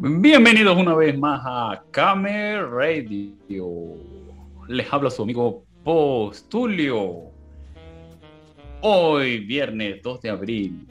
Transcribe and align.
Bienvenidos 0.00 0.76
una 0.76 0.94
vez 0.94 1.18
más 1.18 1.40
a 1.44 1.82
Kame 1.90 2.62
Radio. 2.62 3.34
Les 4.68 4.92
habla 4.92 5.10
su 5.10 5.24
amigo 5.24 5.64
Postulio. 5.82 7.32
Hoy, 8.80 9.40
viernes 9.40 10.00
2 10.00 10.20
de 10.20 10.30
abril. 10.30 10.86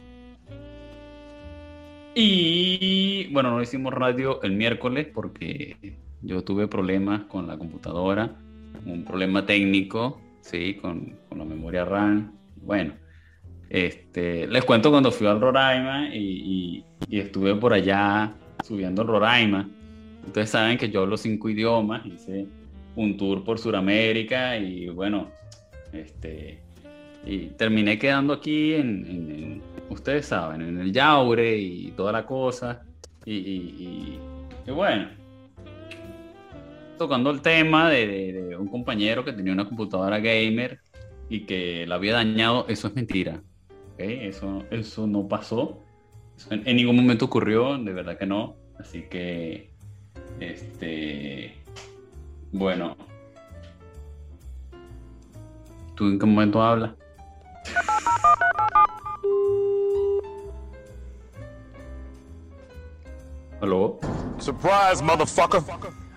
Y 2.15 3.29
bueno, 3.31 3.51
no 3.51 3.61
hicimos 3.61 3.93
radio 3.93 4.41
el 4.43 4.51
miércoles 4.51 5.07
porque 5.13 5.77
yo 6.21 6.43
tuve 6.43 6.67
problemas 6.67 7.21
con 7.27 7.47
la 7.47 7.57
computadora, 7.57 8.35
un 8.85 9.05
problema 9.05 9.45
técnico, 9.45 10.19
sí, 10.41 10.73
con, 10.81 11.15
con 11.29 11.37
la 11.37 11.45
memoria 11.45 11.85
RAM. 11.85 12.33
Bueno, 12.57 12.93
este, 13.69 14.47
les 14.47 14.65
cuento 14.65 14.91
cuando 14.91 15.11
fui 15.11 15.27
al 15.27 15.39
Roraima 15.39 16.13
y, 16.13 16.83
y, 17.07 17.19
estuve 17.19 17.55
por 17.55 17.71
allá 17.71 18.35
subiendo 18.63 19.01
el 19.01 19.07
Roraima. 19.07 19.69
Ustedes 20.25 20.49
saben 20.49 20.77
que 20.77 20.89
yo 20.89 21.01
hablo 21.01 21.17
cinco 21.17 21.49
idiomas, 21.49 22.05
hice 22.05 22.47
un 22.95 23.15
tour 23.15 23.43
por 23.43 23.59
Sudamérica 23.59 24.57
y 24.57 24.89
bueno, 24.89 25.29
este, 25.93 26.59
y 27.25 27.47
terminé 27.49 27.97
quedando 27.99 28.33
aquí 28.33 28.73
en, 28.73 29.61
ustedes 29.89 30.25
saben, 30.25 30.61
en 30.61 30.79
el 30.79 30.91
Yaure 30.91 31.57
y 31.57 31.91
toda 31.91 32.11
la 32.11 32.25
cosa. 32.25 32.83
Y, 33.25 34.17
bueno, 34.67 35.09
tocando 36.97 37.29
el 37.29 37.41
tema 37.41 37.89
de, 37.89 38.55
un 38.57 38.67
compañero 38.67 39.25
que 39.25 39.33
tenía 39.33 39.51
una 39.51 39.65
computadora 39.65 40.19
gamer 40.19 40.79
y 41.29 41.41
que 41.41 41.85
la 41.85 41.95
había 41.95 42.13
dañado, 42.13 42.65
eso 42.69 42.87
es 42.87 42.95
mentira. 42.95 43.41
Eso, 43.97 44.63
eso 44.71 45.07
no 45.07 45.27
pasó. 45.27 45.83
En, 46.49 46.75
ningún 46.75 46.95
momento 46.95 47.25
ocurrió, 47.25 47.77
de 47.77 47.93
verdad 47.93 48.17
que 48.17 48.25
no. 48.25 48.55
Así 48.79 49.03
que, 49.03 49.71
este, 50.39 51.55
bueno. 52.51 52.97
¿Tú 55.95 56.05
en 56.05 56.19
qué 56.19 56.25
momento 56.25 56.61
hablas? 56.61 56.91
¿Aló? 63.61 63.99
Surprise, 64.37 65.03
motherfucker. 65.03 65.61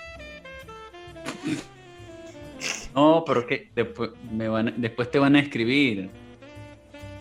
No, 2.95 3.25
pero 3.27 3.47
que 3.47 3.71
después, 3.75 4.11
me 4.31 4.49
van, 4.49 4.75
después 4.77 5.11
te 5.11 5.19
van 5.19 5.37
a 5.37 5.41
escribir. 5.41 6.11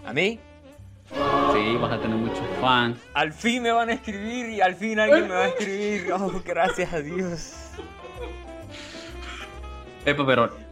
¿A 0.05 0.13
mí? 0.13 0.39
Sí, 1.09 1.77
vas 1.79 1.93
a 1.93 2.01
tener 2.01 2.17
muchos 2.17 2.45
fans. 2.59 2.97
Al 3.13 3.33
fin 3.33 3.63
me 3.63 3.71
van 3.71 3.89
a 3.89 3.93
escribir 3.93 4.49
y 4.49 4.61
al 4.61 4.75
fin 4.75 4.99
alguien 4.99 5.27
me 5.27 5.35
va 5.35 5.43
a 5.43 5.47
escribir. 5.47 6.11
Oh, 6.13 6.41
gracias 6.45 6.93
a 6.93 7.01
Dios. 7.01 7.53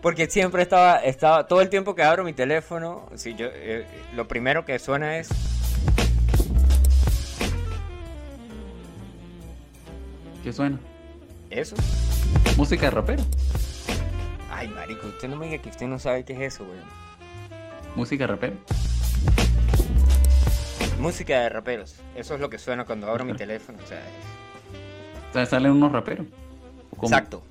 Porque 0.01 0.29
siempre 0.29 0.61
estaba, 0.61 0.97
estaba, 0.97 1.47
todo 1.47 1.61
el 1.61 1.69
tiempo 1.69 1.95
que 1.95 2.03
abro 2.03 2.23
mi 2.23 2.33
teléfono, 2.33 3.09
sí, 3.15 3.33
yo, 3.35 3.47
eh, 3.51 3.85
lo 4.15 4.27
primero 4.27 4.63
que 4.63 4.77
suena 4.77 5.17
es... 5.17 5.29
¿Qué 10.43 10.53
suena? 10.53 10.77
¿Eso? 11.49 11.75
Música 12.57 12.85
de 12.85 12.91
rapero. 12.91 13.23
Ay, 14.51 14.67
marico, 14.67 15.07
usted 15.07 15.27
no 15.29 15.37
me 15.37 15.47
diga 15.47 15.61
que 15.61 15.69
usted 15.69 15.87
no 15.87 15.97
sabe 15.97 16.23
qué 16.25 16.33
es 16.33 16.53
eso, 16.53 16.65
güey. 16.65 16.79
Música 17.95 18.25
de 18.25 18.27
rapero. 18.27 18.55
Música 20.99 21.41
de 21.41 21.49
raperos. 21.49 21.95
Eso 22.15 22.35
es 22.35 22.39
lo 22.39 22.49
que 22.49 22.57
suena 22.57 22.85
cuando 22.85 23.09
abro 23.09 23.25
mi 23.25 23.33
teléfono. 23.33 23.79
O 23.83 25.33
sea, 25.33 25.45
salen 25.45 25.71
unos 25.71 25.91
raperos. 25.91 26.27
Exacto. 27.01 27.43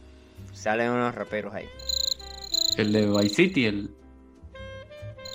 Salen 0.62 0.90
unos 0.90 1.12
raperos 1.12 1.52
ahí. 1.52 1.68
El 2.76 2.92
de 2.92 3.04
Vice 3.04 3.34
City, 3.34 3.66
el. 3.66 3.90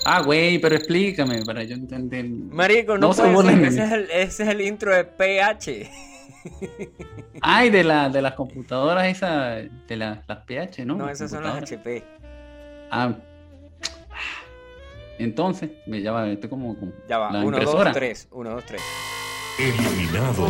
Ah, 0.06 0.22
güey, 0.22 0.58
pero 0.58 0.74
explícame 0.74 1.44
para 1.44 1.64
yo 1.64 1.74
entender. 1.74 2.24
Marico, 2.24 2.96
no, 2.96 3.12
puede 3.12 3.66
ese, 3.66 3.84
es 3.84 3.92
el, 3.92 4.10
ese 4.10 4.42
es 4.44 4.48
el 4.48 4.62
intro 4.62 4.94
de 4.94 5.04
PH. 5.04 5.90
Ay, 7.42 7.68
de, 7.68 7.84
la, 7.84 8.08
de 8.08 8.22
las 8.22 8.32
computadoras 8.32 9.06
esas, 9.06 9.64
de 9.86 9.96
las 9.98 10.24
PH, 10.46 10.86
¿no? 10.86 10.94
No, 10.94 11.10
esas 11.10 11.30
son 11.30 11.44
las 11.44 11.62
HP. 11.62 12.02
Ah, 12.90 13.14
entonces, 15.18 15.72
ya 15.86 16.10
va, 16.10 16.26
estoy 16.26 16.48
como, 16.48 16.74
Ya 17.06 17.18
va, 17.18 17.44
1, 17.44 17.60
2, 17.60 17.92
3, 17.92 18.28
1, 18.30 18.50
2, 18.50 18.64
3. 18.64 18.82
Eliminado. 19.58 20.48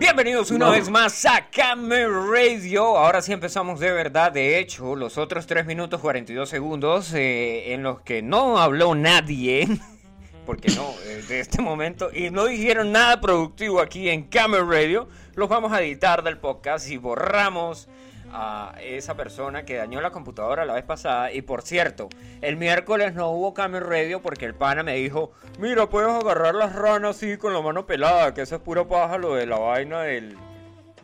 Bienvenidos 0.00 0.50
una 0.50 0.70
vez 0.70 0.88
más 0.88 1.26
a 1.26 1.50
Camera 1.50 2.08
Radio. 2.08 2.96
Ahora 2.96 3.20
sí 3.20 3.34
empezamos 3.34 3.80
de 3.80 3.92
verdad. 3.92 4.32
De 4.32 4.58
hecho, 4.58 4.96
los 4.96 5.18
otros 5.18 5.46
3 5.46 5.66
minutos 5.66 6.00
42 6.00 6.48
segundos 6.48 7.12
eh, 7.12 7.74
en 7.74 7.82
los 7.82 8.00
que 8.00 8.22
no 8.22 8.56
habló 8.58 8.94
nadie, 8.94 9.68
porque 10.46 10.72
no, 10.72 10.88
eh, 11.04 11.22
de 11.28 11.40
este 11.40 11.60
momento, 11.60 12.08
y 12.14 12.30
no 12.30 12.46
dijeron 12.46 12.92
nada 12.92 13.20
productivo 13.20 13.78
aquí 13.78 14.08
en 14.08 14.22
Camera 14.22 14.64
Radio, 14.64 15.06
los 15.34 15.50
vamos 15.50 15.70
a 15.70 15.82
editar 15.82 16.24
del 16.24 16.38
podcast 16.38 16.88
y 16.88 16.96
borramos 16.96 17.86
a 18.32 18.74
esa 18.82 19.16
persona 19.16 19.64
que 19.64 19.76
dañó 19.76 20.00
la 20.00 20.10
computadora 20.10 20.64
la 20.64 20.74
vez 20.74 20.84
pasada. 20.84 21.32
Y 21.32 21.42
por 21.42 21.62
cierto, 21.62 22.08
el 22.40 22.56
miércoles 22.56 23.14
no 23.14 23.30
hubo 23.30 23.54
cambio 23.54 23.80
radio 23.80 24.20
porque 24.22 24.44
el 24.44 24.54
pana 24.54 24.82
me 24.82 24.96
dijo, 24.96 25.32
mira, 25.58 25.88
puedes 25.88 26.10
agarrar 26.10 26.54
las 26.54 26.74
ranas 26.74 27.16
así 27.16 27.36
con 27.36 27.52
la 27.52 27.60
mano 27.60 27.86
pelada, 27.86 28.34
que 28.34 28.42
eso 28.42 28.56
es 28.56 28.62
puro 28.62 28.88
paja 28.88 29.18
lo 29.18 29.34
de 29.34 29.46
la 29.46 29.58
vaina 29.58 30.02
del... 30.02 30.36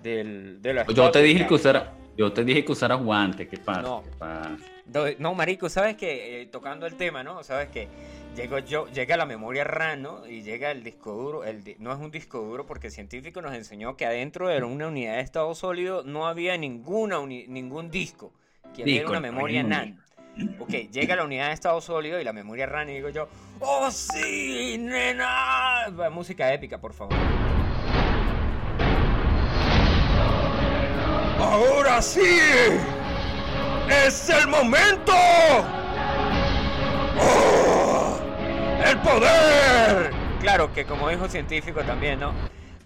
del 0.02 0.62
de 0.62 0.74
la 0.74 0.86
yo 0.86 1.10
te 1.10 1.22
dije 1.22 1.46
que 1.46 1.54
usara... 1.54 1.92
Yo 2.16 2.32
te 2.32 2.44
dije 2.44 2.64
que 2.64 2.72
usaras 2.72 3.02
guantes, 3.02 3.46
¿qué 3.46 3.58
pasa? 3.58 3.82
No, 3.82 4.02
¿Qué 4.02 4.10
pasa? 4.18 4.56
No 5.18 5.34
marico, 5.34 5.68
¿sabes 5.68 5.96
que 5.96 6.42
eh, 6.42 6.46
Tocando 6.46 6.86
el 6.86 6.96
tema, 6.96 7.22
¿no? 7.22 7.42
¿Sabes 7.42 7.68
que 7.68 7.88
Llego 8.36 8.58
yo, 8.58 8.86
llega 8.88 9.16
la 9.16 9.24
memoria 9.24 9.64
RAM, 9.64 10.02
¿no? 10.02 10.26
Y 10.26 10.42
llega 10.42 10.70
el 10.70 10.84
disco 10.84 11.12
duro. 11.12 11.42
El 11.44 11.64
no 11.78 11.90
es 11.90 11.98
un 11.98 12.10
disco 12.10 12.38
duro 12.40 12.66
porque 12.66 12.88
el 12.88 12.92
científico 12.92 13.40
nos 13.40 13.54
enseñó 13.54 13.96
que 13.96 14.04
adentro 14.04 14.48
de 14.48 14.62
una 14.62 14.88
unidad 14.88 15.14
de 15.14 15.20
estado 15.22 15.54
sólido 15.54 16.02
no 16.04 16.26
había 16.26 16.58
ninguna 16.58 17.18
ningún 17.24 17.90
disco. 17.90 18.34
Que 18.74 18.98
era 18.98 19.08
una 19.08 19.20
memoria 19.20 19.62
NAND. 19.62 19.98
Ok, 20.58 20.70
llega 20.92 21.16
la 21.16 21.24
unidad 21.24 21.46
de 21.46 21.54
estado 21.54 21.80
sólido 21.80 22.20
y 22.20 22.24
la 22.24 22.34
memoria 22.34 22.66
RAM 22.66 22.90
y 22.90 22.94
digo 22.96 23.08
yo, 23.08 23.26
¡Oh 23.58 23.90
sí, 23.90 24.76
nena! 24.78 25.86
Música 26.10 26.52
épica, 26.52 26.78
por 26.78 26.92
favor. 26.92 27.14
¡Ahora 31.38 32.02
sí! 32.02 32.20
¡Es 33.88 34.28
el 34.30 34.48
momento! 34.48 35.12
¡Oh! 37.20 38.18
¡El 38.84 38.98
poder! 38.98 40.12
Claro 40.40 40.72
que 40.72 40.84
como 40.84 41.08
dijo 41.08 41.28
científico 41.28 41.82
también, 41.82 42.20
¿no? 42.20 42.32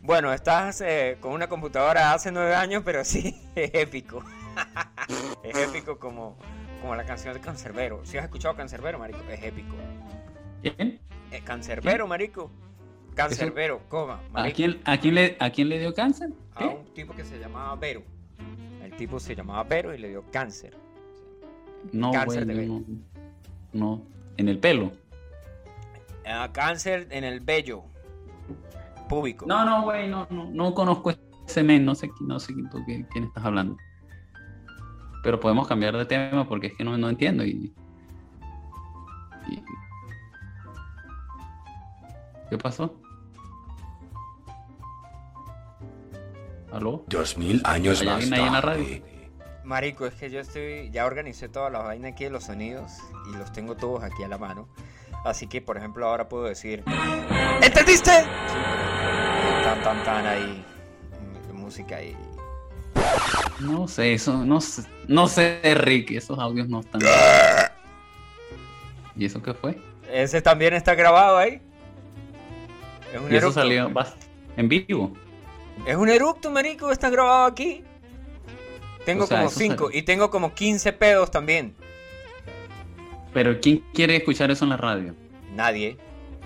Bueno, 0.03 0.33
estás 0.33 0.81
eh, 0.81 1.19
con 1.21 1.33
una 1.33 1.49
computadora 1.49 2.13
hace 2.13 2.33
nueve 2.33 2.55
años, 2.55 2.83
pero 2.85 3.05
sí, 3.05 3.41
es 3.55 3.71
épico. 3.75 4.25
es 5.43 5.57
épico 5.57 5.99
como, 5.99 6.37
como 6.81 6.95
la 6.95 7.05
canción 7.05 7.35
de 7.35 7.41
Cancerbero. 7.41 8.05
Si 8.05 8.19
has 8.19 8.25
escuchado 8.25 8.55
Cancerbero, 8.55 8.99
marico, 8.99 9.21
es 9.31 9.43
épico. 9.43 9.77
¿Quién? 10.63 11.01
Eh, 11.31 11.43
cancerbero, 11.45 12.07
marico. 12.07 12.51
Cancerbero, 13.15 13.81
coma. 13.89 14.21
¿A, 14.35 14.51
quién, 14.51 14.81
a, 14.85 14.99
quién 14.99 15.15
le, 15.15 15.37
¿A 15.39 15.51
quién 15.51 15.69
le 15.69 15.79
dio 15.79 15.95
cáncer? 15.95 16.31
A 16.55 16.67
un 16.67 16.93
tipo 16.93 17.15
que 17.15 17.25
se 17.25 17.39
llamaba 17.39 17.75
Vero. 17.77 18.03
El 18.83 18.97
tipo 18.97 19.21
se 19.21 19.35
llamaba 19.35 19.63
Vero 19.65 19.95
y 19.95 19.99
le 19.99 20.09
dio 20.09 20.25
cáncer. 20.31 20.77
No, 21.93 22.11
cáncer 22.13 22.47
de 22.47 22.67
no, 22.67 22.83
no, 23.73 24.03
en 24.37 24.49
el 24.49 24.59
pelo. 24.59 24.93
cáncer 26.53 27.09
en 27.11 27.25
el 27.25 27.41
vello. 27.41 27.83
Público. 29.09 29.45
No, 29.47 29.65
no, 29.65 29.83
güey, 29.83 30.09
no, 30.09 30.27
no, 30.31 30.49
no 30.53 30.73
conozco 30.73 31.13
ese 31.47 31.65
men, 31.65 31.85
no 31.85 31.97
sé, 31.97 32.11
no 32.21 32.39
sé 32.39 32.53
tú 32.71 32.79
qué- 32.87 33.05
quién 33.11 33.25
estás 33.25 33.45
hablando. 33.45 33.77
Pero 35.25 35.41
podemos 35.41 35.67
cambiar 35.67 35.97
de 35.97 36.05
tema 36.07 36.47
porque 36.49 36.69
es 36.69 36.75
que 36.77 36.85
no, 36.85 36.97
no 36.97 37.09
entiendo 37.09 37.45
y, 37.45 37.75
y- 39.49 39.63
¿Qué 42.49 42.57
pasó? 42.59 42.95
¿Aló? 46.73 47.05
Dos 47.09 47.37
mil 47.37 47.61
años 47.65 48.01
¿Hay 48.01 48.07
más 48.07 48.15
alguien 48.17 48.35
ahí 48.35 48.47
en 48.47 48.53
la 48.53 48.61
radio? 48.61 49.03
Marico, 49.71 50.05
es 50.05 50.15
que 50.15 50.31
yo 50.31 50.41
estoy, 50.41 50.91
ya 50.91 51.07
organicé 51.07 51.49
toda 51.49 51.71
la 51.71 51.79
vaina 51.79 52.09
aquí 52.09 52.25
de 52.25 52.31
los 52.31 52.43
sonidos 52.43 52.91
y 53.33 53.37
los 53.37 53.53
tengo 53.53 53.77
todos 53.77 54.03
aquí 54.03 54.25
a 54.25 54.27
la 54.27 54.37
mano. 54.37 54.69
Así 55.25 55.47
que, 55.47 55.63
por 55.63 55.77
ejemplo, 55.77 56.09
ahora 56.09 56.29
puedo 56.29 56.43
decir, 56.47 56.83
¿entendiste? 57.63 58.11
Sí, 58.11 58.27
pero 58.49 59.63
tan, 59.63 59.81
tan, 59.85 60.03
tan 60.03 60.27
ahí, 60.27 60.65
mm, 61.53 61.57
música 61.57 61.99
ahí. 61.99 62.17
No 63.61 63.87
sé, 63.87 64.15
eso, 64.15 64.45
no 64.45 64.61
sé, 64.61 64.83
no 65.07 65.29
sé, 65.29 65.61
Rick, 65.77 66.11
esos 66.11 66.37
audios 66.41 66.69
no 66.69 66.81
están. 66.81 67.01
¿Y 69.15 69.25
eso 69.25 69.41
qué 69.41 69.55
fue? 69.55 69.81
Ese 70.11 70.43
también 70.43 70.75
está 70.75 70.97
grabado 70.97 71.37
ahí. 71.39 71.63
Es 73.15 73.21
un 73.21 73.27
Y 73.27 73.37
eso 73.37 73.47
eructo. 73.47 73.53
salió 73.53 73.89
en 74.57 74.69
vivo. 74.69 75.13
Es 75.87 75.95
un 75.95 76.09
eructo, 76.09 76.51
marico, 76.51 76.91
está 76.91 77.09
grabado 77.09 77.45
aquí. 77.45 77.85
Tengo 79.05 79.25
O 79.25 79.27
sea, 79.27 79.39
como 79.39 79.49
eso 79.51 79.59
5 79.59 79.87
sale- 79.87 79.99
y 79.99 80.03
tengo 80.03 80.31
como 80.31 80.55
15 80.55 80.93
pedos 80.93 81.31
también. 81.31 81.75
Pero 83.33 83.61
¿quién 83.61 83.85
quiere 83.95 84.17
escuchar 84.17 84.51
eso 84.51 84.65
en 84.65 84.71
la 84.71 84.77
radio? 84.77 85.15
Nadie. 85.55 85.97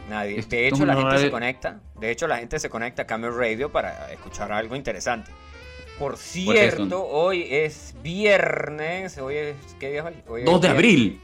Nadie. 0.08 0.38
Esto 0.38 0.54
De 0.56 0.68
hecho, 0.68 0.84
la 0.86 0.94
gente 0.94 1.10
se 1.12 1.16
radio- 1.16 1.30
conecta. 1.30 1.80
De 1.98 2.10
hecho, 2.10 2.26
la 2.26 2.38
gente 2.38 2.58
se 2.58 2.68
conecta 2.68 3.02
a 3.02 3.06
Camel 3.06 3.34
Radio 3.34 3.72
para 3.72 4.12
escuchar 4.12 4.52
algo 4.52 4.76
interesante. 4.76 5.30
Por 5.98 6.16
cierto, 6.16 6.84
eso. 6.84 7.06
hoy 7.08 7.46
es 7.48 7.94
viernes. 8.02 9.16
Hoy 9.18 9.36
es. 9.36 9.56
¿Qué 9.78 9.90
día 9.90 10.00
es 10.00 10.06
hoy? 10.06 10.14
Hoy 10.26 10.40
es 10.40 10.46
2 10.46 10.60
de 10.60 10.68
abril. 10.68 11.20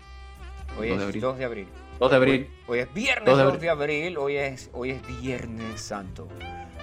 Hoy 0.79 0.88
2 0.88 0.94
es 0.94 0.99
de 0.99 1.05
abril. 1.05 1.21
2 1.21 1.38
de 1.38 1.44
abril. 1.44 1.69
2 1.99 2.11
de 2.11 2.17
abril. 2.17 2.49
Hoy, 2.67 2.76
hoy 2.76 2.79
es 2.79 2.94
viernes 2.94 3.26
2 3.26 3.37
2 3.38 3.53
de 3.53 3.59
de, 3.61 3.69
abril. 3.71 3.97
abril. 4.06 4.19
Hoy 4.19 4.37
es, 4.37 4.71
hoy 4.73 4.91
es 4.93 5.21
Viernes 5.21 5.81
Santo. 5.81 6.29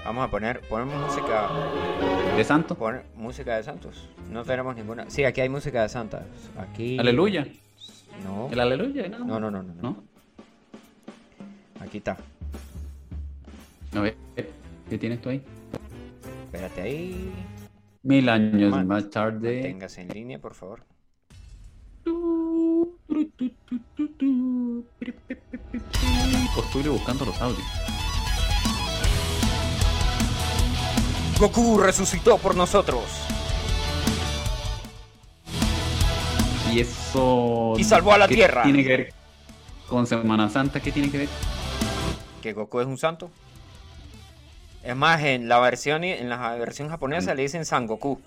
Vamos 0.05 0.27
a 0.27 0.31
poner. 0.31 0.61
Ponemos 0.61 0.95
música. 1.09 1.49
¿De 2.35 2.44
santo? 2.44 2.75
Poner 2.75 3.03
música 3.15 3.57
de 3.57 3.63
santos. 3.63 4.09
No 4.31 4.44
tenemos 4.44 4.75
ninguna. 4.75 5.09
Sí, 5.09 5.23
aquí 5.25 5.41
hay 5.41 5.49
música 5.49 5.81
de 5.83 5.89
santas. 5.89 6.23
Aquí. 6.57 6.97
Aleluya. 6.97 7.47
No. 8.23 8.49
El 8.51 8.59
aleluya, 8.59 9.09
¿no? 9.09 9.19
No, 9.19 9.39
no, 9.39 9.51
no, 9.51 9.63
no. 9.63 9.73
no. 9.81 10.03
Aquí 11.81 11.97
está. 11.99 12.17
A 13.95 13.99
ver, 13.99 14.15
¿qué 14.89 14.97
tienes 14.97 15.21
tú 15.21 15.29
ahí? 15.29 15.41
Espérate 16.45 16.81
ahí. 16.81 17.31
Mil 18.03 18.29
años 18.29 18.71
Man- 18.71 18.88
más 18.88 19.09
tarde. 19.09 19.55
Manténgase 19.61 20.01
en 20.01 20.07
línea, 20.09 20.39
por 20.39 20.53
favor. 20.53 20.83
Estoy 26.57 26.83
buscando 26.89 27.25
los 27.25 27.41
audios. 27.41 27.67
Goku 31.39 31.78
resucitó 31.78 32.39
por 32.39 32.56
nosotros. 32.56 33.04
Y 36.72 36.80
eso. 36.80 37.74
Y 37.78 37.84
salvó 37.84 38.13
a 38.13 38.18
la 38.18 38.28
¿qué 38.28 38.36
Tierra. 38.36 38.63
Tiene 38.63 38.84
que 38.84 38.89
ver 38.89 39.13
con 39.88 40.07
Semana 40.07 40.50
Santa. 40.50 40.80
¿Qué 40.80 40.92
tiene 40.92 41.12
que 41.12 41.19
ver? 41.19 41.30
Que 42.42 42.54
Goku 42.54 42.80
es 42.80 42.88
un 42.88 42.98
santo. 42.98 43.30
Es 44.84 44.95
más, 44.95 45.22
en 45.22 45.48
la 45.48 45.60
versión 45.60 46.04
en 46.04 46.30
la 46.30 46.56
versión 46.56 46.89
japonesa 46.89 47.36
le 47.36 47.44
dicen 47.44 47.66
San 47.66 47.86
Goku. 47.86 48.19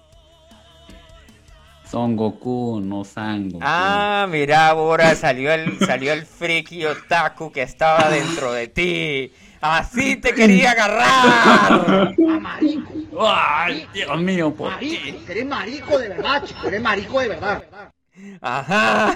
Son 1.91 2.15
Goku, 2.15 2.81
no 2.81 3.05
San 3.05 3.49
Goku. 3.49 3.65
Ah, 3.67 4.29
mira, 4.31 4.69
ahora 4.69 5.17
salió 5.17 5.53
el 5.53 5.79
salió 5.81 6.13
el 6.13 6.25
friki 6.25 6.85
otaku 6.85 7.51
que 7.51 7.63
estaba 7.63 8.09
dentro 8.09 8.53
de 8.53 8.69
ti. 8.69 9.33
Así 9.61 10.17
te 10.17 10.33
quería 10.35 10.71
agarrar. 10.73 12.15
Marico, 12.19 12.93
¡Ay, 13.23 13.87
Dios 13.93 14.21
mío! 14.21 14.55
¿por 14.55 14.79
qué? 14.79 14.87
marico, 14.99 15.31
eres 15.33 15.47
marico 15.47 15.99
de 15.99 16.09
verdad, 16.09 16.45
chico, 16.45 16.67
eres 16.69 16.81
marico 16.83 17.21
de 17.21 17.29
verdad. 17.29 17.63
Ajá. 18.41 19.15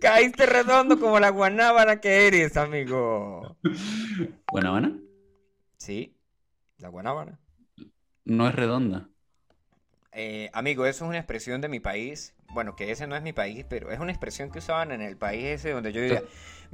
Caíste 0.00 0.46
redondo 0.46 0.98
como 0.98 1.18
la 1.20 1.30
guanábana 1.30 2.00
que 2.00 2.26
eres, 2.26 2.56
amigo. 2.56 3.56
Buena 4.52 4.68
Habana 4.70 4.92
Sí, 5.78 6.14
la 6.78 6.88
guanábana. 6.88 7.38
no 8.24 8.48
es 8.48 8.54
redonda. 8.54 9.08
Eh, 10.12 10.48
amigo, 10.52 10.86
eso 10.86 11.04
es 11.04 11.08
una 11.08 11.18
expresión 11.18 11.60
de 11.60 11.68
mi 11.68 11.80
país. 11.80 12.34
Bueno, 12.52 12.76
que 12.76 12.90
ese 12.92 13.06
no 13.06 13.16
es 13.16 13.22
mi 13.22 13.32
país, 13.32 13.64
pero 13.68 13.90
es 13.90 13.98
una 13.98 14.12
expresión 14.12 14.50
que 14.50 14.60
usaban 14.60 14.92
en 14.92 15.00
el 15.02 15.16
país 15.16 15.44
ese 15.46 15.70
donde 15.72 15.92
yo 15.92 16.00
vivía. 16.02 16.22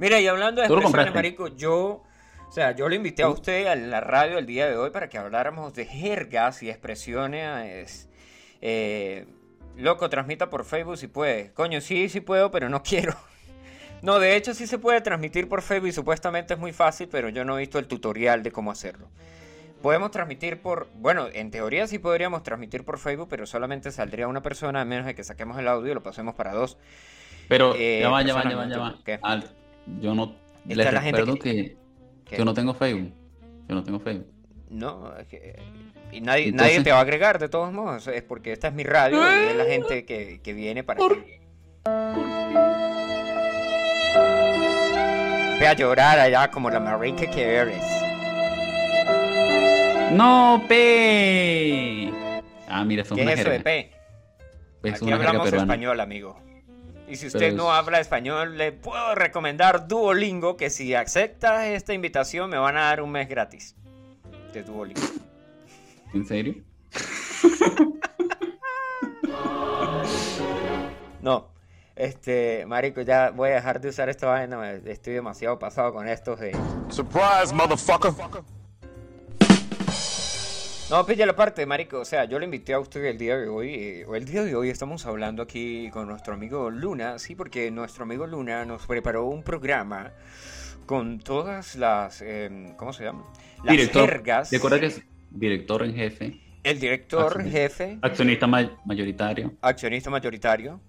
Mira, 0.01 0.19
y 0.19 0.25
hablando 0.25 0.63
de 0.63 0.67
¿Tú 0.67 0.77
lo 0.77 0.81
expresiones, 0.81 1.13
marico, 1.13 1.47
yo, 1.49 2.01
o 2.47 2.51
sea, 2.51 2.71
yo 2.75 2.89
lo 2.89 2.95
invité 2.95 3.21
a 3.21 3.29
usted 3.29 3.67
a 3.67 3.75
la 3.75 4.01
radio 4.01 4.39
el 4.39 4.47
día 4.47 4.67
de 4.67 4.75
hoy 4.75 4.89
para 4.89 5.09
que 5.09 5.19
habláramos 5.19 5.75
de 5.75 5.85
jergas 5.85 6.63
y 6.63 6.71
expresiones. 6.71 8.09
Eh, 8.61 9.27
loco, 9.77 10.09
transmita 10.09 10.49
por 10.49 10.65
Facebook 10.65 10.97
si 10.97 11.05
puede. 11.05 11.53
Coño, 11.53 11.81
sí, 11.81 12.09
sí 12.09 12.19
puedo, 12.19 12.49
pero 12.49 12.67
no 12.67 12.81
quiero. 12.83 13.15
No, 14.01 14.17
de 14.17 14.35
hecho 14.35 14.55
sí 14.55 14.65
se 14.65 14.79
puede 14.79 15.01
transmitir 15.01 15.47
por 15.47 15.61
Facebook 15.61 15.89
y 15.89 15.91
supuestamente 15.91 16.55
es 16.55 16.59
muy 16.59 16.73
fácil, 16.73 17.07
pero 17.07 17.29
yo 17.29 17.45
no 17.45 17.55
he 17.55 17.59
visto 17.59 17.77
el 17.77 17.85
tutorial 17.85 18.41
de 18.41 18.51
cómo 18.51 18.71
hacerlo. 18.71 19.07
Podemos 19.83 20.09
transmitir 20.09 20.63
por, 20.63 20.87
bueno, 20.95 21.27
en 21.31 21.51
teoría 21.51 21.85
sí 21.85 21.99
podríamos 21.99 22.41
transmitir 22.41 22.83
por 22.83 22.97
Facebook, 22.97 23.27
pero 23.29 23.45
solamente 23.45 23.91
saldría 23.91 24.27
una 24.27 24.41
persona 24.41 24.81
a 24.81 24.85
menos 24.85 25.05
de 25.05 25.13
que 25.13 25.23
saquemos 25.23 25.59
el 25.59 25.67
audio 25.67 25.91
y 25.91 25.93
lo 25.93 26.01
pasemos 26.01 26.33
para 26.33 26.53
dos. 26.53 26.79
Pero 27.47 27.75
Eh, 27.75 27.99
ya 28.01 28.09
va, 28.09 28.23
ya 28.23 28.33
va, 28.33 28.49
ya 28.49 28.79
va, 28.79 28.95
ya. 29.05 29.60
Yo 30.01 30.13
no. 30.15 30.35
Les 30.65 30.77
la 30.77 31.01
gente 31.01 31.19
recuerdo 31.21 31.41
que- 31.41 31.77
que, 32.25 32.37
yo 32.37 32.45
no 32.45 32.53
tengo 32.53 32.73
Facebook. 32.73 33.11
Yo 33.67 33.75
no 33.75 33.83
tengo 33.83 33.99
Facebook. 33.99 34.27
No, 34.69 35.15
es 35.17 35.27
que- 35.27 35.55
y 36.11 36.21
nadie, 36.21 36.49
Entonces- 36.49 36.73
nadie 36.75 36.83
te 36.83 36.91
va 36.91 36.97
a 36.99 37.01
agregar 37.01 37.39
de 37.39 37.49
todos 37.49 37.71
modos, 37.73 38.07
es 38.07 38.21
porque 38.23 38.51
esta 38.53 38.67
es 38.69 38.73
mi 38.73 38.83
radio 38.83 39.17
y 39.21 39.47
es 39.49 39.55
la 39.55 39.65
gente 39.65 40.05
que, 40.05 40.39
que 40.41 40.53
viene 40.53 40.83
para 40.83 40.99
que... 40.99 41.41
Ve 45.59 45.67
a 45.67 45.73
llorar 45.73 46.19
allá 46.19 46.49
como 46.49 46.69
la 46.69 46.79
marica 46.79 47.29
que 47.29 47.43
eres. 47.55 47.83
¡No, 50.11 50.63
P! 50.67 52.11
Ah, 52.67 52.83
mira, 52.83 53.03
es 53.03 53.07
¿Qué 53.09 53.21
una 53.21 53.33
es 53.33 53.39
eso 53.39 53.49
de 53.49 53.55
jerga. 53.57 53.63
P? 53.63 53.91
Es 54.83 54.95
Aquí 54.95 55.05
una 55.05 55.15
hablamos 55.17 55.53
español, 55.53 55.99
amigo. 55.99 56.39
Y 57.11 57.17
si 57.17 57.27
usted 57.27 57.53
no 57.53 57.73
habla 57.73 57.99
español, 57.99 58.57
le 58.57 58.71
puedo 58.71 59.15
recomendar 59.15 59.85
Duolingo, 59.85 60.55
que 60.55 60.69
si 60.69 60.95
aceptas 60.95 61.65
esta 61.65 61.93
invitación 61.93 62.49
me 62.49 62.57
van 62.57 62.77
a 62.77 62.83
dar 62.83 63.01
un 63.01 63.11
mes 63.11 63.27
gratis 63.27 63.75
de 64.53 64.63
Duolingo. 64.63 65.01
¿En 66.13 66.25
serio? 66.25 66.55
No, 71.21 71.51
este, 71.95 72.65
marico, 72.65 73.01
ya 73.01 73.29
voy 73.29 73.51
a 73.51 73.55
dejar 73.55 73.79
de 73.79 73.89
usar 73.89 74.09
esta 74.09 74.25
vaina, 74.25 74.71
estoy 74.71 75.13
demasiado 75.13 75.59
pasado 75.59 75.93
con 75.93 76.07
estos 76.07 76.39
de... 76.39 76.57
Surprise, 76.89 77.53
motherfucker. 77.53 78.11
No, 80.91 81.05
pilla 81.05 81.25
la 81.25 81.35
parte, 81.35 81.65
marico, 81.65 81.99
o 82.01 82.05
sea, 82.05 82.25
yo 82.25 82.37
le 82.37 82.43
invité 82.45 82.73
a 82.73 82.79
usted 82.79 83.03
el 83.05 83.17
día 83.17 83.37
de 83.37 83.47
hoy, 83.47 83.73
eh, 83.75 84.05
o 84.05 84.15
el 84.15 84.25
día 84.25 84.43
de 84.43 84.55
hoy 84.55 84.69
estamos 84.69 85.05
hablando 85.05 85.41
aquí 85.41 85.89
con 85.89 86.05
nuestro 86.07 86.33
amigo 86.33 86.69
Luna, 86.69 87.17
sí, 87.17 87.33
porque 87.33 87.71
nuestro 87.71 88.03
amigo 88.03 88.27
Luna 88.27 88.65
nos 88.65 88.85
preparó 88.87 89.23
un 89.25 89.41
programa 89.41 90.11
con 90.85 91.19
todas 91.19 91.75
las, 91.77 92.21
em, 92.21 92.75
¿cómo 92.75 92.91
se 92.91 93.05
llama? 93.05 93.23
Las 93.63 93.71
Director. 93.71 94.09
jergas. 94.09 94.51
Recuerda 94.51 94.81
que 94.81 94.87
es 94.87 95.01
director 95.29 95.83
en 95.83 95.95
jefe, 95.95 96.41
El 96.63 96.79
director, 96.81 97.23
Accionista. 97.27 97.57
jefe, 97.59 97.97
accionista 98.01 98.47
ma- 98.47 98.77
mayoritario, 98.83 99.53
accionista 99.61 100.09
mayoritario, 100.09 100.81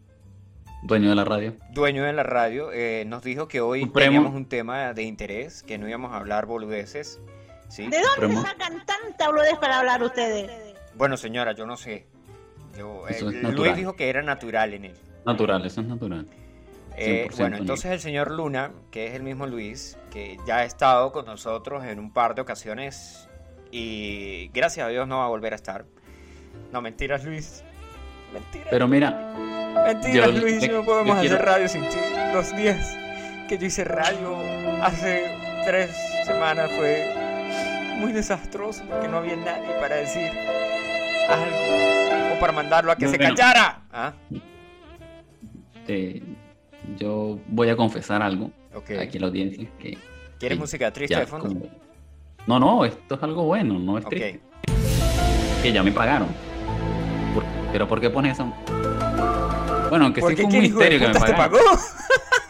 dueño 0.83 1.11
de 1.11 1.15
la 1.15 1.25
radio. 1.25 1.55
dueño 1.73 2.03
de 2.03 2.13
la 2.13 2.25
radio, 2.25 2.73
eh, 2.73 3.05
nos 3.07 3.23
dijo 3.23 3.47
que 3.47 3.61
hoy 3.61 3.83
Supremo. 3.83 4.11
teníamos 4.15 4.35
un 4.35 4.47
tema 4.47 4.95
de 4.95 5.05
interés, 5.05 5.63
que 5.63 5.79
no 5.79 5.89
íbamos 5.89 6.11
a 6.13 6.17
hablar 6.17 6.47
boludeces, 6.47 7.21
¿sí? 7.73 7.83
¿De 7.89 7.97
dónde 7.97 8.09
Supremo. 8.15 8.43
sacan 8.43 8.85
tanta 8.85 9.27
boludez 9.29 9.57
para 9.59 9.79
hablar 9.79 10.03
ustedes? 10.03 10.51
Bueno, 10.95 11.17
señora, 11.17 11.53
yo 11.53 11.67
no 11.67 11.77
sé. 11.77 12.07
Yo, 12.77 13.07
eh, 13.09 13.13
Eso 13.13 13.29
es 13.29 13.35
Luis 13.35 13.43
natural. 13.43 13.77
dijo 13.77 13.97
que 13.97 14.09
era 14.09 14.23
natural 14.23 14.75
en 14.75 14.85
él. 14.87 14.95
Natural, 15.25 15.65
eso 15.65 15.81
es 15.81 15.87
natural. 15.87 16.27
Eh, 16.97 17.27
100% 17.31 17.37
bueno, 17.39 17.57
entonces 17.57 17.91
el 17.91 18.01
señor 18.01 18.31
Luna, 18.31 18.73
que 18.91 19.07
es 19.09 19.15
el 19.15 19.23
mismo 19.23 19.47
Luis, 19.47 19.97
que 20.11 20.37
ya 20.47 20.59
ha 20.59 20.65
estado 20.65 21.11
con 21.13 21.25
nosotros 21.25 21.85
en 21.85 21.99
un 21.99 22.13
par 22.13 22.35
de 22.35 22.43
ocasiones 22.43 23.29
y 23.71 24.49
gracias 24.53 24.87
a 24.87 24.91
Dios 24.91 25.09
no 25.09 25.19
va 25.19 25.25
a 25.25 25.29
volver 25.29 25.55
a 25.55 25.57
estar. 25.57 25.87
No, 26.71 26.83
mentiras, 26.83 27.25
Luis. 27.25 27.65
Mentiras. 28.35 28.69
Pero 28.71 28.87
mira, 28.89 29.11
Mentiras, 29.87 30.31
yo- 30.33 30.41
Luis, 30.41 30.61
yo- 30.63 30.73
no 30.81 30.85
podemos 30.85 31.19
quiero- 31.21 31.37
hacer 31.37 31.47
radio 31.47 31.69
sin 31.69 31.83
ti. 31.89 31.97
Los 32.35 32.55
días 32.57 32.95
que 33.49 33.57
yo 33.59 33.67
hice 33.67 33.85
radio 33.85 34.37
hace 34.83 35.35
tres 35.65 35.91
semanas 36.27 36.71
fue 36.77 37.11
muy 37.99 38.13
desastroso 38.13 38.83
porque 38.89 39.09
no 39.09 39.19
había 39.19 39.37
nadie 39.37 39.69
para 39.81 39.97
decir 39.97 40.31
algo 41.29 42.35
o 42.37 42.41
para 42.41 42.53
mandarlo 42.53 42.93
a 42.93 42.97
que 42.97 43.09
se 43.09 43.17
Bueno. 43.17 43.35
callara. 43.35 43.83
Ah, 43.93 44.13
Te- 45.87 46.23
yo 46.97 47.39
voy 47.49 47.69
a 47.69 47.77
confesar 47.77 48.23
algo 48.23 48.51
aquí 49.01 49.19
a 49.19 49.21
la 49.21 49.27
audiencia. 49.27 49.69
Que, 49.79 49.99
¿Quieres 50.39 50.57
que 50.59 50.61
música 50.61 50.93
triste 50.93 51.17
de 51.19 51.27
fondo? 51.27 51.49
como- 51.49 51.67
No, 52.47 52.59
no, 52.59 52.85
esto 52.85 53.15
es 53.15 53.23
algo 53.23 53.45
bueno, 53.45 53.79
no 53.79 53.99
es 53.99 54.05
triste. 54.07 54.41
Que 55.63 55.73
ya 55.73 55.83
me 55.83 55.93
pagaron. 55.93 56.29
Por- 57.35 57.45
¿Pero 57.73 57.87
por 57.89 58.01
qué 58.01 58.11
pones 58.11 58.33
eso? 58.39 58.53
Bueno, 59.91 60.07
aunque 60.07 60.21
sí 60.21 60.27
¿Por 60.27 60.35
qué 60.35 60.43
fue 60.43 60.53
un 60.53 60.61
misterio 60.61 60.99
que 60.99 61.07
me 61.09 61.13
putas 61.13 61.25
te 61.29 61.33
pagaron. 61.33 61.59
pagó? 61.61 61.79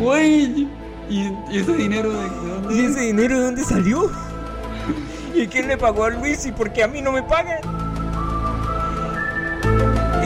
Güey, 0.00 0.68
¿y, 1.08 1.32
y 1.50 1.58
ese 1.58 1.72
dinero 1.72 2.10
de 2.12 2.28
dónde? 2.28 2.74
¿Y 2.74 2.84
ese 2.84 3.00
dinero 3.00 3.38
de 3.38 3.44
dónde 3.46 3.62
salió? 3.64 4.10
¿Y 5.34 5.46
quién 5.46 5.68
le 5.68 5.76
pagó 5.76 6.04
a 6.04 6.10
Luis 6.10 6.46
y 6.46 6.52
por 6.52 6.72
qué 6.72 6.82
a 6.82 6.88
mí 6.88 7.00
no 7.02 7.12
me 7.12 7.22
pagan? 7.22 7.60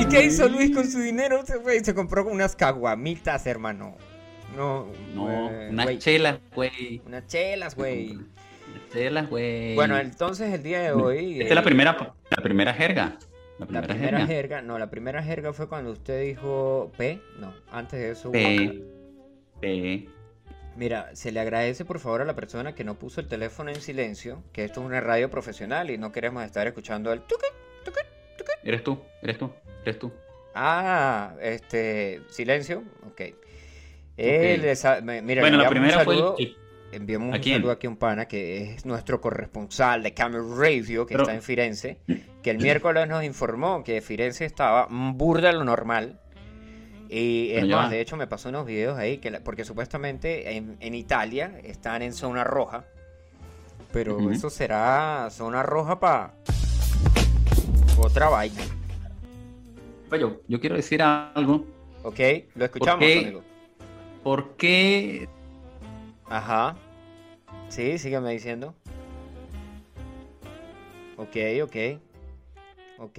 ¿Y 0.00 0.06
qué 0.06 0.24
hizo 0.24 0.48
Luis 0.48 0.74
con 0.74 0.90
su 0.90 0.98
dinero? 1.00 1.44
Se, 1.44 1.60
fue 1.60 1.76
y 1.76 1.80
se 1.84 1.94
compró 1.94 2.24
unas 2.26 2.56
caguamitas, 2.56 3.46
hermano. 3.46 3.96
No, 4.56 4.88
No, 5.14 5.48
unas 5.70 5.98
chelas, 5.98 6.38
güey. 6.54 7.00
Unas 7.06 7.26
chelas, 7.26 7.76
güey. 7.76 8.12
Unas 8.14 8.88
chelas, 8.92 9.28
güey. 9.30 9.74
Bueno, 9.74 9.96
entonces 9.98 10.52
el 10.52 10.62
día 10.62 10.80
de 10.80 10.92
hoy... 10.92 11.34
Esta 11.40 11.48
es 11.50 11.54
la 11.54 11.60
eh, 11.60 11.64
primera, 11.64 12.14
la 12.30 12.42
primera 12.42 12.74
jerga. 12.74 13.18
La 13.58 13.66
La 13.68 13.82
primera, 13.82 14.18
jerga. 14.18 14.26
jerga, 14.26 14.62
no, 14.62 14.78
la 14.78 14.90
primera 14.90 15.22
jerga 15.22 15.52
fue 15.52 15.68
cuando 15.68 15.92
usted 15.92 16.22
dijo 16.24 16.90
P, 16.96 17.20
no, 17.38 17.52
antes 17.70 18.00
de 18.00 18.10
eso 18.12 18.30
hubo 18.30 18.32
P. 18.32 18.82
Mira, 20.76 21.10
se 21.14 21.32
le 21.32 21.40
agradece 21.40 21.84
por 21.84 21.98
favor 21.98 22.22
a 22.22 22.24
la 22.24 22.34
persona 22.34 22.74
que 22.74 22.84
no 22.84 22.94
puso 22.94 23.20
el 23.20 23.28
teléfono 23.28 23.70
en 23.70 23.80
silencio, 23.80 24.42
que 24.52 24.64
esto 24.64 24.80
es 24.80 24.86
una 24.86 25.00
radio 25.00 25.30
profesional 25.30 25.90
y 25.90 25.98
no 25.98 26.12
queremos 26.12 26.42
estar 26.44 26.66
escuchando 26.66 27.12
el 27.12 27.20
tuque, 27.22 27.46
tuque, 27.84 28.00
tuque. 28.38 28.52
Eres 28.62 28.82
tú, 28.84 28.98
eres 29.22 29.36
tú, 29.38 29.50
eres 29.84 29.98
tú. 29.98 30.12
Ah, 30.54 31.34
este, 31.40 32.22
silencio, 32.28 32.82
ok. 33.06 33.20
Eh, 34.16 34.54
Ok. 34.58 34.62
les 34.64 34.84
ha- 34.84 35.00
me- 35.00 35.22
mira, 35.22 35.42
bueno, 35.42 35.58
la 35.58 35.64
enviamos 35.68 35.70
primera 35.70 35.98
un 35.98 36.04
fue 36.04 36.44
el- 36.44 36.56
enviamos 36.92 37.34
¿A 37.34 37.36
un 37.38 37.42
saludo 37.44 37.70
aquí 37.72 37.86
a 37.86 37.90
un 37.90 37.96
pana 37.96 38.26
que 38.26 38.72
es 38.74 38.84
nuestro 38.86 39.20
corresponsal 39.20 40.02
de 40.02 40.12
Camel 40.14 40.42
Radio, 40.56 41.06
que 41.06 41.14
Pero- 41.14 41.22
está 41.24 41.34
en 41.34 41.42
Firenze, 41.42 41.98
que 42.42 42.50
el 42.50 42.58
miércoles 42.58 43.06
nos 43.08 43.22
informó 43.24 43.84
que 43.84 44.00
Firenze 44.00 44.44
estaba 44.44 44.86
burda 44.90 45.52
lo 45.52 45.64
normal. 45.64 46.20
Y 47.12 47.50
es 47.54 47.66
más, 47.76 47.90
de 47.90 48.00
hecho 48.00 48.16
me 48.16 48.28
pasó 48.28 48.50
unos 48.50 48.64
videos 48.66 48.96
ahí, 48.96 49.18
que 49.18 49.32
la- 49.32 49.40
porque 49.40 49.64
supuestamente 49.64 50.56
en, 50.56 50.76
en 50.78 50.94
Italia 50.94 51.58
están 51.64 52.02
en 52.02 52.12
zona 52.12 52.44
roja, 52.44 52.84
pero 53.92 54.30
eso 54.30 54.48
será 54.48 55.28
zona 55.32 55.64
roja 55.64 55.98
para 55.98 56.34
otra 57.98 58.28
vaina. 58.28 58.62
Pues 60.08 60.20
yo, 60.20 60.40
yo 60.46 60.60
quiero 60.60 60.76
decir 60.76 61.02
algo. 61.02 61.66
¿Ok? 62.04 62.20
Lo 62.54 62.64
escuchamos, 62.64 63.04
qué? 63.04 63.18
amigo. 63.18 63.42
¿Por 64.22 64.54
qué 64.56 65.28
Ajá. 66.26 66.76
Sí, 67.68 67.98
sígueme 67.98 68.30
diciendo. 68.30 68.72
Ok, 71.16 71.36
ok. 71.64 71.76
Ok. 72.98 73.18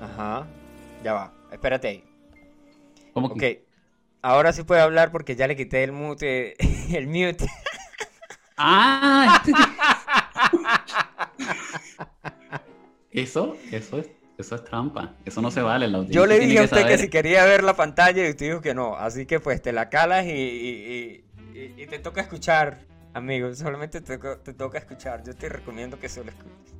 Ajá. 0.00 0.46
Ya 1.02 1.12
va. 1.12 1.32
Espérate 1.52 1.88
ahí. 1.88 2.04
¿Cómo 3.14 3.28
Ok. 3.28 3.38
que? 3.38 3.64
Ahora 4.22 4.52
sí 4.52 4.62
puede 4.64 4.80
hablar 4.82 5.10
porque 5.12 5.34
ya 5.36 5.46
le 5.46 5.56
quité 5.56 5.82
el 5.84 5.92
mute. 5.92 6.56
El 6.94 7.06
mute. 7.06 7.46
Ah, 8.56 9.42
este- 9.46 9.52
eso, 13.12 13.56
eso 13.72 13.98
es, 13.98 14.10
eso 14.38 14.54
es 14.54 14.64
trampa. 14.64 15.14
Eso 15.24 15.40
no 15.40 15.50
se 15.50 15.62
vale. 15.62 15.88
la 15.88 16.04
Yo 16.04 16.26
le 16.26 16.38
dije 16.38 16.58
a 16.60 16.64
usted 16.64 16.86
que 16.86 16.98
si 16.98 17.08
quería 17.08 17.44
ver 17.44 17.64
la 17.64 17.74
pantalla 17.74 18.26
y 18.26 18.30
usted 18.30 18.46
dijo 18.46 18.60
que 18.60 18.74
no. 18.74 18.94
Así 18.96 19.24
que 19.26 19.40
pues 19.40 19.62
te 19.62 19.72
la 19.72 19.88
calas 19.88 20.26
y, 20.26 20.30
y- 20.30 21.24
y- 21.54 21.58
y- 21.58 21.82
y 21.82 21.86
te 21.86 21.98
toca 21.98 22.20
escuchar, 22.20 22.78
amigo. 23.14 23.52
Solamente 23.54 24.00
te, 24.00 24.18
te 24.18 24.52
toca 24.54 24.78
escuchar. 24.78 25.22
Yo 25.24 25.34
te 25.34 25.48
recomiendo 25.48 25.98
que 25.98 26.08
solo 26.08 26.30
escuches. 26.30 26.74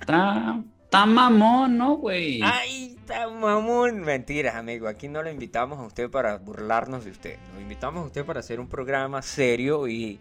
Está, 0.00 0.62
está 0.96 1.06
mamón, 1.06 1.76
¿no, 1.78 1.96
güey? 1.96 2.40
¡Ay, 2.42 2.96
está 2.98 3.28
mamón! 3.28 4.00
Mentiras, 4.00 4.54
amigo. 4.54 4.88
Aquí 4.88 5.08
no 5.08 5.22
lo 5.22 5.30
invitamos 5.30 5.78
a 5.78 5.82
usted 5.82 6.10
para 6.10 6.38
burlarnos 6.38 7.04
de 7.04 7.10
usted. 7.10 7.38
Lo 7.54 7.60
invitamos 7.60 8.02
a 8.02 8.06
usted 8.06 8.24
para 8.24 8.40
hacer 8.40 8.60
un 8.60 8.68
programa 8.68 9.20
serio 9.22 9.86
y, 9.88 10.18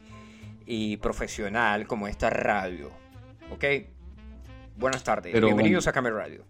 y 0.66 0.98
profesional 0.98 1.88
como 1.88 2.08
esta 2.08 2.30
radio. 2.30 2.90
¿Ok? 3.52 3.64
Buenas 4.78 5.04
tardes. 5.04 5.32
Pero- 5.34 5.48
Bienvenidos 5.48 5.88
a 5.88 5.94
Came 5.94 6.10
Radio. 6.12 6.44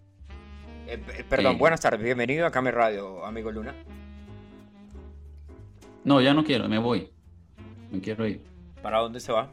Eh, 0.88 1.02
eh, 1.16 1.24
perdón, 1.28 1.54
Sí. 1.54 1.58
buenas 1.58 1.80
tardes. 1.80 2.02
Bienvenido 2.02 2.46
a 2.46 2.50
Came 2.50 2.70
Radio, 2.70 3.24
amigo 3.24 3.50
Luna. 3.52 3.74
No, 6.04 6.20
ya 6.20 6.34
no 6.34 6.44
quiero, 6.44 6.68
me 6.68 6.78
voy. 6.78 7.10
Me 7.90 8.00
quiero 8.00 8.26
ir. 8.26 8.40
¿Para 8.82 8.98
dónde 8.98 9.18
se 9.20 9.32
va? 9.32 9.50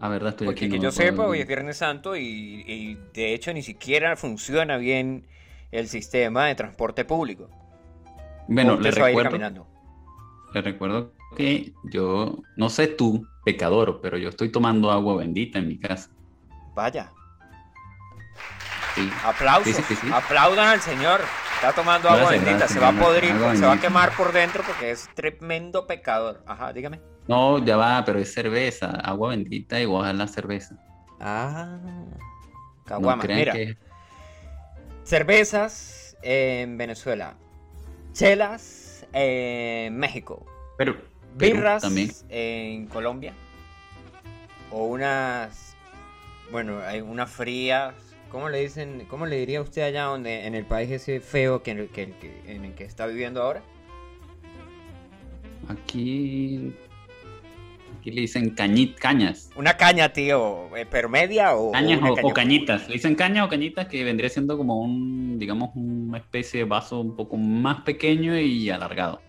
La 0.00 0.08
verdad 0.08 0.30
estoy 0.30 0.46
Porque 0.46 0.66
aquí. 0.66 0.72
que 0.72 0.76
no 0.78 0.84
yo 0.84 0.92
sepa, 0.92 1.26
hoy 1.26 1.38
ir. 1.38 1.42
es 1.42 1.48
Viernes 1.48 1.78
Santo 1.78 2.16
y, 2.16 2.22
y 2.66 2.98
de 3.14 3.34
hecho 3.34 3.52
ni 3.52 3.62
siquiera 3.62 4.16
funciona 4.16 4.76
bien 4.76 5.26
el 5.72 5.88
sistema 5.88 6.46
de 6.46 6.54
transporte 6.54 7.04
público. 7.04 7.48
Bueno, 8.48 8.78
le 8.78 8.90
a 8.90 8.92
recuerdo, 8.92 9.66
le 10.54 10.62
recuerdo 10.62 11.12
que 11.36 11.72
yo, 11.84 12.38
no 12.56 12.70
sé 12.70 12.86
tú, 12.86 13.26
pecador, 13.44 14.00
pero 14.00 14.16
yo 14.18 14.28
estoy 14.28 14.50
tomando 14.50 14.90
agua 14.90 15.16
bendita 15.16 15.58
en 15.58 15.68
mi 15.68 15.78
casa. 15.78 16.10
Vaya. 16.74 17.10
Sí. 18.94 19.10
Aplausos. 19.24 19.74
Sí. 19.74 20.08
Aplaudan 20.12 20.68
al 20.68 20.80
señor. 20.80 21.20
Está 21.56 21.72
tomando 21.72 22.08
agua 22.08 22.20
Gracias, 22.20 22.44
bendita. 22.44 22.58
gracias, 22.58 22.70
se 22.72 22.80
va 22.80 22.88
a 22.88 22.92
podrir, 23.04 23.32
se 23.56 23.66
va 23.66 23.72
a 23.72 23.80
quemar 23.80 24.12
por 24.16 24.32
dentro 24.32 24.62
porque 24.64 24.90
es 24.90 25.08
tremendo 25.14 25.86
pecador. 25.86 26.42
Ajá, 26.46 26.72
dígame. 26.72 27.00
No, 27.26 27.58
ya 27.64 27.76
va, 27.76 28.04
pero 28.04 28.18
es 28.18 28.32
cerveza, 28.32 28.90
agua 28.90 29.30
bendita 29.30 29.80
igual 29.80 30.06
a 30.06 30.12
la 30.12 30.28
cerveza. 30.28 30.76
Ah. 31.18 31.78
Caguama. 32.84 33.24
Mira, 33.24 33.52
que 33.52 33.76
cervezas 35.02 36.16
en 36.22 36.76
Venezuela. 36.78 37.34
Chelas 38.12 39.06
en 39.12 39.96
México. 39.96 40.46
pero 40.78 40.94
Perú 41.38 41.56
Birras 41.56 41.82
también. 41.82 42.10
en 42.28 42.86
Colombia. 42.86 43.32
O 44.70 44.86
unas. 44.86 45.74
Bueno, 46.52 46.80
hay 46.86 47.00
unas 47.00 47.30
frías. 47.30 47.94
¿Cómo 48.30 48.48
le 48.48 48.60
dicen? 48.60 49.06
¿Cómo 49.08 49.26
le 49.26 49.38
diría 49.38 49.60
usted 49.60 49.82
allá 49.82 50.04
donde 50.04 50.46
en 50.46 50.54
el 50.54 50.64
país 50.64 50.90
ese 50.90 51.20
feo 51.20 51.62
que, 51.62 51.88
que- 51.88 52.12
que- 52.12 52.42
en 52.46 52.64
el 52.64 52.74
que 52.74 52.84
está 52.84 53.06
viviendo 53.06 53.42
ahora? 53.42 53.62
Aquí 55.68 56.72
aquí 57.98 58.10
le 58.10 58.20
dicen 58.22 58.50
cañit, 58.50 58.96
cañas. 58.98 59.50
Una 59.56 59.76
caña, 59.76 60.12
tío. 60.12 60.76
eh, 60.76 60.86
¿Pero 60.88 61.08
media 61.08 61.56
o, 61.56 61.72
Cañas 61.72 62.00
o, 62.02 62.26
o 62.26 62.32
cañitas. 62.32 62.86
Le 62.88 62.94
dicen 62.94 63.14
cañas 63.14 63.46
o 63.46 63.48
cañitas 63.48 63.86
que 63.88 64.04
vendría 64.04 64.28
siendo 64.28 64.56
como 64.56 64.80
un, 64.80 65.38
digamos, 65.38 65.70
una 65.74 66.18
especie 66.18 66.60
de 66.60 66.64
vaso 66.66 67.00
un 67.00 67.16
poco 67.16 67.36
más 67.36 67.82
pequeño 67.82 68.38
y 68.38 68.70
alargado. 68.70 69.20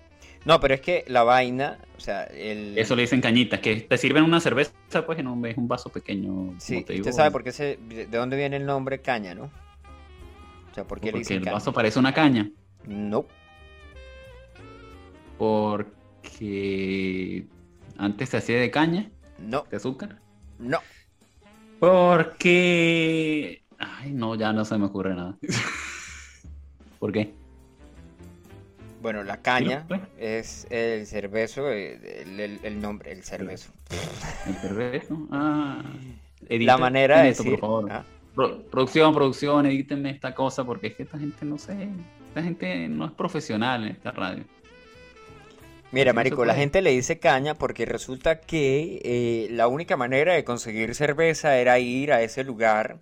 No, 0.47 0.61
pero 0.61 0.73
es 0.73 0.81
que 0.81 1.03
la 1.07 1.23
vaina, 1.23 1.77
o 1.97 1.99
sea, 1.99 2.23
el... 2.23 2.77
Eso 2.77 2.95
le 2.95 3.01
dicen 3.01 3.19
cañitas, 3.19 3.59
que 3.59 3.81
te 3.81 3.97
sirven 3.97 4.23
una 4.23 4.39
cerveza, 4.39 4.71
pues 5.05 5.19
en 5.19 5.27
un, 5.27 5.45
es 5.45 5.57
un 5.57 5.67
vaso 5.67 5.89
pequeño. 5.89 6.55
Sí, 6.57 6.75
como 6.75 6.85
te 6.85 6.95
usted 7.01 7.11
sabe 7.11 7.31
por 7.31 7.43
qué 7.43 7.51
se, 7.51 7.75
de 7.75 8.05
dónde 8.07 8.37
viene 8.37 8.55
el 8.55 8.65
nombre 8.65 9.01
caña, 9.01 9.35
¿no? 9.35 9.51
O 10.71 10.73
sea, 10.73 10.85
¿por 10.85 11.01
qué 11.01 11.07
le 11.07 11.11
Porque 11.11 11.19
dicen 11.19 11.37
el 11.39 11.43
caña? 11.43 11.53
vaso 11.55 11.73
parece 11.73 11.99
una 11.99 12.13
caña. 12.13 12.49
No. 12.85 13.25
Porque 15.37 17.45
antes 17.97 18.29
se 18.29 18.37
hacía 18.37 18.59
de 18.59 18.71
caña, 18.71 19.09
No, 19.39 19.65
de 19.69 19.77
azúcar. 19.77 20.19
no. 20.59 20.79
Porque. 21.79 23.61
Ay, 23.77 24.11
no, 24.11 24.33
ya 24.35 24.53
no 24.53 24.65
se 24.65 24.77
me 24.77 24.85
ocurre 24.85 25.13
nada. 25.13 25.37
¿Por 26.99 27.11
qué? 27.11 27.33
Bueno, 28.99 29.23
la 29.23 29.41
caña 29.41 29.85
pues. 29.87 30.01
es 30.17 30.67
el 30.69 31.05
cervezo, 31.05 31.69
el, 31.69 32.39
el- 32.39 32.59
el 32.63 32.81
nombre, 32.81 33.11
el 33.11 33.23
cervezo. 33.23 33.71
¿El 34.47 34.55
cervezo? 34.55 35.27
Ah. 35.31 35.83
La 36.49 36.77
manera 36.77 37.21
de 37.21 37.29
esto, 37.29 37.43
decir... 37.43 37.59
por 37.59 37.59
favor. 37.59 37.91
ah, 37.91 38.05
Pro- 38.35 38.63
producción, 38.69 39.13
producción, 39.13 39.65
edítenme 39.65 40.09
esta 40.11 40.33
cosa 40.35 40.63
porque 40.63 40.87
es 40.87 40.95
que 40.95 41.03
esta 41.03 41.17
gente 41.19 41.45
no 41.45 41.57
sé. 41.57 41.89
Esta 42.29 42.43
gente 42.43 42.87
no 42.87 43.05
es 43.05 43.11
profesional 43.11 43.83
en 43.83 43.89
esta 43.91 44.11
radio. 44.11 44.43
Mira, 45.91 46.11
marico, 46.13 46.43
la 46.43 46.53
gente 46.53 46.81
le 46.81 46.91
dice 46.91 47.17
caña 47.19 47.55
porque 47.55 47.85
resulta 47.85 48.41
que 48.41 49.01
eh, 49.05 49.47
la 49.51 49.67
única 49.69 49.95
manera 49.95 50.33
de 50.33 50.43
conseguir 50.43 50.93
cerveza 50.95 51.57
era 51.57 51.79
ir 51.79 52.11
a 52.11 52.21
ese 52.21 52.43
lugar 52.43 52.99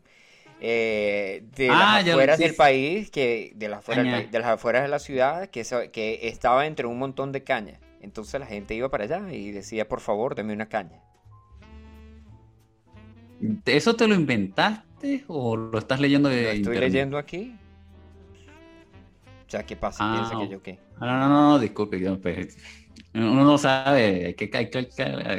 eh, 0.67 1.43
de 1.55 1.69
Ah, 1.69 2.01
las 2.01 2.07
afueras 2.07 2.39
del 2.39 2.55
país, 2.55 3.11
que 3.11 3.51
de 3.55 3.69
las 3.69 3.79
afueras, 3.79 4.07
país- 4.07 4.31
de 4.31 4.39
las 4.39 4.47
afueras 4.49 4.81
de 4.83 4.87
la 4.89 4.99
ciudad, 4.99 5.49
que, 5.49 5.61
estaba 6.23 6.65
entre 6.65 6.87
un 6.87 6.97
montón 6.97 7.31
de 7.31 7.43
cañas. 7.43 7.79
Entonces 8.01 8.39
la 8.39 8.47
gente 8.47 8.73
iba 8.75 8.89
para 8.89 9.03
allá 9.05 9.31
y 9.31 9.51
decía, 9.51 9.87
por 9.87 9.99
favor, 10.01 10.33
deme 10.35 10.53
una 10.53 10.67
caña. 10.69 11.01
¿Eso 13.65 13.95
te 13.95 14.07
lo 14.07 14.15
inventaste 14.15 15.23
o 15.27 15.55
lo 15.57 15.77
estás 15.77 15.99
leyendo 15.99 16.29
de 16.29 16.43
Lo 16.43 16.49
estoy 16.49 16.57
internet? 16.57 16.81
leyendo 16.81 17.17
aquí. 17.17 17.55
O 19.47 19.49
sea, 19.49 19.65
¿qué 19.65 19.75
pasa? 19.75 20.03
Ah, 20.07 20.11
Piensa 20.13 20.37
que 20.37 20.47
yo 20.47 20.61
qué. 20.63 20.79
Ah, 20.99 21.05
no, 21.05 21.19
no, 21.19 21.29
no, 21.29 21.49
no, 21.51 21.59
disculpe, 21.59 21.99
yo, 21.99 22.19
pues, 22.19 22.57
uno 23.15 23.43
no 23.43 23.57
sabe, 23.57 24.25
hay 24.27 24.33
que, 24.35 24.49
hay 24.57 24.69
que- 24.69 24.89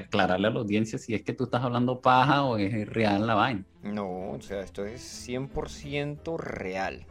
aclararle 0.04 0.48
a 0.48 0.50
la 0.50 0.60
audiencia 0.60 0.98
si 0.98 1.14
es 1.14 1.22
que 1.22 1.32
tú 1.34 1.44
estás 1.44 1.62
hablando 1.62 2.00
paja 2.00 2.44
o 2.44 2.56
es 2.58 2.88
real 2.88 3.26
la 3.26 3.34
vaina. 3.34 3.64
No, 3.82 4.32
o 4.32 4.40
sea, 4.42 4.60
esto 4.60 4.84
es 4.84 5.00
100% 5.02 6.36
real. 6.36 7.06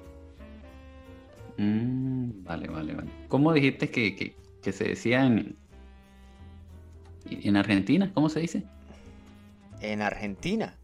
Mm, 1.58 2.44
vale, 2.44 2.68
vale, 2.68 2.96
vale. 2.96 3.10
¿Cómo 3.28 3.54
dijiste 3.54 3.90
que, 3.90 4.16
que- 4.16 4.36
que 4.62 4.72
se 4.72 4.86
decía 4.86 5.26
en, 5.26 5.58
en 7.30 7.58
Argentina? 7.58 8.12
¿Cómo 8.14 8.30
se 8.30 8.40
dice? 8.40 8.72
En 9.80 10.02
Argentina, 10.02 10.82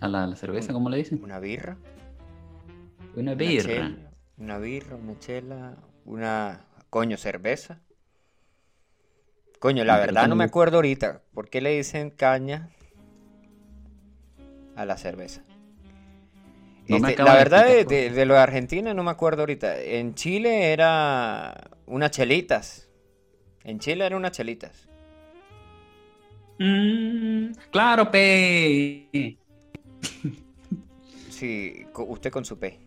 A 0.00 0.08
la, 0.08 0.26
la 0.26 0.36
cerveza, 0.36 0.72
¿cómo 0.72 0.88
le 0.88 0.98
dicen? 0.98 1.20
una 1.22 1.40
birra. 1.40 1.76
Una 3.14 3.34
una 3.34 3.34
birra. 3.34 3.62
chela, 3.62 4.16
Una 4.36 4.58
birra, 4.58 4.96
una 4.96 5.18
chela, 5.18 5.76
una... 6.04 6.68
Coño, 6.90 7.16
cerveza. 7.16 7.83
Coño, 9.64 9.82
la 9.82 9.98
verdad 9.98 10.28
no 10.28 10.36
me 10.36 10.44
acuerdo 10.44 10.76
ahorita. 10.76 11.22
¿Por 11.32 11.48
qué 11.48 11.62
le 11.62 11.70
dicen 11.74 12.10
caña 12.10 12.68
a 14.76 14.84
la 14.84 14.98
cerveza? 14.98 15.40
No 16.86 16.98
me 16.98 17.08
Este, 17.08 17.22
la 17.22 17.32
verdad 17.32 17.64
de, 17.64 17.86
de- 17.86 18.10
de 18.10 18.26
lo 18.26 18.34
de 18.34 18.40
Argentina 18.40 18.92
no 18.92 19.02
me 19.02 19.10
acuerdo 19.10 19.40
ahorita. 19.40 19.80
En 19.80 20.14
Chile 20.14 20.74
era 20.74 21.70
unas 21.86 22.10
chelitas. 22.10 22.90
En 23.64 23.78
Chile 23.78 24.04
eran 24.04 24.18
unas 24.18 24.32
chelitas. 24.32 24.86
Mm, 26.58 27.52
claro, 27.70 28.10
pe. 28.10 29.38
Sí, 31.30 31.86
usted 31.94 32.30
con 32.30 32.44
su 32.44 32.58
P. 32.58 32.78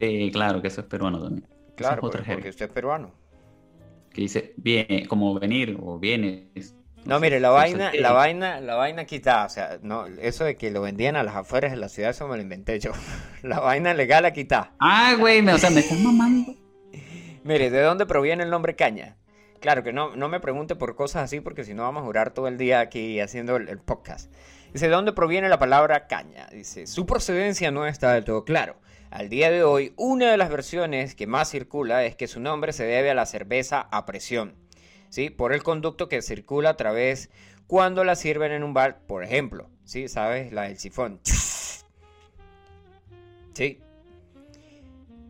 Eh, 0.00 0.30
claro, 0.30 0.60
que 0.62 0.68
eso 0.68 0.82
es 0.82 0.86
peruano 0.86 1.22
también. 1.22 1.46
Es 1.68 1.74
Claro, 1.74 2.02
porque, 2.02 2.18
jerga. 2.18 2.34
porque 2.34 2.50
usted 2.50 2.66
es 2.66 2.72
peruano. 2.72 3.17
Que 4.12 4.22
dice, 4.22 4.54
bien, 4.56 5.06
como 5.06 5.38
venir 5.38 5.76
o 5.80 5.98
vienes. 5.98 6.74
No, 7.04 7.20
mire, 7.20 7.40
la 7.40 7.50
vaina, 7.50 7.90
la 7.94 8.12
vaina, 8.12 8.60
la 8.60 8.74
vaina 8.74 9.04
quitada, 9.06 9.46
o 9.46 9.48
sea, 9.48 9.78
no, 9.82 10.06
eso 10.06 10.44
de 10.44 10.56
que 10.56 10.70
lo 10.70 10.82
vendían 10.82 11.16
a 11.16 11.22
las 11.22 11.36
afueras 11.36 11.70
de 11.70 11.76
la 11.78 11.88
ciudad, 11.88 12.10
eso 12.10 12.26
me 12.28 12.36
lo 12.36 12.42
inventé 12.42 12.78
yo. 12.80 12.92
La 13.42 13.60
vaina 13.60 13.94
legal 13.94 14.24
a 14.24 14.32
quitar. 14.32 14.72
Ah, 14.80 15.14
güey, 15.18 15.40
me- 15.40 15.54
o 15.54 15.58
sea, 15.58 15.70
me 15.70 15.80
estás 15.80 15.98
mamando. 16.00 16.54
Mire, 17.44 17.70
¿de 17.70 17.80
dónde 17.82 18.04
proviene 18.04 18.42
el 18.42 18.50
nombre 18.50 18.74
caña? 18.76 19.16
Claro 19.60 19.82
que 19.82 19.92
no, 19.92 20.14
no 20.16 20.28
me 20.28 20.40
pregunte 20.40 20.76
por 20.76 20.96
cosas 20.96 21.22
así 21.24 21.40
porque 21.40 21.64
si 21.64 21.72
no 21.74 21.82
vamos 21.82 22.02
a 22.02 22.06
jurar 22.06 22.32
todo 22.34 22.46
el 22.48 22.58
día 22.58 22.80
aquí 22.80 23.20
haciendo 23.20 23.56
el, 23.56 23.68
el 23.68 23.78
podcast. 23.78 24.30
Dice, 24.72 24.86
¿de 24.86 24.92
dónde 24.94 25.12
proviene 25.12 25.48
la 25.48 25.58
palabra 25.58 26.06
caña? 26.08 26.46
Dice, 26.52 26.86
su 26.86 27.06
procedencia 27.06 27.70
no 27.70 27.86
está 27.86 28.12
del 28.12 28.24
todo 28.24 28.44
claro. 28.44 28.76
Al 29.10 29.30
día 29.30 29.50
de 29.50 29.64
hoy, 29.64 29.94
una 29.96 30.30
de 30.30 30.36
las 30.36 30.50
versiones 30.50 31.14
que 31.14 31.26
más 31.26 31.50
circula 31.50 32.04
es 32.04 32.14
que 32.14 32.26
su 32.26 32.40
nombre 32.40 32.74
se 32.74 32.84
debe 32.84 33.10
a 33.10 33.14
la 33.14 33.24
cerveza 33.24 33.88
a 33.90 34.04
presión, 34.04 34.54
¿sí? 35.08 35.30
Por 35.30 35.54
el 35.54 35.62
conducto 35.62 36.08
que 36.10 36.20
circula 36.20 36.70
a 36.70 36.76
través 36.76 37.30
cuando 37.66 38.04
la 38.04 38.16
sirven 38.16 38.52
en 38.52 38.62
un 38.62 38.74
bar, 38.74 39.00
por 39.06 39.24
ejemplo, 39.24 39.70
¿sí? 39.84 40.08
¿Sabes? 40.08 40.52
La 40.52 40.62
del 40.64 40.78
sifón. 40.78 41.20
¿Sí? 43.54 43.80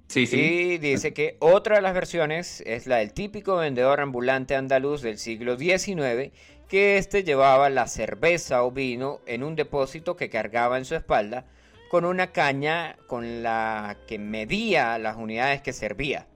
Sí, 0.08 0.26
sí. 0.26 0.40
Y 0.40 0.78
dice 0.78 1.14
que 1.14 1.36
otra 1.38 1.76
de 1.76 1.82
las 1.82 1.94
versiones 1.94 2.62
es 2.66 2.86
la 2.88 2.96
del 2.96 3.12
típico 3.12 3.56
vendedor 3.56 4.00
ambulante 4.00 4.56
andaluz 4.56 5.02
del 5.02 5.18
siglo 5.18 5.56
XIX, 5.56 6.32
que 6.68 6.98
éste 6.98 7.22
llevaba 7.22 7.70
la 7.70 7.86
cerveza 7.86 8.64
o 8.64 8.72
vino 8.72 9.20
en 9.26 9.44
un 9.44 9.54
depósito 9.54 10.16
que 10.16 10.30
cargaba 10.30 10.78
en 10.78 10.84
su 10.84 10.96
espalda 10.96 11.46
con 11.90 12.04
una 12.04 12.28
caña 12.28 12.96
con 13.06 13.42
la 13.42 13.96
que 14.06 14.18
medía 14.18 14.98
las 14.98 15.16
unidades 15.16 15.62
que 15.62 15.72
servía. 15.72 16.26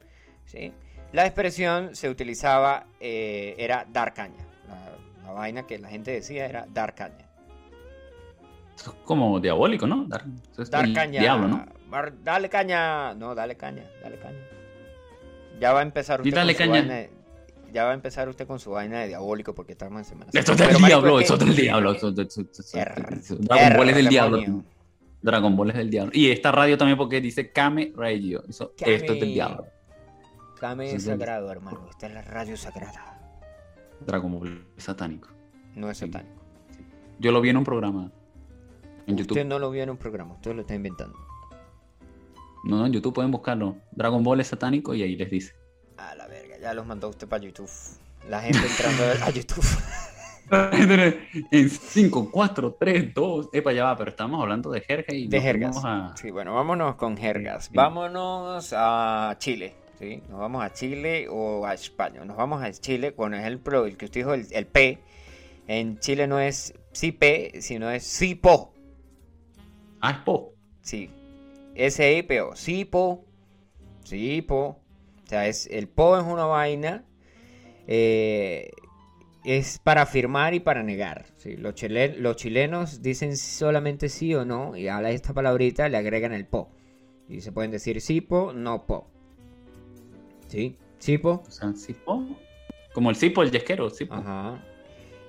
¿sí? 0.46 0.72
La 1.12 1.26
expresión 1.26 1.94
se 1.94 2.08
utilizaba, 2.08 2.86
eh, 3.00 3.54
era 3.58 3.86
dar 3.92 4.14
caña. 4.14 4.44
La, 4.68 5.26
la 5.26 5.32
vaina 5.32 5.66
que 5.66 5.78
la 5.78 5.88
gente 5.88 6.10
decía 6.10 6.46
era 6.46 6.66
dar 6.72 6.94
caña. 6.94 7.28
Es 8.76 8.84
como 9.04 9.38
diabólico, 9.40 9.86
¿no? 9.86 10.04
Dar, 10.06 10.24
es 10.58 10.70
Dar 10.70 10.90
caña. 10.92 11.20
Diablo, 11.20 11.48
¿no? 11.48 11.66
Bar- 11.88 12.14
dale 12.24 12.48
caña. 12.48 13.12
No, 13.14 13.34
dale 13.34 13.54
caña, 13.56 13.84
dale 14.02 14.18
caña. 14.18 14.38
Ya 15.60 15.72
va 15.74 15.80
a 15.80 15.82
empezar 15.82 16.20
Y 16.24 16.28
usted 16.28 16.36
dale 16.36 16.54
con 16.54 16.64
su 16.64 16.70
caña. 16.72 16.80
vaina 16.80 16.94
de- 16.94 17.10
ya 17.72 17.84
va 17.84 17.90
a 17.90 17.94
empezar 17.94 18.28
usted 18.28 18.46
con 18.46 18.58
su 18.58 18.70
vaina 18.72 19.00
de 19.00 19.08
diabólico 19.08 19.54
porque 19.54 19.72
estamos 19.72 19.98
en 19.98 20.04
Semana 20.04 20.30
Esto 20.32 20.52
es 20.52 20.58
del 20.58 20.76
diablo, 20.76 21.20
es 21.20 21.28
que- 21.30 21.34
eso 21.34 21.34
es 21.34 21.40
del 21.46 21.56
diablo. 21.56 21.92
Dragon 23.40 23.76
Ball 23.76 23.88
es 23.90 23.94
del 23.96 24.08
diablo. 24.08 24.64
Dragon 25.22 25.56
Ball 25.56 25.70
es 25.70 25.76
del 25.76 25.90
diablo. 25.90 26.12
Y 26.14 26.30
esta 26.30 26.50
radio 26.52 26.76
también 26.76 26.98
porque 26.98 27.20
dice 27.20 27.52
Kame 27.52 27.92
Radio. 27.96 28.42
Eso, 28.48 28.74
Kame. 28.76 28.94
Esto 28.94 29.12
es 29.14 29.20
del 29.20 29.34
diablo. 29.34 29.66
Kame 30.60 30.92
es 30.94 31.04
sagrado, 31.04 31.50
hermano. 31.50 31.86
Esta 31.90 32.06
es 32.08 32.14
la 32.14 32.22
radio 32.22 32.56
sagrada. 32.56 33.20
Dragon 34.00 34.32
Ball 34.32 34.66
es 34.76 34.84
satánico. 34.84 35.28
No 35.74 35.90
es 35.90 35.98
Sí. 35.98 36.06
satánico. 36.06 36.42
Yo 37.18 37.30
lo 37.32 37.40
vi 37.40 37.50
en 37.50 37.56
un 37.56 37.64
programa. 37.64 38.10
En 39.06 39.14
Usted 39.14 39.26
YouTube. 39.34 39.44
no 39.46 39.58
lo 39.58 39.70
vio 39.70 39.82
en 39.82 39.90
un 39.90 39.96
programa, 39.96 40.34
usted 40.34 40.54
lo 40.54 40.60
está 40.62 40.74
inventando. 40.74 41.18
No, 42.64 42.78
no, 42.78 42.86
en 42.86 42.92
YouTube 42.92 43.14
pueden 43.14 43.30
buscarlo. 43.32 43.76
Dragon 43.90 44.22
Ball 44.22 44.40
es 44.40 44.48
satánico 44.48 44.94
y 44.94 45.02
ahí 45.02 45.16
les 45.16 45.30
dice. 45.30 45.54
A 45.96 46.14
la 46.14 46.26
verga, 46.28 46.56
ya 46.60 46.72
los 46.74 46.86
mandó 46.86 47.08
usted 47.08 47.26
para 47.28 47.42
YouTube. 47.42 47.68
La 48.28 48.40
gente 48.40 48.60
entrando 48.64 49.24
a 49.24 49.30
YouTube. 49.34 49.64
en 51.50 51.70
5, 51.70 52.30
4, 52.30 52.76
3, 52.78 53.14
2. 53.14 53.48
Epa, 53.52 53.72
ya 53.72 53.84
va, 53.84 53.96
pero 53.96 54.10
estamos 54.10 54.40
hablando 54.40 54.70
de 54.70 54.80
jerga 54.82 55.14
y 55.14 55.28
De 55.28 55.40
jergas. 55.40 55.80
a- 55.84 56.14
Sí, 56.16 56.30
bueno, 56.30 56.54
vámonos 56.54 56.96
con 56.96 57.16
jergas. 57.16 57.66
Sí. 57.66 57.70
Vámonos 57.74 58.72
a 58.76 59.34
Chile. 59.38 59.74
¿sí? 59.98 60.22
Nos 60.28 60.40
vamos 60.40 60.62
a 60.64 60.72
Chile 60.72 61.26
o 61.30 61.64
a 61.64 61.74
España. 61.74 62.24
Nos 62.24 62.36
vamos 62.36 62.62
a 62.62 62.70
Chile 62.72 63.14
con 63.14 63.34
el 63.34 63.40
ejemplo, 63.40 63.86
el 63.86 63.96
que 63.96 64.06
usted 64.06 64.20
dijo, 64.20 64.34
el, 64.34 64.46
el 64.50 64.66
P. 64.66 64.98
En 65.68 65.98
Chile 66.00 66.26
no 66.26 66.40
es 66.40 66.74
sí 66.92 67.12
P, 67.12 67.52
sino 67.62 67.88
es 67.90 68.02
sí 68.04 68.34
po. 68.34 68.74
Ah, 70.00 70.10
es 70.10 70.16
po. 70.18 70.52
Sí. 70.82 71.08
S-I-P-O. 71.74 72.56
Sí 72.56 72.84
po. 72.84 73.24
Sí 74.04 74.42
po. 74.42 74.80
O 75.24 75.26
sea, 75.26 75.46
es, 75.46 75.66
el 75.68 75.88
po 75.88 76.18
es 76.18 76.24
una 76.24 76.44
vaina. 76.46 77.04
eh, 77.86 78.70
es 79.44 79.78
para 79.78 80.02
afirmar 80.02 80.54
y 80.54 80.60
para 80.60 80.82
negar. 80.82 81.24
¿sí? 81.36 81.56
Los, 81.56 81.74
chile- 81.74 82.16
los 82.18 82.36
chilenos 82.36 83.02
dicen 83.02 83.36
solamente 83.36 84.08
sí 84.08 84.34
o 84.34 84.44
no 84.44 84.76
y 84.76 84.88
a 84.88 85.00
esta 85.10 85.32
palabrita 85.34 85.88
le 85.88 85.96
agregan 85.96 86.32
el 86.32 86.46
po. 86.46 86.70
Y 87.28 87.40
se 87.40 87.52
pueden 87.52 87.70
decir 87.70 88.00
sí 88.00 88.20
po, 88.20 88.52
no 88.52 88.86
po. 88.86 89.08
¿Sí? 90.48 90.76
Sí 90.98 91.18
po. 91.18 91.42
O 91.46 91.50
sea, 91.50 91.72
sí, 91.74 91.94
po. 91.94 92.24
Como 92.92 93.10
el 93.10 93.16
cipo, 93.16 93.42
el 93.42 93.50
yesquero, 93.50 93.88
sí, 93.90 94.04
po. 94.04 94.14
Ajá. 94.14 94.62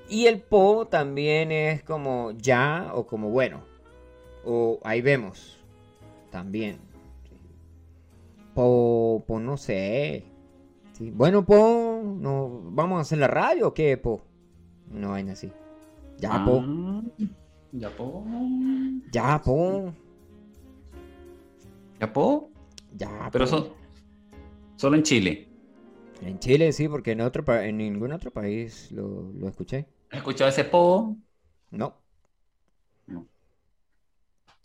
Y 0.10 0.26
el 0.28 0.42
po 0.42 0.86
también 0.88 1.52
es 1.52 1.82
como 1.84 2.32
ya 2.32 2.92
o 2.94 3.08
como 3.08 3.30
bueno. 3.30 3.64
O 4.44 4.80
ahí 4.84 5.02
vemos. 5.02 5.60
También. 6.30 6.78
Po, 8.54 9.24
po 9.26 9.40
no 9.40 9.56
sé. 9.58 10.26
Bueno, 11.12 11.46
po, 11.46 12.02
no, 12.04 12.62
¿vamos 12.72 12.98
a 12.98 13.02
hacer 13.02 13.18
la 13.18 13.28
radio 13.28 13.70
o 13.70 13.74
qué, 13.74 13.98
po? 13.98 14.22
No 14.90 15.12
vaina 15.12 15.34
así. 15.34 15.52
Ya, 16.18 16.44
po. 16.46 16.64
Ah, 16.64 17.02
Ya, 17.72 17.90
po. 17.90 18.24
Ya, 19.12 19.42
po. 19.42 19.94
Ya, 22.00 22.14
po. 22.14 22.50
Ya, 22.96 23.30
Pero 23.32 23.48
po. 23.48 23.76
Solo 24.76 24.96
en 24.98 25.04
Chile. 25.04 25.48
En 26.22 26.40
Chile 26.40 26.72
sí, 26.72 26.88
porque 26.88 27.12
en 27.12 27.22
otro 27.22 27.44
en 27.56 27.78
ningún 27.78 28.12
otro 28.12 28.32
país 28.32 28.92
lo, 28.92 29.32
lo 29.34 29.48
escuché. 29.48 29.88
¿Has 30.12 30.18
escuchado 30.18 30.50
ese 30.50 30.64
po? 30.64 31.18
No. 31.72 31.98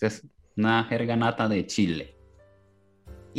Es 0.00 0.24
una 0.56 0.84
jerga 0.84 1.16
nata 1.16 1.48
de 1.48 1.66
Chile. 1.66 2.17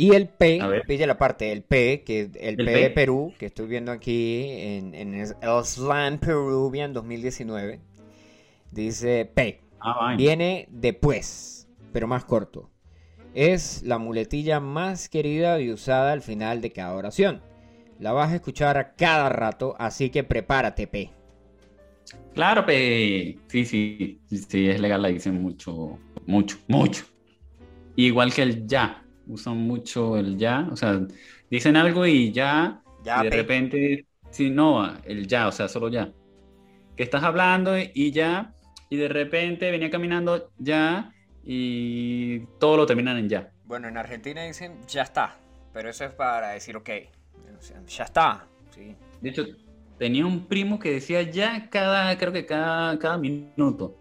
Y 0.00 0.14
el 0.14 0.28
P, 0.28 0.58
A 0.62 0.66
ver. 0.66 0.86
pille 0.86 1.06
la 1.06 1.18
parte, 1.18 1.52
el 1.52 1.62
P, 1.62 2.04
que 2.06 2.22
el, 2.22 2.30
¿El 2.40 2.56
P, 2.56 2.64
P? 2.64 2.70
de 2.84 2.90
Perú, 2.90 3.34
que 3.38 3.44
estoy 3.44 3.66
viendo 3.66 3.92
aquí 3.92 4.46
en, 4.48 4.94
en 4.94 5.12
el 5.12 5.26
Slam 5.62 6.18
Peruvian 6.18 6.94
2019, 6.94 7.80
dice 8.70 9.30
P. 9.34 9.60
Ah. 9.78 10.14
Viene 10.16 10.66
después, 10.70 11.68
pero 11.92 12.06
más 12.06 12.24
corto. 12.24 12.70
Es 13.34 13.82
la 13.82 13.98
muletilla 13.98 14.58
más 14.58 15.10
querida 15.10 15.60
y 15.60 15.70
usada 15.70 16.12
al 16.12 16.22
final 16.22 16.62
de 16.62 16.72
cada 16.72 16.94
oración. 16.94 17.42
La 17.98 18.12
vas 18.12 18.32
a 18.32 18.36
escuchar 18.36 18.78
a 18.78 18.94
cada 18.94 19.28
rato, 19.28 19.76
así 19.78 20.08
que 20.08 20.24
prepárate, 20.24 20.86
P. 20.86 21.10
Claro. 22.32 22.64
Sí, 22.66 23.38
sí, 23.48 23.64
sí, 23.66 24.38
sí, 24.48 24.66
es 24.66 24.80
legal, 24.80 25.02
la 25.02 25.08
dicen 25.08 25.42
mucho, 25.42 25.98
mucho, 26.24 26.56
mucho. 26.68 27.04
Igual 27.96 28.32
que 28.32 28.42
el 28.42 28.66
ya. 28.66 29.04
Usan 29.30 29.56
mucho 29.58 30.16
el 30.18 30.36
ya. 30.36 30.68
O 30.72 30.76
sea, 30.76 31.00
dicen 31.50 31.76
algo 31.76 32.06
y 32.06 32.32
ya. 32.32 32.82
Ya, 33.04 33.20
y 33.20 33.24
de 33.24 33.30
pe. 33.30 33.36
repente, 33.36 34.06
sí, 34.30 34.50
no, 34.50 34.94
el 35.04 35.26
ya, 35.26 35.48
o 35.48 35.52
sea, 35.52 35.68
solo 35.68 35.88
ya. 35.88 36.12
Que 36.96 37.02
estás 37.02 37.22
hablando 37.22 37.72
y 37.78 38.10
ya. 38.12 38.54
Y 38.90 38.96
de 38.96 39.08
repente 39.08 39.70
venía 39.70 39.90
caminando 39.90 40.50
ya. 40.58 41.12
Y 41.44 42.40
todo 42.58 42.76
lo 42.76 42.86
terminan 42.86 43.16
en 43.18 43.28
ya. 43.28 43.52
Bueno, 43.64 43.88
en 43.88 43.96
Argentina 43.96 44.42
dicen 44.44 44.78
ya 44.88 45.02
está, 45.02 45.36
pero 45.72 45.88
eso 45.88 46.04
es 46.04 46.12
para 46.12 46.50
decir 46.50 46.76
ok. 46.76 46.90
O 47.58 47.62
sea, 47.62 47.80
ya 47.86 48.04
está. 48.04 48.46
Sí. 48.74 48.94
De 49.20 49.30
hecho, 49.30 49.44
tenía 49.98 50.26
un 50.26 50.46
primo 50.46 50.78
que 50.78 50.90
decía 50.92 51.22
ya 51.22 51.68
cada, 51.70 52.16
creo 52.18 52.32
que 52.32 52.44
cada, 52.46 52.98
cada 52.98 53.16
minuto. 53.16 53.96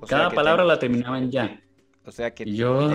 O 0.00 0.06
Cada 0.06 0.30
palabra 0.30 0.62
te- 0.62 0.68
la 0.68 0.78
terminaba 0.78 1.18
en 1.18 1.30
ya. 1.30 1.60
O 2.04 2.10
sea 2.10 2.32
que 2.34 2.44
yo- 2.44 2.88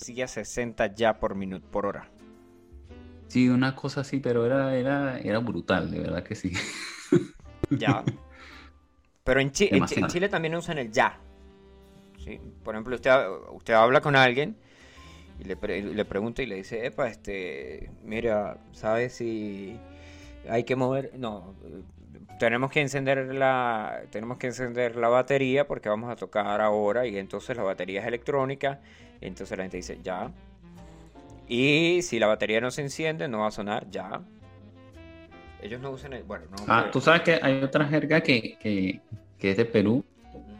decía 0.00 0.26
60 0.26 0.94
ya 0.94 1.20
por 1.20 1.34
minuto, 1.34 1.66
por 1.70 1.86
hora. 1.86 2.08
Sí, 3.28 3.48
una 3.48 3.76
cosa 3.76 4.00
así, 4.00 4.18
pero 4.18 4.44
era, 4.44 4.74
era, 4.74 5.18
era 5.20 5.38
brutal, 5.38 5.90
de 5.90 6.00
verdad 6.00 6.24
que 6.24 6.34
sí. 6.34 6.52
Ya. 7.78 8.02
Pero 9.22 9.38
en, 9.40 9.52
Chi- 9.52 9.68
en. 9.70 9.86
Chile 10.08 10.28
también 10.28 10.54
usan 10.56 10.78
el 10.78 10.90
ya. 10.90 11.20
¿sí? 12.24 12.40
Por 12.64 12.74
ejemplo, 12.74 12.96
usted, 12.96 13.12
usted 13.52 13.74
habla 13.74 14.00
con 14.00 14.16
alguien 14.16 14.56
y 15.38 15.44
le, 15.44 15.56
pre- 15.56 15.82
le 15.82 16.04
pregunta 16.04 16.42
y 16.42 16.46
le 16.46 16.56
dice, 16.56 16.84
epa, 16.86 17.06
este, 17.06 17.90
mira, 18.02 18.58
¿sabes 18.72 19.12
si 19.14 19.78
hay 20.48 20.64
que 20.64 20.74
mover? 20.74 21.12
No, 21.16 21.54
tenemos 22.40 22.72
que 22.72 22.80
encender 22.80 23.32
la, 23.34 24.02
tenemos 24.10 24.38
que 24.38 24.48
encender 24.48 24.96
la 24.96 25.08
batería 25.08 25.68
porque 25.68 25.88
vamos 25.90 26.10
a 26.10 26.16
tocar 26.16 26.60
ahora 26.60 27.06
y 27.06 27.16
entonces 27.18 27.56
la 27.56 27.62
batería 27.62 28.00
es 28.00 28.06
electrónica. 28.08 28.80
Entonces 29.20 29.56
la 29.56 29.64
gente 29.64 29.76
dice, 29.76 29.98
ya. 30.02 30.30
Y 31.48 32.00
si 32.02 32.18
la 32.18 32.26
batería 32.26 32.60
no 32.60 32.70
se 32.70 32.82
enciende, 32.82 33.28
no 33.28 33.40
va 33.40 33.48
a 33.48 33.50
sonar, 33.50 33.90
ya. 33.90 34.20
Ellos 35.62 35.80
no 35.80 35.90
usan 35.90 36.12
el, 36.14 36.22
bueno, 36.22 36.46
no. 36.50 36.56
Ah, 36.66 36.80
pero- 36.82 36.90
tú 36.92 37.00
sabes 37.00 37.22
que 37.22 37.38
hay 37.42 37.62
otra 37.62 37.86
jerga 37.86 38.20
que, 38.22 38.56
que, 38.58 39.00
que 39.38 39.50
es 39.50 39.56
de 39.56 39.64
Perú, 39.66 40.04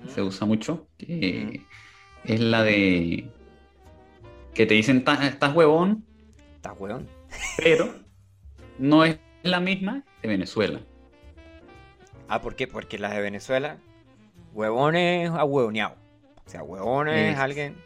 se 0.09 0.21
usa 0.23 0.47
mucho, 0.47 0.87
que 0.99 1.63
es 2.25 2.41
la 2.41 2.63
de 2.65 3.31
que 4.55 4.67
te 4.67 4.75
dicen 4.75 5.05
"Ta- 5.05 5.27
estás 5.27 5.55
huevón, 5.55 6.05
Está 6.57 6.73
weón. 6.73 7.07
pero 7.57 7.95
no 8.79 9.05
es 9.05 9.19
la 9.43 9.61
misma 9.61 10.03
de 10.21 10.29
Venezuela. 10.29 10.81
Ah, 12.29 12.43
¿por 12.43 12.57
qué? 12.57 12.67
Porque 12.67 12.99
las 12.99 13.15
de 13.15 13.21
Venezuela, 13.23 13.79
huevón 14.53 14.97
es 14.97 15.31
ahueoneado. 15.31 15.95
O 16.47 16.51
sea, 16.51 16.63
huevón 16.63 17.09
es 17.09 17.33
Es. 17.35 17.39
alguien, 17.39 17.77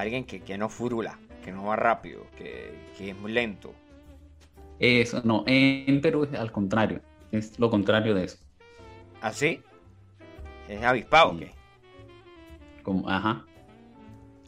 alguien 0.00 0.24
que, 0.24 0.40
que 0.40 0.56
no 0.58 0.68
furula, 0.68 1.18
que 1.44 1.52
no 1.52 1.64
va 1.64 1.76
rápido, 1.76 2.26
que, 2.36 2.74
que 2.96 3.10
es 3.10 3.16
muy 3.16 3.32
lento. 3.32 3.72
Eso, 4.78 5.20
no, 5.24 5.42
en 5.46 6.00
Perú 6.00 6.24
es 6.24 6.38
al 6.38 6.52
contrario, 6.52 7.00
es 7.32 7.58
lo 7.58 7.68
contrario 7.70 8.14
de 8.14 8.24
eso. 8.24 8.38
¿Así? 9.20 9.60
¿Es 10.68 10.82
avispado 10.82 11.30
o 11.30 11.32
Sí. 11.32 11.40
qué? 11.40 11.50
Como, 12.82 13.08
ajá, 13.08 13.44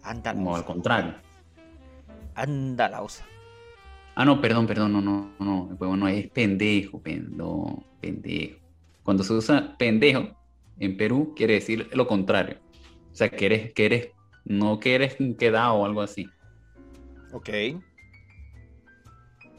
Anda 0.02 0.32
como 0.32 0.56
al 0.56 0.64
contrario. 0.64 1.14
Anda 2.34 2.88
la 2.88 3.02
osa. 3.02 3.24
Ah, 4.14 4.24
no, 4.24 4.40
perdón, 4.40 4.66
perdón, 4.66 4.92
no, 4.92 5.00
no, 5.00 5.30
no, 5.38 5.68
el 5.70 5.76
huevón 5.78 6.00
no 6.00 6.08
es 6.08 6.28
pendejo, 6.30 7.00
pen- 7.00 7.36
no, 7.36 7.84
pendejo. 8.00 8.58
Cuando 9.02 9.22
se 9.24 9.32
usa 9.32 9.76
pendejo 9.78 10.36
en 10.78 10.96
Perú 10.96 11.32
quiere 11.36 11.54
decir 11.54 11.88
lo 11.92 12.06
contrario. 12.06 12.58
O 13.12 13.14
sea, 13.14 13.28
que 13.28 13.46
eres, 13.46 13.72
que 13.72 13.86
eres, 13.86 14.08
no 14.44 14.81
que 14.81 14.94
eres 14.94 15.16
quedado 15.38 15.74
o 15.74 15.85
algo 15.85 16.03
así. 16.03 16.29
Ok. 17.33 17.48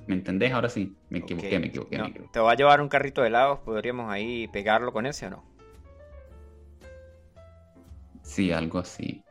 ¿Me 0.08 0.15
entendés? 0.15 0.52
Ahora 0.52 0.70
sí. 0.70 0.96
Me 1.10 1.20
equivoqué, 1.20 1.60
me 1.60 1.67
equivoqué, 1.67 1.98
No, 1.98 2.04
me 2.06 2.10
equivoqué. 2.10 2.32
¿Te 2.34 2.39
va 2.39 2.52
a 2.52 2.56
llevar 2.56 2.82
un 2.82 2.89
carrito 2.89 3.22
de 3.22 3.28
helados? 3.28 3.60
¿Podríamos 3.60 4.12
ahí 4.12 4.48
pegarlo 4.50 4.91
con 4.91 5.06
ese 5.06 5.28
o 5.28 5.30
no? 5.30 5.44
Sí, 8.24 8.52
algo 8.52 8.80
así. 8.80 9.24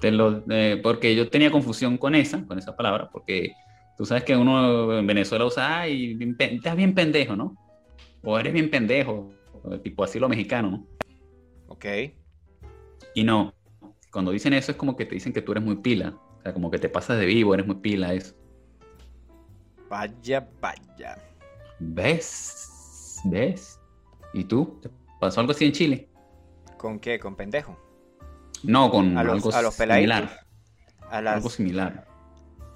Te 0.00 0.10
lo, 0.10 0.42
eh, 0.50 0.80
porque 0.82 1.14
yo 1.14 1.28
tenía 1.28 1.50
confusión 1.50 1.96
con 1.96 2.14
esa, 2.14 2.44
con 2.46 2.58
esa 2.58 2.76
palabra, 2.76 3.08
porque 3.10 3.52
tú 3.96 4.04
sabes 4.04 4.24
que 4.24 4.36
uno 4.36 4.98
en 4.98 5.06
Venezuela 5.06 5.44
usa, 5.44 5.80
ay, 5.80 6.18
estás 6.38 6.76
bien 6.76 6.94
pendejo, 6.94 7.36
¿no? 7.36 7.56
O 8.22 8.38
eres 8.38 8.52
bien 8.52 8.70
pendejo, 8.70 9.32
tipo 9.82 10.02
así 10.02 10.18
lo 10.18 10.28
mexicano, 10.28 10.70
¿no? 10.70 10.86
Ok. 11.68 11.86
Y 13.14 13.24
no, 13.24 13.54
cuando 14.12 14.30
dicen 14.30 14.52
eso 14.52 14.70
es 14.72 14.78
como 14.78 14.94
que 14.94 15.06
te 15.06 15.14
dicen 15.14 15.32
que 15.32 15.40
tú 15.42 15.52
eres 15.52 15.64
muy 15.64 15.76
pila, 15.76 16.14
o 16.38 16.42
sea, 16.42 16.52
como 16.52 16.70
que 16.70 16.78
te 16.78 16.88
pasas 16.90 17.18
de 17.18 17.24
vivo, 17.26 17.54
eres 17.54 17.66
muy 17.66 17.76
pila, 17.76 18.12
eso. 18.12 18.34
Vaya, 19.88 20.46
vaya. 20.60 21.16
¿Ves? 21.80 23.20
¿Ves? 23.24 23.80
¿Y 24.34 24.44
tú? 24.44 24.78
¿Te 24.82 24.90
pasó 25.18 25.40
algo 25.40 25.52
así 25.52 25.64
en 25.64 25.72
Chile? 25.72 26.10
¿Con 26.76 26.98
qué? 27.00 27.18
¿Con 27.18 27.36
pendejo? 27.36 27.76
No, 28.62 28.90
con 28.90 29.16
A 29.16 29.24
los, 29.24 29.32
algo 29.34 29.54
a 29.54 29.62
los 29.62 29.74
peladitos. 29.76 30.14
similar. 30.14 30.46
A 31.10 31.22
las, 31.22 31.36
Algo 31.36 31.48
similar. 31.50 32.06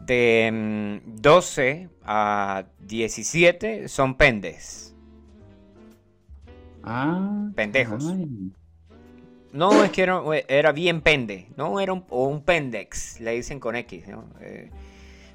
De 0.00 1.00
mm, 1.04 1.20
12 1.20 1.88
a 2.02 2.64
17 2.80 3.88
son 3.88 4.16
pendes. 4.16 4.94
Ah, 6.82 7.50
Pendejos. 7.54 8.04
ay. 8.10 8.52
No, 9.52 9.82
es 9.82 9.90
que 9.90 10.02
era, 10.02 10.22
era 10.48 10.72
bien 10.72 11.00
pende. 11.00 11.48
No, 11.56 11.80
era 11.80 11.92
un, 11.92 12.04
o 12.08 12.26
un 12.28 12.42
pendex. 12.42 13.20
Le 13.20 13.32
dicen 13.32 13.58
con 13.58 13.74
X, 13.76 14.06
¿no? 14.08 14.24
Eh, 14.40 14.70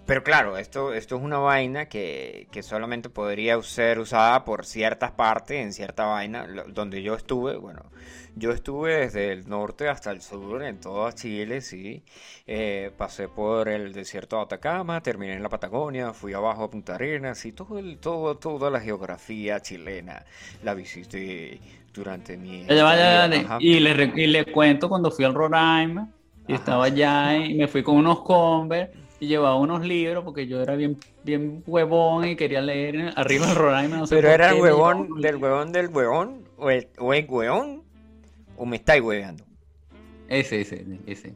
pero 0.06 0.24
claro, 0.24 0.58
esto, 0.58 0.94
esto 0.94 1.16
es 1.18 1.24
una 1.24 1.40
vaina 1.40 1.88
que, 1.88 2.48
que 2.52 2.62
solamente 2.62 3.10
podría 3.10 3.62
ser 3.64 4.00
usada 4.00 4.46
por 4.46 4.66
ciertas 4.66 5.12
partes, 5.12 5.58
en 5.58 5.74
cierta 5.74 6.06
vaina. 6.06 6.48
Donde 6.68 7.02
yo 7.02 7.16
estuve, 7.16 7.58
bueno, 7.58 7.82
yo 8.36 8.52
estuve 8.52 8.98
desde 8.98 9.32
el 9.32 9.50
norte 9.50 9.90
hasta 9.90 10.12
el 10.12 10.22
sur, 10.22 10.64
en 10.64 10.80
todo 10.80 11.12
Chile, 11.12 11.62
sí. 11.62 12.04
Eh, 12.46 12.92
pasé 12.96 13.28
por 13.30 13.68
el 13.68 13.94
desierto 13.94 14.36
de 14.36 14.44
Atacama, 14.44 15.02
terminé 15.02 15.34
en 15.34 15.42
la 15.42 15.50
Patagonia, 15.50 16.14
fui 16.14 16.34
abajo 16.34 16.64
a 16.66 16.70
Punta 16.70 16.96
Arenas 16.96 17.44
y 17.46 17.52
todo 17.54 17.80
el, 17.80 17.98
todo, 17.98 18.38
toda 18.38 18.70
la 18.70 18.82
geografía 18.82 19.60
chilena 19.60 20.24
la 20.64 20.76
visité 20.76 21.60
durante 21.94 22.38
mi... 22.38 22.68
Ajá. 22.70 23.58
Y 23.60 23.80
le, 23.80 24.12
y 24.16 24.28
le 24.28 24.46
cuento 24.46 24.88
cuando 24.88 25.10
fui 25.10 25.26
al 25.26 25.34
Roraima 25.34 26.10
y 26.48 26.54
Ajá. 26.54 26.60
estaba 26.62 26.86
allá 26.86 27.38
y 27.38 27.56
me 27.56 27.68
fui 27.68 27.82
con 27.82 27.96
unos 27.96 28.22
Converse 28.22 29.05
y 29.20 29.28
llevaba 29.28 29.56
unos 29.56 29.86
libros 29.86 30.24
porque 30.24 30.48
yo 30.48 30.62
era 30.62 30.76
bien, 30.76 30.98
bien 31.24 31.64
huevón 31.66 32.28
y 32.28 32.36
quería 32.36 32.62
leer 32.62 33.14
arriba 33.16 33.48
del 33.48 33.56
Roraima. 33.56 33.98
No 33.98 34.08
sé 34.08 34.16
Pero 34.16 34.30
era 34.30 34.52
el 34.52 34.62
huevón 34.62 35.22
del 35.22 35.38
huevón 35.38 35.72
del 35.72 35.88
huevón, 35.88 36.50
o 36.58 36.70
el, 36.70 36.88
o 36.98 37.14
el 37.14 37.26
huevón, 37.28 37.84
o 38.58 38.66
me 38.66 38.78
estáis 38.78 39.02
hueveando. 39.02 39.46
Ese, 40.28 40.62
ese, 40.62 40.86
ese. 41.06 41.36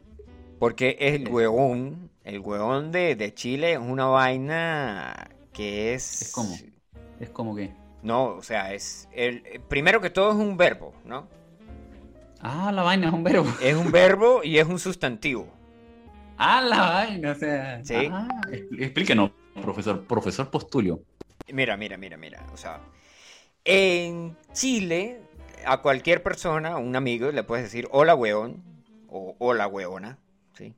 Porque 0.58 0.96
el 1.00 1.28
huevón, 1.28 2.10
el 2.24 2.40
huevón 2.40 2.92
de, 2.92 3.16
de 3.16 3.32
Chile 3.32 3.72
es 3.72 3.78
una 3.78 4.06
vaina 4.06 5.30
que 5.52 5.94
es... 5.94 6.22
Es 6.22 6.32
como. 6.32 6.56
Es 7.18 7.30
como 7.30 7.54
que. 7.54 7.72
No, 8.02 8.24
o 8.24 8.42
sea, 8.42 8.74
es... 8.74 9.08
El, 9.12 9.42
primero 9.68 10.00
que 10.00 10.10
todo 10.10 10.30
es 10.30 10.36
un 10.36 10.56
verbo, 10.56 10.92
¿no? 11.04 11.28
Ah, 12.40 12.72
la 12.72 12.82
vaina 12.82 13.08
es 13.08 13.12
un 13.12 13.22
verbo. 13.22 13.46
Es 13.62 13.76
un 13.76 13.92
verbo 13.92 14.42
y 14.42 14.58
es 14.58 14.66
un 14.66 14.78
sustantivo. 14.78 15.46
Ah, 16.42 16.62
la 16.62 16.80
vaina, 16.80 17.32
o 17.32 17.34
sea. 17.34 17.84
Sí. 17.84 18.08
Ah, 18.10 18.26
expl- 18.48 18.82
explíquenos, 18.82 19.30
profesor, 19.60 20.04
profesor 20.06 20.50
Postulio. 20.50 21.02
Mira, 21.52 21.76
mira, 21.76 21.98
mira, 21.98 22.16
mira. 22.16 22.46
O 22.54 22.56
sea, 22.56 22.80
en 23.64 24.36
Chile, 24.54 25.20
a 25.66 25.82
cualquier 25.82 26.22
persona, 26.22 26.70
a 26.70 26.76
un 26.78 26.96
amigo, 26.96 27.30
le 27.30 27.42
puedes 27.42 27.64
decir 27.64 27.88
hola 27.90 28.14
huevón 28.14 28.62
o 29.08 29.36
hola 29.38 29.66
huevona, 29.66 30.16
¿sí? 30.56 30.74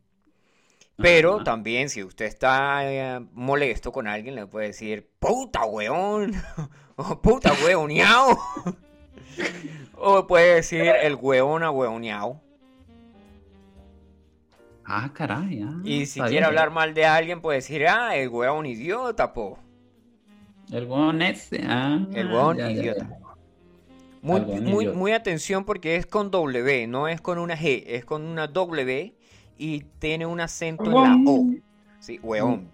Pero 0.97 1.37
Ajá. 1.37 1.45
también 1.45 1.89
si 1.91 2.03
usted 2.03 2.27
está 2.27 2.81
eh, 2.93 3.21
molesto 3.33 3.93
con 3.93 4.09
alguien, 4.09 4.35
le 4.35 4.47
puede 4.47 4.67
decir 4.69 5.09
puta 5.21 5.65
huevón 5.65 6.33
o 6.97 7.23
puta 7.23 7.53
huevoneado. 7.65 8.37
o 9.97 10.27
puede 10.27 10.57
decir 10.57 10.83
el 10.83 11.15
huevón 11.15 11.63
a. 11.63 11.71
Ah, 14.95 15.11
caray. 15.15 15.63
ah, 15.63 15.81
Y 15.85 16.05
si 16.05 16.21
quiere 16.21 16.33
bien. 16.37 16.45
hablar 16.45 16.71
mal 16.71 16.93
de 16.93 17.07
alguien, 17.07 17.41
puede 17.41 17.59
decir, 17.59 17.87
ah, 17.87 18.15
el 18.15 18.29
huevón 18.29 18.67
idiota, 18.67 19.33
po. 19.33 19.59
El 20.71 20.85
huevón 20.85 21.23
ese. 21.23 21.63
Ah, 21.67 21.99
El 22.13 22.27
huevón 22.27 22.59
idiota. 22.71 23.09
ya. 23.09 23.19
Muy, 24.21 24.41
muy, 24.43 24.85
idiota. 24.85 24.99
muy 24.99 25.13
atención 25.13 25.65
porque 25.65 25.97
es 25.97 26.05
con 26.07 26.31
W, 26.31 26.87
no 26.89 27.09
es 27.09 27.21
con 27.23 27.39
una 27.39 27.57
G, 27.57 27.85
es 27.87 28.05
con 28.05 28.23
una 28.23 28.47
W 28.49 29.15
y 29.57 29.81
tiene 29.99 30.27
un 30.27 30.41
acento 30.41 30.85
en 30.85 30.93
la 30.93 31.17
O. 31.27 31.47
Sí, 31.99 32.21
hueón. 32.23 32.69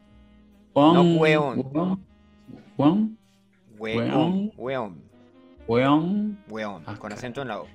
No, 0.75 1.03
Weón. 1.03 1.19
weón. 1.19 1.71
Weón. 1.73 2.05
Weón. 2.77 3.19
Weón. 3.79 4.53
Weón. 4.57 5.03
Weón. 5.69 6.39
Weón. 6.49 6.83
Ah, 6.87 6.97
Con 6.99 7.13
acento 7.13 7.43
en 7.43 7.49
la 7.49 7.61
O. 7.61 7.67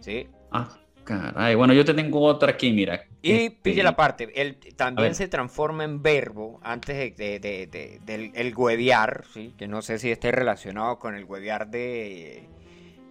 ¿Sí? 0.00 0.28
Ah, 0.50 0.68
caray. 1.04 1.54
Bueno, 1.54 1.74
yo 1.74 1.84
te 1.84 1.92
tengo 1.94 2.20
otra 2.22 2.50
aquí, 2.52 2.72
mira. 2.72 3.02
Y 3.22 3.32
Este, 3.32 3.50
pille 3.62 3.82
la 3.82 3.96
parte, 3.96 4.30
él 4.40 4.56
también 4.76 5.14
se 5.14 5.28
transforma 5.28 5.84
en 5.84 6.02
verbo 6.02 6.58
antes 6.62 6.96
de, 6.96 7.10
de- 7.10 7.38
de- 7.38 7.66
de- 7.66 8.00
del 8.06 8.32
el 8.34 8.54
huevear, 8.54 9.24
¿sí? 9.34 9.52
que 9.58 9.68
no 9.68 9.82
sé 9.82 9.98
si 9.98 10.10
esté 10.10 10.32
relacionado 10.32 10.98
con 10.98 11.14
el 11.14 11.24
huevear 11.24 11.68
de, 11.70 12.44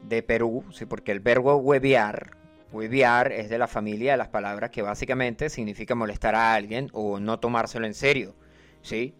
de 0.07 0.23
Perú, 0.23 0.63
¿sí? 0.71 0.85
porque 0.85 1.11
el 1.11 1.19
verbo 1.19 1.57
huevear, 1.57 2.31
huevear 2.71 3.31
es 3.31 3.49
de 3.49 3.59
la 3.59 3.67
familia 3.67 4.13
de 4.13 4.17
las 4.17 4.29
palabras 4.29 4.71
que 4.71 4.81
básicamente 4.81 5.49
significa 5.49 5.93
molestar 5.93 6.33
a 6.33 6.55
alguien 6.55 6.89
o 6.91 7.19
no 7.19 7.39
tomárselo 7.39 7.85
en 7.85 7.93
serio, 7.93 8.33
¿sí? 8.81 9.13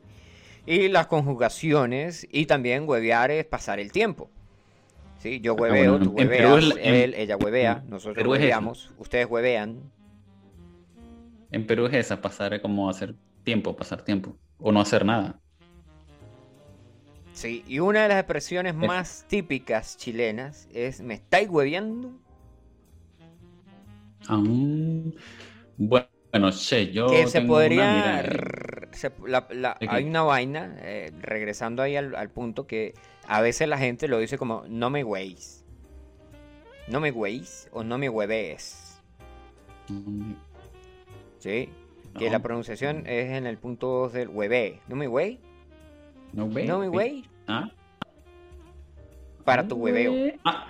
Y 0.66 0.88
las 0.88 1.06
conjugaciones 1.08 2.28
y 2.32 2.46
también 2.48 2.88
huevear 2.90 3.30
es 3.32 3.46
pasar 3.46 3.80
el 3.80 3.92
tiempo. 3.92 4.30
¿Sí? 5.20 5.40
Yo 5.42 5.54
hueveo, 5.54 5.92
bueno, 6.00 6.06
tú 6.06 6.12
hueveas, 6.12 6.64
él, 6.82 7.14
ella 7.16 7.36
huevea, 7.38 7.84
nosotros 7.88 8.26
hueveamos, 8.26 8.92
ustedes 8.98 9.26
huevean, 9.30 9.82
En 11.52 11.66
Perú 11.68 11.86
es 11.88 11.94
esa, 11.94 12.22
pasar 12.22 12.60
como 12.62 12.90
hacer 12.90 13.16
tiempo, 13.44 13.76
pasar 13.76 14.04
tiempo. 14.04 14.40
O 14.58 14.72
no 14.72 14.82
hacer 14.82 15.06
nada. 15.06 15.42
Sí, 17.32 17.64
y 17.68 17.80
una 17.80 18.04
de 18.04 18.10
las 18.10 18.20
expresiones 18.20 18.76
Es- 18.80 18.90
más 18.90 19.26
típicas 19.28 19.98
chilenas 19.98 20.68
es 20.72 21.02
¿me 21.02 21.16
estáis 21.16 21.50
hueveando? 21.50 22.20
Aún. 24.28 25.16
Bueno, 25.78 26.52
che, 26.52 26.92
yo. 26.92 27.08
que 27.08 27.28
se 27.28 27.40
una, 27.40 27.48
podría... 27.48 27.86
mira, 27.88 28.22
rrr, 28.24 28.90
se- 28.94 29.12
la- 29.26 29.48
la- 29.52 29.78
¿De 29.80 29.88
qué? 29.90 29.96
hay 29.96 30.06
una 30.06 30.22
vaina, 30.24 30.76
eh, 30.80 31.12
regresando 31.20 31.82
ahí 31.82 31.96
al, 31.96 32.16
al 32.16 32.30
punto, 32.32 32.68
que 32.68 32.94
a 33.28 33.42
veces 33.42 33.68
la 33.68 33.78
gente 33.78 34.08
lo 34.08 34.20
dice 34.20 34.38
como 34.38 34.64
no 34.68 34.90
me 34.90 35.04
hueis. 35.04 35.66
No 36.88 37.00
me 37.00 37.12
hueis 37.12 37.70
o 37.72 37.84
no 37.86 37.98
me 37.98 38.10
hueves. 38.10 39.02
¿Sí? 41.40 41.70
Que 42.18 42.30
la 42.30 42.40
pronunciación 42.40 43.06
es 43.08 43.32
en 43.32 43.46
el 43.46 43.58
punto 43.58 43.88
2 43.88 44.14
del 44.14 44.30
hueve. 44.30 44.80
¿No 44.88 44.96
me 44.96 45.08
huey? 45.08 45.40
No, 46.34 46.50
ve, 46.50 46.66
¿No 46.66 46.80
me 46.80 46.90
huey? 46.90 47.26
Ah, 47.48 47.70
Para 49.46 49.68
tu 49.68 49.76
hueveo. 49.76 50.34
Ah, 50.44 50.68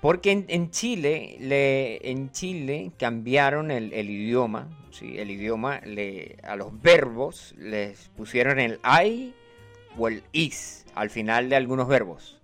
Porque 0.00 0.30
en, 0.32 0.44
en 0.48 0.70
Chile, 0.70 1.36
le, 1.40 2.08
en 2.10 2.30
Chile 2.30 2.92
cambiaron 2.98 3.70
el, 3.70 3.92
el 3.92 4.10
idioma, 4.10 4.68
¿sí? 4.90 5.18
el 5.18 5.30
idioma 5.30 5.80
le, 5.80 6.36
a 6.42 6.56
los 6.56 6.80
verbos 6.82 7.54
les 7.58 8.08
pusieron 8.10 8.58
el 8.60 8.78
I 8.84 9.34
o 9.98 10.08
el 10.08 10.22
is 10.32 10.84
al 10.94 11.10
final 11.10 11.48
de 11.48 11.56
algunos 11.56 11.88
verbos. 11.88 12.38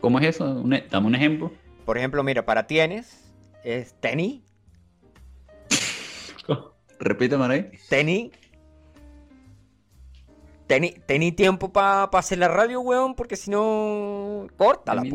¿Cómo 0.00 0.18
es 0.20 0.26
eso? 0.36 0.44
Un 0.44 0.78
dame 0.90 1.06
un 1.06 1.14
ejemplo. 1.14 1.50
Por 1.84 1.98
ejemplo, 1.98 2.22
mira, 2.22 2.44
para 2.46 2.66
tienes 2.66 3.32
es 3.64 3.94
teni, 4.00 4.42
Repíteme 7.04 7.44
ahí. 7.52 7.70
teni. 7.88 8.32
Tení, 10.66 10.92
tení 11.06 11.30
tiempo 11.32 11.70
para 11.70 12.04
hacer 12.04 12.38
la 12.38 12.48
radio, 12.48 12.80
weón, 12.80 13.14
porque 13.14 13.36
si 13.36 13.50
no, 13.50 14.46
córtala. 14.56 15.02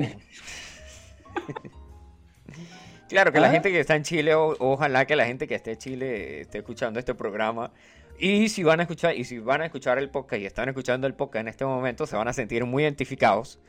Claro 3.10 3.32
que 3.32 3.40
la 3.40 3.48
¿Ah? 3.48 3.52
gente 3.52 3.72
que 3.72 3.80
está 3.80 3.96
en 3.96 4.04
Chile, 4.04 4.36
o- 4.36 4.56
ojalá 4.60 5.06
que 5.08 5.16
la 5.16 5.26
gente 5.26 5.48
que 5.48 5.56
esté 5.56 5.72
en 5.72 5.78
Chile 5.80 6.42
esté 6.42 6.60
escuchando 6.60 7.00
este 7.00 7.16
programa. 7.16 7.72
Y 8.20 8.50
si 8.50 8.62
van 8.64 8.80
a 8.82 8.84
escuchar, 8.84 9.16
y 9.16 9.24
si 9.24 9.40
van 9.40 9.62
a 9.62 9.66
escuchar 9.66 9.98
el 9.98 10.12
podcast 10.12 10.42
y 10.42 10.46
están 10.46 10.70
escuchando 10.70 11.08
el 11.08 11.16
podcast 11.16 11.42
en 11.42 11.48
este 11.48 11.66
momento, 11.66 12.06
se 12.06 12.16
van 12.16 12.28
a 12.28 12.34
sentir 12.34 12.66
muy 12.66 12.84
identificados 12.84 13.60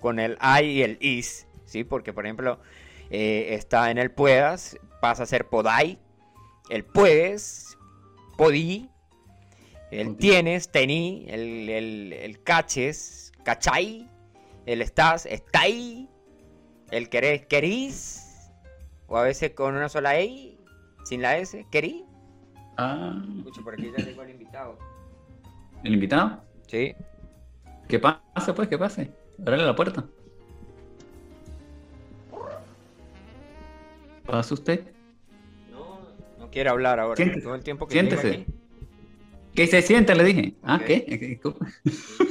con 0.00 0.18
el 0.18 0.36
I 0.42 0.64
y 0.64 0.82
el 0.82 0.98
is, 1.00 1.46
¿sí? 1.64 1.82
Porque, 1.84 2.12
por 2.12 2.26
ejemplo, 2.26 2.60
eh, 3.08 3.54
está 3.54 3.90
en 3.90 3.96
el 3.96 4.10
puedas, 4.10 4.76
pasa 5.00 5.22
a 5.22 5.26
ser 5.26 5.46
podai, 5.46 5.98
el 6.70 6.84
puedes, 6.84 7.76
podí, 8.36 8.88
el 9.90 10.16
tienes, 10.16 10.70
tení, 10.70 11.26
el, 11.28 11.68
el, 11.68 12.12
el 12.12 12.42
caches, 12.42 13.32
cachai, 13.44 14.08
el 14.66 14.80
estás, 14.80 15.26
estai, 15.26 16.08
el 16.90 17.08
querés, 17.08 17.44
querís, 17.46 18.52
o 19.08 19.16
a 19.16 19.22
veces 19.24 19.50
con 19.50 19.74
una 19.74 19.88
sola 19.88 20.18
E, 20.20 20.56
sin 21.04 21.22
la 21.22 21.36
S, 21.36 21.66
querí. 21.70 22.04
Ah, 22.76 23.20
Escucha, 23.38 23.62
por 23.62 23.74
aquí 23.74 23.90
ya 23.96 24.04
tengo 24.04 24.22
el 24.22 24.30
invitado. 24.30 24.78
¿el 25.82 25.94
invitado? 25.94 26.44
Sí. 26.68 26.94
Que 27.88 27.98
pase, 27.98 28.52
pues, 28.54 28.68
que 28.68 28.78
pase. 28.78 29.10
Ábrele 29.40 29.64
la 29.64 29.74
puerta. 29.74 30.04
¿Pasa 34.24 34.54
usted? 34.54 34.99
No, 36.50 36.52
no 36.52 36.52
quiere 36.52 36.70
hablar 36.70 37.00
ahora. 37.00 37.16
Siéntese. 37.16 37.42
Todo 37.42 37.54
el 37.54 37.62
tiempo 37.62 37.86
que 37.86 37.92
Siéntese. 37.92 38.28
aquí. 38.28 38.46
Que 39.54 39.66
se 39.66 39.82
siente, 39.82 40.14
le 40.14 40.24
dije. 40.24 40.54
Ah. 40.62 40.80
¿qué? 40.84 41.00
Disculpa. 41.08 41.66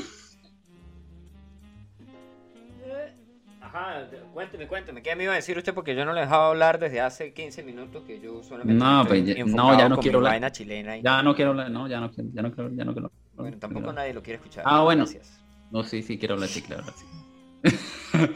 Ajá, 3.62 4.08
cuénteme, 4.34 4.68
cuénteme. 4.68 5.02
¿Qué 5.04 5.16
me 5.16 5.26
iba 5.26 5.34
a 5.34 5.36
decir 5.36 5.56
usted? 5.58 5.74
Porque 5.76 5.96
yo 5.96 6.04
no 6.04 6.14
le 6.14 6.22
dejaba 6.22 6.48
hablar 6.48 6.80
desde 6.80 7.02
hace 7.02 7.34
15 7.34 7.62
minutos 7.64 8.04
que 8.08 8.20
yo 8.20 8.42
solamente 8.42 8.84
No, 8.84 9.06
pues 9.06 9.24
ya- 9.26 9.44
no, 9.46 9.78
ya 9.78 9.88
no 9.88 9.98
quiero 10.00 10.18
hablar. 10.18 10.34
vaina 10.34 10.52
chilena. 10.52 10.98
y- 10.98 11.04
Ya 11.04 11.22
no 11.22 11.36
quiero 11.36 11.52
hablar, 11.52 11.70
no, 11.70 11.88
ya 11.88 12.00
no, 12.00 12.10
quiero- 12.12 12.30
ya 12.34 12.42
no 12.42 12.52
quiero, 12.52 12.70
ya 12.72 12.84
no 12.86 12.94
quiero. 12.94 13.12
Bueno, 13.36 13.52
no 13.52 13.60
tampoco 13.60 13.82
quiero. 13.84 13.94
nadie 13.94 14.14
lo 14.14 14.24
quiere 14.24 14.38
escuchar. 14.38 14.64
Ah, 14.66 14.82
bueno. 14.82 15.04
Gracias. 15.04 15.40
No, 15.72 15.84
sí, 15.84 16.02
sí, 16.02 16.18
quiero 16.18 16.34
hablar, 16.34 16.50
sí, 16.50 16.64
hablar, 16.64 16.94
sí. 16.96 17.06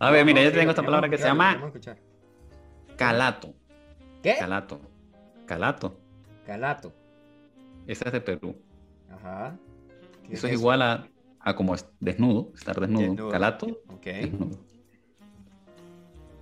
A 0.00 0.10
ver, 0.10 0.26
mira, 0.26 0.42
yo 0.42 0.52
tengo 0.52 0.70
esta 0.70 0.82
palabra 0.82 1.08
que 1.08 1.16
se 1.16 1.24
llama 1.24 1.72
calato. 2.96 3.54
¿Qué? 4.22 4.36
Calato. 4.38 4.80
Calato. 5.46 5.96
Calato. 6.46 6.92
Esa 7.86 8.04
es 8.06 8.12
de 8.12 8.20
Perú. 8.20 8.56
Ajá. 9.10 9.56
¿Qué 10.26 10.34
Eso 10.34 10.46
es 10.46 10.54
igual 10.54 10.82
a, 10.82 11.06
a 11.40 11.54
como 11.54 11.74
es 11.74 11.86
desnudo, 12.00 12.50
estar 12.54 12.78
desnudo. 12.80 13.02
Desnudo. 13.02 13.28
Calato, 13.30 13.66
Ok. 13.88 14.04
desnudo. 14.04 14.58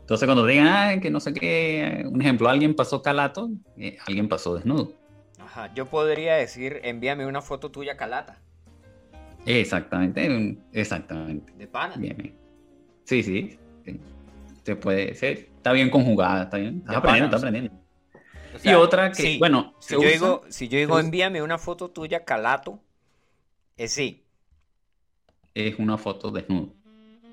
Entonces 0.01 0.27
cuando 0.27 0.47
digan, 0.47 0.67
ah, 0.69 1.01
que 1.01 1.11
no 1.11 1.21
sé 1.21 1.33
qué, 1.33 2.05
un 2.11 2.21
ejemplo, 2.21 2.49
alguien 2.49 2.75
pasó 2.75 3.03
calato, 3.03 3.51
eh, 3.77 3.97
alguien 4.07 4.29
pasó 4.29 4.55
desnudo. 4.55 4.93
Ajá. 5.39 5.73
Yo 5.75 5.87
podría 5.87 6.35
decir, 6.35 6.81
envíame 6.85 7.27
una 7.27 7.41
foto 7.41 7.71
tuya 7.71 7.97
calata. 7.97 8.41
Exactamente, 9.47 10.29
un- 10.29 10.63
exactamente. 10.73 11.53
De 11.55 11.67
pana. 11.67 11.97
Bien, 11.97 12.17
bien. 12.17 12.35
Sí, 13.05 13.23
sí, 13.23 13.59
sí. 13.85 14.01
Se 14.65 14.77
puede 14.77 15.15
ser. 15.15 15.49
Está 15.57 15.73
bien 15.73 15.91
conjugada, 15.91 16.45
está 16.45 16.57
bien. 16.59 16.79
Está 16.79 16.99
aprendiendo, 16.99 17.27
está 17.37 17.49
aprendiendo. 17.49 17.82
O 18.55 18.59
y 18.71 18.75
otra 18.75 19.11
que, 19.13 19.23
sí, 19.23 19.39
bueno, 19.39 19.75
Si 19.81 19.95
yo, 19.95 20.01
usa- 20.01 20.11
digo, 20.11 20.45
si 20.49 20.69
yo 20.69 20.79
digo 20.79 20.95
se 20.95 21.01
usa- 21.01 21.05
envíame 21.07 21.43
una 21.43 21.59
foto 21.59 21.91
tuya 21.91 22.25
calato, 22.25 22.79
es 23.77 23.93
sí. 23.93 24.25
es 25.55 25.79
una 25.79 25.97
foto 25.99 26.31
desnudo. 26.31 26.73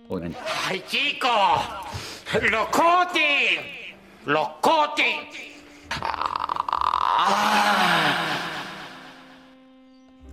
Obviamente. 0.08 0.40
¡Ay, 0.66 0.84
chico! 0.88 1.28
¡Locote! 2.50 3.96
¡Locote! 4.26 5.30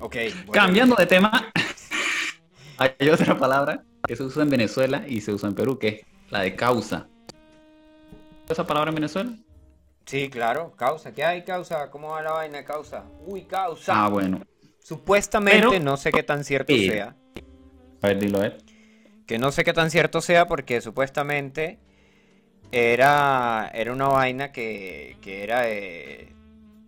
Ok. 0.00 0.14
bueno. 0.46 0.52
Cambiando 0.52 0.94
de 0.96 1.06
tema, 1.06 1.30
hay 2.78 3.08
otra 3.08 3.38
palabra 3.38 3.82
que 4.06 4.14
se 4.16 4.22
usa 4.22 4.42
en 4.42 4.50
Venezuela 4.50 5.04
y 5.08 5.20
se 5.20 5.32
usa 5.32 5.48
en 5.48 5.54
Perú, 5.54 5.78
que 5.78 5.88
es 5.88 6.00
la 6.30 6.40
de 6.40 6.54
causa. 6.54 7.06
¿Esa 8.48 8.66
palabra 8.66 8.90
en 8.90 8.94
Venezuela? 8.96 9.30
Sí, 10.06 10.30
claro, 10.30 10.74
causa. 10.76 11.12
¿Qué 11.12 11.24
hay, 11.24 11.42
causa? 11.44 11.90
¿Cómo 11.90 12.10
va 12.10 12.22
la 12.22 12.32
vaina 12.32 12.58
de 12.58 12.64
causa? 12.64 13.04
Uy, 13.26 13.42
causa. 13.44 14.04
Ah, 14.04 14.08
bueno. 14.08 14.40
Supuestamente, 14.78 15.66
Pero- 15.68 15.80
no 15.84 15.96
sé 15.96 16.12
qué 16.12 16.22
tan 16.22 16.44
cierto 16.44 16.72
sea. 16.74 17.16
A 18.02 18.06
ver, 18.08 18.18
dilo 18.20 18.38
ver. 18.38 18.58
Que 19.26 19.38
no 19.38 19.50
sé 19.50 19.64
qué 19.64 19.72
tan 19.72 19.90
cierto 19.90 20.20
sea 20.20 20.46
porque 20.46 20.80
supuestamente 20.80 21.80
era, 22.70 23.68
era 23.74 23.92
una 23.92 24.06
vaina 24.06 24.52
que, 24.52 25.16
que 25.20 25.42
era 25.42 25.62
de, 25.62 26.32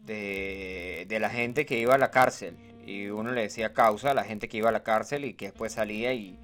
de, 0.04 1.06
de 1.08 1.18
la 1.18 1.30
gente 1.30 1.66
que 1.66 1.78
iba 1.78 1.94
a 1.94 1.98
la 1.98 2.12
cárcel. 2.12 2.56
Y 2.86 3.08
uno 3.08 3.32
le 3.32 3.42
decía 3.42 3.72
causa 3.74 4.12
a 4.12 4.14
la 4.14 4.24
gente 4.24 4.48
que 4.48 4.58
iba 4.58 4.68
a 4.68 4.72
la 4.72 4.84
cárcel 4.84 5.24
y 5.24 5.34
que 5.34 5.46
después 5.46 5.72
salía 5.72 6.14
y, 6.14 6.38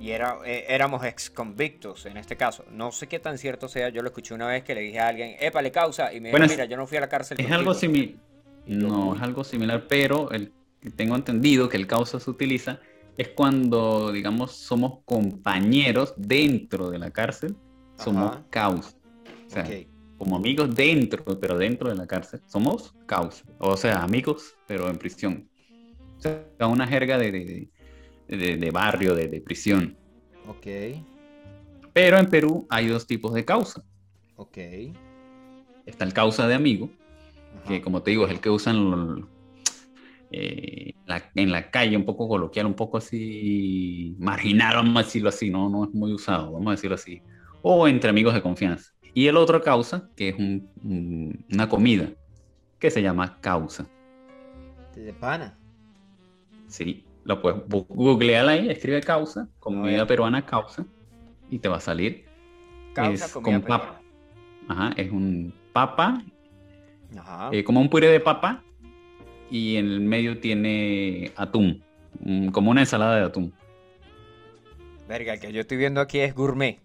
y 0.00 0.10
era, 0.10 0.38
eh, 0.46 0.64
éramos 0.68 1.04
ex 1.04 1.28
convictos 1.30 2.06
en 2.06 2.16
este 2.16 2.34
caso. 2.36 2.64
No 2.72 2.90
sé 2.90 3.06
qué 3.06 3.18
tan 3.20 3.36
cierto 3.38 3.68
sea. 3.68 3.90
Yo 3.90 4.00
lo 4.02 4.08
escuché 4.08 4.34
una 4.34 4.46
vez 4.48 4.64
que 4.64 4.74
le 4.74 4.80
dije 4.80 4.98
a 4.98 5.08
alguien, 5.08 5.36
épale 5.38 5.70
causa. 5.70 6.12
Y 6.12 6.20
me 6.20 6.28
dijo, 6.28 6.38
Bueno, 6.38 6.50
mira, 6.50 6.64
yo 6.64 6.76
no 6.76 6.86
fui 6.86 6.96
a 6.96 7.02
la 7.02 7.08
cárcel. 7.08 7.38
Es 7.38 7.50
algo 7.52 7.72
contigo". 7.72 7.92
similar. 7.94 8.14
No, 8.66 9.14
es 9.14 9.22
algo 9.22 9.44
similar, 9.44 9.86
pero 9.88 10.30
el, 10.30 10.52
tengo 10.96 11.16
entendido 11.16 11.68
que 11.68 11.76
el 11.76 11.86
causa 11.86 12.18
se 12.18 12.30
utiliza 12.30 12.80
es 13.18 13.28
cuando, 13.28 14.10
digamos, 14.12 14.52
somos 14.52 15.00
compañeros 15.04 16.14
dentro 16.16 16.90
de 16.90 16.98
la 16.98 17.10
cárcel, 17.10 17.56
somos 17.98 18.30
Ajá. 18.32 18.44
causa. 18.50 18.96
O 19.46 19.50
sea, 19.50 19.66
como 20.16 20.36
amigos 20.36 20.74
dentro, 20.74 21.24
pero 21.40 21.58
dentro 21.58 21.88
de 21.90 21.96
la 21.96 22.06
cárcel, 22.06 22.40
somos 22.46 22.94
causa. 23.06 23.44
O 23.58 23.76
sea, 23.76 24.02
amigos, 24.02 24.54
pero 24.66 24.88
en 24.88 24.96
prisión. 24.96 25.48
O 26.16 26.20
sea, 26.20 26.44
una 26.66 26.86
jerga 26.86 27.18
de, 27.18 27.32
de- 27.32 27.68
de- 28.36 28.56
de 28.56 28.70
barrio, 28.70 29.14
de, 29.14 29.28
de 29.28 29.40
prisión. 29.40 29.96
Ok, 30.48 30.66
Pero 31.92 32.18
en 32.18 32.28
Perú 32.30 32.66
hay 32.70 32.86
dos 32.88 33.06
tipos 33.06 33.34
de 33.34 33.44
causa. 33.44 33.82
ok. 34.36 34.56
Está 35.86 36.04
el 36.04 36.12
causa 36.12 36.46
de 36.46 36.54
amigo, 36.54 36.88
que 37.66 37.80
como 37.82 38.02
te 38.02 38.12
digo, 38.12 38.24
es 38.26 38.30
el 38.32 38.40
que 38.40 38.50
usan 38.50 39.28
eh, 40.30 40.92
la- 41.06 41.28
en 41.34 41.50
la 41.50 41.70
calle, 41.70 41.96
un 41.96 42.04
poco 42.04 42.28
coloquial, 42.28 42.66
un 42.66 42.74
poco 42.74 42.98
así 42.98 44.14
marginal, 44.20 44.76
vamos 44.76 45.02
a 45.02 45.04
decirlo 45.04 45.28
así, 45.28 45.50
no, 45.50 45.68
no 45.68 45.84
es 45.84 45.90
muy 45.92 46.12
usado, 46.12 46.52
vamos 46.52 46.68
a 46.68 46.70
decirlo 46.72 46.94
así. 46.94 47.20
O 47.62 47.88
entre 47.88 48.10
amigos 48.10 48.32
de 48.34 48.40
confianza. 48.42 48.92
Y 49.12 49.26
el 49.26 49.36
otro 49.36 49.60
causa, 49.60 50.08
que 50.14 50.28
es 50.28 50.36
un- 50.38 50.70
un- 50.84 51.44
una 51.52 51.68
comida, 51.68 52.12
que 52.78 52.90
se 52.92 53.02
llama 53.02 53.40
causa. 53.40 53.88
De 54.94 55.12
pana. 55.12 55.58
Sí, 56.68 57.04
lo 57.24 57.40
puedes 57.42 57.58
googlear 57.68 58.48
ahí, 58.48 58.68
escribe 58.70 59.00
causa, 59.00 59.48
comida 59.58 60.06
peruana 60.06 60.44
causa, 60.46 60.84
y 61.50 61.58
te 61.58 61.68
va 61.68 61.76
a 61.76 61.80
salir. 61.80 62.24
Causa 62.94 63.26
Es 63.26 63.32
con 63.32 63.62
papa. 63.62 64.00
Ajá, 64.68 64.92
es 64.96 65.10
un 65.10 65.52
papa. 65.72 66.22
Ajá. 67.16 67.50
eh, 67.52 67.64
como 67.64 67.80
un 67.80 67.88
puré 67.88 68.08
de 68.08 68.20
papa, 68.20 68.62
y 69.50 69.76
en 69.76 69.86
el 69.86 70.00
medio 70.00 70.38
tiene 70.38 71.32
atún, 71.36 71.82
mm, 72.20 72.48
como 72.50 72.70
una 72.70 72.82
ensalada 72.82 73.16
de 73.16 73.24
atún. 73.24 73.52
Verga, 75.08 75.34
el 75.34 75.40
que 75.40 75.52
yo 75.52 75.60
estoy 75.62 75.76
viendo 75.76 76.00
aquí 76.00 76.20
es 76.20 76.34
gourmet. 76.34 76.78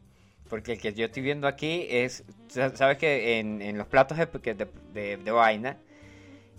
Porque 0.49 0.73
el 0.73 0.79
que 0.79 0.93
yo 0.93 1.05
estoy 1.05 1.23
viendo 1.23 1.47
aquí 1.47 1.85
es. 1.89 2.23
sa- 2.47 2.75
Sabes 2.75 2.97
que 2.97 3.39
en, 3.39 3.61
en 3.61 3.77
los 3.77 3.87
platos 3.87 4.17
de, 4.17 4.25
de, 4.25 4.67
de- 4.93 5.17
de 5.17 5.31
vaina. 5.31 5.77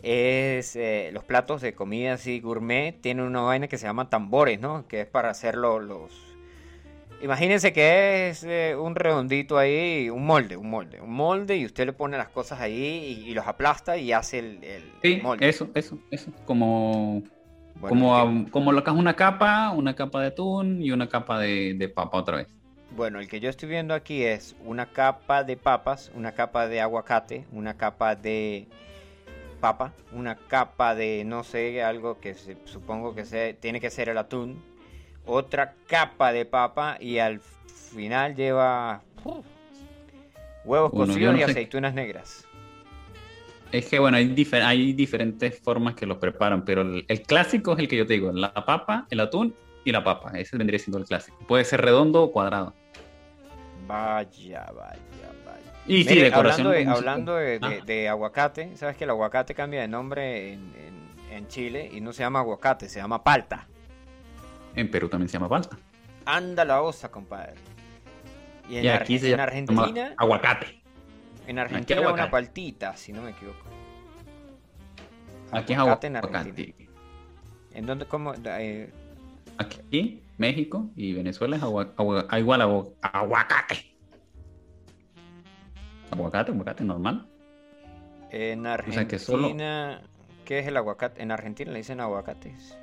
Es. 0.03 0.77
eh, 0.77 1.11
los 1.13 1.25
platos 1.25 1.61
de 1.63 1.75
comida 1.75 2.15
así 2.15 2.41
gourmet 2.41 3.01
tienen 3.01 3.25
una 3.27 3.41
vaina 3.41 3.69
que 3.69 3.79
se 3.79 3.87
llama 3.87 4.11
tambores, 4.11 4.61
¿no? 4.61 4.87
Que 4.89 5.03
es 5.03 5.07
para 5.07 5.31
hacerlo 5.31 5.79
los. 5.81 6.13
Imagínense 7.23 7.73
que 7.73 8.29
es 8.29 8.45
eh, 8.45 8.77
un 8.79 8.95
redondito 8.95 9.57
ahí, 9.57 10.11
un 10.11 10.27
molde, 10.27 10.57
un 10.57 10.69
molde, 10.69 11.01
un 11.01 11.13
molde 11.15 11.57
y 11.57 11.65
usted 11.65 11.87
le 11.87 11.95
pone 11.95 12.19
las 12.19 12.29
cosas 12.29 12.61
ahí 12.61 13.23
y, 13.25 13.31
y 13.31 13.35
los 13.35 13.47
aplasta 13.47 13.97
y 13.97 14.13
hace 14.13 14.39
el, 14.41 14.63
el- 14.63 14.83
el 15.03 15.17
Sí, 15.17 15.17
molde. 15.23 15.49
eso, 15.49 15.71
eso, 15.75 15.99
eso. 16.11 16.31
Como, 16.45 17.23
Bueno, 17.81 17.89
como, 17.89 18.45
que- 18.45 18.51
como 18.51 18.73
lo 18.73 18.85
que 18.85 18.91
es 18.91 18.97
una 18.97 19.17
capa, 19.17 19.71
una 19.71 19.97
capa 19.97 20.21
de 20.21 20.27
atún 20.29 20.83
y 20.83 20.91
una 20.91 21.09
capa 21.09 21.39
de, 21.39 21.75
de 21.75 21.89
papa 21.89 22.19
otra 22.19 22.37
vez. 22.37 22.49
Bueno, 22.95 23.19
el 23.19 23.29
que 23.29 23.41
yo 23.41 23.49
estoy 23.49 23.69
viendo 23.71 23.95
aquí 23.95 24.23
es 24.23 24.55
una 24.65 24.87
capa 24.93 25.43
de 25.43 25.57
papas, 25.57 26.13
una 26.15 26.33
capa 26.33 26.69
de 26.69 26.81
aguacate, 26.83 27.47
una 27.51 27.77
capa 27.79 28.15
de 28.15 28.69
papa, 29.57 29.93
una 30.13 30.37
capa 30.37 30.95
de 30.95 31.25
no 31.25 31.43
sé, 31.45 31.83
algo 31.83 32.21
que 32.21 32.35
se- 32.35 32.57
supongo 32.65 33.15
que 33.15 33.25
se, 33.25 33.55
tiene 33.55 33.81
que 33.81 33.91
ser 33.91 34.09
el 34.09 34.19
atún, 34.19 34.63
otra 35.25 35.75
capa 35.89 36.33
de 36.33 36.45
papa 36.45 36.97
y 37.01 37.19
al 37.19 37.41
final 37.41 38.37
lleva 38.37 39.03
uf, 39.25 39.45
huevos 40.65 40.93
Bueno, 40.93 41.13
cocidos 41.13 41.35
no 41.35 41.41
y 41.41 41.45
sé- 41.45 41.51
aceitunas 41.51 41.95
negras. 41.95 42.45
Es 43.73 43.89
que 43.89 43.99
bueno, 43.99 44.17
hay, 44.17 44.29
difer- 44.35 44.63
hay 44.65 44.93
diferentes 44.93 45.61
formas 45.61 45.95
que 45.97 46.07
los 46.07 46.19
preparan, 46.19 46.65
pero 46.65 46.83
el, 46.83 47.05
el 47.09 47.23
clásico 47.23 47.73
es 47.73 47.81
el 47.81 47.89
que 47.89 47.97
yo 47.97 48.07
te 48.07 48.13
digo, 48.15 48.31
la 48.33 48.55
papa, 48.55 49.07
el 49.11 49.19
atún 49.21 49.55
y 49.85 49.91
la 49.91 50.05
papa. 50.05 50.31
Ese 50.39 50.57
vendría 50.57 50.79
siendo 50.79 50.99
el 50.99 51.05
clásico. 51.05 51.37
Puede 51.49 51.65
ser 51.65 51.81
redondo 51.81 52.23
o 52.23 52.31
cuadrado. 52.33 52.75
Vaya, 53.89 54.67
vaya, 54.75 55.33
Y 55.89 56.03
sí, 56.05 56.11
Mire, 56.11 56.23
decoración. 56.25 56.67
hablando 56.67 56.71
de, 56.71 56.97
hablando 56.99 57.35
de, 57.37 57.59
Ah. 57.63 57.85
de 57.85 58.09
aguacate, 58.09 58.77
¿sabes 58.77 58.97
que 58.97 59.05
el 59.05 59.11
aguacate 59.11 59.55
cambia 59.55 59.81
de 59.83 59.89
nombre 59.89 60.53
en, 60.53 60.61
en- 60.77 61.33
en 61.37 61.49
Chile 61.49 61.89
y 61.93 62.01
no 62.01 62.13
se 62.13 62.23
llama 62.25 62.41
aguacate, 62.41 62.89
se 62.89 62.99
llama 63.01 63.23
palta? 63.23 63.67
En 64.75 64.91
Perú 64.91 65.09
también 65.09 65.29
se 65.29 65.35
llama 65.35 65.49
palta. 65.49 65.79
Anda 66.25 66.65
la 66.65 66.83
osa, 66.83 67.11
compadre. 67.11 67.55
Y 68.69 68.79
en, 68.79 68.85
Y 68.85 68.89
Ar- 68.89 69.03
aquí 69.03 69.19
se 69.19 69.27
en 69.27 69.31
llama 69.33 69.43
Argentina, 69.45 70.15
aguacate. 70.17 70.83
en 71.47 71.59
Argentina 71.61 72.01
una 72.01 72.09
aguacate. 72.09 72.31
paltita, 72.33 72.97
si 72.97 73.13
no 73.13 73.23
me 73.23 73.31
equivoco. 73.31 73.65
Aquí 75.53 75.73
es 75.73 75.79
Aguacate 75.79 76.07
en. 76.09 76.17
Argentina. 76.17 76.75
¿En 77.75 77.87
dónde, 77.87 78.07
cómo? 78.07 78.35
eh, 78.45 78.91
Aquí, 79.59 80.21
México 80.39 80.91
y 80.97 81.13
Venezuela 81.13 81.57
es 81.57 81.63
agua- 81.63 81.93
agua- 81.97 82.27
igual 82.39 82.61
a 82.61 83.19
aguacate. 83.19 83.96
Aguacate, 86.17 86.53
aguacate 86.53 86.85
normal. 86.85 87.27
en 88.31 88.63
sea, 88.63 88.73
Argentina, 88.75 89.09
que 89.09 89.19
solo- 89.19 89.49
¿qué 90.45 90.59
es 90.61 90.67
el 90.67 90.77
aguacate? 90.77 91.23
En 91.23 91.31
Argentina 91.31 91.71
le 91.73 91.79
dicen 91.79 92.01
aguacates. 92.01 92.77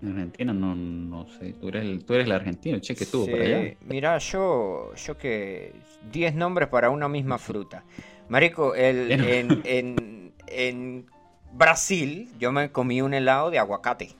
En 0.00 0.10
Argentina 0.10 0.52
no, 0.52 0.74
no 0.74 1.26
sé. 1.28 1.52
Tú 1.54 1.68
eres 1.68 1.84
el, 1.84 2.04
tú 2.04 2.14
eres 2.14 2.26
el 2.26 2.32
argentino, 2.32 2.78
cheque 2.78 3.04
tú 3.06 3.26
por 3.26 3.40
Sí, 3.40 3.44
allá. 3.44 3.74
Mira, 3.86 4.18
yo, 4.18 4.94
yo 4.94 5.18
que 5.18 5.72
10 6.12 6.34
nombres 6.34 6.68
para 6.68 6.90
una 6.90 7.08
misma 7.08 7.38
fruta. 7.38 7.84
Marico, 8.28 8.74
el, 8.74 9.10
en, 9.12 9.62
en, 9.64 10.32
en 10.46 11.06
Brasil 11.52 12.30
yo 12.38 12.52
me 12.52 12.70
comí 12.70 13.00
un 13.02 13.12
helado 13.14 13.50
de 13.50 13.58
aguacate. 13.58 14.14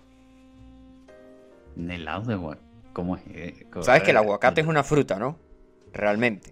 Un 1.76 1.90
helado 1.90 2.22
de 2.24 2.34
aguacate. 2.34 2.66
¿Cómo 2.92 3.16
es? 3.16 3.22
Eh, 3.30 3.66
Sabes 3.82 4.02
que 4.02 4.10
el 4.10 4.16
aguacate 4.16 4.60
es 4.62 4.66
una 4.66 4.82
fruta, 4.82 5.18
¿no? 5.18 5.38
Realmente. 5.92 6.50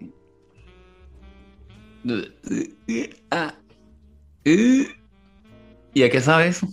¿Y 5.95 6.03
a 6.03 6.11
qué 6.11 6.21
sabe 6.21 6.49
eso? 6.49 6.69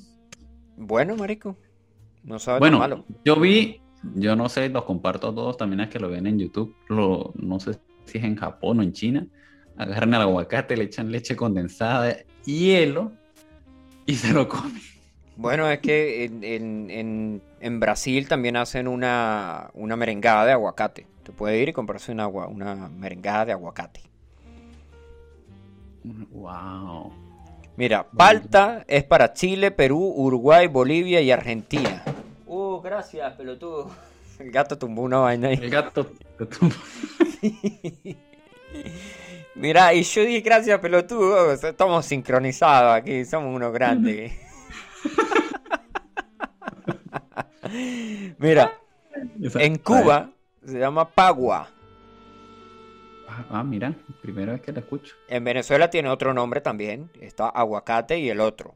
Bueno, 0.78 1.16
marico. 1.16 1.58
No 2.24 2.40
sabe 2.40 2.60
Bueno, 2.60 2.80
malo. 2.80 3.06
yo 3.26 3.40
vi, 3.40 3.82
yo 4.16 4.36
no 4.36 4.50
sé, 4.50 4.70
los 4.70 4.84
comparto 4.86 5.30
a 5.30 5.36
todos 5.36 5.58
también 5.58 5.82
a 5.82 5.90
que 5.90 6.00
lo 6.00 6.10
ven 6.10 6.28
en 6.28 6.40
YouTube. 6.40 6.76
Lo, 6.88 7.34
no 7.36 7.60
sé 7.60 7.74
si 8.06 8.18
es 8.18 8.24
en 8.24 8.36
Japón 8.36 8.80
o 8.80 8.84
en 8.84 8.94
China. 8.94 9.28
Agarran 9.78 10.14
el 10.14 10.22
aguacate, 10.22 10.78
le 10.78 10.84
echan 10.86 11.12
leche 11.12 11.36
condensada, 11.36 12.16
hielo 12.46 13.12
y 14.06 14.16
se 14.16 14.34
lo 14.34 14.48
comen. 14.48 14.82
Bueno, 15.36 15.70
es 15.70 15.80
que 15.80 16.26
en, 16.26 16.44
en- 16.44 16.92
en- 16.92 17.42
en 17.60 17.80
Brasil 17.80 18.28
también 18.28 18.56
hacen 18.56 18.88
una, 18.88 19.72
una 19.74 19.96
merengada 19.96 20.46
de 20.46 20.52
aguacate. 20.52 21.08
Te 21.24 21.32
puede 21.32 21.60
ir 21.60 21.70
y 21.70 21.74
comprarse 21.74 22.12
una, 22.12 22.28
una 22.28 22.76
merengada 22.90 23.46
de 23.46 23.52
aguacate. 23.54 24.02
Wow. 26.04 27.12
Mira, 27.76 28.08
palta 28.10 28.84
es 28.88 29.04
para 29.04 29.34
Chile, 29.34 29.72
Perú, 29.72 30.14
Uruguay, 30.16 30.68
Bolivia 30.68 31.22
y 31.22 31.32
Argentina. 31.32 32.04
Uh, 32.46 32.80
gracias, 32.82 33.34
pelotudo. 33.34 33.90
El 34.40 34.52
gato 34.52 34.78
tumbó 34.78 35.02
una 35.04 35.20
vaina 35.20 35.48
ahí. 35.48 35.60
El 35.62 35.70
gato. 35.70 36.12
Mira, 39.56 39.94
y 39.94 40.04
yo 40.04 40.22
dije 40.24 40.42
gracias, 40.42 40.80
pelotudo. 40.80 41.54
Estamos 41.54 42.06
sincronizados 42.06 42.96
aquí, 42.96 43.24
somos 43.26 43.56
unos 43.56 43.72
grandes. 43.72 44.34
Mira, 48.38 48.74
en 49.56 49.78
Cuba 49.78 50.30
se 50.66 50.80
llama 50.80 51.10
pagua. 51.10 51.73
Ah, 53.50 53.64
mira, 53.64 53.96
primera 54.22 54.54
vez 54.54 54.62
que 54.62 54.72
la 54.72 54.80
escucho. 54.80 55.16
En 55.28 55.44
Venezuela 55.44 55.90
tiene 55.90 56.10
otro 56.10 56.34
nombre 56.34 56.62
también. 56.62 57.10
Está 57.20 57.50
aguacate 57.50 58.20
y 58.20 58.30
el 58.30 58.40
otro, 58.40 58.76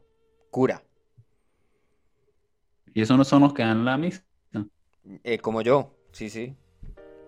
cura. 0.50 0.82
Y 2.94 3.02
esos 3.02 3.16
no 3.16 3.24
son 3.24 3.42
los 3.42 3.52
que 3.54 3.62
dan 3.62 3.84
la 3.84 3.96
misa. 3.96 4.24
Eh, 5.24 5.38
como 5.38 5.62
yo, 5.62 5.94
sí, 6.12 6.28
sí. 6.28 6.54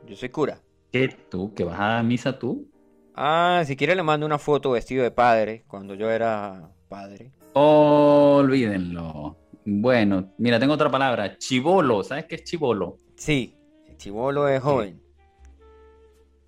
Yo 0.07 0.17
soy 0.17 0.29
cura. 0.29 0.61
¿Qué 0.93 1.09
tú? 1.31 1.55
¿Que 1.55 1.65
vas 1.65 1.79
a 1.79 1.85
dar 1.85 2.05
misa 2.05 2.39
tú? 2.39 2.69
Ah, 3.15 3.63
si 3.65 3.77
quiere 3.77 3.95
le 3.95 4.03
mando 4.03 4.27
una 4.27 4.39
foto 4.39 4.73
vestido 4.73 5.03
de 5.03 5.11
padre, 5.11 5.65
cuando 5.67 5.95
yo 5.95 6.11
era 6.11 6.71
padre. 6.89 7.33
Olvídenlo. 7.55 9.37
Bueno, 9.65 10.33
mira, 10.39 10.59
tengo 10.59 10.75
otra 10.75 10.91
palabra. 10.91 11.37
Chivolo. 11.39 12.03
¿Sabes 12.03 12.27
qué 12.27 12.37
es 12.37 12.45
chivolo? 12.45 12.97
Sí, 13.17 13.57
chivolo 13.97 14.49
es 14.49 14.63
joven. 14.63 15.01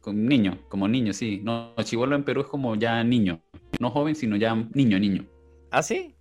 Con 0.03 0.27
niño, 0.27 0.59
como 0.69 0.87
niño, 0.89 1.13
sí. 1.15 1.41
No, 1.43 1.73
chivolo 1.85 2.15
en 2.17 2.25
Perú 2.25 2.43
es 2.43 2.49
como 2.49 2.75
ya 2.75 3.03
niño. 3.05 3.41
No 3.81 3.89
joven, 3.91 4.15
sino 4.15 4.37
ya 4.37 4.55
niño, 4.75 4.99
niño. 4.99 5.25
¿Ah, 5.71 5.83
sí? 5.83 6.15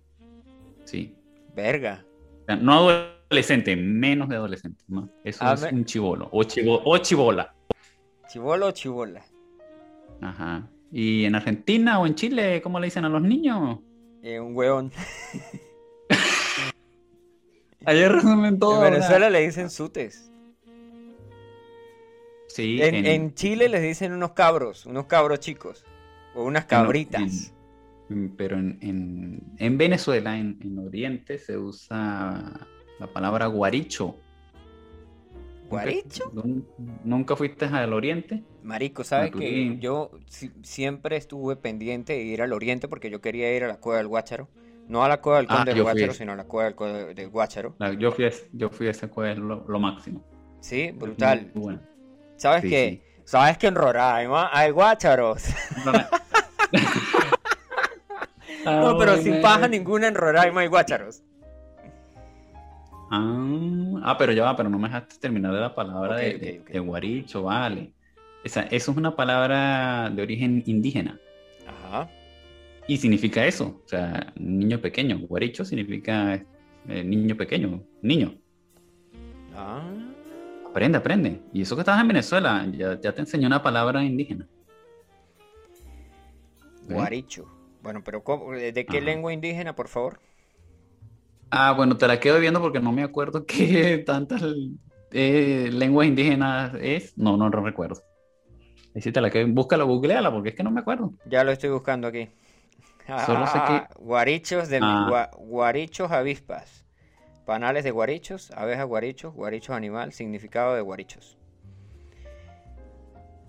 Sí. 0.84 1.14
Verga. 1.54 2.06
O 2.42 2.44
sea, 2.46 2.56
no 2.56 2.88
adolescente, 2.88 3.76
menos 3.76 4.28
de 4.28 4.36
adolescente. 4.36 4.82
¿no? 4.88 5.10
Eso 5.24 5.44
A 5.44 5.52
es 5.54 5.62
ver. 5.62 5.74
un 5.74 5.84
chivolo. 5.84 6.28
O, 6.32 6.42
chivo- 6.44 6.80
o 6.84 6.96
chivola. 6.98 7.54
¿Chivolo 8.28 8.68
o 8.68 8.70
chivola? 8.70 9.22
Ajá. 10.20 10.68
¿Y 10.92 11.24
en 11.24 11.34
Argentina 11.34 11.98
o 12.00 12.06
en 12.06 12.14
Chile, 12.14 12.62
cómo 12.62 12.78
le 12.80 12.86
dicen 12.86 13.04
a 13.04 13.08
los 13.08 13.20
niños? 13.22 13.80
Eh, 14.22 14.38
un 14.40 14.56
hueón. 14.56 14.92
Ayer 17.84 18.12
resumen 18.12 18.44
En 18.54 18.58
todo. 18.60 18.80
Venezuela 18.80 19.28
le 19.28 19.40
dicen 19.40 19.68
sutes. 19.70 20.31
Sí, 22.54 22.82
En, 22.82 22.94
en, 22.94 23.06
en 23.06 23.34
Chile 23.34 23.68
les 23.68 23.82
dicen 23.82 24.12
unos 24.12 24.32
cabros, 24.32 24.84
unos 24.86 25.06
cabros 25.06 25.40
chicos. 25.40 25.84
O 26.34 26.44
unas 26.44 26.64
cabritas. 26.66 27.54
Mm, 28.08 28.26
Pero 28.36 28.58
en, 28.58 28.78
en- 28.82 29.42
en 29.58 29.78
Venezuela, 29.78 30.36
en, 30.38 30.58
en 30.62 30.78
Oriente, 30.78 31.38
se 31.38 31.56
usa 31.56 32.66
la 32.98 33.06
palabra 33.06 33.46
guaricho. 33.46 34.16
¿Nunca- 35.62 35.68
¿Guaricho? 35.70 36.30
nun- 36.34 36.66
¿Nunca 37.04 37.34
fuiste 37.36 37.64
al 37.64 37.92
Oriente? 37.94 38.42
Marico, 38.62 39.02
¿sabes 39.04 39.30
que 39.32 39.78
yo 39.80 40.10
si- 40.26 40.52
siempre 40.62 41.16
estuve 41.16 41.56
pendiente 41.56 42.12
de 42.12 42.22
ir 42.22 42.42
al 42.42 42.52
oriente 42.52 42.88
porque 42.88 43.08
yo 43.08 43.20
quería 43.22 43.54
ir 43.56 43.64
a 43.64 43.68
la 43.68 43.76
cueva 43.78 43.96
del 43.98 44.08
Guácharo? 44.08 44.48
No 44.88 45.02
a 45.02 45.08
la 45.08 45.22
cueva 45.22 45.38
del 45.38 45.46
Ah, 45.48 45.56
Conde 45.56 45.72
del. 45.74 45.82
Guácharo, 45.82 46.12
sino 46.12 46.32
a 46.32 46.36
la 46.36 46.44
cueva 46.44 46.70
del, 46.72 47.14
del 47.14 47.30
Guácharo. 47.30 47.74
La- 47.78 47.94
yo, 47.94 48.12
fui 48.12 48.26
a, 48.26 48.30
yo 48.52 48.68
fui 48.68 48.88
a 48.88 48.90
ese 48.90 49.08
cueva, 49.08 49.34
lo, 49.34 49.64
lo 49.66 49.80
máximo. 49.80 50.22
Sí, 50.60 50.90
brutal. 50.90 51.50
Muy 51.54 51.62
bueno. 51.62 51.80
¿Sabes 52.42 52.62
Sí, 52.62 52.70
qué? 52.70 53.00
¿Sabes 53.24 53.56
que 53.56 53.68
en 53.68 53.76
Roraima 53.76 54.50
hay 54.52 54.70
guácharos? 54.72 55.44
No, 58.64 58.96
pero 58.96 59.16
sin 59.16 59.40
paja 59.42 59.66
ninguna 59.66 60.06
en 60.06 60.14
Roraima 60.14 60.60
hay 60.60 60.68
guácharos. 60.68 61.20
Ah, 63.10 64.00
ah, 64.04 64.16
pero 64.16 64.32
ya 64.32 64.44
va, 64.44 64.56
pero 64.56 64.68
no 64.68 64.78
me 64.78 64.86
dejaste 64.86 65.16
terminar 65.18 65.52
de 65.52 65.60
la 65.60 65.74
palabra 65.74 66.16
de 66.16 66.62
guaricho, 66.78 67.42
vale. 67.42 67.92
Esa, 68.44 68.62
eso 68.62 68.92
es 68.92 68.96
una 68.96 69.16
palabra 69.16 70.10
de 70.10 70.22
origen 70.22 70.62
indígena 70.66 71.18
Ajá. 71.66 72.08
y 72.86 72.96
significa 72.98 73.44
eso, 73.44 73.82
o 73.84 73.88
sea, 73.88 74.32
niño 74.36 74.80
pequeño. 74.80 75.18
Guaricho 75.18 75.64
significa 75.64 76.34
eh, 76.88 77.04
niño 77.04 77.36
pequeño, 77.36 77.82
niño. 78.00 78.34
Ah, 79.56 79.82
Aprende, 80.72 80.96
aprende. 80.98 81.42
Y 81.52 81.60
eso 81.62 81.76
que 81.76 81.82
estabas 81.82 82.00
en 82.00 82.08
Venezuela, 82.08 82.66
ya, 82.72 82.98
ya 82.98 83.12
te 83.14 83.20
enseñó 83.20 83.46
una 83.46 83.62
palabra 83.62 84.02
indígena. 84.02 84.48
¿Ok? 86.84 86.92
guaricho. 86.92 87.46
Bueno, 87.82 88.02
pero 88.02 88.24
¿cómo- 88.24 88.52
¿de 88.52 88.72
qué 88.86 88.96
Ajá. 88.98 89.04
lengua 89.04 89.32
indígena, 89.34 89.74
por 89.76 89.88
favor? 89.88 90.18
Ah, 91.50 91.72
bueno, 91.72 91.96
te 91.98 92.06
la 92.08 92.18
quedo 92.18 92.40
viendo 92.40 92.60
porque 92.60 92.80
no 92.80 92.90
me 92.90 93.02
acuerdo 93.02 93.44
qué 93.46 93.98
tantas 93.98 94.42
eh, 95.10 95.68
lenguas 95.70 96.06
indígenas 96.08 96.74
es. 96.80 97.16
No, 97.18 97.36
no 97.36 97.50
lo 97.50 97.60
recuerdo. 97.62 98.00
Ahí 98.94 99.02
sí 99.02 99.12
te 99.12 99.20
la 99.20 99.28
quedo. 99.30 99.46
Búscala, 99.48 99.84
googleala 99.84 100.30
porque 100.32 100.50
es 100.50 100.54
que 100.54 100.62
no 100.62 100.70
me 100.70 100.80
acuerdo. 100.80 101.12
Ya 101.26 101.44
lo 101.44 101.52
estoy 101.52 101.68
buscando 101.68 102.08
aquí. 102.08 102.30
Solo 103.26 103.46
sé 103.46 103.58
que- 103.66 103.86
Guarichos 103.98 104.68
de 104.70 104.78
Ah. 104.82 105.06
gua- 105.10 105.30
guarichos 105.36 106.10
avispas. 106.10 106.81
Panales 107.44 107.84
de 107.84 107.90
guarichos, 107.90 108.50
abejas 108.52 108.86
guarichos, 108.86 109.34
guarichos 109.34 109.74
animal, 109.74 110.12
significado 110.12 110.74
de 110.74 110.80
guarichos. 110.80 111.36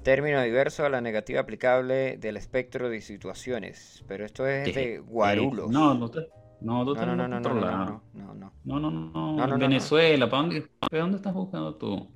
Término 0.03 0.41
diverso 0.41 0.85
a 0.85 0.89
la 0.89 0.99
negativa 0.99 1.39
aplicable 1.41 2.17
del 2.17 2.35
espectro 2.37 2.89
de 2.89 2.99
situaciones. 3.01 4.03
Pero 4.07 4.25
esto 4.25 4.45
es 4.47 4.65
¿Qué? 4.73 4.79
de 4.79 4.99
guarulos. 4.99 5.69
Eh, 5.69 5.73
no, 5.73 5.93
no, 5.93 6.09
te- 6.09 6.27
no, 6.61 6.83
tú 6.83 6.85
no, 6.85 6.91
estás 6.93 7.07
no, 7.07 7.15
no, 7.15 7.23
en 7.25 7.29
no, 7.29 7.39
no, 7.39 7.49
otro 7.49 7.53
no, 7.53 7.61
lado. 7.61 7.85
no, 7.85 8.03
no, 8.13 8.33
no. 8.33 8.53
No, 8.65 8.79
no, 8.79 8.91
no, 8.91 8.99
no. 8.99 9.11
No, 9.11 9.33
no, 9.35 9.47
no, 9.47 9.47
no. 9.47 9.57
Venezuela, 9.59 10.29
¿para 10.29 10.41
dónde, 10.41 10.67
¿para 10.79 11.01
dónde 11.03 11.17
estás 11.17 11.33
buscando 11.33 11.75
tú? 11.75 12.09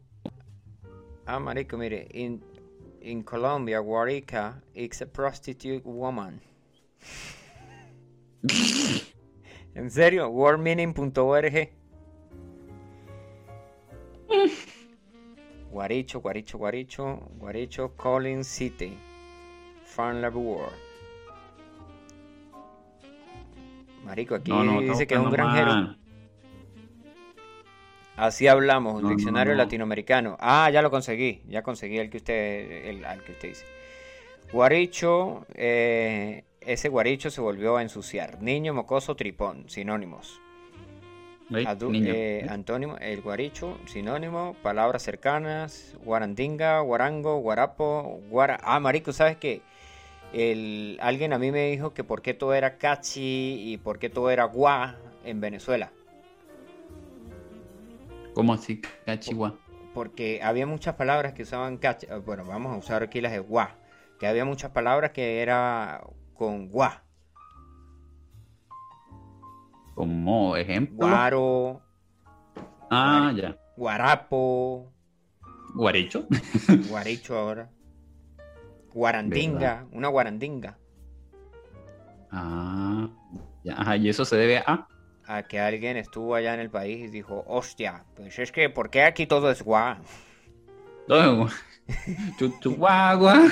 Ah, 1.25 1.39
marico, 1.39 1.78
mire, 1.78 2.07
in, 2.11 2.41
in 3.01 3.21
Colombia, 3.23 3.80
guarica 3.80 4.61
is 4.73 5.01
a 5.01 5.05
prostitute 5.05 5.82
woman. 5.86 6.41
¿En 9.78 9.91
serio? 9.91 10.28
Wordmeaning.org. 10.30 11.69
Guaricho, 15.71 16.19
guaricho, 16.19 16.57
guaricho, 16.57 17.19
guaricho, 17.38 17.95
Collins 17.95 18.47
City, 18.47 18.97
Farm 19.86 20.19
Labor. 20.21 20.71
Marico, 24.03 24.34
aquí 24.36 24.49
No, 24.49 24.63
no, 24.63 24.82
dice 24.82 25.05
que 25.05 25.13
es 25.13 25.19
un 25.19 25.30
granjero. 25.30 25.67
mal. 25.67 25.99
Así 28.15 28.47
hablamos, 28.47 28.95
un 28.95 29.03
No, 29.03 29.09
diccionario 29.09 29.53
no. 29.53 29.57
latinoamericano. 29.57 30.38
Ah, 30.39 30.71
ya 30.71 30.82
lo 30.82 30.89
conseguí, 30.89 31.43
ya 31.47 31.61
conseguí 31.61 31.99
el 31.99 32.09
que 32.09 32.17
usted, 32.17 32.86
el, 32.88 33.03
que 33.23 33.32
usted 33.34 33.49
dice. 33.49 33.65
Guaricho, 34.51 35.45
eh, 35.53 36.47
ese 36.68 36.89
guaricho 36.89 37.30
se 37.32 37.41
volvió 37.41 37.78
a 37.78 37.82
ensuciar. 37.82 38.41
Niño, 38.41 38.74
mocoso, 38.74 39.15
tripón, 39.15 39.70
sinónimos. 39.70 40.41
Eh, 42.05 42.45
antónimo, 42.49 42.97
el 42.97 43.22
guaricho, 43.22 43.78
sinónimo, 43.86 44.55
palabras 44.61 45.01
cercanas, 45.01 45.95
guarandinga, 46.03 46.80
guarango, 46.82 47.38
guarapo, 47.39 48.20
guara... 48.30 48.59
Ah, 48.63 48.80
marico, 48.82 49.13
¿sabes 49.13 49.38
qué? 49.38 49.61
El, 50.34 50.97
alguien 51.01 51.32
a 51.32 51.39
mí 51.39 51.51
me 51.51 51.72
dijo 51.72 51.93
que 51.93 52.03
por 52.03 52.22
qué 52.22 52.34
todo 52.34 52.53
era 52.53 52.78
cachi 52.78 53.72
y 53.72 53.78
por 53.78 53.97
qué 53.97 54.09
todo 54.09 54.30
era 54.30 54.43
guá 54.43 54.97
en 55.24 55.39
Venezuela. 55.39 55.91
¿Cómo 58.34 58.53
así, 58.53 58.82
cachigua? 59.05 59.57
porque 59.93 60.41
había 60.43 60.68
muchas 60.68 60.93
palabras 60.93 61.34
que 61.34 61.41
usaban 61.41 61.80
cach- 61.80 62.03
eh, 62.07 62.22
bueno, 62.24 62.45
vamos 62.45 62.72
a 62.72 62.78
usar 62.78 63.01
aquí 63.01 63.20
las 63.20 63.32
de 63.32 63.39
gua, 63.39 63.78
que 64.20 64.28
había 64.28 64.45
muchas 64.45 64.70
palabras 64.70 65.09
que 65.09 65.41
era 65.41 66.03
con 66.38 66.70
gua, 66.70 67.04
Como 69.96 70.56
ejemplo. 70.56 70.98
guaro, 70.98 71.82
Ah, 72.90 73.34
ya. 73.36 73.58
guarapo, 73.76 74.92
Guaricho. 75.76 76.28
guaricho 76.90 77.36
ahora, 77.38 77.70
guarandinga, 78.94 79.88
una 79.92 80.08
guarandinga, 80.08 80.78
Ah, 82.32 83.08
ya. 83.64 83.74
Ajá, 83.80 83.98
y 83.98 84.10
eso 84.10 84.24
se 84.26 84.36
debe 84.38 84.58
a. 84.60 84.88
a 85.26 85.44
que 85.44 85.60
alguien 85.60 85.98
estuvo 85.98 86.36
allá 86.36 86.54
en 86.54 86.60
el 86.60 86.70
país 86.70 87.00
y 87.04 87.08
dijo, 87.08 87.44
hostia, 87.48 88.06
pues 88.16 88.38
es 88.40 88.52
que, 88.52 88.70
¿por 88.70 88.90
qué 88.90 89.04
aquí 89.04 89.26
todo 89.28 89.50
es 89.52 89.64
gua? 89.64 89.98
Oh, 91.10 91.48
Chuchuagua. 92.38 93.42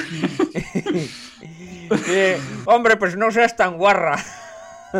Eh, 2.08 2.42
hombre, 2.66 2.98
pues 2.98 3.16
no 3.16 3.30
seas 3.30 3.56
tan 3.56 3.78
guarra. 3.78 4.18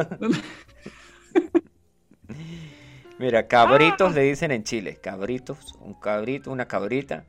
Mira, 3.18 3.48
cabritos 3.48 4.14
le 4.14 4.22
dicen 4.22 4.52
en 4.52 4.64
Chile, 4.64 5.00
cabritos, 5.02 5.74
un 5.80 5.96
cabrito, 5.96 6.52
una 6.52 6.68
cabrita. 6.68 7.26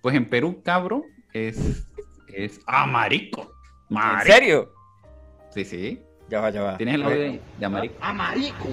Pues 0.00 0.16
en 0.16 0.30
Perú, 0.30 0.62
cabro 0.64 1.04
es. 1.34 1.84
es 2.32 2.58
ah, 2.66 2.86
marico. 2.86 3.52
¿En 3.90 4.22
serio? 4.22 4.72
Sí, 5.50 5.66
sí. 5.66 6.02
Ya 6.30 6.40
va, 6.40 6.48
ya 6.50 6.62
va. 6.62 6.78
¿Tienes 6.78 6.94
el 6.94 7.02
audio 7.02 7.18
de, 7.18 7.40
de 7.58 7.68
marico? 7.68 7.94
Ah, 8.00 8.14
marico, 8.14 8.68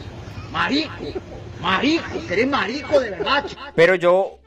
marico, 0.52 1.20
marico, 1.62 2.28
que 2.28 2.34
eres 2.34 2.48
marico 2.48 3.00
de 3.00 3.12
verdad. 3.12 3.46
Pero 3.76 3.96
yo 3.96 4.40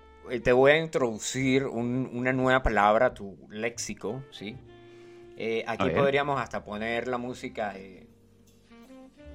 te 0.42 0.52
voy 0.52 0.72
a 0.72 0.78
introducir 0.78 1.66
un- 1.66 2.10
una 2.12 2.32
nueva 2.32 2.62
palabra 2.62 3.06
a 3.06 3.14
tu 3.14 3.36
léxico, 3.50 4.22
¿sí? 4.30 4.56
Eh, 5.36 5.64
aquí 5.66 5.86
podríamos 5.96 6.40
hasta 6.40 6.64
poner 6.64 7.08
la 7.08 7.18
música 7.18 7.72
de... 7.72 8.06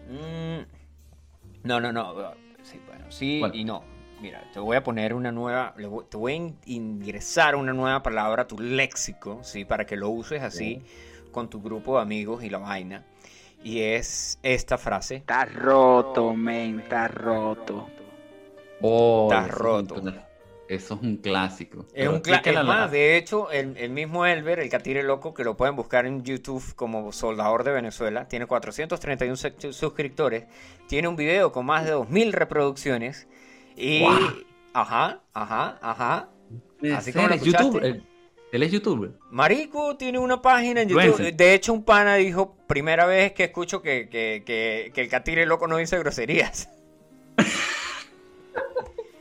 Mm, 0.10 0.66
no, 1.64 1.80
no, 1.80 1.92
no. 1.92 2.14
Sí, 2.64 2.80
bueno, 2.88 3.06
sí 3.12 3.42
y 3.54 3.64
no. 3.64 3.84
Mira, 4.22 4.44
te 4.54 4.60
voy 4.60 4.76
a 4.76 4.84
poner 4.84 5.14
una 5.14 5.32
nueva... 5.32 5.74
te 6.10 6.18
voy 6.18 6.34
a 6.34 6.36
in- 6.36 6.58
ingresar 6.66 7.56
una 7.56 7.74
nueva 7.74 8.04
palabra 8.04 8.44
a 8.44 8.48
tu 8.48 8.60
léxico, 8.60 9.44
¿sí? 9.44 9.66
Para 9.66 9.86
que 9.86 9.96
lo 9.96 10.10
uses 10.10 10.42
así 10.42 10.82
con 11.32 11.50
tu 11.50 11.62
grupo 11.62 11.96
de 11.98 12.02
amigos 12.02 12.44
y 12.44 12.50
la 12.50 12.58
vaina. 12.58 13.06
Y 13.64 13.82
es 13.82 14.40
esta 14.42 14.78
frase. 14.78 15.18
Está 15.18 15.46
roto, 15.46 16.34
men, 16.34 16.80
está 16.80 17.08
roto. 17.08 17.88
Oh, 18.82 19.28
Está 19.32 19.48
roto. 19.48 20.02
Eso 20.70 20.94
es 20.94 21.02
un 21.02 21.18
clásico. 21.18 21.80
Es 21.94 22.08
Pero 22.08 22.12
un 22.12 22.22
la- 22.54 22.64
más, 22.64 22.92
de 22.92 23.18
hecho, 23.18 23.50
el, 23.52 23.76
el 23.76 23.90
mismo 23.90 24.26
Elber, 24.26 24.60
el 24.60 24.70
Catire 24.70 25.02
Loco, 25.04 25.34
que 25.34 25.44
lo 25.44 25.58
pueden 25.58 25.76
buscar 25.76 26.06
en 26.06 26.24
YouTube 26.24 26.64
como 26.76 27.12
Soldador 27.12 27.64
de 27.64 27.72
Venezuela, 27.72 28.28
tiene 28.28 28.46
431 28.46 29.36
su- 29.36 29.74
suscriptores, 29.74 30.46
tiene 30.88 31.08
un 31.08 31.16
video 31.16 31.52
con 31.52 31.66
más 31.66 31.86
de 31.86 31.94
2.000 31.96 32.32
reproducciones 32.32 33.28
y... 33.76 34.04
Ajá, 34.74 35.22
ajá, 35.34 35.80
ajá. 35.82 36.30
¿En 36.82 36.94
así 36.94 37.12
como 37.12 37.28
lo? 37.28 37.36
YouTube, 37.36 37.58
escuchaste. 37.58 37.88
Él, 37.88 38.04
él 38.52 38.64
es 38.64 38.72
youtuber. 38.72 39.12
Marico 39.32 39.98
tiene 39.98 40.20
una 40.20 40.40
página 40.42 40.82
en 40.84 40.90
YouTube. 40.90 41.04
Influencer. 41.06 41.36
De 41.36 41.54
hecho, 41.56 41.74
un 41.74 41.84
pana 41.84 42.16
dijo, 42.16 42.56
primera 42.68 43.08
vez 43.08 43.34
que 43.34 43.46
escucho 43.46 43.82
que, 43.82 44.08
que, 44.08 44.44
que, 44.46 44.92
que 44.94 45.02
el 45.02 45.10
Catire 45.10 45.48
Loco 45.48 45.68
no 45.68 45.78
dice 45.78 45.98
groserías. 45.98 46.70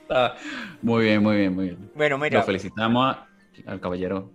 Muy 0.82 1.04
bien, 1.04 1.22
muy 1.22 1.36
bien, 1.36 1.54
muy 1.54 1.64
bien. 1.66 1.90
Bueno, 1.94 2.18
mira, 2.18 2.40
Lo 2.40 2.46
felicitamos 2.46 3.16
a- 3.16 3.26
al 3.66 3.80
caballero. 3.80 4.30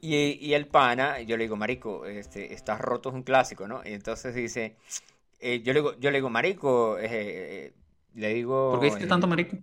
Y, 0.00 0.38
y 0.44 0.54
el 0.54 0.66
pana, 0.66 1.20
yo 1.20 1.36
le 1.36 1.44
digo, 1.44 1.56
marico, 1.56 2.06
este, 2.06 2.52
estás 2.54 2.80
roto 2.80 3.10
es 3.10 3.14
un 3.14 3.22
clásico, 3.22 3.68
¿no? 3.68 3.82
Y 3.84 3.92
entonces 3.92 4.34
dice, 4.34 4.76
eh, 5.40 5.62
yo 5.62 5.72
le 5.72 5.80
digo, 5.80 5.94
yo 6.00 6.10
le 6.10 6.18
digo, 6.18 6.30
marico, 6.30 6.98
eh, 6.98 7.06
eh, 7.10 7.72
le 8.14 8.34
digo... 8.34 8.70
¿Por 8.72 8.80
qué 8.80 8.86
dices 8.86 9.08
tanto 9.08 9.26
marico? 9.28 9.56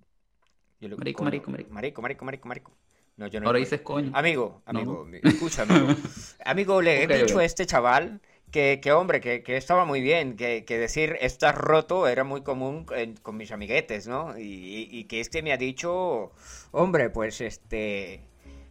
yo 0.79 0.87
le 0.87 0.95
digo, 0.95 0.97
marico, 0.97 1.19
"Coño, 1.19 1.29
marico, 1.29 1.51
marico"? 1.51 1.73
Marico, 1.73 2.01
marico, 2.01 2.25
marico, 2.25 2.47
marico. 2.47 2.71
No, 3.17 3.27
yo 3.27 3.39
no 3.41 3.47
Ahora 3.47 3.59
dices 3.59 3.81
coño. 3.81 4.11
Amigo, 4.13 4.61
No. 4.71 4.79
amigo, 4.79 5.05
mi- 5.05 5.17
escucha, 5.17 5.63
amigo. 6.45 6.81
Le 6.81 7.03
he 7.03 7.07
dicho 7.07 7.39
a 7.39 7.43
este 7.45 7.65
chaval 7.65 8.21
que, 8.51 8.79
que, 8.81 8.91
hombre, 8.91 9.21
que, 9.21 9.43
que 9.43 9.57
estaba 9.57 9.85
muy 9.85 10.01
bien, 10.01 10.35
que, 10.35 10.65
que 10.65 10.77
decir 10.77 11.17
estás 11.21 11.55
roto 11.55 12.07
era 12.07 12.23
muy 12.23 12.41
común 12.41 12.85
en- 12.95 13.15
con 13.17 13.37
mis 13.37 13.51
amiguetes, 13.51 14.07
¿no? 14.07 14.37
Y, 14.37 14.41
y- 14.43 14.89
y 14.91 15.03
que 15.05 15.19
este 15.19 15.41
me 15.43 15.51
ha 15.53 15.57
dicho, 15.57 16.31
hombre, 16.71 17.09
pues 17.09 17.41
este, 17.41 18.21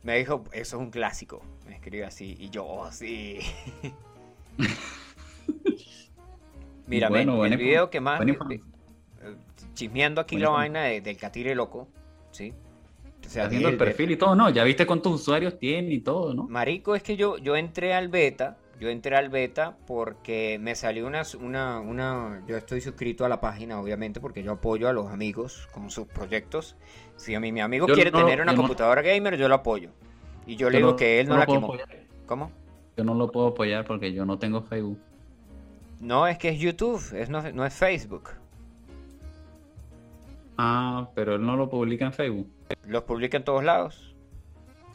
me 0.03 0.17
dijo, 0.19 0.45
eso 0.53 0.77
es 0.77 0.83
un 0.83 0.91
clásico, 0.91 1.43
me 1.67 1.75
escribió 1.75 2.07
así, 2.07 2.37
y 2.39 2.51
yo, 2.51 2.67
oh, 2.67 2.91
sí. 2.93 3.39
Mira, 6.87 7.09
Bueno, 7.11 7.39
ven, 7.41 7.53
el 7.53 7.59
video 7.59 7.91
que 7.91 8.01
más, 8.01 8.21
eh, 8.21 8.61
chismeando 9.75 10.21
aquí 10.23 10.39
la 10.39 10.49
vaina 10.49 10.83
de- 10.85 11.01
del 11.03 11.17
catire 11.19 11.55
loco, 11.55 11.87
¿sí? 12.31 12.53
O 13.27 13.29
sea, 13.29 13.45
Haciendo 13.45 13.69
el 13.69 13.77
perfil 13.77 14.13
y 14.13 14.17
todo, 14.17 14.35
¿no? 14.35 14.49
Ya 14.49 14.65
viste 14.65 14.87
cuántos 14.87 15.13
usuarios 15.13 15.59
tiene 15.59 15.93
y 15.93 16.01
todo, 16.01 16.33
¿no? 16.33 16.45
Marico, 16.45 16.95
es 16.95 17.03
que 17.03 17.17
yo, 17.17 17.37
yo 17.37 17.57
entré 17.57 17.93
al 17.93 18.09
beta, 18.09 18.57
yo 18.79 18.89
entré 18.89 19.17
al 19.17 19.29
beta 19.29 19.77
porque 19.87 20.59
me 20.61 20.75
salió 20.75 21.07
una, 21.07 21.23
una, 21.41 21.81
una, 21.81 22.43
yo 22.47 22.57
estoy 22.57 22.81
suscrito 22.81 23.25
a 23.25 23.29
la 23.29 23.41
página, 23.41 23.81
obviamente, 23.81 24.21
porque 24.21 24.43
yo 24.43 24.53
apoyo 24.53 24.89
a 24.89 24.93
los 24.93 25.09
amigos 25.11 25.69
con 25.73 25.91
sus 25.91 26.07
proyectos. 26.07 26.77
Si 27.17 27.35
a 27.35 27.41
mí 27.41 27.51
mi 27.53 27.61
amigo 27.61 27.87
Yo 27.89 27.95
quiere 27.95 28.11
no 28.11 28.19
tener 28.21 28.41
una 28.41 28.53
no- 28.53 28.59
computadora 28.59 29.03
gamer, 29.03 29.37
yo 29.37 29.49
lo 29.49 29.57
apoyo. 29.57 29.91
Y 30.47 30.57
yo 30.57 30.71
le 30.71 30.79
digo 30.79 30.91
no- 30.93 30.97
que 30.97 31.21
él 31.21 31.29
no, 31.29 31.37
la 31.37 31.47
quemó. 31.47 31.67
apoyar. 31.67 31.89
¿Cómo? 32.27 32.53
Yo 32.97 33.05
no 33.05 33.15
lo 33.15 33.31
puedo 33.31 33.49
apoyar 33.49 33.85
porque 33.85 34.13
yo 34.13 34.25
no 34.25 34.39
tengo 34.39 34.63
Facebook. 34.63 34.99
No, 36.01 36.27
es 36.29 36.39
que 36.39 36.51
es 36.51 36.59
YouTube, 36.61 37.03
es, 37.17 37.29
no, 37.29 37.43
no 37.53 37.67
es 37.67 37.75
Facebook. 37.75 38.31
Ah, 40.57 41.09
pero 41.15 41.37
él 41.37 41.45
no 41.45 41.57
lo 41.57 41.69
publica 41.69 42.05
en 42.07 42.13
Facebook. 42.13 42.49
Los 42.87 43.05
publica 43.05 43.37
en 43.37 43.45
todos 43.45 43.63
lados. 43.65 44.15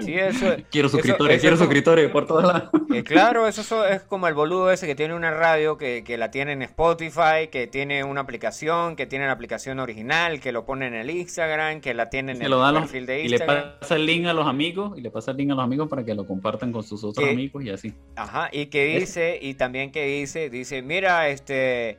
Sí, 0.00 0.14
eso, 0.14 0.54
quiero 0.70 0.88
suscriptores, 0.88 1.40
quiero 1.40 1.56
como- 1.56 1.64
suscriptores 1.66 2.10
por 2.10 2.26
todos 2.26 2.44
lados. 2.44 2.70
Eh, 2.94 3.02
claro, 3.04 3.46
eso 3.46 3.62
so- 3.62 3.86
es 3.86 4.02
como 4.02 4.28
el 4.28 4.34
boludo 4.34 4.70
ese 4.70 4.86
que 4.86 4.94
tiene 4.94 5.14
una 5.14 5.30
radio, 5.30 5.76
que, 5.78 6.02
que 6.04 6.16
la 6.18 6.30
tiene 6.30 6.52
en 6.52 6.62
Spotify, 6.62 7.48
que 7.50 7.66
tiene 7.66 8.04
una 8.04 8.22
aplicación, 8.22 8.96
que 8.96 9.06
tiene 9.06 9.26
la 9.26 9.32
aplicación 9.32 9.78
original, 9.80 10.40
que 10.40 10.52
lo 10.52 10.64
pone 10.64 10.86
en 10.86 10.94
el 10.94 11.10
Instagram, 11.10 11.80
que 11.80 11.94
la 11.94 12.10
tiene 12.10 12.32
en 12.32 12.42
el 12.42 12.50
lo 12.50 12.60
perfil 12.72 13.06
de 13.06 13.20
y 13.24 13.28
le 13.28 13.36
Instagram. 13.36 13.78
pasa 13.80 13.96
el 13.96 14.06
link 14.06 14.26
a 14.26 14.32
los 14.32 14.46
amigos 14.46 14.98
y 14.98 15.00
le 15.00 15.10
pasa 15.10 15.30
el 15.32 15.36
link 15.38 15.50
a 15.52 15.54
los 15.54 15.64
amigos 15.64 15.88
para 15.88 16.04
que 16.04 16.14
lo 16.14 16.26
compartan 16.26 16.72
con 16.72 16.82
sus 16.82 17.02
otros 17.04 17.28
amigos 17.28 17.62
y 17.64 17.70
así. 17.70 17.94
Ajá, 18.16 18.48
y 18.52 18.66
que 18.66 18.98
dice, 18.98 19.38
y 19.40 19.54
también 19.54 19.90
que 19.92 20.04
dice, 20.06 20.50
dice, 20.50 20.82
mira, 20.82 21.28
este, 21.28 21.98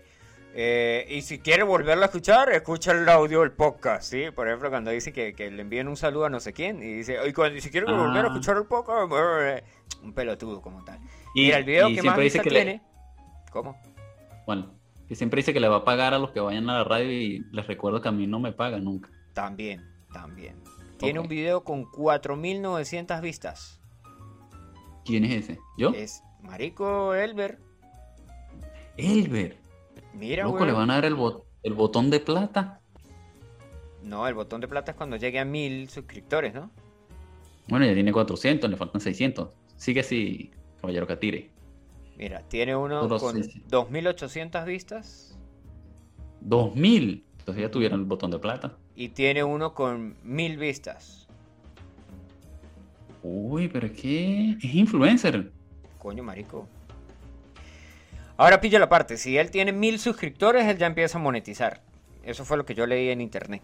eh, 0.56 1.06
y 1.10 1.22
si 1.22 1.39
quiere 1.39 1.64
volverlo 1.64 2.04
a 2.04 2.06
escuchar, 2.06 2.51
escucha 2.51 2.91
el 2.91 3.08
audio 3.10 3.41
del 3.41 3.51
podcast, 3.54 4.04
¿sí? 4.12 4.26
Por 4.36 4.47
ejemplo, 4.47 4.70
cuando 4.70 4.91
dice 4.91 5.12
que, 5.12 5.34
que 5.34 5.49
le 5.51 5.62
envíen 5.64 5.88
un 5.88 5.97
saludo 5.97 6.26
a 6.26 6.30
no 6.30 6.39
sé 6.39 6.54
quién, 6.54 6.78
y 6.84 6.93
dice, 6.93 7.18
y 7.28 7.34
cuando, 7.34 7.60
si 7.60 7.70
quiere 7.70 7.88
volver 7.91 8.26
a 8.26 8.28
Ah. 8.28 8.28
escuchar 8.28 8.58
el 8.58 8.66
podcast, 8.66 9.12
un 10.04 10.14
pelotudo 10.14 10.62
como 10.62 10.84
tal. 10.84 10.99
Y, 11.36 11.45
Mira, 11.45 11.58
el 11.58 11.64
video 11.64 11.89
y 11.89 11.95
que 11.95 12.04
más 12.04 12.18
dice 12.20 12.39
que 12.41 12.49
le- 12.51 12.64
tiene, 12.64 12.82
¿cómo? 13.51 13.76
bueno, 14.45 14.74
que 15.08 15.16
siempre 15.16 15.38
dice 15.39 15.54
que 15.54 15.60
le 15.60 15.68
va 15.70 15.78
a 15.78 15.84
pagar 15.84 16.14
a 16.14 16.20
los 16.20 16.32
que 16.32 16.39
vayan 16.39 16.70
a 16.70 16.80
la 16.80 16.84
radio 16.84 17.12
y 17.12 17.39
les 17.51 17.66
recuerdo 17.68 18.01
que 18.01 18.10
a 18.10 18.12
mí 18.12 18.28
no 18.28 18.39
me 18.39 18.51
paga 18.51 18.78
nunca. 18.80 19.10
También, 19.34 19.82
también. 20.14 20.56
Tiene 20.97 21.20
un 21.20 21.28
video 21.28 21.64
con 21.64 21.86
4.900 21.86 23.20
vistas. 23.22 23.82
¿Quién 25.04 25.26
es 25.26 25.43
ese? 25.49 25.60
¿Yo? 25.78 25.89
Es 25.89 26.22
Marico 26.41 27.14
Elber. 27.14 27.60
Elber. 28.97 29.58
Mira, 30.14 30.43
Loco, 30.43 30.57
güey. 30.57 30.68
le 30.70 30.74
van 30.74 30.89
a 30.91 30.95
dar 30.95 31.05
el, 31.05 31.16
bot- 31.16 31.43
el 31.64 31.74
botón 31.74 32.09
de 32.09 32.20
plata. 32.20 32.80
No, 34.03 34.28
el 34.28 34.34
botón 34.34 34.61
de 34.61 34.68
plata 34.68 34.91
es 34.91 34.97
cuando 34.97 35.16
llegue 35.16 35.39
a 35.39 35.45
1.000 35.45 35.88
suscriptores, 35.88 36.53
¿no? 36.53 36.70
Bueno, 37.68 37.86
ya 37.86 37.93
tiene 37.93 38.11
400, 38.11 38.70
le 38.70 38.76
faltan 38.76 38.99
600. 39.01 39.49
Sigue 39.78 40.01
así, 40.01 40.51
caballero 40.82 41.07
Catire. 41.07 41.49
Mira, 42.18 42.41
tiene 42.47 42.76
uno 42.76 43.01
Puro 43.01 43.18
con 43.20 43.41
sí, 43.43 43.49
sí. 43.51 43.64
2.800 43.70 44.66
vistas 44.66 45.38
2000. 46.41 47.24
Entonces 47.39 47.61
ya 47.64 47.72
tuvieron 47.72 47.99
el 48.01 48.05
botón 48.05 48.32
de 48.32 48.39
plata. 48.39 48.78
y 48.95 49.09
tiene 49.09 49.43
uno 49.43 49.74
con 49.74 50.16
1.000 50.24 50.57
vistas. 50.59 51.28
Uy, 53.24 53.70
pero 53.70 53.89
¿qué? 53.93 54.51
Es 54.61 54.74
influencer. 54.76 55.51
Coño, 55.97 56.24
marico. 56.24 56.68
Ahora 58.38 58.59
pilla 58.61 58.79
la 58.79 58.89
parte. 58.89 59.17
Si 59.17 59.38
él 59.38 59.51
tiene 59.51 59.73
1.000 59.73 59.97
suscriptores, 59.97 60.65
él 60.65 60.77
ya 60.77 60.88
empieza 60.88 61.17
a 61.17 61.21
monetizar. 61.21 61.81
Eso 62.23 62.45
fue 62.45 62.57
lo 62.57 62.65
que 62.65 62.73
yo 62.73 62.86
leí 62.86 63.09
en 63.09 63.21
internet. 63.21 63.61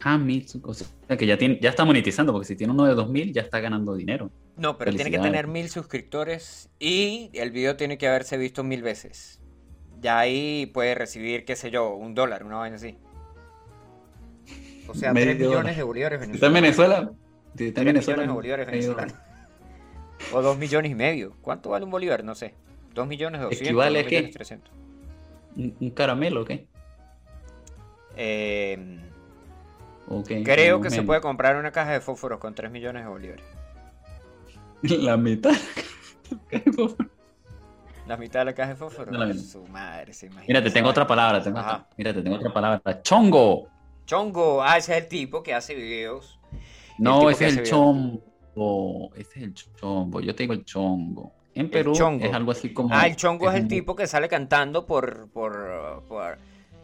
Ah, 0.00 0.16
mil, 0.16 0.46
o 0.62 0.74
sea 0.74 0.86
que 1.18 1.26
ya, 1.26 1.36
tiene, 1.36 1.58
ya 1.60 1.70
está 1.70 1.84
monetizando, 1.84 2.32
porque 2.32 2.46
si 2.46 2.54
tiene 2.54 2.72
uno 2.72 2.84
de 2.84 2.94
2000 2.94 3.32
ya 3.32 3.42
está 3.42 3.58
ganando 3.58 3.94
dinero. 3.96 4.30
No, 4.56 4.78
pero 4.78 4.92
tiene 4.92 5.10
que 5.10 5.18
tener 5.18 5.48
mil 5.48 5.68
suscriptores 5.68 6.70
y 6.78 7.30
el 7.34 7.50
video 7.50 7.76
tiene 7.76 7.98
que 7.98 8.06
haberse 8.06 8.36
visto 8.36 8.62
mil 8.62 8.82
veces. 8.82 9.40
Ya 10.00 10.18
ahí 10.18 10.66
puede 10.72 10.94
recibir, 10.94 11.44
qué 11.44 11.56
sé 11.56 11.72
yo, 11.72 11.94
un 11.94 12.14
dólar, 12.14 12.44
una 12.44 12.56
vaina 12.58 12.76
así. 12.76 12.96
O 14.86 14.94
sea, 14.94 15.12
3 15.12 15.36
millones 15.36 15.56
dólar. 15.56 15.76
de 15.76 15.82
bolívares 15.82 16.22
¿Está 16.22 16.46
en 16.46 16.52
venezolanos. 16.54 16.98
Venezuela? 17.06 17.12
Está 17.50 17.56
3 17.56 17.76
en 17.76 17.84
Venezuela. 17.84 18.22
millones 18.22 18.28
de 18.28 18.34
bolívares 18.34 18.66
venezolanos. 18.66 19.14
O 20.32 20.42
2 20.42 20.58
millones 20.58 20.92
y 20.92 20.94
medio. 20.94 21.36
¿Cuánto 21.42 21.70
vale 21.70 21.84
un 21.84 21.90
bolívar? 21.90 22.22
No 22.24 22.34
sé. 22.34 22.54
2 22.98 23.06
millones 23.06 23.40
200, 23.40 23.66
¿Equivale 23.66 23.98
a 24.00 24.02
2 24.02 24.08
qué? 24.08 24.16
millones 24.16 24.34
300. 24.34 24.72
¿Un, 25.56 25.90
caramelo 25.90 26.42
o 26.42 26.44
qué? 26.44 26.66
Eh, 28.16 29.00
creo 30.44 30.80
que 30.80 30.90
se 30.90 31.02
puede 31.02 31.20
comprar 31.20 31.56
una 31.56 31.70
caja 31.70 31.92
de 31.92 32.00
fósforos 32.00 32.40
con 32.40 32.54
3 32.54 32.70
millones 32.70 33.04
de 33.04 33.08
bolívares. 33.08 33.44
La 34.82 35.16
mitad. 35.16 35.52
La 38.06 38.16
mitad 38.16 38.40
de 38.40 38.44
la 38.46 38.54
caja 38.54 38.70
de 38.70 38.76
fósforos. 38.76 39.12
No. 39.12 39.34
Su 39.34 39.66
madre, 39.66 40.14
se 40.14 40.26
imagina. 40.26 40.46
Mira, 40.48 40.64
te 40.64 40.70
tengo 40.70 40.88
otra 40.88 41.06
palabra. 41.06 41.42
Tengo 41.42 41.58
otra- 41.58 41.86
mira, 41.96 42.14
te 42.14 42.22
tengo 42.22 42.36
otra 42.36 42.52
palabra. 42.52 43.02
¡Chongo! 43.02 43.68
Chongo, 44.06 44.62
ah, 44.62 44.78
ese 44.78 44.96
es 44.96 45.02
el 45.02 45.08
tipo 45.08 45.42
que 45.42 45.52
hace 45.52 45.74
videos. 45.74 46.40
No, 46.98 47.28
ese 47.28 47.48
es 47.48 47.52
el 47.52 47.60
hace 47.60 47.70
chombo. 47.70 49.12
Ese 49.14 49.38
es 49.40 49.44
el 49.44 49.54
chombo. 49.54 50.20
Yo 50.20 50.34
te 50.34 50.44
digo 50.44 50.54
el 50.54 50.64
chongo. 50.64 51.34
En 51.58 51.70
Perú 51.70 51.92
chongo. 51.92 52.24
es 52.24 52.32
algo 52.32 52.52
así 52.52 52.72
como. 52.72 52.94
Ah, 52.94 53.06
el 53.06 53.16
chongo 53.16 53.50
es 53.50 53.56
el 53.56 53.66
tipo 53.68 53.96
que 53.96 54.06
sale 54.06 54.28
cantando 54.28 54.86
por, 54.86 55.28
por, 55.30 56.04
por 56.08 56.38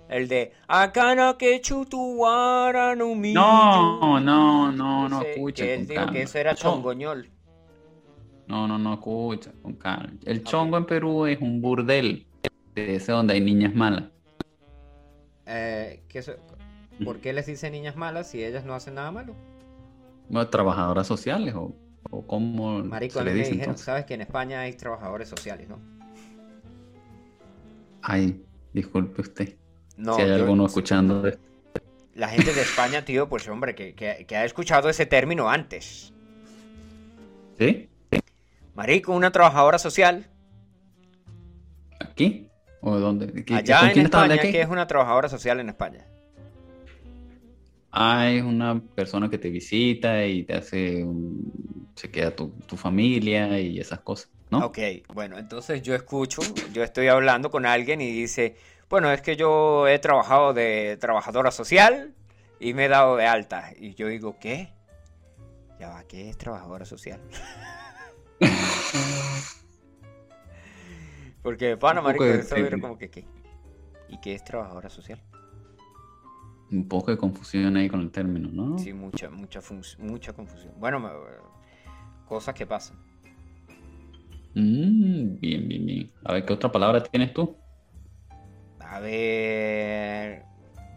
el 0.08 0.28
de 0.28 0.52
Acana 0.66 1.36
que 1.38 1.60
chutuara 1.60 2.94
no 2.96 3.14
mi. 3.14 3.32
No, 3.32 4.18
no, 4.20 4.72
no, 4.72 5.08
no, 5.08 5.22
escucha. 5.22 5.64
Él 5.64 5.86
dijo 5.86 6.06
que 6.10 6.22
eso 6.22 6.38
era 6.38 6.54
Chon- 6.54 6.74
chongoñol. 6.74 7.30
No, 8.46 8.66
no, 8.68 8.78
no, 8.78 8.94
escucha, 8.94 9.52
con 9.62 9.74
calma. 9.74 10.12
El 10.24 10.44
chongo 10.44 10.76
en 10.76 10.86
Perú 10.86 11.26
es 11.26 11.40
un 11.40 11.60
burdel. 11.62 12.26
De 12.74 12.96
ese 12.96 13.12
donde 13.12 13.34
hay 13.34 13.40
niñas 13.40 13.74
malas. 13.74 14.04
Eh, 15.46 16.02
¿Por 17.04 17.18
qué 17.20 17.32
les 17.32 17.46
dice 17.46 17.70
niñas 17.70 17.96
malas 17.96 18.28
si 18.28 18.42
ellas 18.44 18.64
no 18.64 18.74
hacen 18.74 18.94
nada 18.94 19.10
malo? 19.12 19.34
Bueno, 20.28 20.48
trabajadoras 20.48 21.06
sociales 21.06 21.54
o, 21.54 21.74
o 22.22 22.84
Marico, 22.84 23.18
se 23.18 23.24
le 23.24 23.30
me 23.32 23.36
dice 23.38 23.50
dijeron, 23.50 23.70
entonces. 23.70 23.84
sabes 23.86 24.04
que 24.04 24.14
en 24.14 24.20
España 24.20 24.60
hay 24.60 24.72
trabajadores 24.74 25.28
sociales, 25.28 25.68
¿no? 25.68 25.78
Ay, 28.02 28.42
disculpe 28.72 29.20
usted. 29.22 29.56
No, 29.96 30.14
si 30.16 30.22
hay 30.22 30.28
yo- 30.28 30.34
alguno 30.34 30.66
escuchando 30.66 31.26
esto. 31.26 31.40
la 32.14 32.28
gente 32.28 32.52
de 32.52 32.60
España, 32.62 33.04
tío, 33.04 33.28
pues 33.28 33.48
hombre, 33.48 33.74
que, 33.74 33.94
que- 33.94 34.24
que 34.26 34.36
ha 34.36 34.44
escuchado 34.44 34.88
ese 34.88 35.06
término 35.06 35.48
antes. 35.48 36.12
¿Sí? 37.58 37.88
Marico, 38.74 39.12
una 39.12 39.30
trabajadora 39.32 39.78
social, 39.78 40.26
¿Aquí? 42.00 42.48
¿O 42.80 42.98
dónde? 42.98 43.32
¿Qui- 43.32 43.44
qui- 43.44 43.56
allá 43.56 43.78
¿Con 43.78 43.86
en 43.88 43.92
quién 43.94 44.06
España, 44.06 44.38
que 44.38 44.60
es 44.60 44.68
una 44.68 44.86
trabajadora 44.86 45.28
social 45.28 45.58
en 45.60 45.68
España? 45.70 46.06
Ah, 47.90 48.28
es 48.30 48.42
una 48.42 48.80
persona 48.80 49.30
que 49.30 49.38
te 49.38 49.48
visita 49.48 50.26
y 50.26 50.42
te 50.42 50.54
hace 50.54 51.02
un... 51.04 51.83
se 51.94 52.10
queda 52.10 52.30
tu, 52.34 52.50
tu 52.66 52.76
familia 52.76 53.58
y 53.60 53.78
esas 53.80 54.00
cosas, 54.00 54.28
¿no? 54.50 54.66
Ok, 54.66 54.78
bueno, 55.12 55.38
entonces 55.38 55.82
yo 55.82 55.94
escucho, 55.94 56.42
yo 56.72 56.82
estoy 56.82 57.08
hablando 57.08 57.50
con 57.50 57.66
alguien 57.66 58.00
y 58.00 58.10
dice, 58.10 58.56
bueno, 58.90 59.10
es 59.12 59.20
que 59.22 59.36
yo 59.36 59.86
he 59.88 59.98
trabajado 59.98 60.52
de 60.54 60.96
trabajadora 61.00 61.50
social 61.50 62.14
y 62.60 62.74
me 62.74 62.84
he 62.86 62.88
dado 62.88 63.16
de 63.16 63.26
alta. 63.26 63.72
Y 63.76 63.94
yo 63.94 64.06
digo, 64.08 64.38
¿qué? 64.38 64.72
Ya 65.80 65.88
va, 65.88 66.04
¿qué 66.04 66.30
es 66.30 66.38
trabajadora 66.38 66.84
social? 66.84 67.20
Porque, 71.42 71.76
pana, 71.76 72.00
Un 72.00 72.04
poco 72.06 72.08
marico, 72.08 72.24
de- 72.24 72.40
eso 72.40 72.56
era 72.56 72.78
como 72.78 72.96
que, 72.96 73.10
¿qué? 73.10 73.24
¿Y 74.08 74.18
qué 74.18 74.34
es 74.34 74.44
trabajadora 74.44 74.88
social? 74.88 75.20
Un 76.70 76.88
poco 76.88 77.10
de 77.10 77.16
confusión 77.18 77.76
ahí 77.76 77.88
con 77.88 78.00
el 78.00 78.10
término, 78.10 78.48
¿no? 78.50 78.78
Sí, 78.78 78.92
mucha, 78.92 79.28
mucha, 79.30 79.60
mucha 79.98 80.32
confusión. 80.32 80.72
Bueno, 80.78 80.98
me- 81.00 81.10
cosas 82.24 82.54
que 82.54 82.66
pasan. 82.66 82.98
Mm, 84.54 85.38
bien, 85.40 85.68
bien, 85.68 85.86
bien. 85.86 86.12
A 86.24 86.34
ver, 86.34 86.44
¿qué 86.44 86.52
otra 86.52 86.70
palabra 86.72 87.02
tienes 87.02 87.32
tú? 87.34 87.56
A 88.80 89.00
ver. 89.00 90.44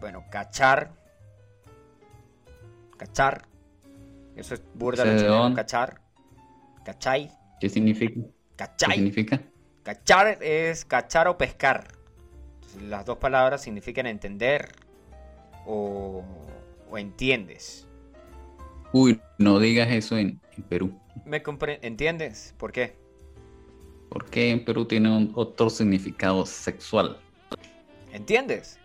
Bueno, 0.00 0.24
cachar. 0.30 0.92
Cachar. 2.96 3.48
Eso 4.36 4.54
es 4.54 4.62
burda 4.74 5.02
¿Ese 5.02 5.08
lo 5.08 5.14
de 5.14 5.16
chileno, 5.18 5.54
cachar. 5.54 6.00
Cachai. 6.84 7.32
¿Qué 7.60 7.68
significa? 7.68 8.20
¿Qué 8.20 8.26
¿Cachai? 8.56 8.94
significa? 8.94 9.40
Cachar 9.82 10.42
es 10.42 10.84
cachar 10.84 11.28
o 11.28 11.38
pescar. 11.38 11.88
Entonces, 12.56 12.82
las 12.82 13.06
dos 13.06 13.18
palabras 13.18 13.62
significan 13.62 14.06
entender 14.06 14.72
o, 15.66 16.24
o 16.90 16.98
entiendes. 16.98 17.87
Uy, 18.92 19.20
no 19.38 19.58
digas 19.58 19.88
eso 19.90 20.16
en, 20.16 20.40
en 20.56 20.62
Perú. 20.64 20.98
¿Me 21.24 21.42
¿Entiendes? 21.82 22.54
¿Por 22.56 22.72
qué? 22.72 22.96
Porque 24.08 24.50
en 24.50 24.64
Perú 24.64 24.86
tiene 24.86 25.14
un- 25.14 25.32
otro 25.34 25.68
significado 25.68 26.46
sexual. 26.46 27.18
¿Entiendes? 28.12 28.78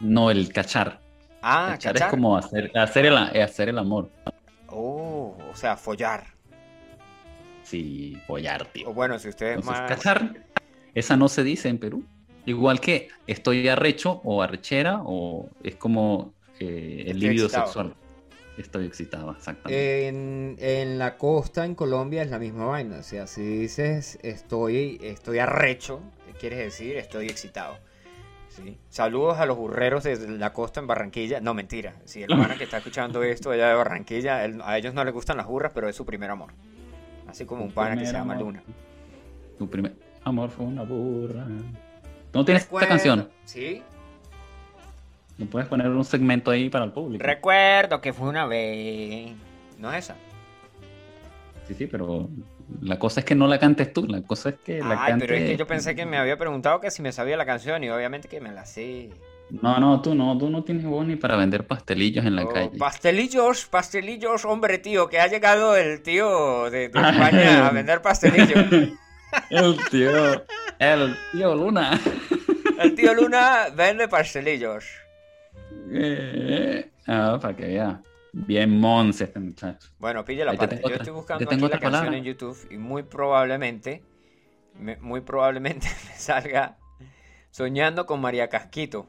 No 0.00 0.30
el 0.30 0.52
cachar. 0.52 1.00
Ah, 1.42 1.68
cachar, 1.72 1.92
cachar. 1.92 2.08
es 2.08 2.10
como 2.10 2.36
hacer, 2.36 2.72
hacer, 2.76 3.06
el, 3.06 3.16
hacer 3.16 3.68
el 3.68 3.78
amor. 3.78 4.10
Oh, 4.68 5.36
o 5.50 5.56
sea, 5.56 5.76
follar. 5.76 6.24
Sí, 7.62 8.16
follar, 8.26 8.66
tío. 8.66 8.88
O 8.90 8.94
bueno, 8.94 9.18
si 9.18 9.28
ustedes 9.28 9.56
Entonces, 9.56 9.82
más... 9.82 9.90
cachar, 9.90 10.34
esa 10.94 11.16
no 11.16 11.28
se 11.28 11.44
dice 11.44 11.68
en 11.68 11.78
Perú. 11.78 12.04
Igual 12.46 12.80
que 12.80 13.08
estoy 13.26 13.68
arrecho 13.68 14.20
o 14.24 14.42
arrechera 14.42 15.00
o 15.04 15.48
es 15.62 15.76
como 15.76 16.32
eh, 16.60 17.04
el 17.06 17.18
líbido 17.18 17.48
sexual. 17.48 17.94
Estoy 18.56 18.86
excitado, 18.86 19.32
exactamente. 19.32 20.08
En, 20.08 20.56
en 20.60 20.98
la 20.98 21.16
costa, 21.16 21.64
en 21.64 21.74
Colombia, 21.74 22.22
es 22.22 22.30
la 22.30 22.38
misma 22.38 22.66
vaina. 22.66 22.98
O 22.98 23.02
sea, 23.02 23.26
si 23.26 23.42
dices 23.42 24.18
estoy, 24.22 25.00
estoy 25.02 25.38
arrecho, 25.40 26.00
quieres 26.38 26.58
decir 26.60 26.96
estoy 26.96 27.26
excitado. 27.26 27.76
¿sí? 28.48 28.78
Saludos 28.90 29.38
a 29.38 29.46
los 29.46 29.56
burreros 29.56 30.04
de 30.04 30.16
la 30.38 30.52
costa 30.52 30.78
en 30.78 30.86
Barranquilla. 30.86 31.40
No, 31.40 31.52
mentira. 31.54 31.96
Si 32.04 32.22
el 32.22 32.28
pana 32.28 32.56
que 32.56 32.62
está 32.64 32.76
escuchando 32.78 33.22
esto 33.24 33.50
allá 33.50 33.68
de 33.70 33.74
Barranquilla, 33.74 34.44
él- 34.44 34.60
a 34.64 34.78
ellos 34.78 34.94
no 34.94 35.02
les 35.04 35.12
gustan 35.12 35.36
las 35.36 35.46
burras, 35.46 35.72
pero 35.74 35.88
es 35.88 35.96
su 35.96 36.06
primer 36.06 36.30
amor. 36.30 36.52
Así 37.26 37.44
como 37.46 37.64
un 37.64 37.72
pana 37.72 37.96
que 37.96 38.06
se 38.06 38.12
llama 38.12 38.34
amor. 38.34 38.46
Luna. 38.46 38.62
Tu 39.58 39.68
primer 39.68 39.94
amor 40.22 40.50
fue 40.50 40.64
una 40.66 40.82
burra. 40.84 41.44
¿Tú 42.30 42.38
no 42.38 42.44
tienes 42.44 42.62
esta 42.62 42.74
Recuerdo- 42.76 42.88
canción? 42.88 43.28
Sí. 43.44 43.82
¿No 45.38 45.46
puedes 45.46 45.68
poner 45.68 45.88
un 45.88 46.04
segmento 46.04 46.50
ahí 46.50 46.68
para 46.70 46.84
el 46.84 46.92
público? 46.92 47.24
Recuerdo 47.24 48.00
que 48.00 48.12
fue 48.12 48.28
una 48.28 48.46
vez. 48.46 49.32
¿No 49.78 49.92
es 49.92 50.04
esa? 50.04 50.16
Sí, 51.66 51.74
sí, 51.74 51.86
pero 51.86 52.28
la 52.82 52.98
cosa 52.98 53.20
es 53.20 53.26
que 53.26 53.34
no 53.34 53.46
la 53.46 53.58
cantes 53.58 53.92
tú, 53.92 54.06
la 54.06 54.22
cosa 54.22 54.50
es 54.50 54.56
que 54.64 54.78
la 54.80 55.02
Ay, 55.02 55.10
cante... 55.12 55.26
pero 55.26 55.38
es 55.38 55.44
que 55.50 55.56
yo 55.56 55.66
pensé 55.66 55.94
que 55.94 56.04
me 56.06 56.18
había 56.18 56.36
preguntado 56.36 56.80
que 56.80 56.90
si 56.90 57.02
me 57.02 57.10
sabía 57.10 57.36
la 57.36 57.46
canción 57.46 57.82
y 57.82 57.90
obviamente 57.90 58.28
que 58.28 58.40
me 58.40 58.52
la 58.52 58.64
sé. 58.66 59.10
No, 59.50 59.78
no, 59.78 60.00
tú 60.00 60.14
no, 60.14 60.36
tú 60.38 60.50
no 60.50 60.62
tienes 60.62 60.84
voz 60.84 61.06
ni 61.06 61.16
para 61.16 61.36
vender 61.36 61.66
pastelillos 61.66 62.24
en 62.24 62.36
la 62.36 62.44
Oh, 62.44 62.52
calle. 62.52 62.78
pastelillos, 62.78 63.66
pastelillos, 63.66 64.44
hombre, 64.44 64.78
tío, 64.78 65.08
que 65.08 65.20
ha 65.20 65.26
llegado 65.26 65.76
el 65.76 66.02
tío 66.02 66.70
de, 66.70 66.88
de 66.88 67.00
España 67.00 67.66
a 67.66 67.70
vender 67.70 68.00
pastelillos. 68.02 68.64
El 69.50 69.76
tío, 69.90 70.44
el 70.78 71.16
tío 71.32 71.54
Luna. 71.56 72.00
El 72.78 72.94
tío 72.94 73.12
Luna 73.14 73.66
vende 73.74 74.06
pastelillos. 74.06 74.84
Eh, 75.90 76.90
ah, 77.06 77.38
para 77.40 77.56
que 77.56 77.66
vea. 77.66 78.02
Bien 78.32 78.68
monse 78.80 79.24
este 79.24 79.38
muchacho. 79.38 79.88
Bueno, 79.98 80.24
pille 80.24 80.44
la 80.44 80.50
Ahí 80.52 80.56
parte. 80.56 80.76
Yo 80.76 80.82
otra- 80.86 80.96
estoy 80.96 81.12
buscando 81.12 81.50
aquí 81.50 81.60
la 81.60 81.66
otra 81.66 81.78
canción 81.78 82.00
palabra. 82.00 82.18
en 82.18 82.24
YouTube 82.24 82.58
y 82.70 82.78
muy 82.78 83.04
probablemente, 83.04 84.02
me- 84.78 84.96
muy 84.96 85.20
probablemente 85.20 85.86
me 86.08 86.14
salga 86.16 86.76
soñando 87.50 88.06
con 88.06 88.20
María 88.20 88.48
Casquito. 88.48 89.06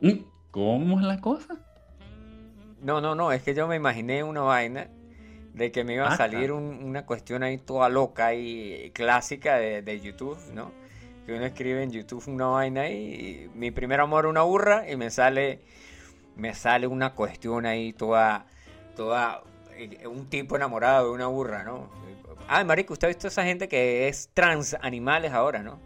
Mm, 0.00 0.24
¿Cómo 0.50 0.98
es 0.98 1.06
la 1.06 1.20
cosa? 1.20 1.56
No, 2.82 3.00
no, 3.00 3.14
no, 3.14 3.30
es 3.30 3.42
que 3.42 3.54
yo 3.54 3.68
me 3.68 3.76
imaginé 3.76 4.24
una 4.24 4.40
vaina 4.40 4.88
de 5.54 5.70
que 5.70 5.84
me 5.84 5.94
iba 5.94 6.06
a 6.08 6.14
Ah, 6.14 6.16
salir 6.16 6.50
un- 6.50 6.82
una 6.82 7.06
cuestión 7.06 7.42
ahí 7.44 7.58
toda 7.58 7.88
loca 7.88 8.34
y 8.34 8.90
clásica 8.92 9.56
de, 9.56 9.82
de 9.82 10.00
YouTube, 10.00 10.38
¿no? 10.52 10.72
Que 11.30 11.36
uno 11.36 11.46
escribe 11.46 11.80
en 11.84 11.92
YouTube 11.92 12.24
una 12.26 12.46
vaina 12.46 12.88
y 12.88 13.48
mi 13.54 13.70
primer 13.70 14.00
amor 14.00 14.26
una 14.26 14.42
burra 14.42 14.90
y 14.90 14.96
me 14.96 15.10
sale 15.10 15.60
me 16.34 16.54
sale 16.54 16.88
una 16.88 17.14
cuestión 17.14 17.66
ahí 17.66 17.92
toda 17.92 18.46
toda 18.96 19.44
eh, 19.76 20.08
un 20.08 20.28
tipo 20.28 20.56
enamorado 20.56 21.06
de 21.06 21.12
una 21.12 21.28
burra, 21.28 21.62
¿no? 21.62 21.88
Ah, 22.48 22.64
marico, 22.64 22.94
usted 22.94 23.04
ha 23.06 23.08
visto 23.10 23.28
esa 23.28 23.44
gente 23.44 23.68
que 23.68 24.08
es 24.08 24.30
trans 24.34 24.76
animales 24.82 25.30
ahora, 25.30 25.62
¿no? 25.62 25.78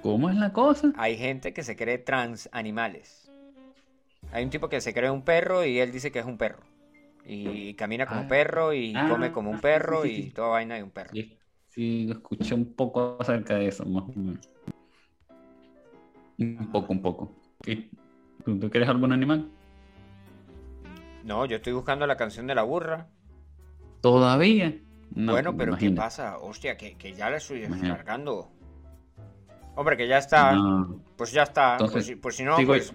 ¿Cómo 0.00 0.30
es 0.30 0.36
la 0.36 0.52
cosa? 0.52 0.92
Hay 0.96 1.18
gente 1.18 1.52
que 1.52 1.64
se 1.64 1.74
cree 1.74 1.98
trans 1.98 2.48
animales. 2.52 3.32
Hay 4.30 4.44
un 4.44 4.50
tipo 4.50 4.68
que 4.68 4.80
se 4.80 4.94
cree 4.94 5.10
un 5.10 5.22
perro 5.22 5.64
y 5.64 5.80
él 5.80 5.90
dice 5.90 6.12
que 6.12 6.20
es 6.20 6.24
un 6.24 6.38
perro. 6.38 6.62
Y 7.26 7.74
camina 7.74 8.06
como 8.06 8.20
Ah. 8.20 8.28
perro 8.28 8.72
y 8.72 8.94
Ah, 8.94 9.08
come 9.10 9.32
como 9.32 9.50
un 9.50 9.60
perro 9.60 10.04
sí, 10.04 10.08
sí, 10.14 10.22
y 10.28 10.30
toda 10.30 10.50
vaina 10.50 10.76
de 10.76 10.84
un 10.84 10.90
perro. 10.92 11.10
Sí, 11.74 12.08
escuché 12.10 12.54
un 12.54 12.74
poco 12.74 13.16
acerca 13.20 13.56
de 13.56 13.68
eso, 13.68 13.84
más 13.86 14.04
o 14.04 14.12
menos. 14.14 14.48
Un 16.38 16.70
poco, 16.70 16.92
un 16.92 17.02
poco. 17.02 17.32
¿Y 17.66 17.90
¿Tú, 18.44 18.58
tú 18.58 18.70
quieres 18.70 18.88
algún 18.88 19.12
animal? 19.12 19.50
No, 21.24 21.44
yo 21.46 21.56
estoy 21.56 21.72
buscando 21.72 22.06
la 22.06 22.16
canción 22.16 22.46
de 22.46 22.54
la 22.54 22.62
burra. 22.62 23.08
¿Todavía? 24.00 24.74
No, 25.14 25.32
bueno, 25.32 25.56
pero 25.56 25.76
¿qué 25.76 25.90
pasa? 25.90 26.38
Hostia, 26.38 26.76
que, 26.76 26.96
que 26.96 27.12
ya 27.14 27.30
la 27.30 27.38
estoy 27.38 27.60
descargando. 27.60 28.50
Hombre, 29.76 29.96
que 29.96 30.06
ya 30.08 30.18
está. 30.18 30.52
No. 30.52 31.00
Pues 31.16 31.32
ya 31.32 31.42
está. 31.44 31.72
Entonces, 31.72 31.92
pues, 31.92 32.06
si- 32.06 32.16
pues 32.16 32.36
si 32.36 32.44
no, 32.44 32.56
sigo- 32.56 32.66
pues, 32.66 32.94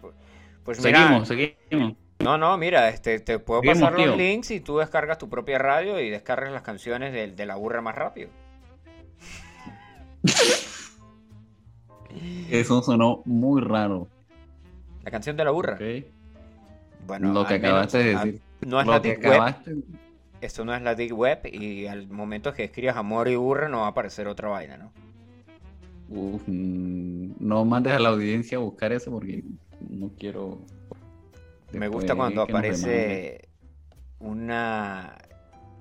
pues 0.63 0.79
mira. 0.79 0.99
Seguimos, 0.99 1.27
seguimos. 1.27 1.97
No, 2.19 2.37
no, 2.37 2.57
mira, 2.57 2.89
este, 2.89 3.19
te 3.19 3.39
puedo 3.39 3.61
Seguimos, 3.61 3.77
pasar 3.81 3.93
los 3.93 4.05
tío. 4.05 4.15
links 4.15 4.51
y 4.51 4.59
tú 4.61 4.77
descargas 4.79 5.17
tu 5.17 5.29
propia 5.29 5.57
radio 5.59 5.99
y 5.99 6.09
descargas 6.09 6.51
las 6.51 6.61
canciones 6.63 7.13
de, 7.13 7.27
de 7.31 7.45
la 7.45 7.55
burra 7.55 7.81
más 7.81 7.95
rápido. 7.95 8.29
Eso 12.49 12.81
sonó 12.81 13.21
muy 13.25 13.61
raro. 13.61 14.07
La 15.03 15.11
canción 15.11 15.37
de 15.37 15.45
la 15.45 15.51
burra. 15.51 15.77
Bueno, 17.07 17.33
Lo 17.33 17.45
que 17.45 17.53
menos, 17.59 17.69
acabaste 17.69 17.97
de 17.99 18.15
a- 18.15 18.25
decir. 18.25 18.41
No 18.61 18.81
es 18.81 18.87
Lo 18.87 18.93
la 18.93 19.01
que 19.01 19.09
Web. 19.09 19.19
acabaste. 19.27 19.75
Esto 20.41 20.65
no 20.65 20.73
es 20.73 20.81
la 20.81 20.95
Deep 20.95 21.13
Web 21.13 21.39
y 21.51 21.85
al 21.87 22.07
momento 22.07 22.53
que 22.53 22.63
escribas 22.63 22.95
amor 22.97 23.27
y 23.27 23.35
burra 23.35 23.67
no 23.69 23.79
va 23.79 23.85
a 23.87 23.89
aparecer 23.89 24.27
otra 24.27 24.47
vaina, 24.49 24.77
¿no? 24.77 24.91
Uf, 26.09 26.41
mm, 26.47 27.33
no 27.39 27.65
mandes 27.65 27.93
a 27.93 27.99
la 27.99 28.09
audiencia 28.09 28.57
a 28.57 28.61
buscar 28.61 28.91
eso 28.93 29.11
porque 29.11 29.43
no 29.89 30.09
quiero. 30.17 30.59
Me 31.73 31.87
gusta 31.87 32.15
cuando 32.15 32.41
aparece 32.41 33.49
una 34.19 35.17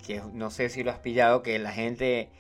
que 0.06 0.22
no 0.32 0.50
sé 0.50 0.68
si 0.70 0.82
lo 0.82 0.90
has 0.90 0.98
pillado, 0.98 1.42
que 1.42 1.58
la 1.58 1.72
gente 1.72 2.30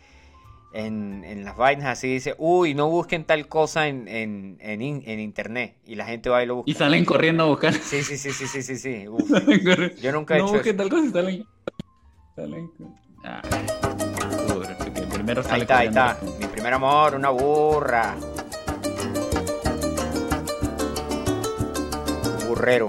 en, 0.72 1.24
en 1.24 1.44
las 1.44 1.56
vainas 1.56 1.86
así 1.86 2.08
dice, 2.08 2.34
uy, 2.38 2.74
no 2.74 2.88
busquen 2.90 3.24
tal 3.24 3.48
cosa 3.48 3.88
en, 3.88 4.06
en, 4.08 4.58
en, 4.60 4.82
in- 4.82 5.02
en 5.06 5.20
internet. 5.20 5.76
Y 5.86 5.94
la 5.94 6.04
gente 6.06 6.28
va 6.30 6.42
y 6.42 6.46
lo 6.46 6.56
busca. 6.56 6.70
Y 6.70 6.74
salen 6.74 7.04
corriendo 7.04 7.44
a 7.44 7.46
buscar. 7.46 7.72
Sí, 7.74 8.02
sí, 8.02 8.16
sí, 8.16 8.32
sí, 8.32 8.46
sí, 8.46 8.62
sí, 8.62 8.76
sí. 8.76 9.04
Yo 10.02 10.12
nunca 10.12 10.34
he 10.36 10.38
no 10.38 10.44
hecho 10.44 10.52
busques 10.54 10.66
eso. 10.66 10.76
tal 10.76 10.88
cosa 10.90 11.06
y 11.06 11.10
salen. 11.10 11.46
Salen. 12.36 12.70
Ah, 13.24 13.42
primero 15.12 15.40
Ahí 15.42 15.46
sale 15.48 15.62
está, 15.62 15.78
ahí 15.78 15.88
está. 15.88 16.18
Mi 16.38 16.46
primer 16.46 16.72
amor, 16.74 17.14
una 17.14 17.30
burra. 17.30 18.14
Un 22.40 22.48
burrero. 22.48 22.88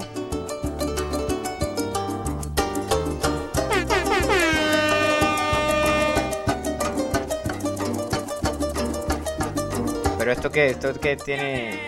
Pero 10.29 10.37
esto 10.37 10.51
que, 10.51 10.67
esto 10.67 10.93
que 10.93 11.15
tiene. 11.15 11.79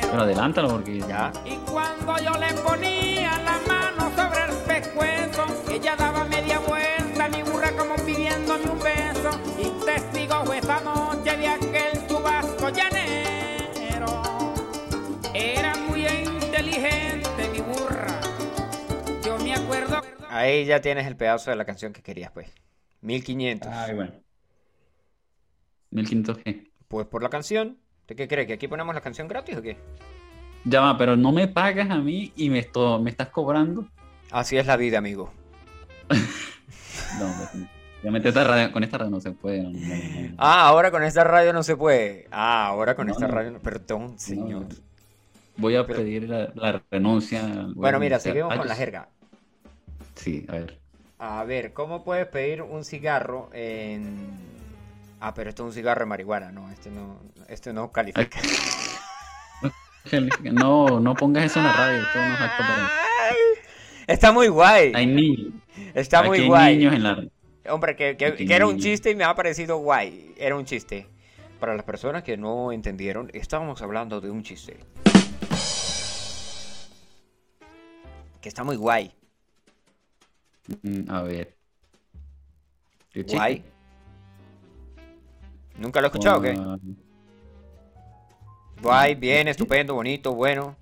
Pero 0.00 0.22
adelántalo 0.22 0.66
porque 0.66 0.98
Ya. 1.00 1.30
Y 1.44 1.56
cuando 1.70 2.16
yo 2.20 2.32
le 2.38 2.54
ponía 2.62 3.38
la 3.42 3.60
mano 3.68 4.10
sobre 4.16 4.44
el 4.44 4.56
pescuezo, 4.66 5.44
ella 5.70 5.94
daba 5.94 6.24
media 6.24 6.58
vuelta, 6.60 7.28
mi 7.28 7.42
burra 7.42 7.72
como 7.72 7.94
pidiéndome 7.96 8.64
un 8.70 8.78
beso. 8.78 9.30
Y 9.58 9.84
testigo 9.84 10.42
fue 10.46 10.56
esa 10.56 10.80
noche 10.80 11.36
de 11.36 11.48
aquel 11.48 12.06
chubasco 12.08 12.70
llanero. 12.70 14.22
Era 15.34 15.76
muy 15.76 16.06
inteligente 16.06 17.50
mi 17.52 17.60
burra. 17.60 18.20
Yo 19.22 19.36
me 19.36 19.52
acuerdo. 19.52 20.00
Ahí 20.30 20.64
ya 20.64 20.80
tienes 20.80 21.06
el 21.06 21.16
pedazo 21.18 21.50
de 21.50 21.56
la 21.56 21.66
canción 21.66 21.92
que 21.92 22.02
querías, 22.02 22.30
pues. 22.32 22.48
1500. 23.02 23.70
Ay, 23.70 23.94
bueno. 23.94 24.12
1500 25.90 26.38
qué. 26.38 26.75
Pues 26.88 27.06
por 27.06 27.22
la 27.22 27.28
canción. 27.28 27.76
¿De 28.06 28.14
qué 28.14 28.28
crees? 28.28 28.46
¿Que 28.46 28.52
aquí 28.54 28.68
ponemos 28.68 28.94
la 28.94 29.00
canción 29.00 29.26
gratis 29.28 29.56
o 29.56 29.62
qué? 29.62 29.76
Ya 30.64 30.80
va, 30.80 30.96
pero 30.98 31.16
no 31.16 31.32
me 31.32 31.48
pagas 31.48 31.90
a 31.90 31.96
mí 31.98 32.32
y 32.36 32.50
me, 32.50 32.58
esto, 32.60 33.00
me 33.00 33.10
estás 33.10 33.28
cobrando. 33.28 33.86
Así 34.30 34.56
es 34.56 34.66
la 34.66 34.76
vida, 34.76 34.98
amigo. 34.98 35.32
No, 37.18 37.26
me- 37.28 37.68
obviamente 38.02 38.28
esta 38.28 38.44
radio- 38.44 38.72
con 38.72 38.82
esta 38.84 38.98
radio 38.98 39.10
no 39.10 39.20
se 39.20 39.30
puede. 39.32 39.62
no, 39.62 39.70
no, 39.70 39.78
no. 39.78 40.34
Ah, 40.38 40.66
ahora 40.68 40.90
con 40.90 41.02
esta 41.02 41.24
radio 41.24 41.52
no 41.52 41.62
se 41.62 41.76
puede. 41.76 42.26
Ah, 42.30 42.66
ahora 42.66 42.94
con 42.94 43.08
esta 43.10 43.26
radio 43.26 43.50
no. 43.52 43.58
Perdón, 43.60 44.18
señor. 44.18 44.66
Voy 45.56 45.76
a 45.76 45.86
Pero- 45.86 45.98
pedir 46.00 46.28
la, 46.28 46.50
la 46.54 46.82
renuncia. 46.90 47.42
Bueno, 47.74 47.98
mira, 47.98 48.18
seguimos 48.18 48.54
con 48.54 48.68
la 48.68 48.74
jerga. 48.74 49.08
Sí, 50.14 50.44
a 50.48 50.52
ver. 50.52 50.78
A 51.18 51.44
ver, 51.44 51.72
¿cómo 51.72 52.04
puedes 52.04 52.26
pedir 52.26 52.60
un 52.62 52.84
cigarro 52.84 53.48
en, 53.54 54.14
Ah, 55.28 55.34
pero 55.34 55.50
esto 55.50 55.64
es 55.64 55.66
un 55.70 55.72
cigarro 55.72 55.98
de 56.02 56.06
marihuana, 56.06 56.52
no, 56.52 56.70
este 56.70 56.88
no, 56.88 57.18
este 57.48 57.72
no 57.72 57.90
califica. 57.90 58.38
No, 60.52 61.00
no 61.00 61.14
pongas 61.14 61.46
eso 61.46 61.58
en 61.58 61.64
la 61.64 61.72
radio, 61.72 62.00
esto 62.00 62.18
no 62.20 62.34
es 62.34 62.40
apto 62.40 62.62
para 62.62 62.90
Está 64.06 64.30
muy 64.30 64.46
guay. 64.46 64.92
Hay 64.94 65.04
niños. 65.08 65.52
Está 65.94 66.20
Aquí 66.20 66.28
muy 66.28 66.38
hay 66.42 66.46
guay. 66.46 66.76
niños 66.76 66.94
en 66.94 67.02
la... 67.02 67.24
Hombre, 67.70 67.96
que, 67.96 68.16
que- 68.16 68.26
Aquí 68.26 68.46
que 68.46 68.54
era 68.54 68.68
un 68.68 68.78
chiste 68.78 69.10
y 69.10 69.16
me 69.16 69.24
ha 69.24 69.34
parecido 69.34 69.78
guay. 69.78 70.32
Era 70.38 70.54
un 70.54 70.64
chiste. 70.64 71.08
Para 71.58 71.74
las 71.74 71.84
personas 71.84 72.22
que 72.22 72.36
no 72.36 72.70
entendieron, 72.70 73.28
estábamos 73.34 73.82
hablando 73.82 74.20
de 74.20 74.30
un 74.30 74.44
chiste. 74.44 74.76
Que 78.40 78.48
está 78.48 78.62
muy 78.62 78.76
guay. 78.76 79.10
Mm, 80.82 81.10
A 81.10 81.22
ver. 81.22 81.56
¿Qué 83.12 83.26
chiste? 83.26 83.64
¿Nunca 85.78 86.00
lo 86.00 86.06
he 86.06 86.08
escuchado 86.08 86.38
o 86.38 86.42
qué? 86.42 86.58
Guay, 88.82 89.14
bien, 89.14 89.48
estupendo, 89.48 89.94
bonito, 89.94 90.34
bueno. 90.34 90.76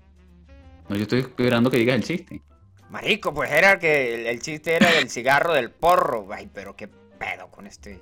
No, 0.89 0.95
yo 0.95 1.03
estoy 1.03 1.19
esperando 1.19 1.69
que 1.71 1.77
digas 1.77 1.95
el 1.95 2.03
chiste. 2.03 2.41
Marico, 2.89 3.33
pues 3.33 3.51
era 3.51 3.79
que 3.79 4.13
el, 4.15 4.27
el 4.27 4.41
chiste 4.41 4.75
era 4.75 4.91
del 4.91 5.09
cigarro 5.09 5.53
del 5.53 5.71
porro. 5.71 6.27
Ay, 6.31 6.49
pero 6.53 6.75
qué 6.75 6.87
pedo 6.87 7.47
con 7.49 7.65
este. 7.67 8.01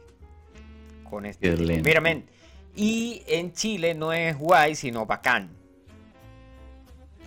Con 1.10 1.26
este. 1.26 1.56
Mira, 1.82 2.02
men. 2.02 2.26
Y 2.76 3.22
en 3.28 3.54
Chile 3.54 3.94
no 3.94 4.12
es 4.14 4.38
guay, 4.38 4.76
sino 4.76 5.06
bacán. 5.06 5.50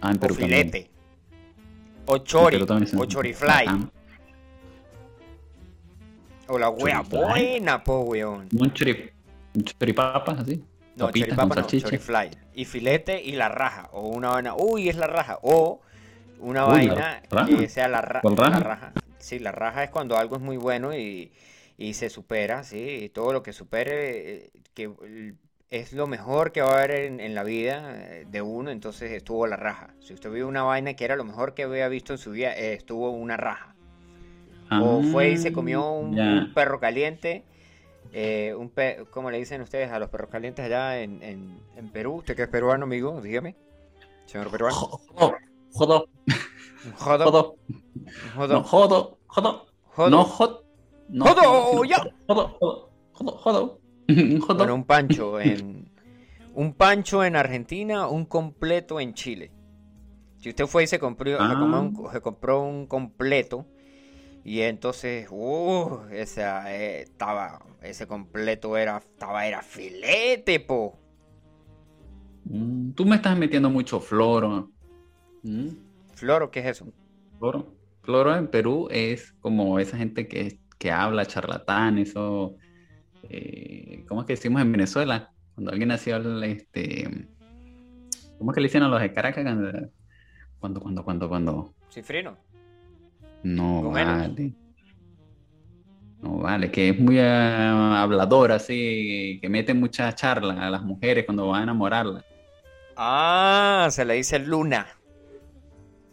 Ah, 0.01 0.11
en 0.11 0.17
O 0.17 0.21
Perú 0.21 0.35
también. 0.35 0.71
filete. 0.71 0.91
O 2.07 2.19
chori. 2.19 2.67
También 2.67 2.99
O 3.01 3.05
chorifly. 3.07 3.47
Bacán. 3.49 3.91
O 6.49 6.59
la 6.59 6.69
wea 6.69 7.03
Chorifly. 7.03 7.19
buena, 7.19 7.83
po, 7.83 8.01
weón. 8.01 8.49
Un 8.53 8.73
chorip, 8.73 9.11
un 9.11 9.16
choripapas 9.65 10.39
así. 10.41 10.63
No, 10.95 11.13
papitas 11.13 11.39
choripapa 11.39 11.55
no, 11.55 11.75
chorifly. 11.75 12.31
Y 12.55 12.65
filete 12.65 13.23
y 13.23 13.33
la 13.33 13.49
raja. 13.49 13.89
O 13.93 14.09
una 14.09 14.31
vaina. 14.31 14.55
Uy, 14.57 14.89
es 14.89 14.97
la 14.97 15.07
raja. 15.07 15.39
O 15.43 15.81
una 16.39 16.65
Uy, 16.65 16.89
vaina 16.89 17.23
raja. 17.31 17.59
que 17.59 17.69
sea 17.69 17.89
la, 17.89 18.01
ra- 18.03 18.23
¿Cuál 18.23 18.37
la 18.47 18.59
raja? 18.59 18.61
raja. 18.61 18.95
Sí, 19.19 19.39
la 19.39 19.53
raja 19.53 19.85
es 19.85 19.91
cuando 19.91 20.17
algo 20.17 20.37
es 20.37 20.43
muy 20.43 20.57
bueno 20.57 20.95
y, 20.97 21.33
y 21.77 21.95
se 21.95 22.11
supera, 22.11 22.65
sí. 22.65 22.79
Y 23.05 23.09
todo 23.11 23.33
lo 23.33 23.43
que 23.43 23.53
supere, 23.53 24.37
eh, 24.47 24.51
que 24.75 24.91
es 25.71 25.93
lo 25.93 26.07
mejor 26.07 26.53
que 26.53 26.63
va 26.63 26.71
a 26.73 26.79
haber 26.79 26.93
en, 26.93 27.21
en 27.21 27.35
la 27.35 27.45
vida 27.45 27.95
eh, 28.21 28.25
de 28.27 28.43
uno, 28.43 28.71
entonces 28.71 29.13
estuvo 29.13 29.47
la 29.47 29.57
raja. 29.57 29.95
Si 30.01 30.15
usted 30.15 30.31
vio 30.31 30.49
una 30.49 30.63
vaina 30.63 30.95
que 30.95 31.05
era 31.05 31.17
lo 31.17 31.25
mejor 31.25 31.55
que 31.55 31.65
había 31.65 31.89
visto 31.89 32.13
en 32.15 32.19
su 32.19 32.31
vida, 32.33 32.55
eh, 32.57 32.73
estuvo 32.75 33.11
una 33.11 33.37
raja. 33.37 33.77
O 34.77 35.03
fue 35.03 35.31
y 35.31 35.37
se 35.39 35.53
comió 35.53 35.91
un 35.91 36.51
perro 36.55 36.81
caliente. 36.81 37.45
Eh, 38.13 38.55
un 38.57 38.71
pe 38.71 39.05
¿Cómo 39.11 39.31
le 39.31 39.39
dicen 39.39 39.61
ustedes 39.61 39.91
a 39.91 39.99
los 39.99 40.09
perros 40.11 40.31
calientes 40.31 40.65
allá 40.65 41.01
en, 41.01 41.23
en, 41.23 41.61
en 41.77 41.89
Perú? 41.91 42.17
¿Usted 42.17 42.37
que 42.37 42.43
es 42.43 42.49
peruano, 42.49 42.85
amigo? 42.85 43.21
Dígame. 43.21 43.57
Señor 44.27 44.51
peruano. 44.51 44.77
Jodo, 44.77 45.37
jodo, 45.73 46.09
jodo. 46.97 47.57
jodo, 48.65 49.17
jodo. 49.27 50.11
no, 50.11 50.25
jodo, 50.25 50.65
no, 51.09 51.25
Jodo, 51.25 51.85
ya. 51.85 52.03
jodo, 52.27 52.91
jodo. 53.13 53.81
Bueno, 54.57 54.75
un 54.75 54.85
pancho 54.85 55.41
en... 55.41 55.91
Un 56.55 56.73
pancho 56.73 57.23
en 57.23 57.37
Argentina, 57.37 58.07
un 58.09 58.25
completo 58.25 58.99
en 58.99 59.13
Chile. 59.15 59.53
Si 60.39 60.49
usted 60.49 60.67
fue 60.67 60.85
y 60.85 60.87
se 60.87 60.99
compró, 60.99 61.33
se 61.33 61.37
Ah. 61.39 61.91
se 62.13 62.21
compró 62.21 62.63
un 62.63 62.87
completo 62.87 63.67
y 64.47 64.61
entonces, 64.63 65.27
uh, 65.29 66.03
esa, 66.13 66.73
eh, 66.73 67.03
estaba, 67.03 67.59
ese 67.83 68.07
completo 68.07 68.77
era, 68.77 68.99
estaba, 68.99 69.45
era 69.45 69.61
filete, 69.61 70.61
po. 70.61 70.97
Mm, 72.45 72.93
Tú 72.93 73.05
me 73.05 73.17
estás 73.17 73.37
metiendo 73.37 73.69
mucho 73.71 73.99
floro. 73.99 74.71
Mm, 75.43 75.71
Floro, 76.15 76.53
¿qué 76.53 76.61
es 76.61 76.67
eso? 76.67 76.87
Floro. 77.41 77.75
Floro 78.03 78.37
en 78.37 78.47
Perú 78.47 78.87
es 78.93 79.33
como 79.41 79.81
esa 79.81 79.97
gente 79.97 80.29
que, 80.29 80.61
que 80.79 80.93
habla 80.93 81.27
charlatán, 81.27 81.99
eso. 81.99 82.55
eh, 83.29 84.05
¿cómo 84.09 84.21
es 84.21 84.29
que 84.29 84.35
decimos 84.35 84.63
en 84.63 84.71
Venezuela? 84.71 85.29
Cuando 85.57 85.73
alguien 85.73 85.91
habla, 85.91 86.47
este. 86.47 87.29
¿Cómo 88.39 88.53
es 88.53 88.55
que 88.55 88.61
le 88.61 88.69
dicen 88.69 88.85
a 88.85 88.89
los 88.89 89.01
de 89.01 89.13
Caracas? 89.13 89.43
Cuando, 89.43 89.91
cuando, 90.61 90.81
cuando, 90.81 91.05
cuando, 91.05 91.29
cuando. 91.29 91.75
Cifrino. 91.91 92.46
No 93.43 93.91
vale. 93.91 94.55
No 96.21 96.39
vale, 96.39 96.71
que 96.71 96.89
es 96.91 96.99
muy 96.99 97.19
ah, 97.21 98.03
hablador, 98.03 98.53
así, 98.53 99.39
que 99.41 99.49
mete 99.49 99.75
mucha 99.75 100.15
charla 100.15 100.67
a 100.67 100.71
las 100.71 100.83
mujeres 100.83 101.25
cuando 101.25 101.49
van 101.49 101.61
a 101.61 101.63
enamorarlas. 101.65 102.25
Ah, 102.97 103.89
se 103.91 104.05
le 104.05 104.15
dice 104.15 104.39
luna. 104.39 104.87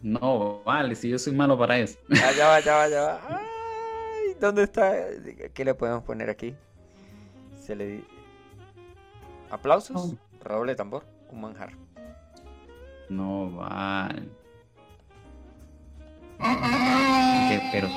No 0.02 0.62
vale, 0.64 0.94
si 0.94 1.08
yo 1.08 1.18
soy 1.18 1.32
malo 1.32 1.58
para 1.58 1.78
eso. 1.78 1.98
Ah, 2.10 2.30
ya 2.36 2.48
va, 2.48 2.60
ya 2.60 2.74
va, 2.76 2.88
ya 2.88 3.00
va. 3.00 3.20
Ay, 3.30 4.36
¿dónde 4.38 4.64
está? 4.64 4.92
¿Qué 5.54 5.64
le 5.64 5.74
podemos 5.74 6.04
poner 6.04 6.28
aquí? 6.28 6.54
Se 7.58 7.74
le 7.74 7.86
di... 7.86 8.04
¿Aplausos? 9.50 10.14
Redoble 10.42 10.72
de 10.72 10.76
tambor. 10.76 11.06
Un 11.30 11.40
manjar. 11.40 11.72
No 13.08 13.50
vale. 13.50 14.28
Que- 16.38 17.60
pero 17.72 17.88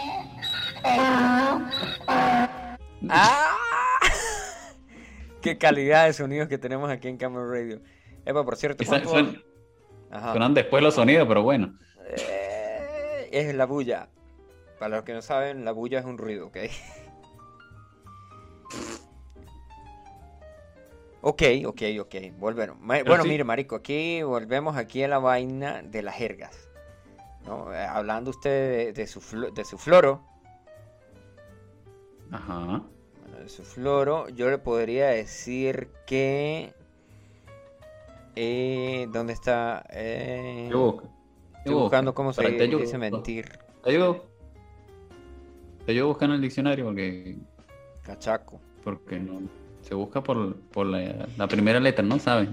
¡Ah! 3.10 3.52
¡Qué 5.42 5.58
calidad 5.58 6.06
de 6.06 6.14
sonidos 6.14 6.48
que 6.48 6.58
tenemos 6.58 6.90
aquí 6.90 7.08
en 7.08 7.18
Camera 7.18 7.46
Radio! 7.48 7.82
Epa, 8.26 8.44
por 8.44 8.56
cierto, 8.58 8.84
esa- 8.84 8.92
¿cuánto- 8.92 9.10
suenan, 9.10 9.44
Ajá. 10.12 10.32
suenan 10.32 10.54
después 10.54 10.84
los 10.84 10.96
sonidos, 10.96 11.28
pero 11.28 11.44
bueno. 11.44 11.78
Eh, 12.18 13.30
es 13.32 13.54
la 13.56 13.66
bulla. 13.66 14.10
Para 14.80 14.98
los 14.98 15.06
que 15.06 15.14
no 15.14 15.22
saben, 15.22 15.64
la 15.66 15.72
bulla 15.72 16.00
es 16.00 16.06
un 16.06 16.18
ruido, 16.18 16.48
¿ok? 16.48 16.58
Ok, 21.22 21.42
ok, 21.66 21.82
ok. 22.02 22.16
Volvemos. 22.38 22.78
Bueno, 22.80 23.24
sí. 23.24 23.28
mire, 23.30 23.44
marico, 23.44 23.76
aquí 23.76 24.22
volvemos 24.22 24.78
aquí 24.78 25.04
a 25.04 25.08
la 25.10 25.18
vaina 25.20 25.82
de 25.82 26.02
las 26.04 26.16
jergas. 26.16 26.67
¿No? 27.48 27.74
Eh, 27.74 27.78
Hablando 27.86 28.30
usted 28.32 28.88
de, 28.88 28.94
de 28.94 29.08
su, 29.08 29.20
de 29.54 29.66
su 29.66 29.78
floro. 29.78 30.22
Ajá. 32.32 32.82
Bueno, 33.22 33.38
de 33.40 33.50
su 33.50 33.64
floro, 33.64 34.30
yo 34.30 34.50
le 34.50 34.58
podría 34.58 35.08
decir 35.08 35.90
que... 36.06 36.74
Eh, 38.36 39.08
¿Dónde 39.12 39.34
está? 39.34 39.84
Eh, 39.90 40.68
Yo 40.72 40.80
busco. 40.92 41.10
estoy 41.58 41.74
buscando 41.74 42.14
cómo 42.14 42.34
se 42.34 42.46
ayude. 42.46 42.68
dice 42.78 42.98
mentir. 42.98 43.50
Te 43.84 43.90
ayudo. 43.92 44.26
Te 45.86 45.92
ayudo 45.94 46.08
buscando 46.10 46.36
el 46.36 46.42
diccionario 46.42 46.86
porque, 46.86 47.38
Cachaco. 48.04 48.60
porque 48.84 49.18
no, 49.20 49.40
se 49.82 49.96
busca 49.96 50.22
por, 50.22 50.56
por 50.58 50.86
la, 50.86 51.28
la 51.38 51.48
primera 51.48 51.80
letra, 51.80 52.04
¿no? 52.06 52.20
¿Sabes? 52.20 52.50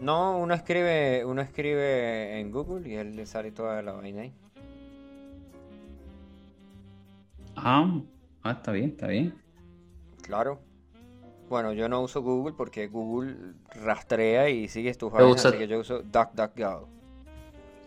No, 0.00 0.38
uno 0.38 0.52
escribe, 0.54 1.24
uno 1.24 1.40
escribe 1.40 2.38
en 2.38 2.50
Google 2.50 2.88
y 2.88 2.94
él 2.96 3.16
le 3.16 3.24
sale 3.26 3.50
toda 3.50 3.80
la 3.82 3.92
vaina 3.92 4.22
ahí. 4.22 4.32
Ah, 7.56 8.00
ah, 8.42 8.50
está 8.52 8.72
bien, 8.72 8.90
está 8.90 9.06
bien. 9.06 9.34
Claro. 10.22 10.60
Bueno, 11.48 11.72
yo 11.72 11.88
no 11.88 12.02
uso 12.02 12.20
Google 12.22 12.54
porque 12.56 12.88
Google 12.88 13.36
rastrea 13.70 14.50
y 14.50 14.68
sigue 14.68 14.92
tus 14.94 15.10
Yo 15.12 15.16
vainas, 15.18 15.36
uso- 15.36 15.48
así 15.48 15.58
que 15.58 15.68
yo 15.68 15.78
uso 15.78 16.02
DuckDuckGo. 16.02 16.88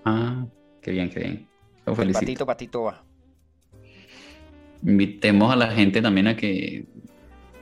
Ah, 0.05 0.45
qué 0.81 0.91
bien, 0.91 1.09
qué 1.09 1.19
bien. 1.19 1.47
Lo 1.85 1.91
El 1.93 1.97
felicito. 1.97 2.19
patito, 2.19 2.45
patito 2.45 2.83
va. 2.83 3.03
Invitemos 4.81 5.51
a 5.51 5.57
la 5.57 5.67
gente 5.71 6.01
también 6.01 6.27
a 6.27 6.35
que 6.37 6.85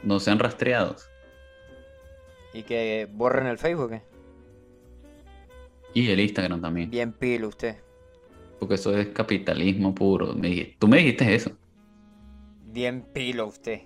no 0.04 0.20
sean 0.20 0.38
rastreados. 0.40 1.10
Y 2.54 2.64
que 2.64 3.08
borren 3.12 3.48
el 3.48 3.58
Facebook, 3.58 3.92
¿eh? 3.94 4.04
Y 5.98 6.12
el 6.12 6.20
Instagram 6.20 6.62
también. 6.62 6.92
Bien 6.92 7.12
pilo 7.12 7.48
usted. 7.48 7.78
Porque 8.60 8.76
eso 8.76 8.96
es 8.96 9.08
capitalismo 9.08 9.96
puro. 9.96 10.34
Me 10.36 10.76
Tú 10.78 10.88
me 10.88 10.98
dijiste 10.98 11.34
eso. 11.34 11.52
Bien 12.66 13.02
pilo 13.14 13.48
usted. 13.48 13.82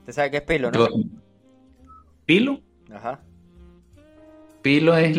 ¿Usted 0.00 0.12
sabe 0.12 0.30
qué 0.30 0.36
es 0.36 0.42
pilo, 0.44 0.70
no? 0.70 0.78
Yo- 0.78 0.94
¿Pilo? 2.26 2.60
Ajá. 2.92 3.20
Pilo 4.62 4.96
es 4.96 5.18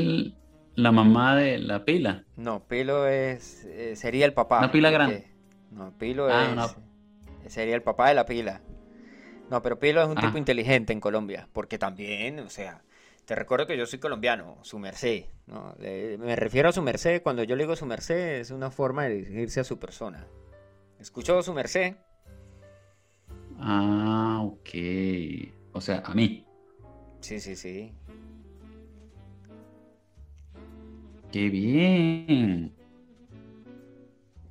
la 0.76 0.92
mamá 0.94 1.36
de 1.36 1.58
la 1.58 1.84
pila. 1.84 2.24
No, 2.38 2.66
pilo 2.68 3.06
es 3.08 3.66
eh, 3.66 3.96
sería 3.98 4.26
el 4.26 4.34
papá. 4.34 4.60
Una 4.60 4.72
pila 4.72 4.90
grande. 4.90 5.28
No, 5.72 5.92
pilo 5.98 6.28
Ah, 6.30 6.46
es 6.46 6.52
una- 6.54 7.50
sería 7.50 7.76
el 7.76 7.82
papá 7.82 8.08
de 8.10 8.16
la 8.16 8.26
pila. 8.26 8.62
No, 9.50 9.62
pero 9.62 9.80
Pilo 9.80 10.02
es 10.02 10.08
un 10.10 10.16
tipo 10.16 10.34
Ah. 10.36 10.40
inteligente 10.40 10.92
en 10.92 11.00
Colombia, 11.00 11.48
porque 11.54 11.78
también, 11.78 12.40
o 12.40 12.50
sea, 12.50 12.82
te 13.28 13.36
recuerdo 13.36 13.68
que 13.68 13.78
yo 13.78 13.86
soy 13.86 14.00
colombiano, 14.00 14.58
su 14.64 14.80
merced, 14.80 15.26
¿no? 15.48 15.76
Le- 15.80 16.18
me 16.18 16.34
refiero 16.38 16.70
a 16.70 16.72
su 16.72 16.82
merced, 16.82 17.22
cuando 17.22 17.44
yo 17.44 17.58
le 17.58 17.64
digo 17.64 17.76
su 17.76 17.86
merced 17.86 18.40
es 18.40 18.52
una 18.52 18.72
forma 18.72 19.04
de 19.04 19.16
dirigirse 19.16 19.60
a 19.60 19.64
su 19.66 19.78
persona. 19.78 20.26
Escuchó 20.98 21.44
su 21.44 21.54
merced, 21.54 21.96
Ah, 23.60 24.40
ok. 24.44 24.70
O 25.74 25.82
sea, 25.82 26.04
a 26.06 26.14
mí. 26.14 26.46
Sí, 27.22 27.40
sí, 27.40 27.56
sí. 27.56 27.92
¡Qué 31.32 31.50
bien! 31.50 32.74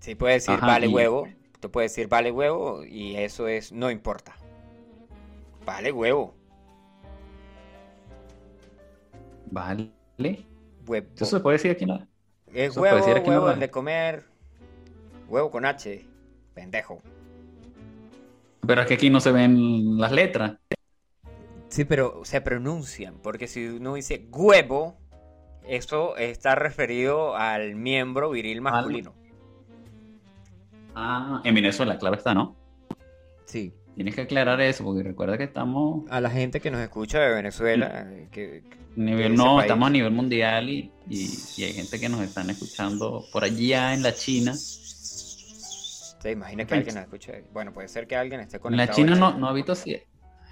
Sí, 0.00 0.14
puedes 0.16 0.42
decir 0.44 0.58
Ajá, 0.58 0.66
vale 0.66 0.86
y- 0.88 0.92
huevo. 0.92 1.28
Tú 1.60 1.70
puedes 1.70 1.92
decir 1.92 2.08
vale 2.08 2.30
huevo 2.30 2.84
y 2.84 3.16
eso 3.16 3.48
es 3.48 3.72
no 3.72 3.90
importa. 3.90 4.36
Vale 5.64 5.90
huevo. 5.90 6.35
Vale. 9.50 9.90
Huevo. 10.86 11.06
Eso 11.14 11.24
se 11.26 11.40
puede 11.40 11.56
decir 11.56 11.70
aquí 11.72 11.84
la... 11.84 12.06
Es 12.52 12.76
huevo, 12.76 12.96
decir 12.96 13.16
aquí 13.16 13.28
huevo, 13.28 13.50
el 13.50 13.60
de 13.60 13.70
comer. 13.70 14.24
Huevo 15.28 15.50
con 15.50 15.64
H. 15.64 16.06
Pendejo. 16.54 17.02
Pero 18.66 18.80
es 18.80 18.86
que 18.86 18.94
aquí 18.94 19.10
no 19.10 19.20
se 19.20 19.32
ven 19.32 19.98
las 19.98 20.12
letras. 20.12 20.56
Sí, 21.68 21.84
pero 21.84 22.24
se 22.24 22.40
pronuncian, 22.40 23.18
porque 23.22 23.48
si 23.48 23.66
uno 23.66 23.94
dice 23.94 24.26
huevo, 24.30 24.96
eso 25.66 26.16
está 26.16 26.54
referido 26.54 27.36
al 27.36 27.74
miembro 27.74 28.30
viril 28.30 28.60
masculino. 28.60 29.14
Ah, 30.94 31.42
en 31.44 31.54
Venezuela, 31.54 31.98
claro 31.98 32.16
está, 32.16 32.32
¿no? 32.32 32.56
Sí. 33.44 33.74
Tienes 33.96 34.14
que 34.14 34.20
aclarar 34.20 34.60
eso, 34.60 34.84
porque 34.84 35.02
recuerda 35.02 35.38
que 35.38 35.44
estamos 35.44 36.04
A 36.10 36.20
la 36.20 36.30
gente 36.30 36.60
que 36.60 36.70
nos 36.70 36.80
escucha 36.82 37.18
de 37.18 37.34
Venezuela, 37.34 38.06
eh, 38.12 38.28
que, 38.30 38.62
nivel, 38.94 39.34
no, 39.34 39.60
estamos 39.60 39.86
a 39.86 39.90
nivel 39.90 40.12
mundial 40.12 40.68
y, 40.68 40.92
y- 41.08 41.30
y 41.56 41.64
hay 41.64 41.72
gente 41.72 41.98
que 41.98 42.08
nos 42.08 42.20
están 42.20 42.50
escuchando 42.50 43.24
por 43.32 43.42
allá 43.44 43.94
en 43.94 44.02
la 44.02 44.12
China. 44.14 44.54
se 44.54 46.30
imagina 46.30 46.64
que 46.66 46.74
alguien 46.74 46.94
nos 46.94 47.04
escuche. 47.04 47.44
Bueno, 47.52 47.72
puede 47.72 47.88
ser 47.88 48.06
que 48.06 48.16
alguien 48.16 48.40
esté 48.40 48.56
En 48.56 48.62
conectado. 48.62 48.88
la 48.90 48.94
China 48.94 49.14
no, 49.16 49.38
no 49.38 49.48
ha 49.48 49.52
visto 49.52 49.74
si, 49.74 49.96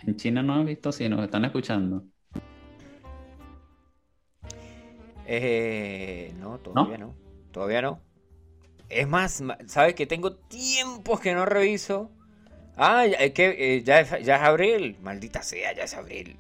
en 0.07 0.17
China 0.17 0.43
no 0.43 0.55
ha 0.55 0.63
visto 0.65 0.93
si 0.93 1.09
nos 1.09 1.23
están 1.23 1.45
escuchando. 1.45 2.05
Eh, 5.27 6.33
no, 6.39 6.59
todavía 6.59 6.99
¿No? 6.99 7.15
Todavía 7.51 7.83
no. 7.83 8.01
Es 8.89 9.09
más, 9.09 9.43
¿sabes 9.67 9.95
que 9.95 10.07
tengo 10.07 10.35
tiempos 10.37 11.21
que 11.21 11.35
no 11.35 11.47
reviso? 11.47 12.11
Ah, 12.77 13.07
ya, 13.07 13.17
es 13.19 13.33
que 13.33 13.77
eh, 13.77 13.83
ya, 13.83 14.01
es, 14.01 14.11
ya 14.25 14.37
es 14.37 14.43
abril. 14.43 14.97
Maldita 15.03 15.43
sea, 15.43 15.73
ya 15.73 15.85
es 15.85 15.95
abril. 15.95 16.37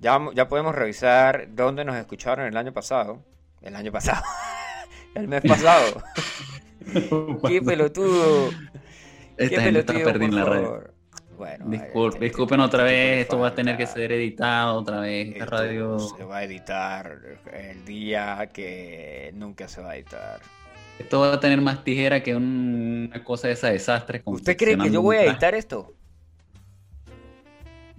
Ya, 0.00 0.20
ya 0.34 0.48
podemos 0.48 0.74
revisar 0.74 1.48
dónde 1.54 1.84
nos 1.84 1.96
escucharon 1.96 2.46
el 2.46 2.56
año 2.56 2.72
pasado. 2.72 3.22
El 3.62 3.74
año 3.76 3.90
pasado. 3.90 4.22
el 5.14 5.28
mes 5.28 5.42
pasado. 5.48 6.02
Qué 7.48 7.62
pelotudo. 7.62 8.50
Qué 9.36 9.48
gente 9.48 9.80
está 9.80 9.92
pelotudo, 9.94 10.04
perdida 10.04 10.26
en 10.26 10.36
la 10.36 10.44
red. 10.44 10.90
Bueno, 11.36 11.64
Discul- 11.66 12.12
este- 12.12 12.24
disculpen 12.26 12.60
otra 12.60 12.82
este 12.88 12.94
vez, 12.94 13.20
esto 13.22 13.38
va 13.40 13.48
a 13.48 13.54
tener 13.54 13.76
que 13.76 13.86
ser 13.86 14.12
editado 14.12 14.76
otra 14.76 15.00
vez. 15.00 15.32
Esta 15.32 15.46
radio. 15.46 15.98
se 15.98 16.22
va 16.22 16.38
a 16.38 16.44
editar 16.44 17.18
el 17.52 17.84
día 17.84 18.48
que 18.52 19.32
nunca 19.34 19.66
se 19.66 19.80
va 19.80 19.92
a 19.92 19.96
editar. 19.96 20.40
Esto 20.98 21.20
va 21.20 21.34
a 21.34 21.40
tener 21.40 21.60
más 21.60 21.82
tijera 21.84 22.22
que 22.22 22.34
un- 22.36 23.08
una 23.12 23.24
cosa 23.24 23.48
de 23.48 23.54
esa 23.54 23.68
desastre. 23.70 24.22
¿Usted 24.24 24.56
cree 24.56 24.78
que 24.78 24.90
yo 24.90 25.02
voy 25.02 25.16
a 25.16 25.24
editar 25.24 25.54
esto? 25.54 25.92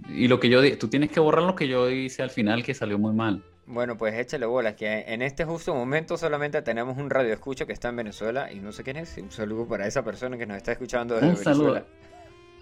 Y 0.08 0.28
lo 0.28 0.38
que 0.40 0.48
yo 0.48 0.60
di- 0.62 0.76
tú 0.76 0.88
tienes 0.88 1.10
que 1.10 1.20
borrar 1.20 1.44
lo 1.44 1.54
que 1.56 1.68
yo 1.68 1.90
hice 1.90 2.22
al 2.22 2.30
final 2.30 2.62
que 2.62 2.74
salió 2.74 2.98
muy 2.98 3.12
mal. 3.12 3.42
Bueno, 3.66 3.96
pues 3.98 4.14
échale 4.14 4.46
bolas, 4.46 4.74
que 4.74 5.00
en 5.08 5.22
este 5.22 5.44
justo 5.44 5.74
momento 5.74 6.16
solamente 6.16 6.62
tenemos 6.62 6.96
un 6.96 7.10
radio 7.10 7.32
escucha 7.32 7.66
que 7.66 7.72
está 7.72 7.88
en 7.88 7.96
Venezuela 7.96 8.52
y 8.52 8.60
no 8.60 8.70
sé 8.70 8.84
quién 8.84 8.96
es. 8.96 9.16
Un 9.18 9.30
saludo 9.32 9.66
para 9.66 9.86
esa 9.88 10.04
persona 10.04 10.38
que 10.38 10.46
nos 10.46 10.56
está 10.56 10.72
escuchando 10.72 11.16
desde 11.16 11.28
Un 11.28 11.36
saludo. 11.36 11.72
Venezuela. 11.72 11.86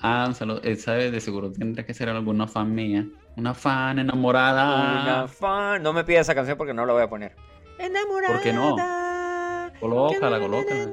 Ah, 0.00 0.24
un 0.26 0.34
saludo. 0.34 0.60
Él 0.62 0.78
sabe, 0.78 1.10
de 1.10 1.20
seguro 1.20 1.52
tendrá 1.52 1.84
que 1.84 1.92
ser 1.92 2.08
alguna 2.08 2.46
fan 2.48 2.74
mía. 2.74 3.06
Una 3.36 3.52
fan 3.52 3.98
enamorada. 3.98 5.02
Una 5.02 5.28
fan. 5.28 5.82
No 5.82 5.92
me 5.92 6.04
pida 6.04 6.20
esa 6.20 6.34
canción 6.34 6.56
porque 6.56 6.72
no 6.72 6.86
la 6.86 6.94
voy 6.94 7.02
a 7.02 7.08
poner. 7.08 7.36
Enamorada. 7.78 8.32
¿Por 8.34 8.42
qué 8.42 8.52
no? 8.54 8.74
Colócala, 9.84 10.40
colócala. 10.40 10.90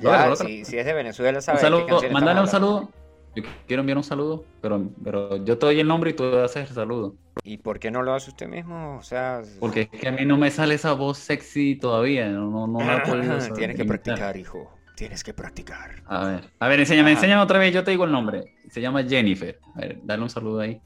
Ya, 0.00 0.34
si, 0.34 0.64
si 0.64 0.76
es 0.76 0.84
de 0.84 0.92
Venezuela, 0.92 1.38
Un 1.38 1.42
¿sabes? 1.42 1.60
qué 1.60 1.66
saludo, 1.66 2.00
mándale 2.10 2.40
un 2.40 2.48
saludo. 2.48 2.90
Yo 3.36 3.44
quiero 3.68 3.80
enviar 3.82 3.96
un 3.96 4.02
saludo, 4.02 4.44
pero, 4.60 4.82
pero 5.04 5.36
yo 5.44 5.56
te 5.56 5.66
doy 5.66 5.78
el 5.78 5.86
nombre 5.86 6.10
y 6.10 6.14
tú 6.14 6.24
haces 6.38 6.68
el 6.68 6.74
saludo. 6.74 7.14
¿Y 7.44 7.58
por 7.58 7.78
qué 7.78 7.92
no 7.92 8.02
lo 8.02 8.12
hace 8.12 8.30
usted 8.30 8.48
mismo? 8.48 8.96
O 8.96 9.02
sea, 9.02 9.42
Porque 9.60 9.82
es 9.82 10.00
que 10.00 10.08
a 10.08 10.10
mí 10.10 10.24
no 10.26 10.36
me 10.36 10.50
sale 10.50 10.74
esa 10.74 10.94
voz 10.94 11.18
sexy 11.18 11.76
todavía. 11.76 12.28
No, 12.28 12.50
no, 12.50 12.66
no 12.66 12.80
la 12.80 13.04
saber 13.04 13.52
Tienes 13.54 13.76
que 13.76 13.84
practicar, 13.84 14.36
hijo. 14.36 14.72
Tienes 14.96 15.22
que 15.22 15.32
practicar. 15.32 16.02
A 16.06 16.26
ver, 16.26 16.40
a 16.58 16.66
ver, 16.66 16.80
enséñame, 16.80 17.12
Ajá. 17.12 17.20
enséñame 17.20 17.42
otra 17.42 17.60
vez, 17.60 17.72
yo 17.72 17.84
te 17.84 17.92
digo 17.92 18.04
el 18.04 18.10
nombre. 18.10 18.56
Se 18.68 18.80
llama 18.80 19.04
Jennifer. 19.04 19.60
A 19.76 19.80
ver, 19.82 20.00
dale 20.02 20.24
un 20.24 20.30
saludo 20.30 20.58
ahí. 20.58 20.80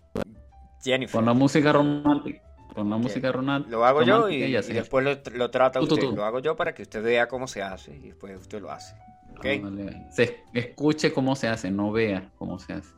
Jennifer. 0.84 1.14
Con 1.14 1.24
la 1.24 1.32
música 1.32 1.72
romántica. 1.72 2.42
Con 2.74 2.88
la 2.90 2.96
música 2.96 3.30
romántica. 3.32 3.70
Lo 3.70 3.84
hago 3.84 4.02
yo 4.02 4.28
y, 4.30 4.52
después 4.52 5.04
lo, 5.04 5.36
lo 5.36 5.50
trata 5.50 5.78
Tú, 5.80 5.86
usted. 5.86 6.00
tú. 6.00 6.12
Lo 6.16 6.24
hago 6.24 6.38
yo 6.40 6.56
para 6.56 6.74
que 6.74 6.82
usted 6.82 7.02
vea 7.02 7.28
cómo 7.28 7.46
se 7.46 7.62
hace 7.62 7.94
y 7.96 8.08
después 8.08 8.36
usted 8.38 8.60
lo 8.60 8.70
hace. 8.70 8.94
¿ok? 9.36 9.44
Vale, 9.62 9.84
vale. 9.84 10.06
Se 10.10 10.44
escuche 10.54 11.12
cómo 11.12 11.36
se 11.36 11.48
hace, 11.48 11.70
no 11.70 11.92
vea 11.92 12.30
cómo 12.38 12.58
se 12.58 12.74
hace. 12.74 12.90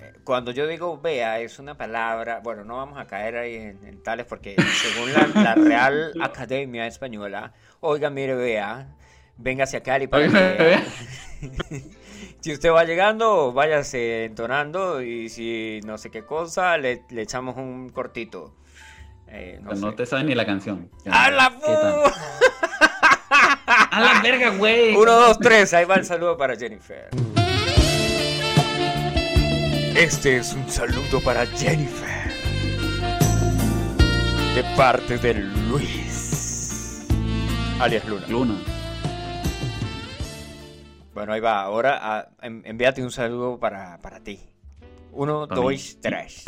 Eh, 0.00 0.12
Cuando 0.24 0.50
yo 0.52 0.66
digo 0.66 1.00
vea 1.00 1.40
es 1.40 1.58
una 1.58 1.76
palabra, 1.76 2.40
bueno, 2.42 2.64
no 2.64 2.76
vamos 2.76 2.98
a 2.98 3.06
caer 3.06 3.36
ahí 3.36 3.54
en, 3.56 3.84
en 3.84 4.02
tales 4.02 4.26
porque 4.26 4.56
según 4.58 5.12
la, 5.12 5.26
la 5.42 5.54
Real 5.54 6.12
Academia 6.22 6.86
Española, 6.86 7.52
oiga, 7.80 8.10
mire, 8.10 8.34
vea, 8.34 8.88
venga 9.36 9.64
hacia 9.64 9.82
Cali 9.82 10.06
para 10.06 10.28
que 10.28 10.36
Oiga, 10.36 10.52
vea. 10.58 10.84
si 12.40 12.52
usted 12.52 12.70
va 12.70 12.84
llegando, 12.84 13.52
váyase 13.52 14.24
entonando 14.24 15.02
y 15.02 15.28
si 15.28 15.80
no 15.84 15.98
sé 15.98 16.10
qué 16.10 16.24
cosa, 16.24 16.78
le, 16.78 17.02
le 17.10 17.22
echamos 17.22 17.56
un 17.56 17.88
cortito. 17.90 18.54
Eh, 19.30 19.58
no 19.62 19.70
Pero 19.70 19.80
no 19.80 19.90
sé. 19.90 19.96
te 19.96 20.06
sabes 20.06 20.24
ni 20.24 20.34
la 20.34 20.44
canción. 20.44 20.90
¡A 21.10 21.30
la. 21.30 21.46
¡A 23.90 24.00
la 24.00 24.20
verga, 24.22 24.50
güey! 24.50 24.94
Uno, 24.96 25.12
dos, 25.12 25.38
tres, 25.38 25.72
ahí 25.74 25.84
va 25.84 25.94
el 25.96 26.04
saludo 26.04 26.36
para 26.36 26.56
Jennifer. 26.56 27.08
Este 29.96 30.38
es 30.38 30.52
un 30.54 30.68
saludo 30.68 31.20
para 31.24 31.46
Jennifer. 31.46 32.30
De 34.54 34.64
parte 34.76 35.18
de 35.18 35.34
Luis. 35.34 37.06
Alias 37.80 38.04
Luna. 38.06 38.26
Luna. 38.28 38.54
Bueno, 41.14 41.32
ahí 41.32 41.40
va. 41.40 41.62
Ahora 41.62 41.98
ah, 42.00 42.28
en- 42.42 42.62
envíate 42.64 43.02
un 43.02 43.10
saludo 43.12 43.58
para, 43.58 43.98
para 43.98 44.20
ti. 44.20 44.40
Uno, 45.12 45.46
Para 45.48 45.60
mí. 45.60 45.66
dos, 45.76 45.98
tres. 46.00 46.44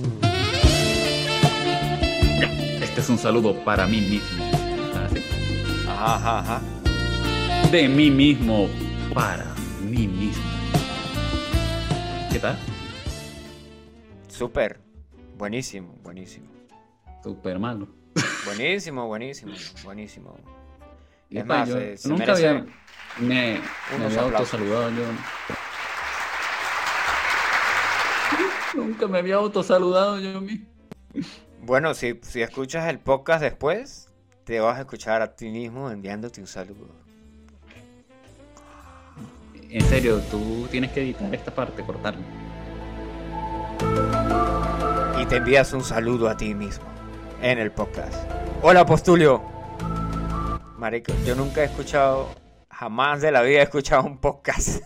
Este 2.93 3.01
es 3.01 3.09
un 3.09 3.17
saludo 3.17 3.55
para 3.65 3.87
mí 3.87 4.03
mismo. 4.03 4.45
Así. 5.03 5.25
Ajá, 5.89 6.17
ajá, 6.17 6.39
ajá. 6.41 6.61
De 7.71 7.89
mí 7.89 8.11
mismo 8.11 8.69
para 9.15 9.47
mí 9.81 10.07
mismo. 10.07 10.43
¿Qué 12.31 12.39
tal? 12.39 12.59
Súper. 14.29 14.79
Buenísimo, 15.39 15.95
buenísimo. 16.03 16.51
Súper 17.23 17.59
malo. 17.59 17.89
Buenísimo, 18.45 19.07
buenísimo, 19.07 19.55
buenísimo. 19.85 20.37
Y 21.31 21.39
Es 21.39 21.45
pa, 21.45 21.61
más, 21.61 21.69
yo 21.71 21.79
eh, 21.79 21.97
se 21.97 22.11
nunca 22.11 22.33
había 22.33 22.67
me, 23.19 23.59
me 23.99 24.05
había 24.05 24.21
autosaludado 24.21 24.91
yo. 24.91 25.05
Nunca 28.83 29.07
me 29.07 29.19
había 29.19 29.37
autosaludado 29.37 30.21
yo 30.21 30.43
mismo. 30.43 30.67
Bueno, 31.65 31.95
si, 31.95 32.19
si 32.23 32.43
escuchas 32.43 32.89
el 32.89 32.99
podcast 32.99 33.41
después, 33.41 34.11
te 34.43 34.59
vas 34.59 34.79
a 34.79 34.81
escuchar 34.81 35.23
a 35.23 35.37
ti 35.37 35.49
mismo 35.49 35.93
enviándote 35.93 36.41
un 36.41 36.49
saludo. 36.49 36.89
En 39.71 39.81
serio, 39.83 40.21
tú 40.29 40.67
tienes 40.73 40.91
que 40.91 41.03
editar 41.03 41.33
esta 41.33 41.55
parte, 41.55 41.85
cortarla. 41.85 42.21
Y 45.21 45.27
te 45.27 45.37
envías 45.37 45.73
un 45.73 45.85
saludo 45.85 46.29
a 46.29 46.37
ti 46.37 46.53
mismo 46.53 46.85
en 47.41 47.61
el 47.61 47.71
podcast. 47.71 48.29
Hola, 48.63 48.85
Postulio. 48.85 49.41
Marico, 50.79 51.13
yo 51.25 51.37
nunca 51.37 51.61
he 51.61 51.67
escuchado, 51.67 52.29
jamás 52.71 53.21
de 53.21 53.31
la 53.31 53.41
vida 53.43 53.61
he 53.61 53.63
escuchado 53.63 54.03
un 54.03 54.19
podcast. 54.19 54.83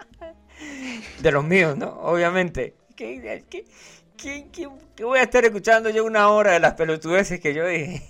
de 1.20 1.30
los 1.30 1.44
míos, 1.44 1.76
¿no? 1.76 1.90
Obviamente. 2.00 2.76
¿Qué, 2.96 3.44
qué, 3.50 3.66
qué- 4.20 4.48
qué- 4.52 4.68
qué 4.94 5.04
voy 5.04 5.18
a 5.18 5.22
estar 5.22 5.44
escuchando 5.44 5.90
yo 5.90 6.04
una 6.04 6.28
hora 6.30 6.52
de 6.52 6.60
las 6.60 6.74
pelotudeces 6.74 7.40
que 7.40 7.54
yo 7.54 7.66
dije? 7.66 8.02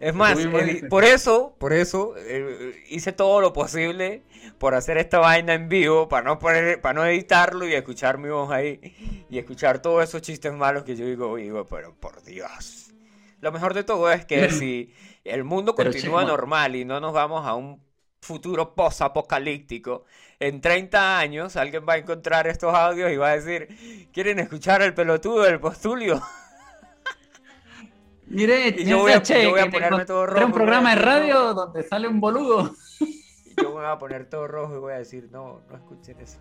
Es 0.00 0.14
más, 0.14 0.36
dices. 0.36 0.84
por 0.88 1.04
eso, 1.04 1.54
por 1.58 1.72
eso 1.72 2.14
eh, 2.18 2.84
hice 2.90 3.12
todo 3.12 3.40
lo 3.40 3.52
posible 3.52 4.22
por 4.58 4.74
hacer 4.74 4.98
esta 4.98 5.18
vaina 5.18 5.54
en 5.54 5.68
vivo, 5.68 6.08
para 6.08 6.24
no 6.24 6.38
poner, 6.38 6.80
para 6.80 6.94
no 6.94 7.06
editarlo 7.06 7.66
y 7.66 7.74
escuchar 7.74 8.18
mi 8.18 8.28
voz 8.28 8.50
ahí 8.50 9.26
y 9.30 9.38
escuchar 9.38 9.80
todos 9.80 10.04
esos 10.04 10.20
chistes 10.20 10.52
malos 10.52 10.82
que 10.84 10.96
yo 10.96 11.06
digo, 11.06 11.36
digo, 11.36 11.64
pero 11.66 11.94
por 11.94 12.22
Dios. 12.22 12.92
Lo 13.40 13.52
mejor 13.52 13.72
de 13.74 13.84
todo 13.84 14.10
es 14.10 14.24
que 14.26 14.50
si 14.50 14.92
el 15.24 15.44
mundo 15.44 15.74
Pero, 15.74 15.90
continúa 15.90 16.24
normal 16.24 16.76
y 16.76 16.84
no 16.84 17.00
nos 17.00 17.12
vamos 17.12 17.46
a 17.46 17.54
un 17.54 17.82
futuro 18.20 18.74
post-apocalíptico. 18.74 20.04
En 20.40 20.60
30 20.60 21.18
años 21.18 21.56
alguien 21.56 21.84
va 21.88 21.94
a 21.94 21.98
encontrar 21.98 22.46
estos 22.46 22.74
audios 22.74 23.10
y 23.12 23.16
va 23.16 23.30
a 23.30 23.36
decir, 23.36 24.08
¿quieren 24.12 24.38
escuchar 24.40 24.82
el 24.82 24.92
pelotudo 24.94 25.42
del 25.42 25.60
postulio? 25.60 26.20
Mire, 28.26 28.68
Y 28.76 28.84
yo 28.84 28.98
voy 28.98 29.12
a- 29.12 29.22
che, 29.22 29.42
yo 29.44 29.50
voy 29.50 29.60
a 29.60 29.70
ponerme 29.70 30.04
todo 30.06 30.22
encontré 30.22 30.44
un 30.44 30.50
rojo, 30.50 30.54
programa 30.54 30.94
de 30.94 31.02
radio 31.02 31.54
donde 31.54 31.82
sale 31.82 32.08
un 32.08 32.20
boludo. 32.20 32.74
Y 33.00 33.54
yo 33.62 33.68
me 33.68 33.76
voy 33.76 33.84
a 33.86 33.98
poner 33.98 34.28
todo 34.28 34.48
rojo 34.48 34.76
y 34.76 34.80
voy 34.80 34.92
a 34.94 34.98
decir, 34.98 35.28
no, 35.30 35.60
no 35.70 35.76
escuchen 35.76 36.18
eso. 36.20 36.38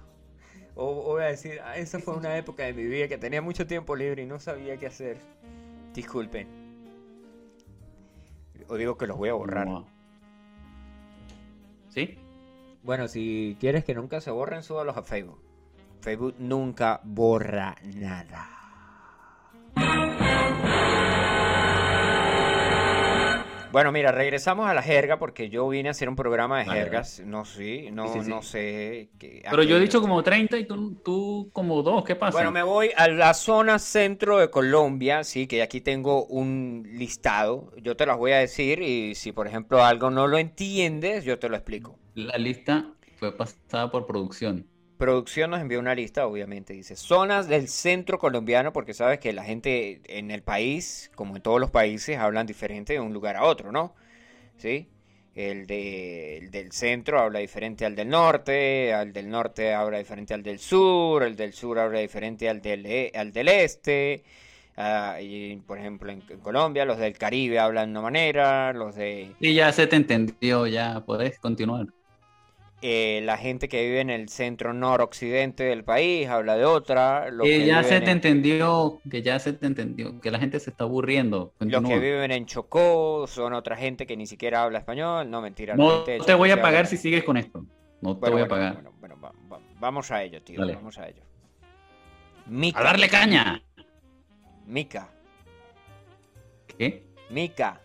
O, 0.76 0.88
o 0.89 1.04
voy 1.14 1.24
a 1.24 1.28
decir, 1.28 1.60
"Ah, 1.64 1.78
esa 1.78 2.00
fue 2.00 2.16
una 2.16 2.36
época 2.38 2.64
de 2.64 2.74
mi 2.74 2.84
vida 2.86 3.08
que 3.08 3.18
tenía 3.20 3.41
mucho 3.44 3.68
tiempo 3.68 3.96
libre 3.96 4.24
y 4.24 4.26
no 4.26 4.39
sabía 4.39 4.78
qué 4.78 4.88
hacer. 4.88 5.18
Disculpen. 5.94 6.48
O 8.68 8.76
digo 8.76 8.98
que 8.98 9.06
los 9.06 9.18
voy 9.18 9.30
a 9.30 9.34
borrar. 9.34 9.68
¿Sí? 11.89 12.18
Bueno, 12.84 13.08
si 13.08 13.58
quieres 13.60 13.86
que 13.86 13.96
nunca 13.96 14.20
se 14.20 14.30
borren, 14.30 14.62
súbalos 14.62 14.98
a 14.98 15.04
Facebook. 15.04 15.40
Facebook 16.02 16.36
nunca 16.38 17.00
borra 17.04 17.76
nada. 17.96 18.62
Bueno, 23.74 23.91
mira, 23.91 24.11
regresamos 24.11 24.69
a 24.69 24.74
la 24.76 24.84
jerga 24.84 25.17
porque 25.17 25.49
yo 25.49 25.67
vine 25.67 25.89
a 25.89 25.93
hacer 25.93 26.07
un 26.07 26.15
programa 26.15 26.59
de 26.59 26.65
Vale, 26.65 26.80
jergas. 26.80 27.21
No 27.26 27.43
Sí, 27.43 27.89
no 27.91 28.43
sé. 28.43 29.09
qué- 29.17 29.41
Pero 29.49 29.63
yo 29.63 29.78
he 29.78 29.80
dicho 29.80 29.99
como 29.99 30.21
30 30.21 30.59
y 30.59 30.65
tú, 30.65 30.93
tú 31.03 31.49
como 31.53 31.82
dos. 31.82 32.03
¿Qué 32.03 32.15
pasa? 32.15 32.34
Bueno, 32.38 32.51
me 32.51 32.61
voy 32.61 32.91
a 32.95 33.07
la 33.07 33.34
zona 33.34 33.80
centro 33.80 34.38
de 34.38 34.51
Colombia, 34.51 35.24
sí, 35.24 35.47
que 35.47 35.63
aquí 35.63 35.82
tengo 35.82 36.26
un 36.26 36.88
listado. 36.93 37.71
Yo 37.82 37.97
te 37.97 38.05
las 38.05 38.15
voy 38.15 38.34
a 38.34 38.38
decir 38.38 38.80
y 38.84 39.15
si, 39.15 39.32
por 39.32 39.47
ejemplo, 39.47 39.84
algo 39.84 40.11
no 40.11 40.28
lo 40.28 40.38
entiendes, 40.38 41.26
yo 41.26 41.39
te 41.39 41.49
lo 41.49 41.55
explico. 41.55 41.97
La 42.13 42.38
lista 42.38 42.93
fue 43.15 43.36
pasada 43.36 43.89
por 43.89 44.05
producción. 44.05 44.67
Producción 45.04 45.51
nos 45.51 45.60
envió 45.60 45.80
una 45.80 45.95
lista, 45.95 46.26
obviamente, 46.26 46.72
dice 46.74 46.95
zonas 46.95 47.49
del 47.49 47.68
centro 47.68 48.20
colombiano, 48.20 48.72
porque 48.72 48.93
sabes 48.93 49.20
que 49.20 49.34
la 49.34 49.43
gente 49.43 50.01
en 50.06 50.32
el 50.32 50.43
país, 50.43 51.12
como 51.16 51.36
en 51.36 51.41
todos 51.41 51.60
los 51.60 51.72
países, 51.72 52.18
hablan 52.18 52.45
diferente 52.47 52.93
de 52.93 52.99
un 53.01 53.12
lugar 53.14 53.36
a 53.36 53.43
otro, 53.43 53.72
¿no? 53.74 53.93
¿Sí? 54.58 54.89
El, 55.36 55.68
de- 55.68 56.38
el 56.39 56.51
del 56.51 56.72
centro 56.74 57.20
habla 57.20 57.39
diferente 57.39 57.86
al 57.86 57.95
del 57.95 58.10
norte, 58.10 58.93
al 58.93 59.14
del 59.14 59.30
norte 59.30 59.74
habla 59.74 59.99
diferente 59.99 60.34
al 60.34 60.43
del 60.43 60.60
sur, 60.60 61.24
el 61.24 61.36
del 61.36 61.54
sur 61.54 61.80
habla 61.80 61.99
diferente 61.99 62.49
al 62.49 62.62
del, 62.62 62.86
e- 62.86 63.12
al 63.16 63.34
del 63.34 63.49
este. 63.49 64.24
ah, 64.78 65.20
y, 65.22 65.58
por 65.58 65.80
ejemplo, 65.80 66.12
en, 66.12 66.22
Colombia, 66.41 66.86
los 66.86 66.97
del 66.99 67.18
Caribe 67.18 67.60
hablan 67.60 67.88
de 67.88 67.91
una 67.91 68.01
manera, 68.01 68.74
los 68.74 68.95
de 68.95 69.36
Y 69.39 69.54
ya 69.54 69.72
se 69.72 69.86
te 69.88 69.95
entendió, 69.95 70.66
ya 70.68 71.04
podés 71.06 71.38
continuar. 71.39 71.86
Eh, 72.86 73.22
la 73.24 73.38
gente 73.38 73.70
que 73.70 73.82
vive 73.86 74.02
en 74.02 74.10
el 74.10 74.28
centro 74.28 74.74
noroccidente 74.74 75.64
del 75.64 75.84
país 75.86 76.28
habla 76.28 76.58
de 76.58 76.66
otra. 76.66 77.32
Los 77.32 77.48
Que 77.48 77.60
que 77.60 77.66
ya 77.66 77.82
se 77.82 78.00
te 78.02 78.06
en- 78.12 78.18
entendió, 78.18 79.00
que 79.10 79.22
ya 79.22 79.40
se 79.40 79.54
te 79.54 79.66
entendió, 79.68 80.20
que 80.20 80.30
la 80.30 80.38
gente 80.38 80.60
se 80.60 80.70
está 80.70 80.84
aburriendo. 80.84 81.54
Los 81.60 81.84
que 81.84 81.98
viven 81.98 82.32
en 82.32 82.46
Chocó 82.46 83.26
son 83.28 83.54
otra 83.54 83.78
gente 83.78 84.06
que 84.06 84.18
ni 84.18 84.28
siquiera 84.28 84.64
habla 84.64 84.80
español. 84.80 85.30
No, 85.32 85.42
mentira. 85.42 85.76
No 85.76 86.04
te 86.04 86.34
voy 86.34 86.52
a 86.52 86.58
pagar 86.58 86.80
habla- 86.80 86.86
si 86.90 86.98
sigues 86.98 87.24
con 87.24 87.38
esto. 87.38 87.66
No 88.02 88.16
te 88.16 88.20
Bueno, 88.20 88.36
voy 88.36 88.42
a 88.44 88.48
pagar. 88.50 88.74
bueno, 88.74 88.92
bueno, 89.00 89.18
va- 89.24 89.34
va- 89.52 89.62
vamos 89.80 90.12
a 90.12 90.22
ello, 90.22 90.42
tío. 90.44 90.60
Dale. 90.60 90.76
Vamos 90.76 90.98
a 90.98 91.08
ello. 91.08 91.24
Mica. 92.48 92.80
¡A 92.82 92.84
darle 92.84 93.08
caña! 93.08 93.64
Mica. 94.68 95.10
¿Qué? 96.78 97.04
Mica. 97.30 97.80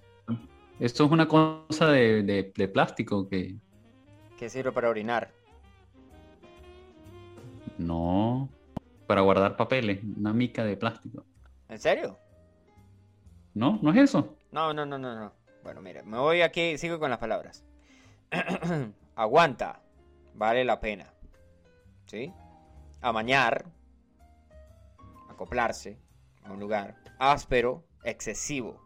Esto 0.81 1.05
es 1.05 1.11
una 1.11 1.27
cosa 1.29 1.87
de, 1.91 2.23
de- 2.23 2.53
de 2.57 2.69
plástico 2.69 3.29
que 3.29 3.55
Que 4.39 4.49
sirve 4.49 4.73
para 4.73 4.89
orinar. 4.89 5.31
no. 7.79 8.49
Para 9.07 9.23
guardar 9.23 9.57
papeles, 9.57 10.01
una 10.19 10.35
mica 10.35 10.65
de 10.65 10.77
plástico. 10.77 11.25
¿En 11.71 11.79
serio? 11.79 12.19
¿No? 13.55 13.79
¿No 13.81 13.91
es 13.91 13.97
eso? 13.97 14.37
No, 14.53 14.75
no, 14.75 14.85
no, 14.85 14.99
no, 14.99 15.15
no. 15.19 15.33
Bueno, 15.63 15.81
mire, 15.81 16.03
me 16.03 16.19
voy 16.19 16.43
aquí, 16.43 16.77
sigo 16.77 16.99
con 16.99 17.09
las 17.09 17.19
palabras. 17.19 17.65
Aguanta, 19.17 19.81
vale 20.35 20.63
la 20.63 20.79
pena. 20.79 21.07
¿Sí? 22.05 22.31
Amañar, 23.01 23.65
acoplarse 25.31 25.99
a 26.45 26.53
un 26.53 26.61
lugar. 26.61 26.97
Áspero, 27.19 27.85
excesivo. 28.05 28.79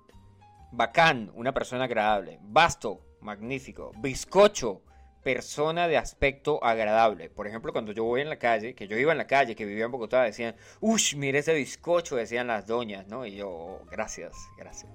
Bacán, 0.70 1.32
una 1.34 1.52
persona 1.52 1.84
agradable. 1.84 2.38
Basto, 2.42 3.00
magnífico. 3.20 3.90
Bizcocho, 3.98 4.82
persona 5.22 5.88
de 5.88 5.96
aspecto 5.96 6.62
agradable. 6.64 7.30
Por 7.30 7.46
ejemplo, 7.46 7.72
cuando 7.72 7.92
yo 7.92 8.04
voy 8.04 8.20
en 8.20 8.28
la 8.28 8.38
calle, 8.38 8.74
que 8.74 8.88
yo 8.88 8.96
iba 8.98 9.12
en 9.12 9.18
la 9.18 9.26
calle, 9.26 9.54
que 9.54 9.64
vivía 9.64 9.84
en 9.84 9.90
Bogotá, 9.90 10.22
decían, 10.22 10.54
uff, 10.80 11.14
mire 11.14 11.38
ese 11.38 11.54
bizcocho, 11.54 12.16
decían 12.16 12.46
las 12.48 12.66
doñas, 12.66 13.06
¿no? 13.08 13.24
Y 13.24 13.36
yo, 13.36 13.48
"Oh, 13.50 13.84
gracias, 13.90 14.32
gracias. 14.58 14.90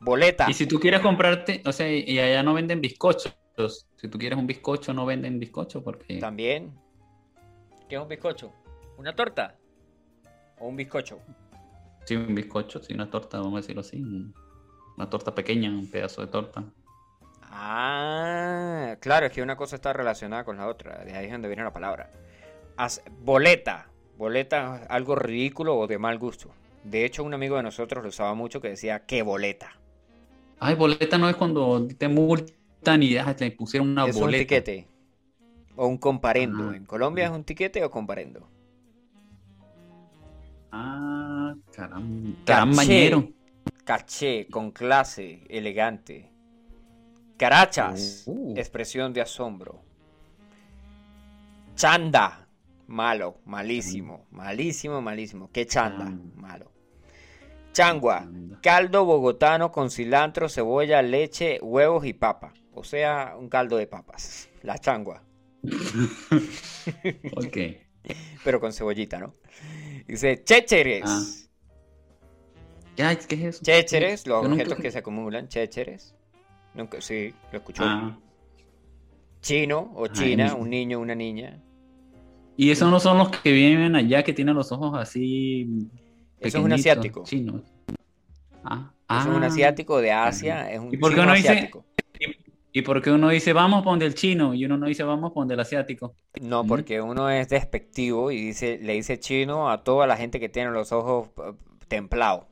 Boleta. 0.00 0.46
Y 0.50 0.54
si 0.54 0.66
tú 0.66 0.80
quieres 0.80 1.00
comprarte, 1.00 1.62
o 1.64 1.72
sea, 1.72 1.88
y 1.90 2.18
allá 2.18 2.42
no 2.42 2.54
venden 2.54 2.80
bizcochos. 2.80 3.36
Si 3.96 4.08
tú 4.08 4.18
quieres 4.18 4.36
un 4.38 4.46
bizcocho, 4.48 4.92
no 4.92 5.06
venden 5.06 5.38
bizcocho 5.38 5.84
porque 5.84 6.18
También. 6.18 6.72
¿Qué 7.88 7.94
es 7.96 8.02
un 8.02 8.08
bizcocho? 8.08 8.52
¿Una 8.96 9.14
torta? 9.14 9.56
¿O 10.58 10.66
un 10.66 10.76
bizcocho? 10.76 11.20
sí, 12.04 12.16
un 12.16 12.34
bizcocho, 12.34 12.82
sí, 12.82 12.94
una 12.94 13.08
torta, 13.10 13.38
vamos 13.38 13.54
a 13.54 13.56
decirlo 13.58 13.80
así. 13.82 14.00
un- 14.02 14.34
Una 14.96 15.08
torta 15.08 15.34
pequeña, 15.34 15.70
un 15.70 15.90
pedazo 15.90 16.20
de 16.20 16.26
torta. 16.26 16.64
Ah, 17.54 18.96
claro, 19.00 19.26
es 19.26 19.32
que 19.32 19.42
una 19.42 19.56
cosa 19.56 19.76
está 19.76 19.92
relacionada 19.92 20.44
con 20.44 20.56
la 20.56 20.66
otra. 20.66 21.04
De 21.04 21.14
ahí 21.14 21.26
es 21.26 21.32
donde 21.32 21.48
viene 21.48 21.62
la 21.62 21.72
palabra. 21.72 22.10
As- 22.76 23.02
boleta. 23.20 23.88
Boleta 24.16 24.80
es 24.82 24.90
algo 24.90 25.14
ridículo 25.16 25.76
o 25.78 25.86
de 25.86 25.98
mal 25.98 26.18
gusto. 26.18 26.50
De 26.84 27.04
hecho, 27.04 27.22
un 27.24 27.34
amigo 27.34 27.56
de 27.56 27.62
nosotros 27.62 28.02
lo 28.02 28.08
usaba 28.08 28.34
mucho 28.34 28.60
que 28.60 28.68
decía, 28.70 29.04
¿qué 29.06 29.22
boleta? 29.22 29.78
Ay, 30.58 30.74
boleta 30.74 31.18
no 31.18 31.28
es 31.28 31.36
cuando 31.36 31.86
te 31.98 32.08
multan 32.08 33.02
y 33.02 33.14
te 33.36 33.50
pusieron 33.50 33.90
una 33.90 34.06
es 34.06 34.16
un 34.16 34.22
boleta. 34.22 34.38
tiquete. 34.38 34.88
O 35.76 35.86
un 35.86 35.98
comparendo. 35.98 36.70
Ah. 36.70 36.76
¿En 36.76 36.86
Colombia 36.86 37.26
es 37.26 37.30
un 37.30 37.44
tiquete 37.44 37.84
o 37.84 37.90
comparendo? 37.90 38.48
Ah, 40.72 41.54
caramba. 41.70 42.36
Caché. 42.44 42.44
Carambañero. 42.46 43.28
Caché, 43.84 44.48
con 44.50 44.70
clase, 44.70 45.44
elegante. 45.48 46.31
Carachas, 47.46 48.22
Uh. 48.26 48.54
expresión 48.56 49.12
de 49.12 49.20
asombro. 49.20 49.82
Chanda, 51.74 52.46
malo, 52.86 53.40
malísimo, 53.46 54.26
malísimo, 54.30 55.00
malísimo. 55.02 55.50
¿Qué 55.52 55.66
chanda? 55.66 56.04
Malo. 56.36 56.70
Changua, 57.72 58.28
caldo 58.62 59.04
bogotano 59.04 59.72
con 59.72 59.90
cilantro, 59.90 60.48
cebolla, 60.48 61.02
leche, 61.02 61.58
huevos 61.60 62.06
y 62.06 62.12
papa. 62.12 62.52
O 62.74 62.84
sea, 62.84 63.34
un 63.36 63.48
caldo 63.48 63.76
de 63.76 63.88
papas. 63.88 64.48
La 64.62 64.78
changua, 64.78 65.24
Ok. 67.36 67.56
pero 68.44 68.60
con 68.60 68.72
cebollita, 68.72 69.18
¿no? 69.18 69.32
Dice, 70.06 70.44
chécheres. 70.44 71.02
Ah. 71.06 71.24
¿qué 73.26 73.34
es 73.34 73.40
eso? 73.56 73.64
Chécheres, 73.64 74.28
los 74.28 74.42
Yo 74.44 74.48
nunca- 74.48 74.62
objetos 74.62 74.80
que 74.80 74.92
se 74.92 74.98
acumulan, 74.98 75.48
chécheres. 75.48 76.14
Nunca, 76.74 77.00
sí, 77.00 77.34
lo 77.50 77.58
escuchó. 77.58 77.82
Ah. 77.84 78.18
Chino 79.40 79.92
o 79.94 80.04
Ay, 80.04 80.10
china, 80.12 80.54
un 80.54 80.70
niño, 80.70 81.00
una 81.00 81.14
niña. 81.14 81.60
Y 82.56 82.70
esos 82.70 82.90
no 82.90 83.00
son 83.00 83.18
los 83.18 83.30
que 83.30 83.52
viven 83.52 83.96
allá 83.96 84.22
que 84.22 84.32
tienen 84.32 84.54
los 84.54 84.70
ojos 84.72 84.96
así. 84.96 85.88
Eso 86.38 86.58
es 86.58 86.64
un 86.64 86.72
asiático. 86.72 87.24
Chinos. 87.24 87.62
Ah, 88.64 88.92
Eso 89.10 89.30
es 89.30 89.36
un 89.36 89.42
ah. 89.42 89.48
asiático 89.48 90.00
de 90.00 90.12
Asia, 90.12 90.70
es 90.70 90.78
un 90.78 90.94
¿Y 90.94 90.96
por 90.96 91.10
qué 91.10 91.16
chino 91.16 91.26
uno 91.26 91.34
dice-. 91.34 91.70
¿Y 92.74 92.82
por 92.82 93.02
qué 93.02 93.10
uno 93.10 93.28
dice 93.28 93.52
vamos 93.52 93.82
por 93.82 93.92
donde 93.92 94.06
el 94.06 94.14
chino 94.14 94.54
y 94.54 94.64
uno 94.64 94.78
no 94.78 94.86
dice 94.86 95.02
vamos 95.02 95.32
por 95.32 95.42
donde 95.42 95.54
el 95.54 95.60
asiático? 95.60 96.14
No, 96.40 96.64
porque 96.64 97.02
uno 97.02 97.28
es 97.28 97.48
despectivo 97.50 98.30
y 98.30 98.46
dice, 98.46 98.78
le 98.80 98.94
dice 98.94 99.20
chino 99.20 99.70
a 99.70 99.84
toda 99.84 100.06
la 100.06 100.16
gente 100.16 100.40
que 100.40 100.48
tiene 100.48 100.70
los 100.70 100.90
ojos 100.90 101.28
eh, 101.36 101.52
templados. 101.88 102.46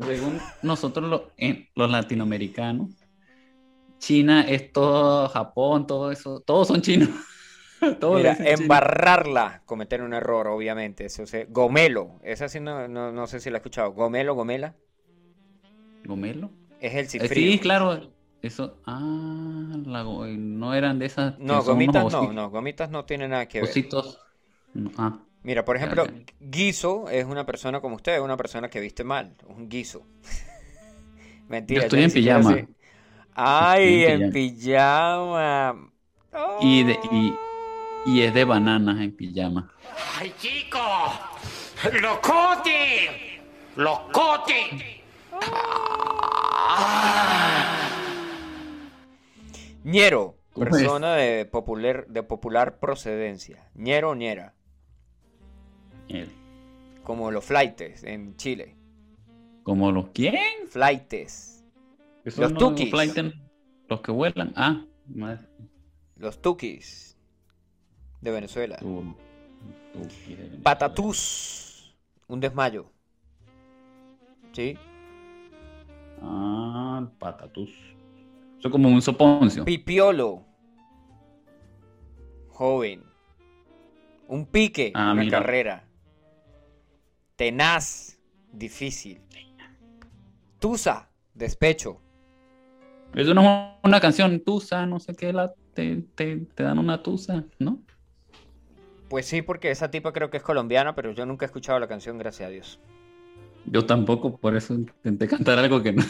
Según 0.00 0.38
nosotros 0.62 1.08
los, 1.10 1.22
en- 1.36 1.68
los 1.74 1.90
latinoamericanos, 1.90 2.90
China 3.98 4.42
es 4.48 4.72
todo 4.72 5.28
Japón, 5.28 5.86
todo 5.86 6.10
eso, 6.12 6.40
todos 6.40 6.68
son 6.68 6.82
chinos. 6.82 7.08
Todos 7.98 8.20
le 8.22 8.28
Mira, 8.28 8.30
dicen 8.30 8.52
chino. 8.52 8.80
embarrarla, 8.80 9.62
cometer 9.66 10.02
un 10.02 10.12
error, 10.14 10.48
obviamente. 10.48 11.06
Eso 11.06 11.26
se- 11.26 11.46
Gomelo, 11.46 12.18
esa 12.22 12.48
sí 12.48 12.60
no, 12.60 12.88
no, 12.88 13.12
no 13.12 13.26
sé 13.26 13.40
si 13.40 13.50
la 13.50 13.56
he 13.58 13.60
escuchado. 13.60 13.92
Gomelo, 13.92 14.34
gomela, 14.34 14.76
¿Gomelo? 16.04 16.50
es 16.80 16.94
el 16.96 17.08
Eh, 17.16 17.28
cifrío. 17.28 17.28
sí, 17.28 17.58
claro. 17.60 18.14
Eso, 18.42 18.80
ah, 18.86 19.68
la 19.84 20.04
no 20.04 20.74
eran 20.74 20.98
de 20.98 21.06
esas. 21.06 21.34
No, 21.50 21.64
gomitas 21.64 22.06
no, 22.10 22.32
no, 22.34 22.50
gomitas 22.50 22.90
no 22.90 23.06
tiene 23.06 23.28
nada 23.28 23.48
que 23.48 23.62
ver. 23.62 23.82
ositos. 23.82 24.18
Ah, 24.96 25.27
Mira, 25.48 25.64
por 25.64 25.76
ejemplo, 25.76 26.06
guiso 26.40 27.08
es 27.08 27.24
una 27.24 27.46
persona 27.46 27.80
como 27.80 27.96
usted, 27.96 28.20
una 28.20 28.36
persona 28.36 28.68
que 28.68 28.80
viste 28.80 29.02
mal, 29.02 29.34
un 29.46 29.66
guiso. 29.66 30.06
Mentira, 31.48 31.80
Yo 31.80 31.84
estoy 31.86 32.02
en 32.02 32.12
pijama. 32.12 32.68
Ay, 33.32 34.02
Estoy 34.02 34.14
en 34.14 34.22
en 34.24 34.32
pijama. 34.34 35.90
Y, 36.60 36.82
de, 36.82 36.98
y, 37.10 37.34
y 38.04 38.20
es 38.20 38.34
de 38.34 38.44
bananas 38.44 39.00
en 39.00 39.16
pijama. 39.16 39.72
¡Ay, 40.18 40.34
chico! 40.38 40.78
¡Locote! 41.98 43.40
¡Locote! 43.76 45.02
Ñero, 49.84 50.36
¿Cómo 50.52 50.66
es? 50.66 50.72
persona 50.72 51.14
de 51.14 51.46
popular, 51.46 52.06
de 52.06 52.22
popular 52.22 52.78
procedencia. 52.80 53.70
Ñero 53.72 54.10
o 54.10 54.14
ñera, 54.14 54.52
Como 57.04 57.30
los 57.30 57.44
flaites 57.44 58.04
en 58.04 58.36
Chile. 58.36 58.76
¿Como 59.62 59.90
los 59.92 60.08
quién? 60.08 60.34
Esos 62.24 62.38
Los 62.38 62.52
no 62.52 62.58
tukis. 62.58 62.90
flighten, 62.90 63.32
los 63.88 64.00
que 64.00 64.10
vuelan. 64.12 64.52
Ah, 64.56 64.84
madre. 65.06 65.46
Los 66.16 66.40
tukis 66.42 67.16
de 68.20 68.30
Venezuela. 68.30 68.76
Tu- 68.78 69.14
tuki 69.92 70.30
de 70.30 70.36
Venezuela. 70.36 70.62
Patatús. 70.62 71.94
Un 72.28 72.40
desmayo. 72.40 72.90
¿Sí? 74.52 74.76
Ah, 76.20 77.08
patatús. 77.18 77.70
Eso 78.58 78.68
es 78.68 78.72
como 78.72 78.88
un 78.88 79.00
soponcio. 79.00 79.64
Pipiolo. 79.64 80.44
Joven. 82.48 83.02
Un 84.26 84.44
pique. 84.46 84.92
Ah, 84.94 85.12
una 85.12 85.22
mira. 85.22 85.38
carrera. 85.38 85.87
Tenaz. 87.38 88.18
Difícil. 88.52 89.20
Tusa. 90.58 91.08
Despecho. 91.34 92.00
Eso 93.14 93.32
no 93.32 93.42
es 93.42 93.78
una 93.84 94.00
canción, 94.00 94.40
tusa, 94.40 94.84
no 94.86 94.98
sé 94.98 95.14
qué, 95.14 95.32
la, 95.32 95.54
te, 95.72 96.02
te, 96.16 96.36
te 96.36 96.62
dan 96.64 96.78
una 96.78 97.00
tusa, 97.02 97.44
¿no? 97.58 97.78
Pues 99.08 99.24
sí, 99.26 99.40
porque 99.40 99.70
esa 99.70 99.90
tipa 99.90 100.12
creo 100.12 100.30
que 100.30 100.36
es 100.36 100.42
colombiana, 100.42 100.96
pero 100.96 101.12
yo 101.12 101.24
nunca 101.24 101.44
he 101.44 101.46
escuchado 101.46 101.78
la 101.78 101.86
canción, 101.86 102.18
gracias 102.18 102.48
a 102.48 102.50
Dios. 102.50 102.80
Yo 103.66 103.86
tampoco, 103.86 104.36
por 104.36 104.56
eso 104.56 104.74
intenté 104.74 105.28
cantar 105.28 105.58
algo 105.58 105.80
que 105.80 105.92
no. 105.92 106.02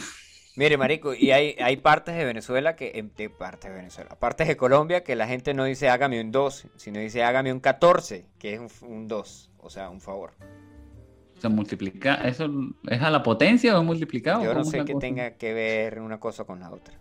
Mire, 0.55 0.77
marico, 0.77 1.13
y 1.13 1.29
hay, 1.31 1.55
hay 1.61 1.77
partes 1.77 2.15
de 2.15 2.25
Venezuela 2.25 2.75
que... 2.75 3.11
De 3.15 3.29
partes 3.29 3.69
de 3.69 3.77
Venezuela. 3.77 4.17
Partes 4.19 4.47
de 4.47 4.57
Colombia 4.57 5.03
que 5.03 5.15
la 5.15 5.27
gente 5.27 5.53
no 5.53 5.63
dice 5.63 5.89
hágame 5.89 6.19
un 6.19 6.31
2, 6.31 6.67
sino 6.75 6.99
dice 6.99 7.23
hágame 7.23 7.53
un 7.53 7.59
14, 7.59 8.25
que 8.39 8.55
es 8.55 8.59
un, 8.59 8.69
un 8.81 9.07
2. 9.07 9.51
O 9.59 9.69
sea, 9.69 9.89
un 9.89 10.01
favor. 10.01 10.33
O 11.39 11.41
sea, 11.41 11.49
multiplica, 11.49 12.15
¿eso 12.15 12.49
es 12.89 13.01
a 13.01 13.09
la 13.09 13.23
potencia 13.23 13.73
o 13.73 13.79
es 13.79 13.85
multiplicado? 13.85 14.43
Yo 14.43 14.49
no 14.49 14.55
¿Cómo 14.55 14.63
es 14.65 14.69
sé 14.71 14.79
cosa? 14.83 14.99
tenga 14.99 15.31
que 15.37 15.53
ver 15.53 16.01
una 16.01 16.19
cosa 16.19 16.43
con 16.43 16.59
la 16.59 16.69
otra. 16.69 16.93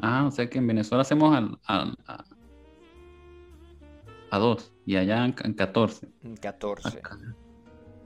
Ah, 0.00 0.24
o 0.26 0.30
sea 0.30 0.48
que 0.48 0.56
en 0.56 0.66
Venezuela 0.66 1.02
hacemos 1.02 1.36
al- 1.36 1.58
al- 1.66 1.94
a, 2.06 2.24
a 4.30 4.38
dos 4.38 4.72
y 4.86 4.96
allá 4.96 5.26
en, 5.26 5.34
en 5.44 5.52
14. 5.52 6.06
Un 6.24 6.32
Ah, 6.32 6.40
14. 6.40 7.02
car- 7.02 7.18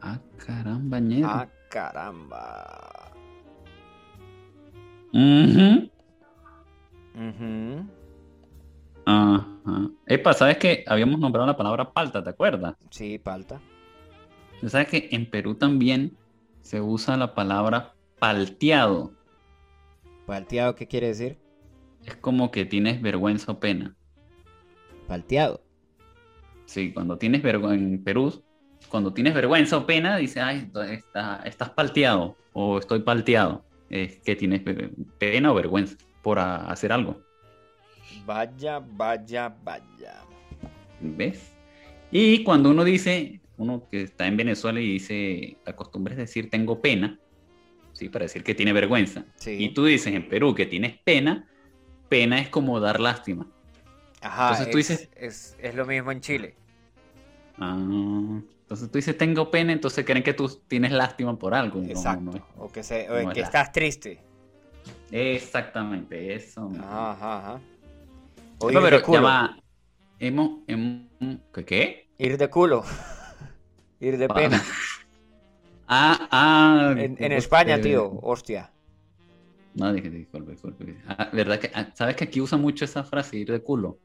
ah, 0.01 0.19
caramba, 0.45 0.99
ñero. 0.99 1.29
Ah, 1.31 1.49
caramba. 1.71 3.13
Ujú. 5.13 5.89
Ujú. 7.15 7.87
Ajá. 9.07 9.47
Epa, 10.07 10.33
¿sabes 10.35 10.57
que 10.57 10.83
habíamos 10.89 11.21
nombrado 11.21 11.47
la 11.47 11.57
palabra 11.57 11.93
palta, 11.93 12.25
¿te 12.25 12.31
acuerdas? 12.31 12.75
Sí, 12.91 13.19
palta. 13.21 13.61
¿Tú 14.63 14.69
¿Sabes 14.69 14.87
que 14.87 15.09
en 15.11 15.29
Perú 15.29 15.57
también 15.57 16.17
se 16.61 16.81
usa 16.81 17.17
la 17.17 17.35
palabra 17.35 17.95
palteado? 18.21 19.13
¿Palteado 20.25 20.77
qué 20.77 20.87
quiere 20.87 21.09
decir? 21.09 21.37
Es 22.07 22.15
como 22.15 22.53
que 22.53 22.65
tienes 22.65 23.03
vergüenza 23.03 23.51
o 23.51 23.59
pena. 23.59 23.97
Palteado. 25.09 25.61
Sí, 26.67 26.93
cuando 26.93 27.19
tienes 27.19 27.43
vergüenza 27.43 27.75
en 27.85 28.05
Perú, 28.05 28.41
cuando 28.89 29.13
tienes 29.13 29.35
vergüenza 29.35 29.79
o 29.79 29.85
pena, 29.85 30.17
dice, 30.17 30.41
ay, 30.41 30.71
está- 30.93 31.43
estás 31.45 31.71
palteado 31.71 32.37
o 32.53 32.79
estoy 32.79 33.01
palteado. 33.01 33.65
Es 33.91 34.21
que 34.21 34.37
tienes 34.37 34.63
pena 35.19 35.51
o 35.51 35.57
vergüenza 35.57 35.97
por 36.23 36.39
hacer 36.39 36.93
algo. 36.93 37.21
Vaya, 38.25 38.79
vaya, 38.79 39.53
vaya. 39.65 40.23
¿Ves? 41.01 41.53
Y 42.13 42.45
cuando 42.45 42.71
uno 42.71 42.85
dice, 42.85 43.42
uno 43.63 43.89
que 43.91 44.03
está 44.03 44.27
en 44.27 44.37
Venezuela 44.37 44.81
y 44.81 44.93
dice, 44.93 45.57
la 45.65 45.75
costumbre 45.77 46.15
es 46.15 46.19
decir 46.19 46.51
tengo 46.51 46.81
pena, 46.81 47.19
¿sí? 47.93 48.09
Para 48.09 48.25
decir 48.25 48.43
que 48.45 48.55
tiene 48.55 48.73
vergüenza. 48.73 49.25
Sí. 49.37 49.57
Y 49.59 49.69
tú 49.75 49.85
dices 49.85 50.15
en 50.15 50.29
Perú 50.29 50.55
que 50.55 50.67
tienes 50.67 50.99
pena, 50.99 51.49
pena 52.09 52.39
es 52.41 52.49
como 52.49 52.79
dar 52.81 53.01
lástima. 53.01 53.47
Ajá, 54.21 54.51
Entonces 54.51 54.71
tú 54.71 54.79
es, 54.79 54.89
dices- 54.89 55.09
es, 55.17 55.57
es 55.61 55.75
lo 55.75 55.87
mismo 55.87 56.13
en 56.13 56.21
Chile. 56.21 56.55
Ah, 57.59 57.77
entonces 57.79 58.91
tú 58.91 58.99
dices 58.99 59.17
tengo 59.19 59.51
pena, 59.51 59.73
entonces 59.73 60.05
creen 60.05 60.23
que 60.23 60.33
tú 60.35 60.49
tienes 60.69 60.93
lástima 60.93 61.39
por 61.39 61.55
algo. 61.55 61.83
Exacto. 61.83 62.21
no 62.23 62.33
es- 62.37 62.43
O 62.59 62.71
que, 62.73 62.83
se, 62.83 63.09
o 63.11 63.15
no 63.23 63.29
es 63.31 63.35
que 63.35 63.41
estás 63.41 63.73
triste. 63.73 64.21
Exactamente, 65.11 66.35
eso. 66.35 66.71
Ajá, 66.79 67.13
ajá, 67.13 67.39
ajá. 67.39 67.61
No, 68.61 68.67
O 68.67 68.69
pero 68.69 68.91
de 68.91 69.03
culo. 69.03 69.19
ya 69.19 69.23
va. 69.23 69.57
Hemos, 70.19 70.61
hemos- 70.67 71.03
¿qué, 71.53 71.65
¿Qué? 71.65 72.09
Ir 72.19 72.39
de 72.39 72.49
culo. 72.49 72.85
ir 74.03 74.19
de 74.19 74.29
pena. 74.29 74.63
Ah, 75.95 76.29
ah. 76.31 76.95
En, 76.97 77.17
en 77.19 77.33
España, 77.33 77.79
tío. 77.79 78.19
Hostia. 78.23 78.73
No, 79.75 79.93
dije, 79.93 80.09
disculpe, 80.09 80.53
disculpe. 80.53 80.97
Ah, 81.07 81.29
¿Verdad 81.33 81.59
que, 81.59 81.71
ah, 81.75 81.91
sabes 81.95 82.17
que 82.17 82.25
aquí 82.25 82.41
usa 82.41 82.57
mucho 82.57 82.87
esa 82.87 83.05
frase, 83.05 83.37
ir 83.37 83.51
de 83.51 83.61
culo? 83.61 83.99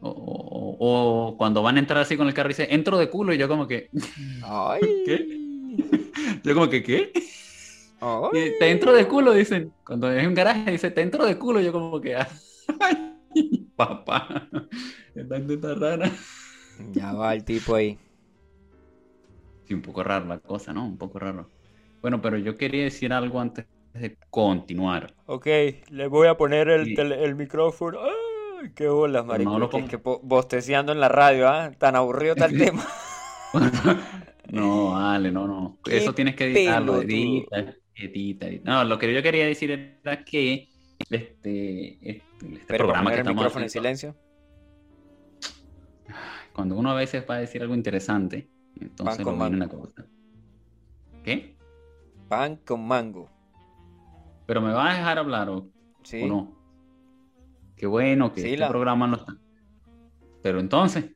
O, 0.00 0.08
o- 0.08 0.76
o 0.78 1.36
cuando 1.36 1.62
van 1.62 1.76
a 1.76 1.80
entrar 1.80 2.00
así 2.00 2.16
con 2.16 2.26
el 2.26 2.32
carro 2.32 2.48
dice, 2.48 2.68
entro 2.70 2.96
de 2.96 3.10
culo 3.10 3.34
y 3.34 3.38
yo 3.38 3.48
como 3.48 3.66
que, 3.66 3.90
Ay. 4.42 4.80
yo 6.44 6.54
como 6.54 6.70
que, 6.70 6.82
¿qué? 6.82 7.12
Ay. 8.00 8.54
Y, 8.54 8.58
te 8.58 8.70
entro 8.70 8.94
de 8.94 9.06
culo, 9.06 9.32
dicen. 9.32 9.72
Cuando 9.84 10.10
es 10.10 10.26
un 10.26 10.34
garaje 10.34 10.70
dice, 10.70 10.90
te 10.90 11.02
entro 11.02 11.26
de 11.26 11.36
culo, 11.38 11.60
yo 11.60 11.72
como 11.72 12.00
que, 12.00 12.16
ay, 12.80 13.68
papá, 13.74 14.48
esta 15.14 15.36
gente 15.36 15.54
está 15.54 15.74
rara. 15.74 16.10
Ya 16.92 17.12
va 17.12 17.34
el 17.34 17.44
tipo 17.44 17.74
ahí. 17.74 17.98
Sí, 19.66 19.74
un 19.74 19.82
poco 19.82 20.02
raro 20.04 20.26
la 20.26 20.38
cosa, 20.38 20.72
¿no? 20.72 20.84
Un 20.86 20.96
poco 20.96 21.18
raro. 21.18 21.50
Bueno, 22.00 22.20
pero 22.22 22.38
yo 22.38 22.56
quería 22.56 22.84
decir 22.84 23.12
algo 23.12 23.40
antes 23.40 23.66
de 23.94 24.16
continuar. 24.30 25.14
Ok, 25.26 25.46
le 25.90 26.06
voy 26.08 26.28
a 26.28 26.36
poner 26.36 26.68
el, 26.68 26.86
Sí. 26.86 26.94
tele- 26.94 27.24
el 27.24 27.34
micrófono. 27.34 27.98
Ay, 28.02 28.70
qué 28.74 28.88
bolas, 28.88 29.24
marico. 29.24 29.50
no 29.58 29.68
que, 29.70 29.84
que 29.84 29.98
en 30.92 31.00
la 31.00 31.08
radio, 31.08 31.48
¿ah? 31.48 31.72
Tan 31.78 31.96
aburrido 31.96 32.34
está 32.34 32.46
el 32.46 32.58
tema. 32.58 32.86
No, 34.48 34.92
vale, 34.92 35.32
no, 35.32 35.46
no. 35.48 35.78
Eso 35.90 36.14
tienes 36.14 36.36
que 36.36 36.44
editarlo, 36.44 37.02
edita, 37.02 37.74
edita, 37.96 38.46
edita. 38.46 38.70
No, 38.70 38.84
lo 38.84 38.96
que 38.96 39.12
yo 39.12 39.20
quería 39.20 39.44
decir 39.44 39.72
era 39.72 40.24
que 40.24 40.68
este, 41.10 41.98
este, 42.00 42.08
este 42.40 42.64
Pero 42.68 42.84
programa 42.84 43.10
que 43.10 43.14
el 43.16 43.20
estamos 43.22 43.34
micrófono 43.42 43.64
en 43.64 43.70
silencio. 43.70 44.14
cuando 46.52 46.76
uno 46.76 46.90
a 46.90 46.94
veces 46.94 47.24
va 47.28 47.34
a 47.36 47.38
decir 47.38 47.60
algo 47.62 47.74
interesante, 47.74 48.48
entonces 48.80 49.24
con 49.24 49.38
lo 49.38 49.44
viene 49.48 49.66
mango. 49.66 49.78
una. 49.96 50.06
¿Qué? 51.24 51.56
Pan 52.28 52.56
con 52.56 52.86
mango. 52.86 53.28
¿Pero 54.46 54.60
me 54.60 54.72
vas 54.72 54.94
a 54.94 54.98
dejar 54.98 55.18
hablar 55.18 55.48
o, 55.50 55.68
¿Sí? 56.02 56.22
o 56.22 56.26
no? 56.26 56.56
Qué 57.76 57.86
bueno 57.86 58.32
que 58.32 58.40
Sí, 58.40 58.46
este 58.48 58.58
la- 58.58 58.68
programa 58.68 59.06
no 59.06 59.16
está. 59.16 59.36
Pero 60.42 60.60
entonces, 60.60 61.12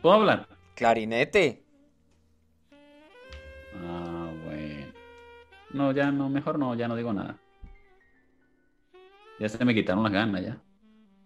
¿puedo 0.00 0.14
hablar? 0.16 0.48
Clarinete. 0.74 1.64
Ah, 3.82 4.30
bueno. 4.44 4.92
No, 5.72 5.92
ya 5.92 6.10
no, 6.10 6.28
mejor 6.28 6.58
no, 6.58 6.74
ya 6.74 6.88
no 6.88 6.96
digo 6.96 7.12
nada. 7.12 7.38
Ya 9.38 9.48
se 9.48 9.64
me 9.64 9.74
quitaron 9.74 10.02
las 10.02 10.12
ganas, 10.12 10.42
ya. 10.42 10.60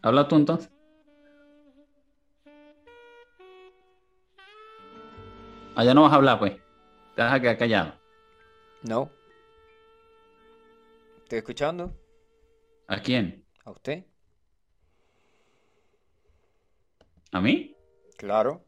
Habla 0.03 0.29
tú 0.29 0.37
entonces. 0.37 0.71
Ya 5.83 5.95
no 5.95 6.03
vas 6.03 6.13
a 6.13 6.17
hablar, 6.17 6.39
pues. 6.39 6.53
Te 7.17 7.23
vas 7.23 7.33
a 7.35 7.41
quedar 7.41 7.59
callado. 7.59 7.95
No. 8.83 9.11
¿Estoy 11.23 11.39
escuchando? 11.39 11.93
¿A 12.87 13.01
quién? 13.01 13.45
¿A 13.65 13.71
usted? 13.71 14.05
¿A 17.33 17.41
mí? 17.41 17.75
Claro. 18.17 18.65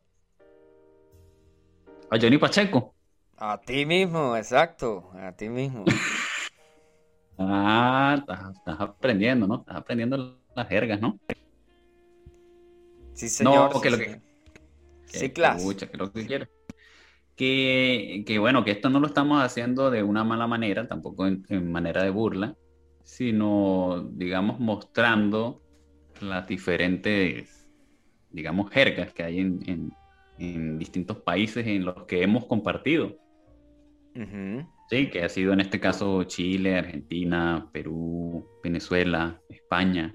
¿A 2.10 2.18
Johnny 2.20 2.38
Pacheco? 2.38 2.94
A 3.36 3.60
ti 3.60 3.84
mismo, 3.84 4.36
exacto. 4.36 5.10
A 5.14 5.32
ti 5.32 5.48
mismo. 5.48 5.84
Ah, 7.38 8.16
estás, 8.18 8.56
estás 8.56 8.80
aprendiendo, 8.80 9.46
¿no? 9.46 9.56
Estás 9.56 9.76
aprendiendo 9.76 10.38
las 10.54 10.68
jergas, 10.68 10.98
¿no? 11.02 11.18
Sí, 13.12 13.28
señor. 13.28 13.70
porque 13.70 13.90
sí, 13.90 13.96
lo 13.98 14.02
que- 14.02 14.20
Sí, 15.04 15.30
claro. 15.34 15.58
Escucha, 15.58 15.86
que 15.86 15.96
lo 15.98 16.10
que 16.10 16.26
quiero. 16.26 16.46
Que, 17.36 18.24
que 18.26 18.38
bueno, 18.38 18.64
que 18.64 18.70
esto 18.70 18.88
no 18.88 18.98
lo 18.98 19.06
estamos 19.06 19.42
haciendo 19.42 19.90
de 19.90 20.02
una 20.02 20.24
mala 20.24 20.46
manera, 20.46 20.88
tampoco 20.88 21.26
en, 21.26 21.44
en 21.50 21.70
manera 21.70 22.02
de 22.02 22.10
burla, 22.10 22.56
sino, 23.04 24.08
digamos, 24.12 24.58
mostrando 24.58 25.62
las 26.20 26.48
diferentes, 26.48 27.68
digamos, 28.30 28.70
jergas 28.70 29.12
que 29.12 29.22
hay 29.22 29.40
en, 29.40 29.60
en- 29.66 29.92
en 30.38 30.78
distintos 30.78 31.18
países 31.18 31.66
en 31.66 31.84
los 31.84 32.04
que 32.06 32.22
hemos 32.22 32.46
compartido. 32.46 33.16
Sí, 34.88 35.08
que 35.10 35.22
ha 35.22 35.28
sido 35.28 35.52
en 35.52 35.60
este 35.60 35.80
caso 35.80 36.24
Chile, 36.24 36.76
Argentina, 36.76 37.68
Perú, 37.72 38.46
Venezuela, 38.62 39.40
España. 39.48 40.14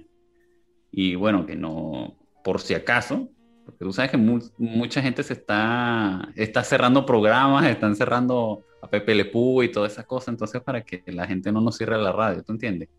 Y 0.92 1.16
bueno, 1.16 1.46
que 1.46 1.56
no, 1.56 2.18
por 2.44 2.60
si 2.62 2.74
acaso, 2.74 3.30
porque 3.72 3.86
tú 3.86 3.94
sabes 3.94 4.12
que 4.12 4.18
mu- 4.18 4.40
mucha 4.58 5.02
gente 5.02 5.24
se 5.24 5.34
está, 5.34 6.30
está 6.36 6.64
cerrando 6.64 7.06
programas, 7.06 7.66
están 7.66 7.96
cerrando 7.96 8.66
a 8.82 8.90
Pepe 8.90 9.16
Le 9.16 9.26
Pew 9.26 9.64
y 9.64 9.72
todas 9.72 9.94
esas 9.94 10.06
cosas, 10.06 10.30
entonces 10.30 10.62
para 10.62 10.84
que 10.84 11.04
la 11.08 11.28
gente 11.28 11.52
no 11.52 11.62
nos 11.62 11.78
cierre 11.78 11.98
la 11.98 12.12
radio, 12.12 12.44
¿tú 12.44 12.54
entiendes? 12.54 12.90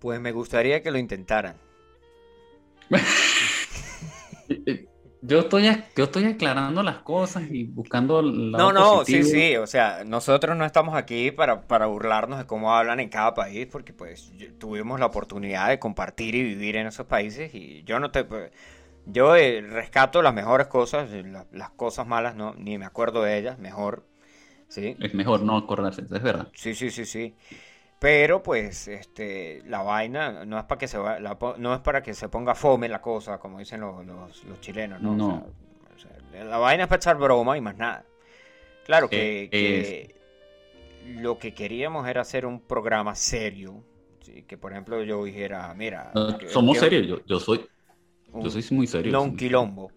Pues 0.00 0.20
me 0.20 0.32
gustaría 0.32 0.82
que 0.82 0.90
lo 0.90 0.98
intentaran. 0.98 1.56
Yo 5.24 5.38
estoy, 5.40 5.64
yo 5.96 6.04
estoy 6.04 6.24
aclarando 6.24 6.82
las 6.82 6.98
cosas 7.02 7.44
y 7.50 7.64
buscando 7.64 8.20
el 8.20 8.50
No, 8.54 8.70
no, 8.70 9.02
sí, 9.06 9.24
positivo. 9.24 9.24
sí, 9.24 9.56
o 9.56 9.66
sea, 9.66 10.04
nosotros 10.04 10.54
no 10.58 10.66
estamos 10.66 10.94
aquí 10.94 11.30
para, 11.30 11.66
para 11.66 11.86
burlarnos 11.86 12.38
de 12.38 12.46
cómo 12.46 12.74
hablan 12.76 13.00
en 13.00 13.08
cada 13.08 13.32
país, 13.32 13.66
porque 13.70 13.94
pues 13.94 14.30
tuvimos 14.58 15.00
la 15.00 15.06
oportunidad 15.06 15.70
de 15.70 15.78
compartir 15.78 16.34
y 16.34 16.42
vivir 16.42 16.76
en 16.76 16.86
esos 16.86 17.06
países 17.06 17.54
y 17.54 17.82
yo 17.84 17.98
no 17.98 18.10
te... 18.10 18.26
Yo 19.06 19.36
eh, 19.36 19.60
rescato 19.62 20.22
las 20.22 20.34
mejores 20.34 20.68
cosas, 20.68 21.10
eh, 21.12 21.22
la- 21.24 21.46
las 21.52 21.70
cosas 21.70 22.06
malas 22.06 22.34
no, 22.36 22.54
ni 22.54 22.78
me 22.78 22.86
acuerdo 22.86 23.22
de 23.22 23.38
ellas, 23.38 23.58
mejor, 23.58 24.04
¿sí? 24.68 24.98
Es 24.98 25.12
mejor 25.12 25.42
no 25.42 25.58
acordarse, 25.58 26.00
es 26.00 26.08
verdad. 26.22 26.50
Sí, 26.54 26.74
sí, 26.74 26.90
sí, 26.90 27.04
sí. 27.06 27.34
Pero 28.00 28.42
pues 28.42 28.88
este 28.88 29.62
la 29.66 29.82
vaina 29.82 30.44
no 30.44 30.58
es 30.58 30.64
para 30.66 30.78
que 30.78 30.88
se 30.88 30.98
va- 30.98 31.20
la 31.20 31.38
no 31.58 31.74
es 31.74 31.80
para 31.80 32.02
que 32.02 32.14
se 32.14 32.28
ponga 32.28 32.54
fome 32.54 32.88
la 32.88 33.00
cosa, 33.02 33.38
como 33.38 33.58
dicen 33.60 33.80
los, 33.80 34.04
los- 34.06 34.44
los 34.44 34.60
chilenos, 34.60 35.00
¿no? 35.02 35.16
O 35.16 35.20
No. 35.20 35.20
sea, 35.20 35.44
o 35.96 35.98
sea, 35.98 36.44
la 36.44 36.58
vaina 36.58 36.84
es 36.84 36.88
para 36.88 36.98
echar 36.98 37.16
broma 37.18 37.56
y 37.56 37.60
más 37.60 37.76
nada. 37.78 38.04
Claro 38.84 39.10
que, 39.10 39.52
Eh, 39.52 39.56
que 39.56 40.16
lo 41.06 41.38
que 41.38 41.54
queríamos 41.54 42.08
era 42.08 42.22
hacer 42.22 42.46
un 42.46 42.60
programa 42.60 43.14
serio. 43.16 43.84
¿sí? 44.22 44.44
Que 44.44 44.58
por 44.58 44.72
ejemplo 44.72 45.02
yo 45.04 45.24
dijera, 45.24 45.72
mira, 45.74 46.14
No, 46.14 46.38
somos 46.46 46.78
serios, 46.78 47.06
yo, 47.06 47.24
yo 47.26 47.40
soy, 47.40 47.66
un- 48.32 48.42
yo 48.44 48.50
soy 48.50 48.64
muy 48.70 48.86
serio. 48.86 49.12
no 49.12 49.22
un 49.22 49.36
quilombo. 49.36 49.90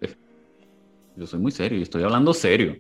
Yo 1.16 1.26
soy 1.28 1.40
muy 1.40 1.52
serio 1.52 1.80
y 1.80 1.84
estoy 1.84 2.04
hablando 2.04 2.34
serio. 2.34 2.76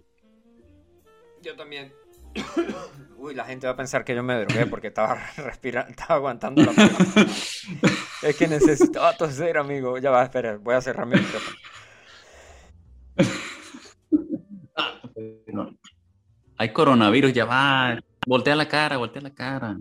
Yo 1.41 1.55
también. 1.55 1.91
Uy, 3.17 3.33
la 3.33 3.45
gente 3.45 3.65
va 3.65 3.73
a 3.73 3.75
pensar 3.77 4.03
que 4.03 4.13
yo 4.13 4.21
me 4.23 4.35
drogué 4.45 4.65
porque 4.67 4.87
estaba 4.87 5.15
respirando, 5.37 5.89
estaba 5.91 6.15
aguantando 6.15 6.63
la 6.63 6.71
Es 8.21 8.35
que 8.37 8.47
necesitaba 8.47 9.15
toser, 9.15 9.57
amigo. 9.57 9.97
Ya 9.97 10.11
va, 10.11 10.23
espera, 10.23 10.57
voy 10.57 10.75
a 10.75 10.81
cerrar 10.81 11.05
mi 11.05 11.15
micrófono. 11.15 11.57
No. 15.47 15.75
Hay 16.57 16.73
coronavirus, 16.73 17.33
ya 17.33 17.45
va. 17.45 17.99
Voltea 18.27 18.55
la 18.55 18.67
cara, 18.67 18.97
voltea 18.97 19.21
la 19.21 19.33
cara. 19.33 19.77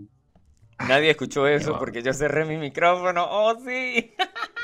Nadie 0.87 1.09
escuchó 1.09 1.47
eso 1.47 1.77
porque 1.79 2.01
yo 2.03 2.13
cerré 2.13 2.45
mi 2.45 2.57
micrófono. 2.57 3.25
¡Oh, 3.29 3.55
sí! 3.65 4.13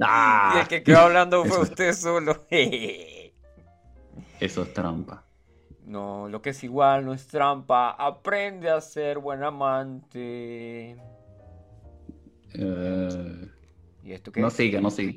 ¡Ah! 0.00 0.52
Y 0.54 0.58
el 0.58 0.68
que 0.68 0.82
quedó 0.82 1.00
hablando 1.00 1.44
fue 1.46 1.58
Eso. 1.58 1.62
usted 1.62 1.92
solo. 1.94 2.46
Eso 4.38 4.62
es 4.62 4.72
trampa. 4.72 5.26
No, 5.84 6.28
lo 6.28 6.42
que 6.42 6.50
es 6.50 6.64
igual 6.64 7.04
no 7.06 7.14
es 7.14 7.26
trampa. 7.28 7.90
Aprende 7.92 8.68
a 8.70 8.80
ser 8.80 9.18
buen 9.18 9.42
amante. 9.42 11.02
Eh, 12.54 13.48
¿Y 14.02 14.12
esto 14.12 14.32
qué? 14.32 14.40
no 14.40 14.50
siga, 14.50 14.80
no 14.80 14.90
siga. 14.90 15.14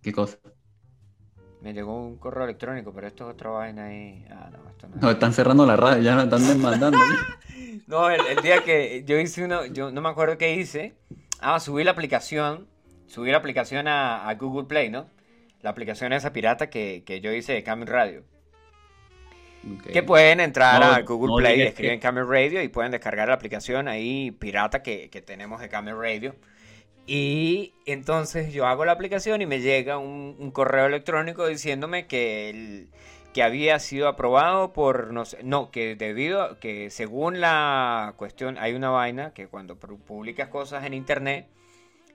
¿Qué 0.00 0.12
cosa? 0.12 0.38
Me 1.60 1.72
llegó 1.74 2.00
un 2.06 2.16
correo 2.18 2.44
electrónico, 2.44 2.92
pero 2.94 3.06
esto 3.08 3.28
es 3.28 3.34
otra 3.34 3.50
vaina 3.50 3.86
ahí. 3.86 4.24
Ah, 4.30 4.48
no, 4.50 4.68
esto 4.70 4.88
no 4.88 4.96
es. 4.96 5.02
No, 5.02 5.10
están 5.10 5.32
cerrando 5.32 5.66
la 5.66 5.76
radio, 5.76 6.02
ya 6.02 6.14
nos 6.14 6.24
están 6.24 6.46
demandando. 6.46 6.98
No, 7.86 8.10
el, 8.10 8.20
el 8.26 8.42
día 8.42 8.64
que 8.64 9.04
yo 9.06 9.18
hice 9.18 9.44
uno, 9.44 9.64
yo 9.66 9.90
no 9.92 10.00
me 10.00 10.08
acuerdo 10.08 10.38
qué 10.38 10.54
hice. 10.54 10.94
Ah, 11.38 11.60
subí 11.60 11.84
la 11.84 11.92
aplicación, 11.92 12.66
subí 13.06 13.30
la 13.30 13.38
aplicación 13.38 13.88
a, 13.88 14.28
a 14.28 14.34
Google 14.34 14.66
Play, 14.66 14.90
¿no? 14.90 15.08
La 15.62 15.70
aplicación 15.70 16.12
esa 16.12 16.32
pirata 16.32 16.68
que, 16.70 17.02
que 17.04 17.20
yo 17.20 17.32
hice 17.32 17.52
de 17.54 17.62
Camel 17.62 17.88
Radio. 17.88 18.22
Que 19.92 20.02
pueden 20.04 20.38
entrar 20.38 20.80
No, 20.80 20.86
a 20.92 21.00
Google 21.00 21.28
no 21.32 21.36
Play, 21.38 21.60
escriben 21.62 21.98
que- 21.98 22.08
Radio 22.22 22.62
y 22.62 22.68
pueden 22.68 22.92
descargar 22.92 23.28
la 23.28 23.34
aplicación 23.34 23.88
ahí 23.88 24.30
pirata 24.30 24.82
que, 24.82 25.10
que 25.10 25.22
tenemos 25.22 25.60
de 25.60 25.68
Camel 25.68 25.96
Radio. 25.98 26.36
Y 27.08 27.72
entonces 27.84 28.52
yo 28.52 28.66
hago 28.66 28.84
la 28.84 28.92
aplicación 28.92 29.42
y 29.42 29.46
me 29.46 29.60
llega 29.60 29.98
un, 29.98 30.36
un 30.38 30.50
correo 30.52 30.86
electrónico 30.86 31.46
diciéndome 31.48 32.06
que, 32.06 32.50
el- 32.50 32.88
que 33.32 33.42
había 33.42 33.78
sido 33.80 34.06
aprobado 34.08 34.72
por, 34.72 35.12
no 35.12 35.24
sé, 35.24 35.38
no, 35.42 35.70
que 35.72 35.96
debido, 35.96 36.42
a- 36.42 36.60
que 36.60 36.90
según 36.90 37.40
la 37.40 38.14
cuestión, 38.18 38.58
hay 38.58 38.74
una 38.74 38.90
vaina 38.90 39.32
que 39.34 39.48
cuando 39.48 39.78
pu- 39.80 39.98
publicas 39.98 40.48
cosas 40.48 40.84
en 40.84 40.94
internet, 40.94 41.46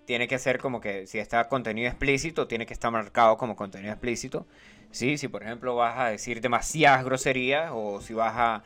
tiene 0.05 0.27
que 0.27 0.39
ser 0.39 0.59
como 0.59 0.81
que 0.81 1.07
si 1.07 1.19
está 1.19 1.47
contenido 1.47 1.87
explícito, 1.89 2.47
tiene 2.47 2.65
que 2.65 2.73
estar 2.73 2.91
marcado 2.91 3.37
como 3.37 3.55
contenido 3.55 3.91
explícito. 3.93 4.47
Sí, 4.91 5.17
si 5.17 5.27
por 5.27 5.43
ejemplo 5.43 5.75
vas 5.75 5.97
a 5.99 6.07
decir 6.09 6.41
demasiadas 6.41 7.05
groserías 7.05 7.71
o 7.73 8.01
si 8.01 8.13
vas 8.13 8.33
a, 8.35 8.63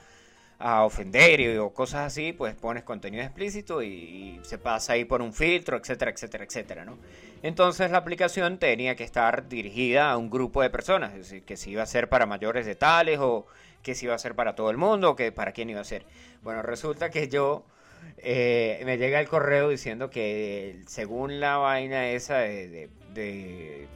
a 0.59 0.83
ofender 0.85 1.39
y- 1.41 1.57
o 1.57 1.73
cosas 1.73 2.07
así, 2.07 2.33
pues 2.33 2.55
pones 2.55 2.83
contenido 2.83 3.23
explícito 3.23 3.83
y, 3.83 4.39
se 4.43 4.57
pasa 4.57 4.93
ahí 4.93 5.05
por 5.05 5.21
un 5.21 5.33
filtro, 5.33 5.77
etcétera, 5.77 6.11
etcétera, 6.11 6.43
etcétera, 6.45 6.85
¿no? 6.85 6.99
Entonces 7.41 7.91
la 7.91 7.97
aplicación 7.99 8.57
tenía 8.59 8.95
que 8.95 9.03
estar 9.03 9.47
dirigida 9.47 10.11
a 10.11 10.17
un 10.17 10.29
grupo 10.29 10.61
de 10.61 10.69
personas, 10.69 11.11
es 11.13 11.19
decir, 11.19 11.43
que 11.45 11.57
si 11.57 11.71
iba 11.71 11.83
a 11.83 11.85
ser 11.85 12.09
para 12.09 12.25
mayores 12.25 12.65
de 12.65 12.75
tales 12.75 13.19
o 13.21 13.45
que 13.81 13.95
si 13.95 14.05
iba 14.05 14.15
a 14.15 14.19
ser 14.19 14.35
para 14.35 14.55
todo 14.55 14.69
el 14.71 14.77
mundo 14.77 15.11
o 15.11 15.15
que 15.15 15.31
para 15.31 15.51
quién 15.51 15.69
iba 15.69 15.81
a 15.81 15.83
ser. 15.83 16.05
Bueno, 16.41 16.61
resulta 16.61 17.09
que 17.11 17.27
yo 17.29 17.65
eh, 18.18 18.82
me 18.86 18.98
llega 18.98 19.19
el 19.19 19.27
correo 19.27 19.69
diciendo 19.69 20.10
que 20.10 20.82
según 20.88 21.40
la 21.40 21.57
vaina 21.57 22.10
esa 22.10 22.38
de, 22.40 22.68
de- 22.69 22.90
de- 23.14 23.88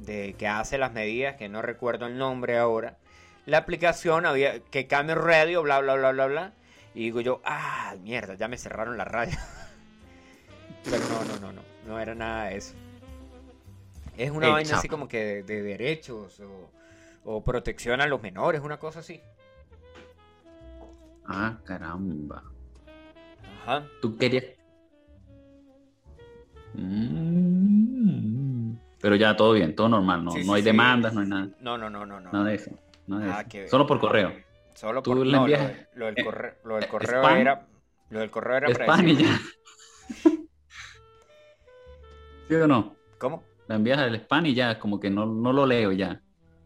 de 0.00 0.34
que 0.34 0.48
hace 0.48 0.78
las 0.78 0.92
medidas, 0.92 1.36
que 1.36 1.48
no 1.48 1.62
recuerdo 1.62 2.06
el 2.06 2.18
nombre 2.18 2.58
ahora, 2.58 2.98
la 3.46 3.58
aplicación 3.58 4.26
había 4.26 4.60
que 4.60 4.86
cambie 4.86 5.14
radio, 5.14 5.62
bla, 5.62 5.80
bla, 5.80 5.94
bla, 5.94 6.12
bla, 6.12 6.26
bla. 6.26 6.52
Y 6.94 7.04
digo 7.04 7.20
yo, 7.20 7.40
ah, 7.44 7.94
mierda, 8.02 8.34
ya 8.34 8.48
me 8.48 8.58
cerraron 8.58 8.96
la 8.98 9.04
radio. 9.04 9.36
Pero 10.84 10.98
no, 11.08 11.24
no, 11.24 11.40
no, 11.40 11.52
no, 11.52 11.62
no 11.86 11.98
era 12.00 12.14
nada 12.14 12.46
de 12.46 12.56
eso. 12.56 12.74
Es 14.16 14.30
una 14.30 14.46
El 14.48 14.52
vaina 14.52 14.76
así 14.76 14.88
como 14.88 15.08
que 15.08 15.24
de, 15.24 15.42
de 15.44 15.62
derechos 15.62 16.40
o, 16.40 16.70
o 17.24 17.42
protección 17.44 18.00
a 18.00 18.06
los 18.06 18.20
menores, 18.20 18.60
una 18.60 18.78
cosa 18.78 19.00
así. 19.00 19.20
Ah, 21.26 21.58
caramba. 21.64 22.42
Ajá. 23.62 23.86
Tú 24.00 24.16
querías. 24.16 24.44
Mm. 27.42 28.74
Pero 29.00 29.16
ya 29.16 29.36
todo 29.36 29.52
bien, 29.52 29.74
todo 29.74 29.88
normal, 29.88 30.24
no, 30.24 30.30
Sí, 30.30 30.38
no 30.38 30.44
sí, 30.44 30.50
hay 30.52 30.60
sí. 30.62 30.66
demandas, 30.66 31.12
no 31.14 31.20
hay 31.22 31.26
nada, 31.28 31.48
No, 31.60 31.76
no, 31.76 31.90
no, 31.90 32.06
no, 32.06 32.20
no. 32.20 32.30
nada 32.32 32.44
de 32.46 32.54
eso. 32.54 32.70
nada 33.06 33.24
de 33.24 33.30
Ah, 33.32 33.40
eso. 33.40 33.48
que- 33.48 33.68
Solo 33.68 33.86
por 33.86 33.98
correo. 34.00 34.32
Solo 34.74 35.02
por 35.02 35.16
no, 35.18 35.24
lo, 35.24 35.46
lo 35.94 36.06
del 36.06 36.18
eh, 36.18 36.24
correo, 36.24 36.54
lo 36.64 36.74
del 36.76 36.84
eh, 36.84 36.88
correo 36.88 37.20
spam. 37.22 37.36
era 37.38 37.66
lo 38.10 38.20
del 38.20 38.30
correo 38.30 38.56
era 38.58 38.68
para 38.68 38.84
Spam 38.84 39.08
y 39.08 39.16
decir- 39.16 39.26
ya. 39.26 39.38
¿Sí 42.48 42.54
o 42.54 42.66
no? 42.66 42.94
¿Cómo? 43.18 43.42
La 43.68 43.74
envías 43.76 43.98
al 43.98 44.14
spam 44.16 44.46
y 44.46 44.54
ya, 44.54 44.78
como 44.78 44.98
que 45.00 45.10
no, 45.10 45.26
no 45.26 45.52
lo 45.52 45.66
leo 45.66 45.92
ya. 45.92 46.20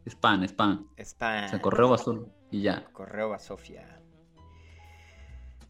Spam, 0.09 0.45
spam. 0.45 0.89
Spam. 0.99 1.45
O 1.47 1.49
sea, 1.49 1.61
correo 1.61 1.89
basura 1.91 2.21
y 2.51 2.63
ya. 2.63 2.85
Correo 2.93 3.33
a 3.35 3.39
Sofía. 3.39 4.01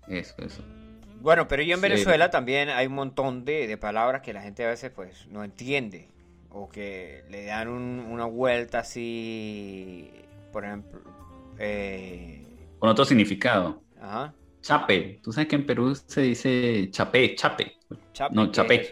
Eso, 0.09 0.35
eso. 0.39 0.63
Bueno, 1.27 1.49
pero 1.49 1.61
yo 1.65 1.75
en 1.75 1.81
Sí. 1.81 1.89
Venezuela 1.89 2.31
también 2.31 2.69
hay 2.69 2.87
un 2.87 2.93
montón 2.95 3.45
de, 3.45 3.67
de 3.67 3.77
palabras 3.77 4.23
que 4.23 4.33
la 4.33 4.43
gente 4.43 4.65
a 4.65 4.69
veces 4.69 4.93
pues 4.95 5.27
no 5.27 5.43
entiende 5.43 6.07
o 6.51 6.69
que 6.69 7.25
le 7.31 7.47
dan 7.47 7.67
un- 7.67 8.07
una 8.09 8.27
vuelta 8.27 8.79
así, 8.79 10.09
por 10.53 10.65
ejemplo, 10.65 11.01
eh, 11.59 12.47
Con 12.79 12.91
otro 12.91 13.05
significado. 13.05 13.83
ajá, 14.01 14.33
Chape. 14.63 15.19
Tú 15.21 15.33
sabes 15.33 15.49
que 15.49 15.57
en 15.57 15.67
Perú 15.67 15.97
se 16.07 16.21
dice 16.23 16.89
chapé, 16.93 17.35
chape. 17.35 17.73
chape, 18.13 18.33
No, 18.33 18.53
¿qué 18.53 18.89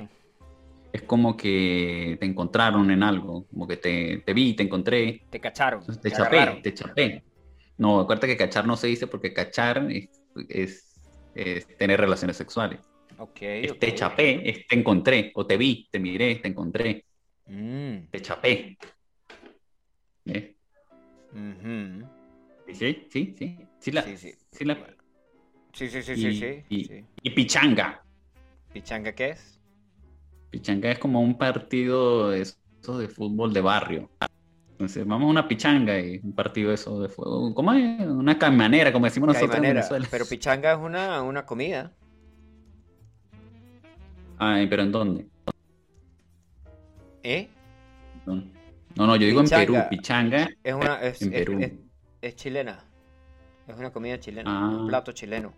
es 0.92 1.02
como 1.02 1.36
que 1.36 2.16
te 2.18 2.26
encontraron 2.26 2.90
en 2.90 3.04
algo, 3.04 3.46
como 3.46 3.68
que 3.68 3.76
te, 3.76 4.22
te 4.26 4.32
vi, 4.34 4.54
te 4.56 4.64
encontré, 4.64 5.22
Te 5.30 5.38
cacharon, 5.40 5.80
entonces 5.82 6.02
te 6.02 6.10
te 6.10 6.16
chapé, 6.16 6.60
te 6.64 6.74
chapé. 6.74 7.22
No, 7.78 8.00
acuérdate 8.00 8.26
que 8.26 8.36
cachar 8.36 8.66
no 8.66 8.76
se 8.76 8.88
dice 8.88 9.06
porque 9.06 9.32
cachar 9.32 9.86
es, 9.92 10.08
es- 10.48 10.93
es 11.34 11.66
tener 11.76 12.00
relaciones 12.00 12.36
sexuales. 12.36 12.80
Ok, 13.18 13.40
Es 13.42 13.72
ok. 13.72 13.78
te 13.78 13.94
chapé, 13.94 14.48
es 14.48 14.66
te 14.66 14.76
encontré, 14.76 15.32
o 15.34 15.46
te 15.46 15.56
vi, 15.56 15.88
te 15.90 15.98
miré, 15.98 16.36
te 16.36 16.48
encontré, 16.48 17.04
Mm, 17.46 18.06
te 18.10 18.22
chapé. 18.22 18.78
¿Eh? 20.26 20.56
Sí, 22.72 23.06
sí, 23.10 23.34
sí, 23.36 23.68
sí, 23.80 23.92
la, 23.92 24.02
Sí, 24.02 24.16
sí. 24.16 24.34
sí 24.50 24.64
la-. 24.64 24.96
Sí, 25.72 25.88
sí, 25.88 26.02
sí, 26.02 26.12
y, 26.12 26.16
sí, 26.16 26.32
sí, 26.32 26.64
y- 26.68 26.84
sí. 26.84 27.04
y 27.22 27.30
pichanga. 27.30 28.04
¿Pichanga 28.72 29.12
qué 29.12 29.30
es? 29.30 29.60
Pichanga 30.50 30.90
es 30.90 30.98
como 30.98 31.20
un 31.20 31.36
partido 31.36 32.30
de 32.30 32.46
de 32.86 33.08
fútbol 33.08 33.52
de 33.52 33.60
barrio. 33.62 34.10
Entonces, 34.74 35.06
vamos 35.06 35.28
a 35.28 35.30
una 35.30 35.46
pichanga 35.48 35.98
y 36.00 36.18
un 36.22 36.32
partido 36.34 36.70
de 36.70 36.74
eso 36.74 37.00
de 37.00 37.08
fútbol. 37.08 37.54
¿Cómo 37.54 37.72
es? 37.72 38.00
Una 38.06 38.36
caimanera, 38.38 38.92
como 38.92 39.04
decimos 39.06 39.28
nosotros 39.28 39.54
en. 39.56 39.62
Venezuela. 39.62 40.06
Pero 40.10 40.26
pichanga 40.26 40.72
es 40.72 40.78
una, 40.78 41.22
una 41.22 41.46
comida. 41.46 41.92
Ay, 44.38 44.66
pero 44.66 44.82
¿en 44.82 44.92
dónde? 44.92 45.26
¿Eh? 47.22 47.48
No, 48.26 48.42
no, 49.06 49.16
yo 49.16 49.26
digo 49.26 49.40
en. 49.40 49.48
Perú. 49.48 49.76
Pichanga. 49.90 50.48
Es 50.62 50.74
una. 50.74 51.00
Es, 51.02 51.22
En 51.22 51.32
es- 51.32 51.44
Perú. 51.44 51.58
es- 51.60 51.72
es 52.20 52.36
chilena. 52.36 52.84
Es 53.68 53.76
una 53.76 53.92
comida 53.92 54.18
chilena. 54.18 54.50
Ah. 54.50 54.68
Un 54.76 54.88
plato 54.88 55.12
chileno. 55.12 55.52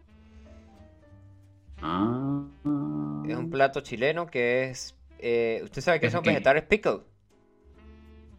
Ah. 1.81 2.45
Es 3.27 3.37
un 3.37 3.49
plato 3.51 3.81
chileno 3.81 4.27
que 4.27 4.65
es. 4.71 4.95
eh, 5.19 5.61
¿Usted 5.65 5.81
sabe 5.81 6.01
qué 6.01 6.07
¿Es 6.07 6.13
son 6.13 6.23
qué? 6.23 6.31
vegetales 6.31 6.65
pickle? 6.65 7.01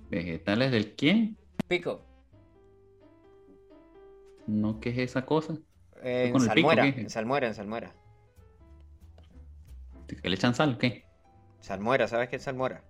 ¿Vegetales 0.09 0.71
del 0.71 0.95
quién? 0.95 1.37
Pickle. 1.67 1.99
No, 4.47 4.79
¿qué 4.79 4.89
es 4.89 4.97
esa 4.99 5.25
cosa? 5.25 5.57
En 6.01 6.35
el 6.35 6.53
pico, 6.53 6.69
salmuera. 6.69 6.83
qué? 6.95 7.01
En 7.01 7.09
salmuera, 7.09 7.47
en 7.47 7.53
salmuera. 7.55 7.93
¿Que 10.21 10.29
le 10.29 10.35
echan 10.35 10.55
sal 10.55 10.73
o 10.75 10.77
qué? 10.77 11.03
Salmuera, 11.59 12.07
¿sabes 12.07 12.29
qué 12.29 12.37
es 12.37 12.43
salmuera? 12.43 12.81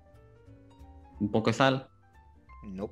¿Un 1.20 1.32
poco 1.32 1.50
de 1.50 1.54
sal? 1.54 1.90
No. 2.64 2.90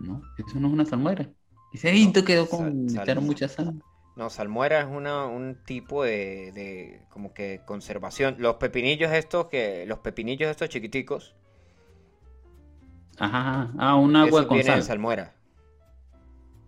No, 0.00 0.22
eso 0.36 0.60
no 0.60 0.68
es 0.68 0.72
una 0.74 0.84
salmuera. 0.86 1.30
Ese 1.72 1.90
vinto 1.92 2.24
quedó 2.24 2.48
con... 2.48 2.88
sal- 2.88 3.06
sal- 3.06 3.20
mucha 3.20 3.48
sal. 3.48 3.82
No, 4.16 4.30
salmuera 4.30 4.80
es 4.80 4.86
una, 4.86 5.26
un 5.26 5.56
tipo 5.64 6.02
de, 6.02 6.50
de 6.52 7.02
como 7.08 7.32
que 7.34 7.62
conservación. 7.64 8.36
Los 8.38 8.56
pepinillos 8.56 9.12
estos 9.12 9.46
que 9.46 9.86
los 9.86 10.00
pepinillos 10.00 10.50
estos 10.50 10.68
chiquiticos, 10.68 11.36
Ajá, 13.18 13.38
ajá. 13.38 13.72
Ah, 13.78 13.96
un 13.96 14.14
agua 14.16 14.40
eso 14.40 14.48
con 14.48 14.56
viene 14.58 14.70
de 14.70 14.76
sal. 14.76 14.82
salmuera. 14.82 15.34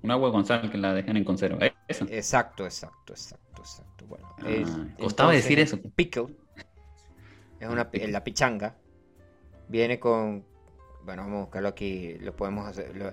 Un 0.02 0.10
agua 0.10 0.32
con 0.32 0.47
sal 0.47 0.70
que 0.70 0.78
la 0.78 0.94
dejan 0.94 1.16
en 1.16 1.24
conserva. 1.24 1.66
¿eh? 1.66 1.74
Eso. 1.89 2.06
Exacto, 2.10 2.64
exacto, 2.64 3.12
exacto, 3.12 3.60
exacto. 3.62 4.06
Bueno, 4.06 4.27
Ah, 4.39 4.44
es- 4.48 4.68
costaba 4.98 5.32
entonces, 5.35 5.44
decir 5.44 5.59
eso. 5.60 5.78
Pickle 5.94 6.27
es 7.60 7.68
una 7.68 7.89
la 7.93 8.24
pichanga 8.24 8.74
viene 9.68 10.01
con 10.01 10.44
bueno, 11.05 11.22
vamos 11.22 11.36
a 11.39 11.40
buscarlo 11.43 11.68
aquí, 11.68 12.14
lo 12.20 12.35
podemos 12.35 12.66
hacer 12.66 12.94
lo, 12.97 13.12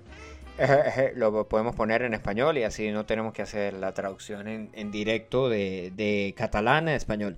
lo 1.16 1.48
podemos 1.48 1.76
poner 1.76 2.02
en 2.02 2.14
español 2.14 2.58
y 2.58 2.64
así 2.64 2.92
no 2.92 3.06
tenemos 3.06 3.34
que 3.34 3.42
hacer 3.42 3.74
la 3.74 3.94
traducción 3.94 4.48
en, 4.48 4.70
en 4.74 4.92
directo 4.92 5.50
de, 5.50 5.92
de 5.96 6.34
catalán 6.38 6.88
a 6.88 6.96
español. 6.96 7.38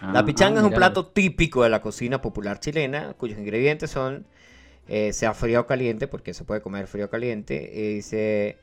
La 0.00 0.20
Ah, 0.20 0.24
pichanga 0.24 0.60
ah, 0.60 0.62
es 0.62 0.66
un 0.66 0.74
plato 0.74 1.06
típico 1.08 1.62
de 1.64 1.70
la 1.70 1.80
cocina 1.82 2.20
popular 2.22 2.60
chilena, 2.60 3.14
cuyos 3.14 3.38
ingredientes 3.38 3.90
son, 3.90 4.26
eh, 4.88 5.12
sea 5.12 5.34
frío 5.34 5.60
o 5.62 5.66
caliente, 5.66 6.08
porque 6.08 6.34
se 6.34 6.44
puede 6.44 6.62
comer 6.62 6.86
frío 6.88 7.06
o 7.06 7.10
caliente, 7.10 7.56
eh, 7.90 7.94
dice 7.96 8.58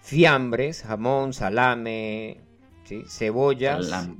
fiambres, 0.00 0.82
jamón, 0.84 1.32
salame, 1.34 2.40
¿sí? 2.84 3.04
cebollas, 3.08 3.86
Salame. 3.86 4.16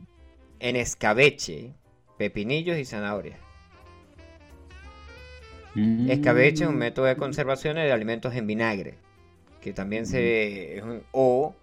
en 0.61 0.77
escabeche, 0.77 1.75
pepinillos 2.19 2.79
y 2.79 2.85
zanahoria. 2.85 3.39
Mm. 5.75 6.11
Escabeche 6.11 6.65
es 6.65 6.71
un 6.71 6.77
método 6.79 7.07
de 7.07 7.17
conservación 7.17 7.77
de 7.77 7.93
alimentos 7.93 8.35
en 8.35 8.47
vinagre, 8.47 8.99
que 9.61 9.73
también 9.73 10.07
se... 10.07 10.79
es 10.79 10.83
un- 10.83 11.03
o 11.13 11.55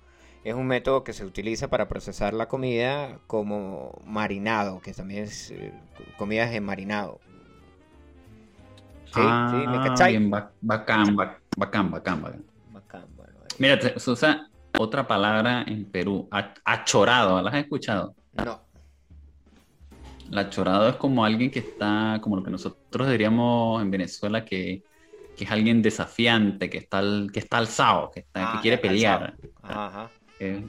es 0.45 0.55
un 0.55 0.67
método 0.67 1.03
que 1.03 1.13
se 1.13 1.25
utiliza 1.25 1.69
para 1.69 1.89
procesar 1.89 2.33
la 2.33 2.47
comida 2.47 3.19
como 3.27 4.01
marinado, 4.05 4.81
que 4.81 4.93
también 4.93 5.25
es 5.25 5.51
eh, 5.51 5.73
comidas 6.17 6.53
en 6.53 6.63
marinado. 6.65 7.19
Sí, 9.11 9.39
sí, 9.45 9.67
¿me 9.67 9.79
Ah, 9.79 9.79
cachai? 9.79 10.19
bien, 10.19 10.29
bacán, 10.61 11.15
ba- 11.15 11.41
bacán, 11.55 11.89
bacán, 11.91 12.21
bacán. 12.21 12.45
Bacán, 12.73 13.07
bueno. 13.15 13.33
Mira, 13.57 13.79
se 13.99 14.11
usa 14.11 14.49
otra 14.75 15.07
palabra 15.07 15.63
en 15.67 15.89
Perú, 15.91 16.27
achorado, 16.65 17.41
¿la 17.41 17.49
has 17.51 17.55
escuchado? 17.57 18.15
No, 18.33 18.61
El 20.29 20.37
achorado 20.39 20.89
es 20.89 20.95
como 20.97 21.23
alguien 21.23 21.51
que 21.51 21.59
está, 21.59 22.19
como 22.21 22.35
lo 22.37 22.43
que 22.43 22.49
nosotros 22.51 23.09
diríamos 23.09 23.81
en 23.81 23.91
Venezuela, 23.91 24.43
que, 24.43 24.83
que 25.35 25.43
es 25.45 25.51
alguien 25.51 25.81
desafiante, 25.81 26.69
que 26.69 26.79
está, 26.79 27.01
que 27.31 27.39
está 27.39 27.57
alzado, 27.59 28.09
que, 28.11 28.21
está, 28.21 28.47
que 28.49 28.59
Ah, 28.59 28.59
quiere 28.59 28.77
pelear. 28.79 29.21
alzado. 29.21 29.37
Ajá. 29.63 30.09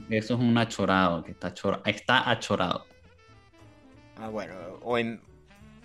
Eso 0.09 0.33
es 0.35 0.39
un 0.39 0.57
achorado, 0.57 1.23
que 1.23 1.31
está, 1.31 1.53
achor- 1.53 1.81
está 1.85 2.29
achorado. 2.29 2.85
Ah, 4.17 4.29
bueno, 4.29 4.53
o 4.81 4.97
en... 4.97 5.19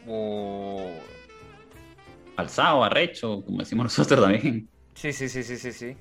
O... 0.06 0.90
Alzado, 2.36 2.82
arrecho, 2.82 3.42
como 3.44 3.58
decimos 3.58 3.84
nosotros 3.84 4.20
también. 4.20 4.68
Sí, 4.94 5.12
sí, 5.12 5.28
sí, 5.28 5.42
sí, 5.42 5.56
sí, 5.56 5.72
sí. 5.72 5.96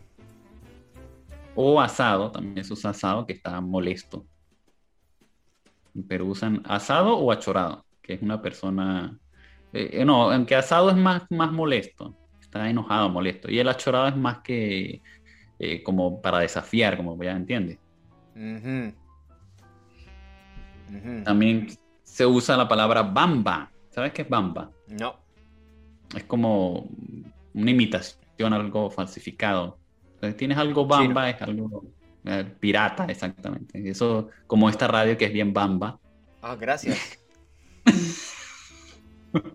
O 1.56 1.82
asado, 1.82 2.32
también 2.32 2.64
se 2.64 2.74
usa 2.74 2.92
asado, 2.92 3.26
que 3.26 3.34
está 3.34 3.60
molesto. 3.60 4.26
En 5.94 6.08
Perú 6.08 6.30
usan 6.30 6.62
asado 6.66 7.18
o 7.18 7.32
achorado, 7.32 7.86
que 8.02 8.14
es 8.14 8.22
una 8.22 8.42
persona... 8.42 9.18
eh, 9.74 9.90
eh, 9.94 10.06
no, 10.06 10.32
aunque 10.32 10.56
asado 10.56 10.90
es 10.90 10.96
más, 10.96 11.24
más 11.30 11.52
molesto, 11.52 12.16
está 12.40 12.70
enojado, 12.70 13.10
molesto. 13.10 13.52
Y 13.52 13.60
el 13.60 13.68
achorado 13.68 14.08
es 14.08 14.16
más 14.16 14.40
que 14.40 15.02
eh, 15.64 15.84
como 15.84 16.20
para 16.24 16.40
desafiar, 16.40 16.98
como 16.98 17.22
ya 17.24 17.34
entiendes. 17.34 17.78
Ujú. 18.36 18.92
Ujú. 20.90 21.24
También 21.24 21.68
se 22.02 22.26
usa 22.26 22.58
la 22.58 22.68
palabra 22.68 23.04
bamba. 23.04 23.72
¿Sabes 23.92 24.12
qué 24.12 24.24
es 24.24 24.30
bamba? 24.30 24.72
No. 24.88 25.20
Es 26.16 26.24
como 26.24 26.90
una 27.54 27.70
imitación, 27.70 28.54
algo 28.54 28.90
falsificado. 28.90 29.78
Entonces, 30.16 30.36
tienes 30.36 30.58
algo 30.58 30.88
bamba, 30.88 31.30
es 31.30 31.40
algo 31.44 31.84
eh, 32.26 32.44
pirata, 32.60 33.06
exactamente. 33.06 33.88
Eso, 33.88 34.30
como 34.48 34.68
esta 34.68 34.88
radio 34.88 35.16
que 35.16 35.26
es 35.26 35.34
bien 35.34 35.54
bamba. 35.54 36.00
Ah, 36.42 36.56
gracias. 36.56 37.20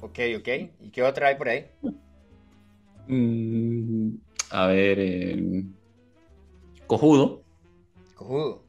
ok, 0.00 0.18
ok. 0.38 0.48
¿Y 0.80 0.90
qué 0.90 1.04
otra 1.04 1.28
hay 1.28 1.36
por 1.36 1.48
ahí? 1.48 1.70
Mm, 3.08 4.14
a 4.50 4.66
ver, 4.68 4.98
eh, 5.00 5.64
cojudo. 6.86 7.42
Cojudo. 8.14 8.62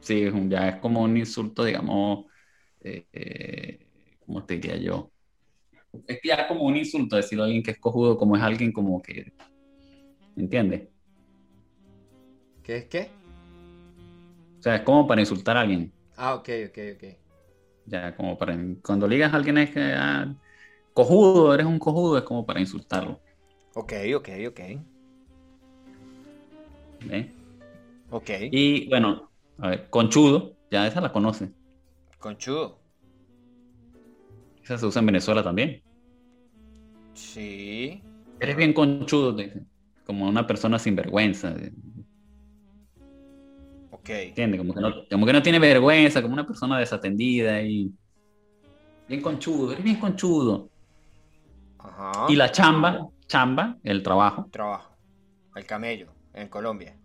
Sí, 0.00 0.24
ya 0.48 0.68
es 0.68 0.76
como 0.76 1.02
un 1.02 1.16
insulto, 1.16 1.64
digamos, 1.64 2.26
eh, 2.80 3.06
eh, 3.12 3.86
¿cómo 4.24 4.44
te 4.44 4.54
diría 4.54 4.76
yo? 4.76 5.10
Es 6.06 6.20
ya 6.22 6.46
como 6.46 6.62
un 6.64 6.76
insulto 6.76 7.16
decirlo 7.16 7.44
a 7.44 7.46
alguien 7.46 7.62
que 7.62 7.72
es 7.72 7.78
cojudo, 7.78 8.16
como 8.16 8.36
es 8.36 8.42
alguien 8.42 8.72
como 8.72 9.02
que, 9.02 9.32
¿entiendes? 10.36 10.88
¿Qué 12.62 12.76
es 12.78 12.84
qué? 12.86 13.10
O 14.58 14.62
sea, 14.62 14.76
es 14.76 14.82
como 14.82 15.06
para 15.06 15.20
insultar 15.20 15.56
a 15.56 15.60
alguien. 15.60 15.92
Ah, 16.16 16.34
ok, 16.34 16.48
ok, 16.68 16.78
ok. 16.94 17.04
Ya, 17.86 18.14
como 18.14 18.36
para, 18.36 18.56
cuando 18.82 19.06
le 19.06 19.16
digas 19.16 19.32
a 19.32 19.36
alguien 19.36 19.58
es 19.58 19.70
que, 19.70 19.80
ah, 19.80 20.34
cojudo, 20.98 21.54
eres 21.54 21.64
un 21.64 21.78
cojudo, 21.78 22.18
es 22.18 22.24
como 22.24 22.44
para 22.44 22.58
insultarlo. 22.58 23.20
Ok, 23.76 23.92
ok, 24.16 24.28
ok. 24.48 24.60
Ok. 28.10 28.30
Y 28.50 28.88
bueno, 28.88 29.30
a 29.58 29.68
ver, 29.68 29.90
conchudo, 29.90 30.56
ya 30.72 30.88
esa 30.88 31.00
la 31.00 31.12
conoce. 31.12 31.52
Conchudo. 32.18 32.80
Esa 34.64 34.76
se 34.76 34.86
usa 34.86 34.98
en 34.98 35.06
Venezuela 35.06 35.44
también. 35.44 35.80
Sí. 37.14 38.02
Eres 38.40 38.56
bien 38.56 38.72
conchudo, 38.72 39.36
te 39.36 39.44
dicen. 39.44 39.68
Como 40.04 40.28
una 40.28 40.48
persona 40.48 40.80
sin 40.80 40.96
vergüenza. 40.96 41.54
Ok. 43.92 44.08
¿Entiendes? 44.08 44.58
Como 44.58 44.74
que, 44.74 44.80
no, 44.80 44.94
como 45.08 45.26
que 45.26 45.32
no 45.32 45.42
tiene 45.42 45.60
vergüenza, 45.60 46.22
como 46.22 46.34
una 46.34 46.46
persona 46.46 46.76
desatendida 46.76 47.62
y. 47.62 47.92
Bien 49.06 49.20
conchudo, 49.20 49.70
eres 49.72 49.84
bien 49.84 50.00
conchudo. 50.00 50.70
Ajá. 51.88 52.26
Y 52.28 52.36
la 52.36 52.50
chamba, 52.52 53.08
chamba, 53.26 53.76
el 53.82 54.02
trabajo. 54.02 54.46
Trabajo. 54.50 54.94
El 55.54 55.66
camello, 55.66 56.08
en 56.34 56.48
Colombia. 56.48 56.96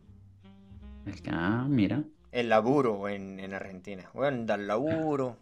Que, 1.06 1.30
ah, 1.32 1.66
mira. 1.70 2.04
El 2.32 2.50
laburo 2.50 3.08
en, 3.10 3.40
en 3.40 3.54
Argentina. 3.54 4.10
Bueno, 4.14 4.52
al 4.54 4.68
laburo. 4.68 5.38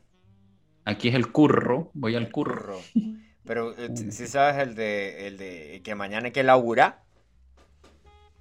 Aquí 0.86 1.10
es 1.10 1.16
el 1.16 1.32
curro, 1.32 1.92
voy 1.94 2.16
al 2.16 2.32
curro. 2.32 2.78
Curro. 2.94 3.12
Pero 3.44 3.74
si 3.96 4.28
sabes 4.28 4.58
el 4.58 4.76
de, 4.76 5.28
el 5.28 5.38
de 5.38 5.82
que 5.84 5.96
mañana 5.96 6.28
hay 6.28 6.32
que 6.32 6.44
laburar. 6.44 7.04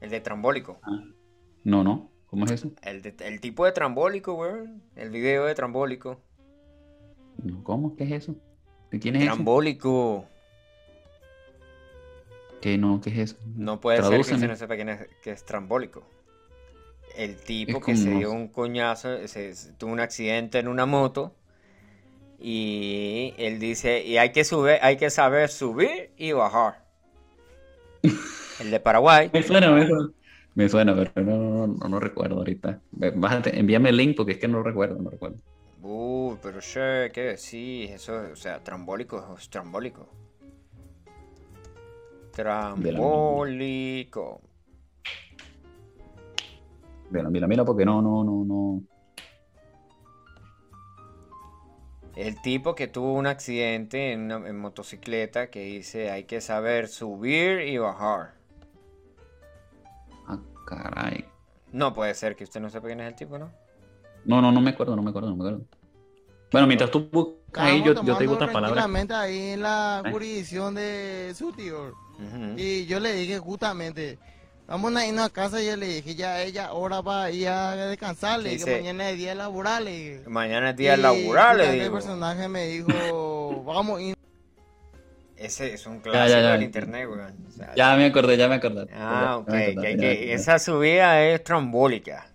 El 0.00 0.10
de 0.10 0.20
trambólico. 0.20 0.80
No, 1.64 1.84
no. 1.84 2.10
¿Cómo 2.26 2.44
es 2.44 2.52
eso? 2.52 2.70
El, 2.82 3.02
de- 3.02 3.14
el 3.26 3.40
tipo 3.40 3.64
de 3.66 3.72
trambólico, 3.72 4.34
weón. 4.34 4.82
El 4.96 5.10
video 5.10 5.44
de 5.44 5.54
trambólico. 5.54 6.20
¿Cómo? 7.62 7.96
¿Qué 7.96 8.04
es 8.04 8.12
eso? 8.12 8.36
¿De 8.90 8.98
quién 8.98 9.16
es 9.16 9.24
eso? 9.24 9.32
¿Qué 12.60 12.78
no? 12.78 13.00
¿Qué 13.00 13.10
es 13.10 13.18
eso? 13.18 13.36
No 13.54 13.80
puede 13.80 14.02
ser 14.02 14.24
que 14.24 14.32
usted 14.32 14.48
no 14.48 14.56
sepa 14.56 14.76
quién 14.76 14.88
es, 14.88 15.08
que 15.22 15.30
es 15.32 15.44
trambólico. 15.44 16.02
El 17.14 17.36
tipo 17.36 17.80
Es 17.80 17.84
que 17.84 17.94
se 17.96 18.10
dio 18.10 18.32
un 18.32 18.48
coñazo, 18.48 19.26
se, 19.28 19.54
se- 19.54 19.72
tuvo 19.74 19.92
un 19.92 20.00
accidente 20.00 20.58
en 20.58 20.66
una 20.68 20.86
moto 20.86 21.34
y 22.38 23.34
él 23.38 23.58
dice, 23.58 24.02
y 24.04 24.16
hay 24.18 24.32
que 24.32 24.44
subir, 24.44 24.78
hay 24.82 24.96
que 24.96 25.10
saber 25.10 25.48
subir 25.50 26.10
y 26.16 26.32
bajar. 26.32 26.84
El 28.58 28.70
de 28.70 28.78
Paraguay. 28.80 29.30
Me 29.32 29.42
suena, 29.42 29.70
me 29.72 29.86
suena. 29.86 30.10
Me 30.54 30.68
suena, 30.68 30.94
pero 30.96 31.24
no, 31.24 31.66
no, 31.88 32.00
recuerdo 32.00 32.36
ahorita. 32.38 32.82
Bájate, 32.90 33.58
envíame 33.58 33.90
el 33.90 33.96
link 33.96 34.16
porque 34.16 34.32
es 34.32 34.38
que 34.38 34.48
no 34.48 34.62
recuerdo, 34.62 35.00
no 35.00 35.10
recuerdo. 35.10 35.38
Uy, 35.82 36.38
pero 36.42 36.60
che, 36.60 37.10
¿qué 37.12 37.22
decís? 37.34 37.90
Eso, 37.90 38.14
o 38.32 38.36
sea, 38.36 38.62
trambólico 38.62 39.34
es 39.38 39.48
trambólico. 39.50 40.08
Trambólico. 42.32 44.40
Mira, 47.10 47.28
mira, 47.28 47.48
mira, 47.48 47.64
porque 47.64 47.84
no, 47.84 48.00
no, 48.00 48.22
no, 48.22 48.44
no. 48.44 48.82
El 52.14 52.40
tipo 52.40 52.74
que 52.74 52.86
tuvo 52.86 53.14
un 53.14 53.26
accidente 53.26 54.12
en, 54.12 54.30
una, 54.30 54.48
en 54.48 54.58
motocicleta 54.58 55.50
que 55.50 55.64
dice 55.64 56.10
hay 56.10 56.24
que 56.24 56.40
saber 56.40 56.88
subir 56.88 57.60
y 57.60 57.78
bajar. 57.78 58.34
Ah, 60.26 60.38
caray. 60.66 61.24
No 61.72 61.94
puede 61.94 62.14
ser 62.14 62.36
que 62.36 62.44
usted 62.44 62.60
no 62.60 62.68
sepa 62.68 62.88
quién 62.88 63.00
es 63.00 63.08
el 63.08 63.14
tipo, 63.14 63.38
¿no? 63.38 63.50
No, 64.24 64.42
no, 64.42 64.52
no 64.52 64.60
me 64.60 64.70
acuerdo, 64.70 64.96
no 64.96 65.02
me 65.02 65.10
acuerdo, 65.10 65.30
no 65.30 65.36
me 65.36 65.44
acuerdo. 65.44 65.66
Bueno, 66.52 66.66
mientras 66.66 66.90
tú 66.90 67.39
ahí, 67.54 67.82
yo, 67.84 67.94
yo 68.02 68.16
te 68.16 68.24
digo 68.24 68.38
tranquilamente 68.38 69.14
ahí 69.14 69.50
en 69.50 69.62
la 69.62 70.02
jurisdicción 70.10 70.74
de 70.74 71.32
su 71.36 71.52
tío. 71.52 71.94
Y 72.56 72.84
yo 72.86 73.00
le 73.00 73.12
dije 73.14 73.38
justamente, 73.38 74.18
vamos 74.66 74.94
a 74.94 75.06
irnos 75.06 75.24
a 75.26 75.30
casa 75.30 75.60
y 75.62 75.66
yo 75.66 75.76
le 75.76 75.86
dije, 75.86 76.14
ya 76.14 76.42
ella 76.42 76.66
ahora 76.66 77.00
va 77.00 77.24
a 77.24 77.30
ir 77.30 77.48
a 77.48 77.74
descansar, 77.76 78.40
le 78.40 78.50
dije, 78.50 78.64
Dice- 78.64 78.76
mañana 78.80 79.10
es 79.10 79.16
día 79.16 79.34
laboral. 79.34 79.84
le. 79.86 80.22
Mañana 80.28 80.70
es 80.70 80.76
día 80.76 80.96
Y 80.96 81.00
laboral, 81.00 81.56
le 81.58 81.64
justamente 81.64 81.76
El 81.76 81.80
digo. 81.82 81.94
personaje 81.94 82.48
me 82.48 82.66
dijo, 82.66 83.62
vamos 83.66 83.98
a 83.98 84.02
ir. 84.02 84.16
Ese 85.36 85.72
es 85.72 85.86
un 85.86 85.96
Ya, 85.96 86.02
clásico 86.02 86.36
ya, 86.36 86.42
ya. 86.42 86.52
del 86.52 86.62
internet, 86.64 87.08
weón. 87.08 87.34
O 87.48 87.50
sea, 87.52 87.74
Ya 87.74 87.96
me 87.96 88.04
acordé, 88.04 88.36
ya 88.36 88.46
me 88.48 88.56
acordé. 88.56 88.86
Ah, 88.92 89.22
Ya 89.24 89.36
ok. 89.38 89.46
que 89.50 89.74
ya 89.76 89.96
que- 89.96 90.34
esa 90.34 90.58
subida 90.58 91.22
es 91.22 91.42
trambólica. 91.42 92.26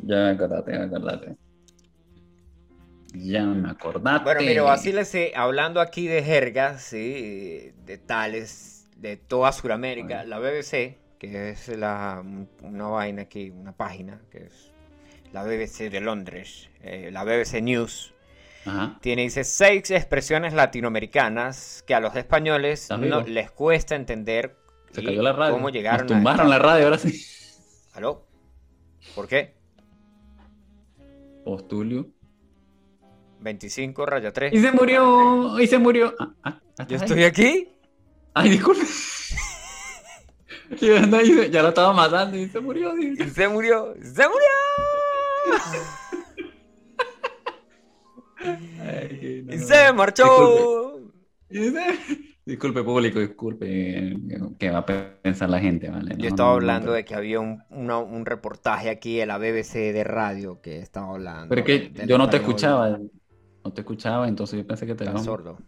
Ya 0.00 0.16
me 0.16 0.30
acordaste, 0.30 0.72
ya 0.72 0.78
me 0.78 0.84
acordaste. 0.86 1.36
Ya 3.14 3.44
me 3.44 3.70
acordaste. 3.70 4.24
Bueno, 4.24 4.40
mire, 4.40 4.60
vacílese, 4.60 5.32
hablando 5.36 5.80
aquí 5.80 6.06
de 6.08 6.22
jergas, 6.22 6.82
sí, 6.82 7.72
de 7.86 7.98
tales, 7.98 8.88
de 8.96 9.16
toda 9.16 9.52
Sudamérica, 9.52 10.24
la 10.24 10.38
BBC, 10.40 10.98
que 11.18 11.50
es 11.50 11.68
la, 11.68 12.24
una 12.62 12.86
vaina 12.88 13.22
aquí, 13.22 13.50
una 13.50 13.72
página, 13.72 14.20
que 14.30 14.38
es 14.46 14.72
la 15.32 15.44
BBC 15.44 15.90
de 15.90 16.00
Londres, 16.00 16.68
eh, 16.82 17.10
la 17.12 17.22
BBC 17.24 17.62
News, 17.62 18.14
Ajá. 18.66 18.98
tiene, 19.00 19.22
dice, 19.22 19.44
seis 19.44 19.90
expresiones 19.92 20.52
latinoamericanas 20.52 21.84
que 21.86 21.94
a 21.94 22.00
los 22.00 22.16
españoles 22.16 22.88
les 23.26 23.50
cuesta 23.52 23.94
entender 23.94 24.56
Se 24.90 25.02
y 25.02 25.04
cayó 25.04 25.22
la 25.22 25.32
radio. 25.32 25.54
cómo 25.54 25.70
llegaron 25.70 26.06
Nos 26.06 26.16
tumbaron 26.16 26.46
a 26.46 26.50
la 26.50 26.58
radio, 26.58 26.84
ahora 26.86 26.98
sí. 26.98 27.24
¿Aló? 27.94 28.26
¿Por 29.14 29.28
qué? 29.28 29.54
Postulio. 31.44 32.08
25 33.44 34.06
raya 34.06 34.32
3. 34.32 34.52
Y 34.54 34.58
se 34.60 34.72
murió, 34.72 35.60
y 35.60 35.66
se 35.66 35.78
murió. 35.78 36.14
Ah, 36.18 36.32
ah, 36.44 36.60
¿estás 36.70 36.88
Yo 36.88 36.96
ahí? 36.96 37.02
estoy 37.04 37.24
aquí. 37.24 37.68
Ay, 38.32 38.50
disculpe. 38.50 38.82
Ya 40.80 41.62
lo 41.62 41.68
estaba 41.68 41.92
matando 41.92 42.36
y 42.38 42.48
se 42.48 42.58
murió. 42.58 42.96
Y 42.98 43.16
se 43.16 43.46
murió. 43.48 43.94
¡Se 44.02 44.22
murió! 44.26 45.60
Ay, 48.80 49.18
que 49.20 49.42
no. 49.46 49.54
Y 49.54 49.58
se 49.58 49.92
marchó. 49.92 51.00
Disculpe. 51.48 51.82
Disculpe, 52.46 52.82
público, 52.82 53.20
disculpe. 53.20 54.16
¿Qué 54.58 54.70
va 54.70 54.78
a 54.78 54.86
pensar 54.86 55.48
la 55.48 55.60
gente? 55.60 55.88
¿vale? 55.88 56.14
Yo 56.18 56.28
estaba 56.28 56.50
no, 56.50 56.54
hablando 56.56 56.86
pero- 56.88 56.94
de 56.96 57.04
que 57.04 57.14
había 57.14 57.40
un, 57.40 57.62
una- 57.70 57.98
un 57.98 58.26
reportaje 58.26 58.90
aquí 58.90 59.16
de 59.16 59.26
la 59.26 59.38
BBC 59.38 59.92
de 59.92 60.04
radio 60.04 60.60
que 60.60 60.78
estaba 60.80 61.10
hablando. 61.14 61.48
Pero 61.48 61.64
que 61.64 61.90
yo 62.06 62.18
no 62.18 62.28
te 62.28 62.36
escuchaba. 62.38 62.98
No 63.64 63.72
te 63.72 63.80
escuchaba, 63.80 64.28
entonces 64.28 64.58
yo 64.60 64.66
pensé 64.66 64.86
que 64.86 64.94
te 64.94 65.08
habías, 65.08 65.24
sordo. 65.24 65.58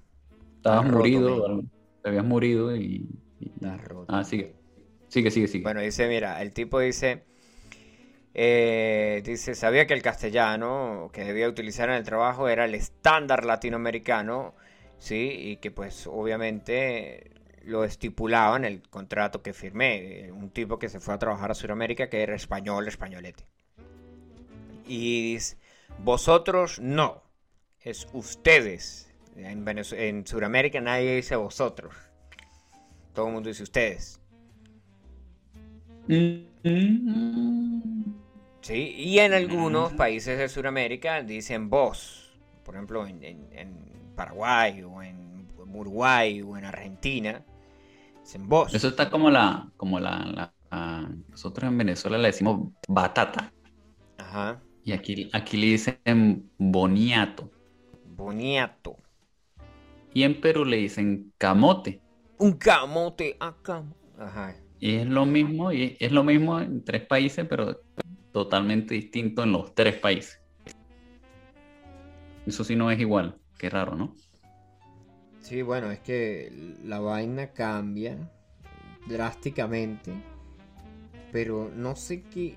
estabas 0.56 0.84
Estás 0.84 0.92
murido. 0.94 1.62
Te 2.02 2.08
habías 2.10 2.24
murido 2.24 2.76
y. 2.76 3.08
y- 3.40 3.48
Estás 3.54 3.82
roto. 3.84 4.14
Ah, 4.14 4.22
sigue. 4.22 4.54
Sigue, 5.08 5.30
sigue, 5.30 5.48
sigue. 5.48 5.62
Bueno, 5.62 5.80
dice, 5.80 6.08
mira, 6.08 6.42
el 6.42 6.52
tipo 6.52 6.80
dice, 6.80 7.24
eh, 8.34 9.22
dice, 9.24 9.54
sabía 9.54 9.86
que 9.86 9.94
el 9.94 10.02
castellano 10.02 11.10
que 11.12 11.24
debía 11.24 11.48
utilizar 11.48 11.88
en 11.88 11.96
el 11.96 12.04
trabajo 12.04 12.48
era 12.48 12.64
el 12.66 12.74
estándar 12.74 13.44
latinoamericano, 13.44 14.54
sí, 14.98 15.30
y 15.32 15.56
que 15.56 15.70
pues 15.70 16.06
obviamente 16.06 17.30
lo 17.64 17.84
estipulaba 17.84 18.56
en 18.56 18.64
el 18.64 18.82
contrato 18.88 19.42
que 19.42 19.52
firmé, 19.52 20.26
eh, 20.26 20.32
un 20.32 20.50
tipo 20.50 20.78
que 20.78 20.88
se 20.88 21.00
fue 21.00 21.14
a 21.14 21.18
trabajar 21.18 21.50
a 21.50 21.54
Sudamérica 21.54 22.08
que 22.10 22.22
era 22.22 22.34
español, 22.34 22.86
españolete. 22.88 23.44
Y 24.86 25.32
dice, 25.34 25.56
vosotros 25.98 26.78
no, 26.80 27.22
es 27.86 28.06
ustedes. 28.12 29.10
En, 29.36 29.64
Venez- 29.64 29.92
en 29.96 30.26
Sudamérica 30.26 30.80
nadie 30.80 31.16
dice 31.16 31.36
vosotros. 31.36 31.94
Todo 33.14 33.28
el 33.28 33.32
mundo 33.34 33.48
dice 33.48 33.62
ustedes. 33.62 34.20
Mm, 36.08 36.46
Sí, 38.62 38.94
y 38.96 39.18
en 39.20 39.32
algunos 39.32 39.92
países 39.92 40.38
de 40.38 40.48
Sudamérica 40.48 41.22
dicen 41.22 41.70
vos. 41.70 42.36
Por 42.64 42.74
ejemplo, 42.74 43.06
en, 43.06 43.22
en- 43.22 43.48
en 43.52 43.76
Paraguay 44.16 44.82
o 44.82 45.02
en 45.02 45.46
Uruguay 45.72 46.42
o 46.42 46.56
en 46.56 46.64
Argentina. 46.64 47.44
Dicen 48.22 48.48
vos. 48.48 48.74
Eso 48.74 48.88
está 48.88 49.08
como 49.08 49.30
la. 49.30 49.70
Como 49.76 50.00
la, 50.00 50.24
la- 50.24 50.52
a- 50.72 51.08
nosotros 51.28 51.68
en 51.70 51.78
Venezuela 51.78 52.18
le 52.18 52.28
decimos 52.28 52.72
batata. 52.88 53.52
Ajá. 54.18 54.60
Y 54.82 54.90
aquí, 54.92 55.30
aquí 55.32 55.56
le 55.56 55.66
dicen 55.68 56.50
boniato. 56.58 57.50
Boniato. 58.16 58.96
Y 60.12 60.22
en 60.22 60.40
Perú 60.40 60.64
le 60.64 60.78
dicen 60.78 61.32
camote. 61.38 62.00
Un 62.38 62.52
camote 62.52 63.36
acá. 63.38 63.84
Ajá. 64.18 64.56
Y 64.78 64.96
es 64.96 65.06
lo 65.06 65.26
mismo, 65.26 65.72
y 65.72 65.96
es 66.00 66.12
lo 66.12 66.24
mismo 66.24 66.60
en 66.60 66.84
tres 66.84 67.06
países, 67.06 67.46
pero 67.48 67.80
totalmente 68.32 68.94
distinto 68.94 69.42
en 69.42 69.52
los 69.52 69.74
tres 69.74 69.96
países. 69.96 70.40
Eso 72.46 72.64
sí 72.64 72.76
no 72.76 72.90
es 72.90 73.00
igual. 73.00 73.38
Qué 73.58 73.70
raro, 73.70 73.94
¿no? 73.96 74.14
Sí, 75.40 75.62
bueno, 75.62 75.90
es 75.90 76.00
que 76.00 76.50
la 76.84 77.00
vaina 77.00 77.52
cambia 77.52 78.18
drásticamente. 79.06 80.12
Pero 81.32 81.70
no 81.74 81.96
sé 81.96 82.22
qué. 82.22 82.56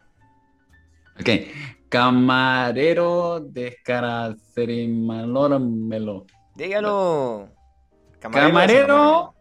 Ok. 1.20 1.30
Camarero 1.90 3.40
descaracerimalóramelo. 3.40 6.26
Dígalo. 6.56 7.50
Camarero. 8.20 8.60
desencamarónemelo. 8.60 9.34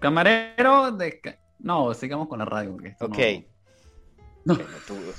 Camarero 0.00 0.92
de 0.92 1.20
No, 1.58 1.92
sigamos 1.94 2.28
con 2.28 2.38
la 2.40 2.44
radio. 2.44 2.76
Porque 2.76 2.94
Ok. 3.00 3.18
No. 4.44 4.56
Pelotudo. 4.56 5.12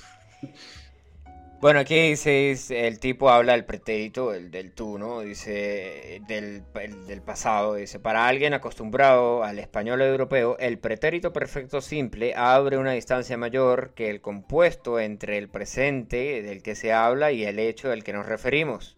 Bueno, 1.62 1.80
aquí 1.82 1.96
dice, 2.10 2.58
el 2.88 3.00
tipo 3.00 3.30
habla 3.30 3.54
del 3.54 3.66
pretérito, 3.66 4.34
el 4.34 4.50
del 4.50 4.72
tú, 4.74 4.98
¿no? 4.98 5.20
Dice, 5.22 6.20
del, 6.28 6.64
el- 6.74 7.06
del 7.06 7.22
pasado, 7.22 7.76
dice, 7.76 8.00
para 8.00 8.28
alguien 8.28 8.56
acostumbrado 8.56 9.44
al 9.44 9.60
español 9.60 10.02
europeo, 10.02 10.58
el 10.60 10.80
pretérito 10.80 11.32
perfecto 11.32 11.80
simple 11.82 12.34
abre 12.36 12.78
una 12.80 12.94
distancia 12.94 13.38
mayor 13.38 13.94
que 13.94 14.10
el 14.10 14.22
compuesto 14.22 15.00
entre 15.00 15.38
el 15.38 15.50
presente 15.50 16.42
del 16.42 16.64
que 16.64 16.74
se 16.74 16.94
habla 16.94 17.32
y 17.32 17.44
el 17.46 17.60
hecho 17.60 17.90
del 17.90 18.04
que 18.04 18.14
nos 18.14 18.26
referimos, 18.26 18.98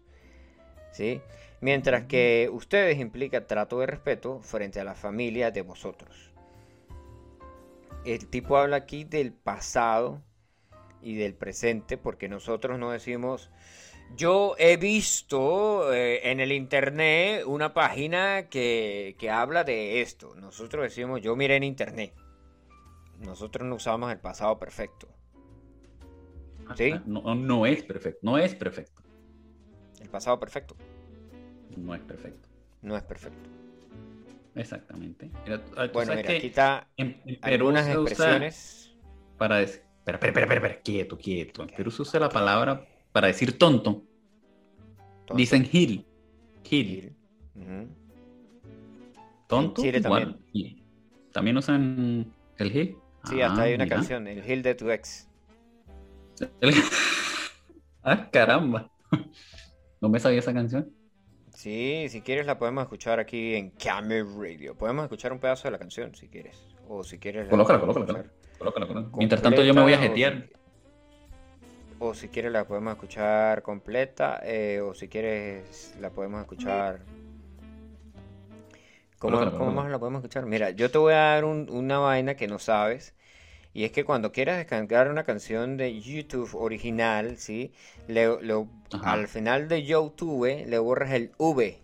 ¿sí? 0.90 1.20
Mientras 1.60 2.04
que 2.04 2.48
ustedes 2.52 2.98
implica 2.98 3.46
trato 3.46 3.80
de 3.80 3.86
respeto 3.86 4.40
frente 4.40 4.80
a 4.80 4.84
la 4.84 4.94
familia 4.94 5.50
de 5.50 5.60
vosotros. 5.62 6.32
El 8.06 8.26
tipo 8.28 8.56
habla 8.56 8.76
aquí 8.76 9.04
del 9.04 9.32
pasado 9.34 10.22
y 11.04 11.14
del 11.16 11.34
presente, 11.34 11.98
porque 11.98 12.28
nosotros 12.28 12.78
no 12.78 12.90
decimos, 12.90 13.50
yo 14.16 14.54
he 14.58 14.76
visto 14.76 15.92
eh, 15.92 16.30
en 16.30 16.40
el 16.40 16.52
internet 16.52 17.44
una 17.46 17.74
página 17.74 18.48
que, 18.48 19.16
que 19.18 19.30
habla 19.30 19.64
de 19.64 20.00
esto. 20.00 20.34
Nosotros 20.36 20.82
decimos, 20.84 21.20
yo 21.22 21.36
miré 21.36 21.56
en 21.56 21.64
internet. 21.64 22.14
Nosotros 23.20 23.66
no 23.68 23.76
usamos 23.76 24.10
el 24.12 24.18
pasado 24.18 24.58
perfecto. 24.58 25.08
¿Sí? 26.76 26.94
No, 27.06 27.34
no 27.34 27.66
es 27.66 27.82
perfecto. 27.84 28.20
No 28.22 28.38
es 28.38 28.54
perfecto. 28.54 29.02
El 30.00 30.08
pasado 30.10 30.38
perfecto 30.40 30.76
No 31.76 31.94
es 31.94 32.00
perfecto. 32.02 32.48
no 32.82 32.96
es 32.96 33.02
perfecto. 33.02 33.50
Exactamente. 34.54 35.30
Mira, 35.44 35.62
ah, 35.76 35.88
Bueno, 35.92 36.14
mira, 36.14 36.32
aquí 36.32 36.48
está 36.48 36.88
en, 36.96 37.20
en 37.26 37.40
Perú 37.40 37.68
algunas 37.68 37.86
se 37.86 37.98
usa 37.98 38.38
expresiones. 38.38 38.94
para 39.36 39.56
decir. 39.58 39.82
Espera, 40.06 40.16
espera, 40.18 40.30
espera, 40.30 40.44
espera, 40.44 40.66
espera, 40.66 40.82
quieto, 40.82 41.16
quieto. 41.18 41.62
En 41.62 41.68
Perú 41.70 41.90
se 41.90 42.02
usa 42.02 42.20
la 42.20 42.28
palabra 42.28 42.86
para 43.12 43.28
decir 43.28 43.56
tonto. 43.58 44.02
Tonto. 45.24 45.34
Dicen 45.34 45.64
gil. 45.64 46.04
Gil. 46.64 47.16
Tonto. 49.46 49.82
Chile 49.82 49.98
igual, 49.98 50.22
también. 50.24 50.44
gil. 50.52 50.82
¿También 51.32 51.56
usan 51.56 52.32
el 52.58 52.70
gil? 52.70 52.96
Sí, 53.24 53.40
hasta 53.40 53.60
Ah, 53.62 53.64
hay 53.64 53.74
una 53.74 53.84
mira. 53.84 53.96
canción, 53.96 54.26
El 54.28 54.48
Hill 54.50 54.62
de 54.62 54.74
tu 54.74 54.90
ex. 54.90 55.26
El- 56.60 56.74
ah, 58.02 58.28
caramba. 58.30 58.90
¿No 60.00 60.08
me 60.10 60.20
sabía 60.20 60.40
esa 60.40 60.52
canción? 60.52 60.92
Sí, 61.54 62.06
si 62.10 62.20
quieres 62.20 62.44
la 62.46 62.58
podemos 62.58 62.82
escuchar 62.82 63.20
aquí 63.20 63.54
en 63.54 63.70
Camel 63.70 64.26
Radio. 64.38 64.74
Podemos 64.76 65.04
escuchar 65.04 65.32
un 65.32 65.38
pedazo 65.38 65.64
de 65.68 65.70
la 65.72 65.78
canción 65.78 66.14
si 66.14 66.28
quieres. 66.28 66.66
O 66.88 67.02
si 67.04 67.18
quieres. 67.18 67.44
la 67.44 67.50
Colócala, 67.50 67.80
colócala, 67.80 68.24
Mientras 69.18 69.42
tanto 69.42 69.62
yo 69.62 69.74
me 69.74 69.82
voy 69.82 69.92
a 69.92 69.98
jetear. 69.98 70.32
O 70.34 70.38
si, 70.44 71.96
o 71.98 72.14
si 72.14 72.28
quieres 72.28 72.52
la 72.52 72.64
podemos 72.64 72.92
escuchar 72.92 73.62
completa. 73.62 74.40
eh, 74.42 74.80
o 74.80 74.94
si 74.94 75.08
quieres 75.08 75.94
la 76.00 76.10
podemos 76.10 76.40
escuchar. 76.40 77.00
¿Cómo, 79.18 79.36
cómo 79.58 79.70
más 79.82 79.90
la 79.90 79.98
podemos 79.98 80.18
escuchar? 80.20 80.44
Mira, 80.46 80.70
yo 80.70 80.90
te 80.90 80.98
voy 80.98 81.14
a 81.14 81.16
dar 81.18 81.44
un- 81.44 81.68
una 81.70 81.98
vaina 81.98 82.34
que 82.36 82.46
no 82.48 82.58
sabes. 82.58 83.14
Y 83.72 83.84
es 83.84 83.90
que 83.90 84.04
cuando 84.04 84.30
quieras 84.32 84.58
descargar 84.58 85.10
una 85.10 85.24
canción 85.24 85.76
de 85.76 86.00
YouTube 86.00 86.54
original, 86.54 87.38
¿sí? 87.38 87.72
Le, 88.06 88.28
al 89.02 89.26
final 89.28 89.66
de 89.68 89.82
YouTube 89.84 90.64
le 90.66 90.78
borras 90.78 91.12
el 91.12 91.32
V. 91.38 91.78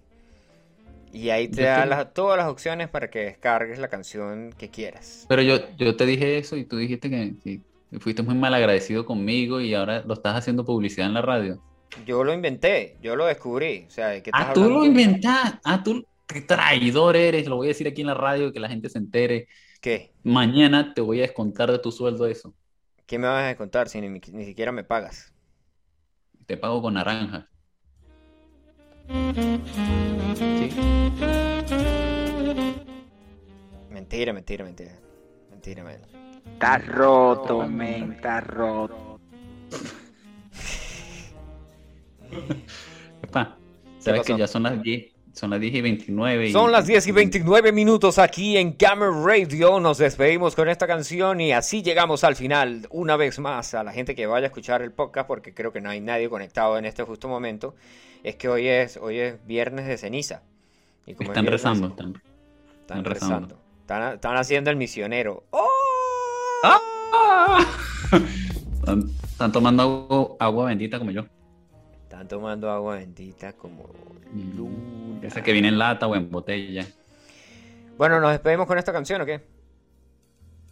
Y 1.13 1.31
ahí 1.31 1.49
te 1.49 1.63
Yo 1.63 1.67
da 1.67 1.87
las- 1.87 2.15
todas 2.15 2.39
las 2.39 2.47
opciones 2.49 2.89
para 2.89 3.11
que 3.11 3.21
descargues 3.21 3.79
la 3.79 3.89
canción 3.89 4.55
que 4.57 4.71
quieras. 4.71 5.27
Pero 5.29 5.43
yo, 5.43 5.59
yo 5.77 5.97
te 5.97 6.07
dije 6.07 6.39
eso 6.39 6.57
y 6.57 6.65
tú 6.65 6.77
dijiste 6.77 7.11
que, 7.11 7.61
fuiste 7.99 8.23
muy 8.23 8.35
mal 8.37 8.55
agradecido 8.55 9.05
conmigo 9.05 9.61
y 9.61 9.75
ahora 9.75 10.03
lo 10.07 10.15
estás 10.15 10.37
haciendo 10.37 10.65
publicidad 10.65 11.09
en 11.09 11.15
la 11.15 11.23
radio. 11.23 11.61
Yo 12.07 12.23
lo 12.23 12.33
inventé, 12.33 12.97
yo 13.03 13.17
lo 13.17 13.27
descubrí. 13.27 13.85
O 13.89 13.91
sea, 13.91 14.09
¿de 14.09 14.23
qué 14.23 14.31
Ah, 14.33 14.53
tú 14.55 14.71
lo 14.71 14.85
inventaste. 14.85 15.59
Ah, 15.65 15.83
tú, 15.83 16.07
qué 16.27 16.41
traidor 16.43 17.17
eres. 17.17 17.49
Lo 17.49 17.57
voy 17.57 17.67
a 17.67 17.69
decir 17.69 17.89
aquí 17.89 18.03
en 18.03 18.07
la 18.07 18.15
radio 18.15 18.53
que 18.53 18.61
la 18.61 18.69
gente 18.69 18.89
se 18.89 18.99
entere. 18.99 19.49
¿Qué? 19.81 20.13
Mañana 20.23 20.95
te 20.95 21.01
voy 21.01 21.19
a 21.19 21.23
descontar 21.23 21.73
de 21.73 21.81
tu 21.81 21.91
sueldo 21.91 22.27
eso. 22.27 22.55
¿Qué 23.07 23.19
me 23.19 23.27
vas 23.27 23.53
a 23.53 23.57
contar 23.57 23.89
si 23.89 24.01
ni, 24.01 24.09
ni 24.09 24.45
siquiera 24.45 24.71
me 24.71 24.85
pagas? 24.85 25.33
Te 26.47 26.57
pago 26.57 26.81
con 26.81 26.95
naranja. 26.95 27.49
Sí. 30.35 30.71
Mentira, 33.91 34.33
mentira, 34.33 34.65
mentira. 34.65 34.93
Mentira, 35.51 35.85
man. 35.85 35.97
Está 36.53 36.79
roto, 36.79 37.67
men, 37.67 38.13
está 38.13 38.41
roto. 38.41 39.21
Epa, 43.23 43.57
sabes 43.99 44.23
que 44.23 44.37
ya 44.37 44.47
son 44.47 44.63
las 44.65 44.81
10, 44.83 45.13
son 45.33 45.51
las 45.51 45.61
10 45.61 45.75
y 45.75 45.81
29 45.81 46.49
y- 46.49 46.53
Son 46.53 46.71
las 46.71 46.87
10 46.87 47.07
y 47.09 47.13
29 47.13 47.73
minutos 47.73 48.19
aquí 48.19 48.57
en 48.57 48.73
Camera 48.73 49.11
Radio. 49.25 49.81
Nos 49.81 49.99
despedimos 49.99 50.55
con 50.55 50.69
esta 50.69 50.87
canción 50.87 51.41
y 51.41 51.53
así 51.53 51.83
llegamos 51.83 52.23
al 52.25 52.37
final. 52.37 52.87
Una 52.91 53.17
vez 53.17 53.39
más, 53.41 53.75
a 53.75 53.83
la 53.83 53.93
gente 53.93 54.15
que 54.15 54.27
vaya 54.27 54.45
a 54.47 54.49
escuchar 54.49 54.83
el 54.83 54.93
podcast, 54.93 55.27
porque 55.27 55.53
creo 55.53 55.73
que 55.73 55.81
no 55.81 55.91
hay 55.91 56.01
nadie 56.01 56.29
conectado 56.29 56.79
en 56.79 56.85
este 56.85 57.03
justo 57.03 57.27
momento, 57.29 57.75
es 58.23 58.37
que 58.37 58.49
hoy 58.49 58.67
es, 58.69 58.97
hoy 58.97 59.19
es 59.19 59.47
viernes 59.47 59.87
de 59.87 59.97
ceniza. 59.99 60.43
Y 61.07 61.15
como 61.15 61.31
Están 61.31 61.45
viernes, 61.45 61.63
rezando. 61.63 61.89
Están, 61.89 62.09
Están 62.09 62.99
están 62.99 63.05
rezando. 63.05 63.37
rezando. 63.37 63.61
Están, 63.81 64.15
están 64.15 64.37
haciendo 64.37 64.71
el 64.71 64.77
misionero. 64.77 65.45
¡Oh! 65.51 65.69
¡Ah! 66.65 67.67
Están, 68.81 69.11
están 69.23 69.53
tomando 69.53 69.83
agua, 69.83 70.37
agua 70.39 70.65
bendita 70.67 70.99
como 70.99 71.11
yo. 71.11 71.25
Están 72.05 72.27
tomando 72.29 72.71
agua 72.71 72.97
bendita 72.97 73.53
como 73.53 73.85
luna. 74.35 75.21
Esa 75.27 75.43
que 75.43 75.53
viene 75.53 75.69
en 75.69 75.79
lata 75.79 76.07
o 76.07 76.17
en 76.17 76.31
botella. 76.31 76.87
Bueno, 77.97 78.21
nos 78.21 78.31
despedimos 78.33 78.67
con 78.67 78.79
esta 78.79 78.93
canción, 78.93 79.21
¿o 79.21 79.27
qué? 79.27 79.43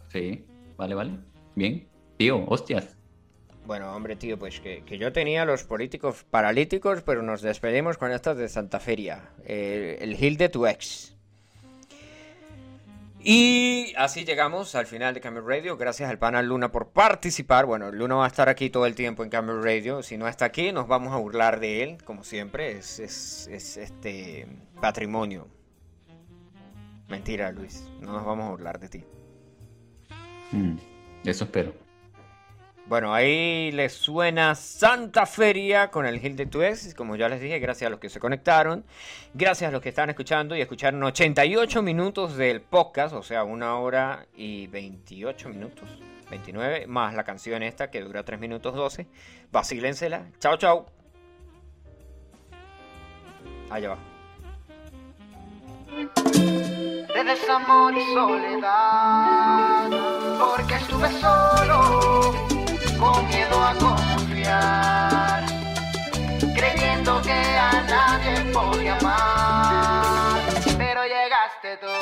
Sí, 0.09 0.43
vale, 0.75 0.95
vale. 0.95 1.11
Bien. 1.55 1.87
Tío, 2.17 2.43
hostias. 2.47 2.97
Bueno, 3.69 3.95
hombre, 3.95 4.15
tío, 4.15 4.39
pues 4.39 4.59
que, 4.61 4.81
que 4.83 4.97
yo 4.97 5.13
tenía 5.13 5.45
los 5.45 5.63
políticos 5.63 6.25
paralíticos, 6.27 7.03
pero 7.03 7.21
nos 7.21 7.43
despedimos 7.43 7.99
con 7.99 8.11
estas 8.11 8.35
de 8.35 8.49
Santa 8.49 8.79
Feria. 8.79 9.29
el 9.45 10.17
Hill 10.19 10.37
de 10.37 10.49
tu 10.49 10.65
ex. 10.65 11.15
Y 13.19 13.93
así 13.95 14.25
llegamos 14.25 14.73
al 14.73 14.87
final 14.87 15.13
de 15.13 15.21
Camel 15.21 15.45
Radio. 15.45 15.77
Gracias 15.77 16.09
al 16.09 16.17
pana 16.17 16.41
Luna 16.41 16.71
por 16.71 16.89
participar. 16.89 17.67
Bueno, 17.67 17.91
Luna 17.91 18.15
va 18.15 18.25
a 18.25 18.27
estar 18.29 18.49
aquí 18.49 18.71
todo 18.71 18.87
el 18.87 18.95
tiempo 18.95 19.23
en 19.23 19.29
Camel 19.29 19.61
Radio. 19.61 20.01
Si 20.01 20.17
no 20.17 20.27
está 20.27 20.45
aquí, 20.45 20.71
nos 20.71 20.87
vamos 20.87 21.13
a 21.13 21.17
burlar 21.17 21.59
de 21.59 21.83
él, 21.83 22.03
como 22.03 22.23
siempre. 22.23 22.71
Es, 22.71 22.97
es, 22.97 23.47
es 23.51 23.77
este 23.77 24.47
patrimonio. 24.81 25.47
Mentira, 27.07 27.51
Luis. 27.51 27.87
No 28.01 28.13
nos 28.13 28.25
vamos 28.25 28.47
a 28.47 28.49
burlar 28.49 28.79
de 28.79 28.89
ti. 28.89 29.03
Mm, 30.53 30.77
eso 31.23 31.43
espero. 31.43 31.88
Bueno, 32.89 33.13
ahí 33.13 33.71
les 33.71 33.93
suena 33.93 34.55
Santa 34.55 35.27
Feria 35.27 35.91
con 35.91 36.07
el 36.07 36.25
Hill 36.25 36.35
de 36.35 36.47
tu. 36.47 36.61
Como 36.97 37.15
ya 37.15 37.29
les 37.29 37.39
dije, 37.39 37.59
gracias 37.59 37.85
a 37.85 37.91
los 37.91 37.99
que 37.99 38.09
se 38.09 38.19
conectaron. 38.19 38.83
Gracias 39.35 39.69
a 39.69 39.71
los 39.71 39.79
que 39.79 39.89
están 39.89 40.09
escuchando 40.09 40.55
y 40.55 40.61
escucharon 40.61 41.03
88 41.03 41.83
minutos 41.83 42.35
del 42.35 42.61
podcast, 42.61 43.13
o 43.13 43.21
sea, 43.21 43.43
una 43.43 43.77
hora 43.77 44.25
y 44.35 44.65
28 44.65 45.49
minutos. 45.49 45.87
29, 46.31 46.87
más 46.87 47.13
la 47.13 47.23
canción 47.23 47.61
esta 47.61 47.91
que 47.91 48.01
dura 48.01 48.23
3 48.23 48.39
minutos 48.39 48.73
12. 48.73 49.05
Vacílensela. 49.51 50.25
Chao, 50.39 50.57
chao. 50.57 50.87
Allá 53.69 53.89
va. 53.89 53.97
de 57.13 57.23
desamor 57.23 57.93
y 57.95 58.13
soledad, 58.13 59.89
porque 60.39 60.73
estuve 60.75 61.09
solo, 61.19 62.48
con 62.99 63.27
miedo 63.29 63.63
a 63.63 63.73
confiar, 63.75 65.45
creyendo 66.53 67.21
que 67.21 67.31
a 67.31 67.81
nadie 67.87 68.51
podía 68.51 68.97
amar, 68.97 70.41
pero 70.77 71.01
llegaste 71.03 71.77
tú. 71.81 71.95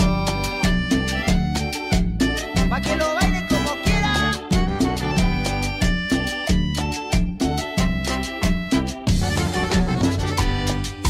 Pa' 2.69 2.81
que 2.81 2.95
lo 2.95 3.13
baile 3.13 3.45
como 3.47 3.71
quiera. 3.83 4.31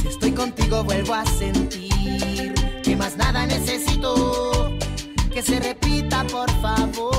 Si 0.02 0.08
estoy 0.10 0.32
contigo 0.32 0.84
vuelvo 0.84 1.14
a 1.14 1.26
sentir 1.26 2.54
que 2.84 2.96
más 2.96 3.16
nada 3.16 3.46
necesito. 3.46 4.76
Que 5.34 5.42
se 5.44 5.60
repita 5.60 6.24
por 6.24 6.50
favor. 6.62 7.17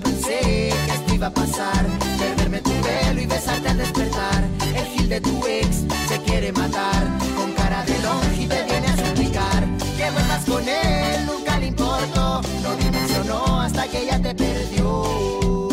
pensé 0.00 0.40
que 0.86 0.92
esto 0.94 1.14
iba 1.14 1.28
a 1.28 1.34
pasar. 1.34 1.86
Perderme 2.18 2.60
tu 2.60 2.70
pelo 2.70 3.20
y 3.20 3.26
besarte 3.26 3.68
al 3.68 3.78
despertar. 3.78 4.44
El 4.74 4.84
gil 4.86 5.08
de 5.08 5.20
tu 5.20 5.46
ex 5.46 5.84
se 6.08 6.18
quiere 6.22 6.52
matar. 6.52 7.02
Con 7.36 7.52
cara 7.52 7.84
de 7.84 7.98
longe 8.00 8.42
y 8.42 8.46
te 8.46 8.62
viene 8.64 8.86
a 8.86 8.96
suplicar. 8.96 9.64
Que 9.96 10.10
vuelvas 10.10 10.44
con 10.44 10.68
él, 10.68 11.26
nunca 11.26 11.58
le 11.58 11.66
importó. 11.66 12.42
No 12.62 12.76
dimensionó 12.76 13.60
hasta 13.60 13.88
que 13.88 14.02
ella 14.02 14.20
te 14.20 14.34
perdió. 14.34 15.68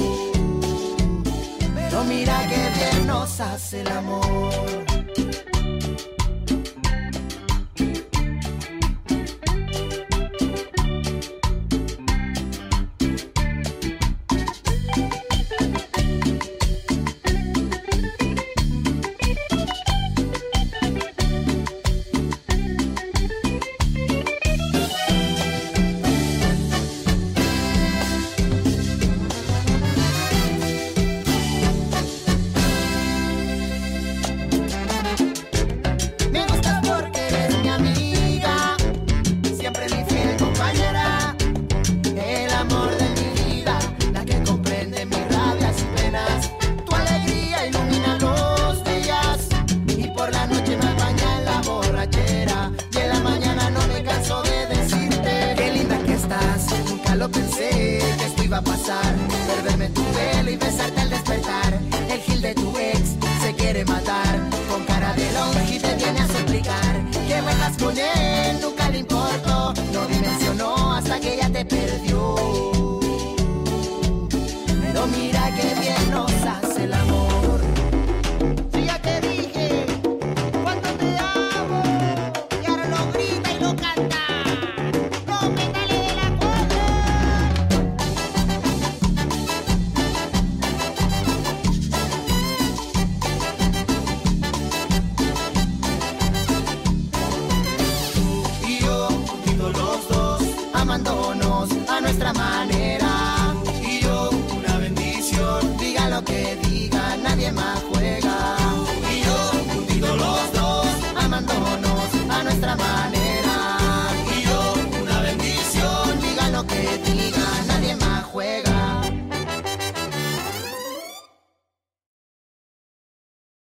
Pero 1.75 2.03
mira 2.03 2.37
que 2.49 2.79
bien 2.79 3.07
nos 3.07 3.39
hace 3.39 3.81
el 3.81 3.87
amor. 3.87 4.86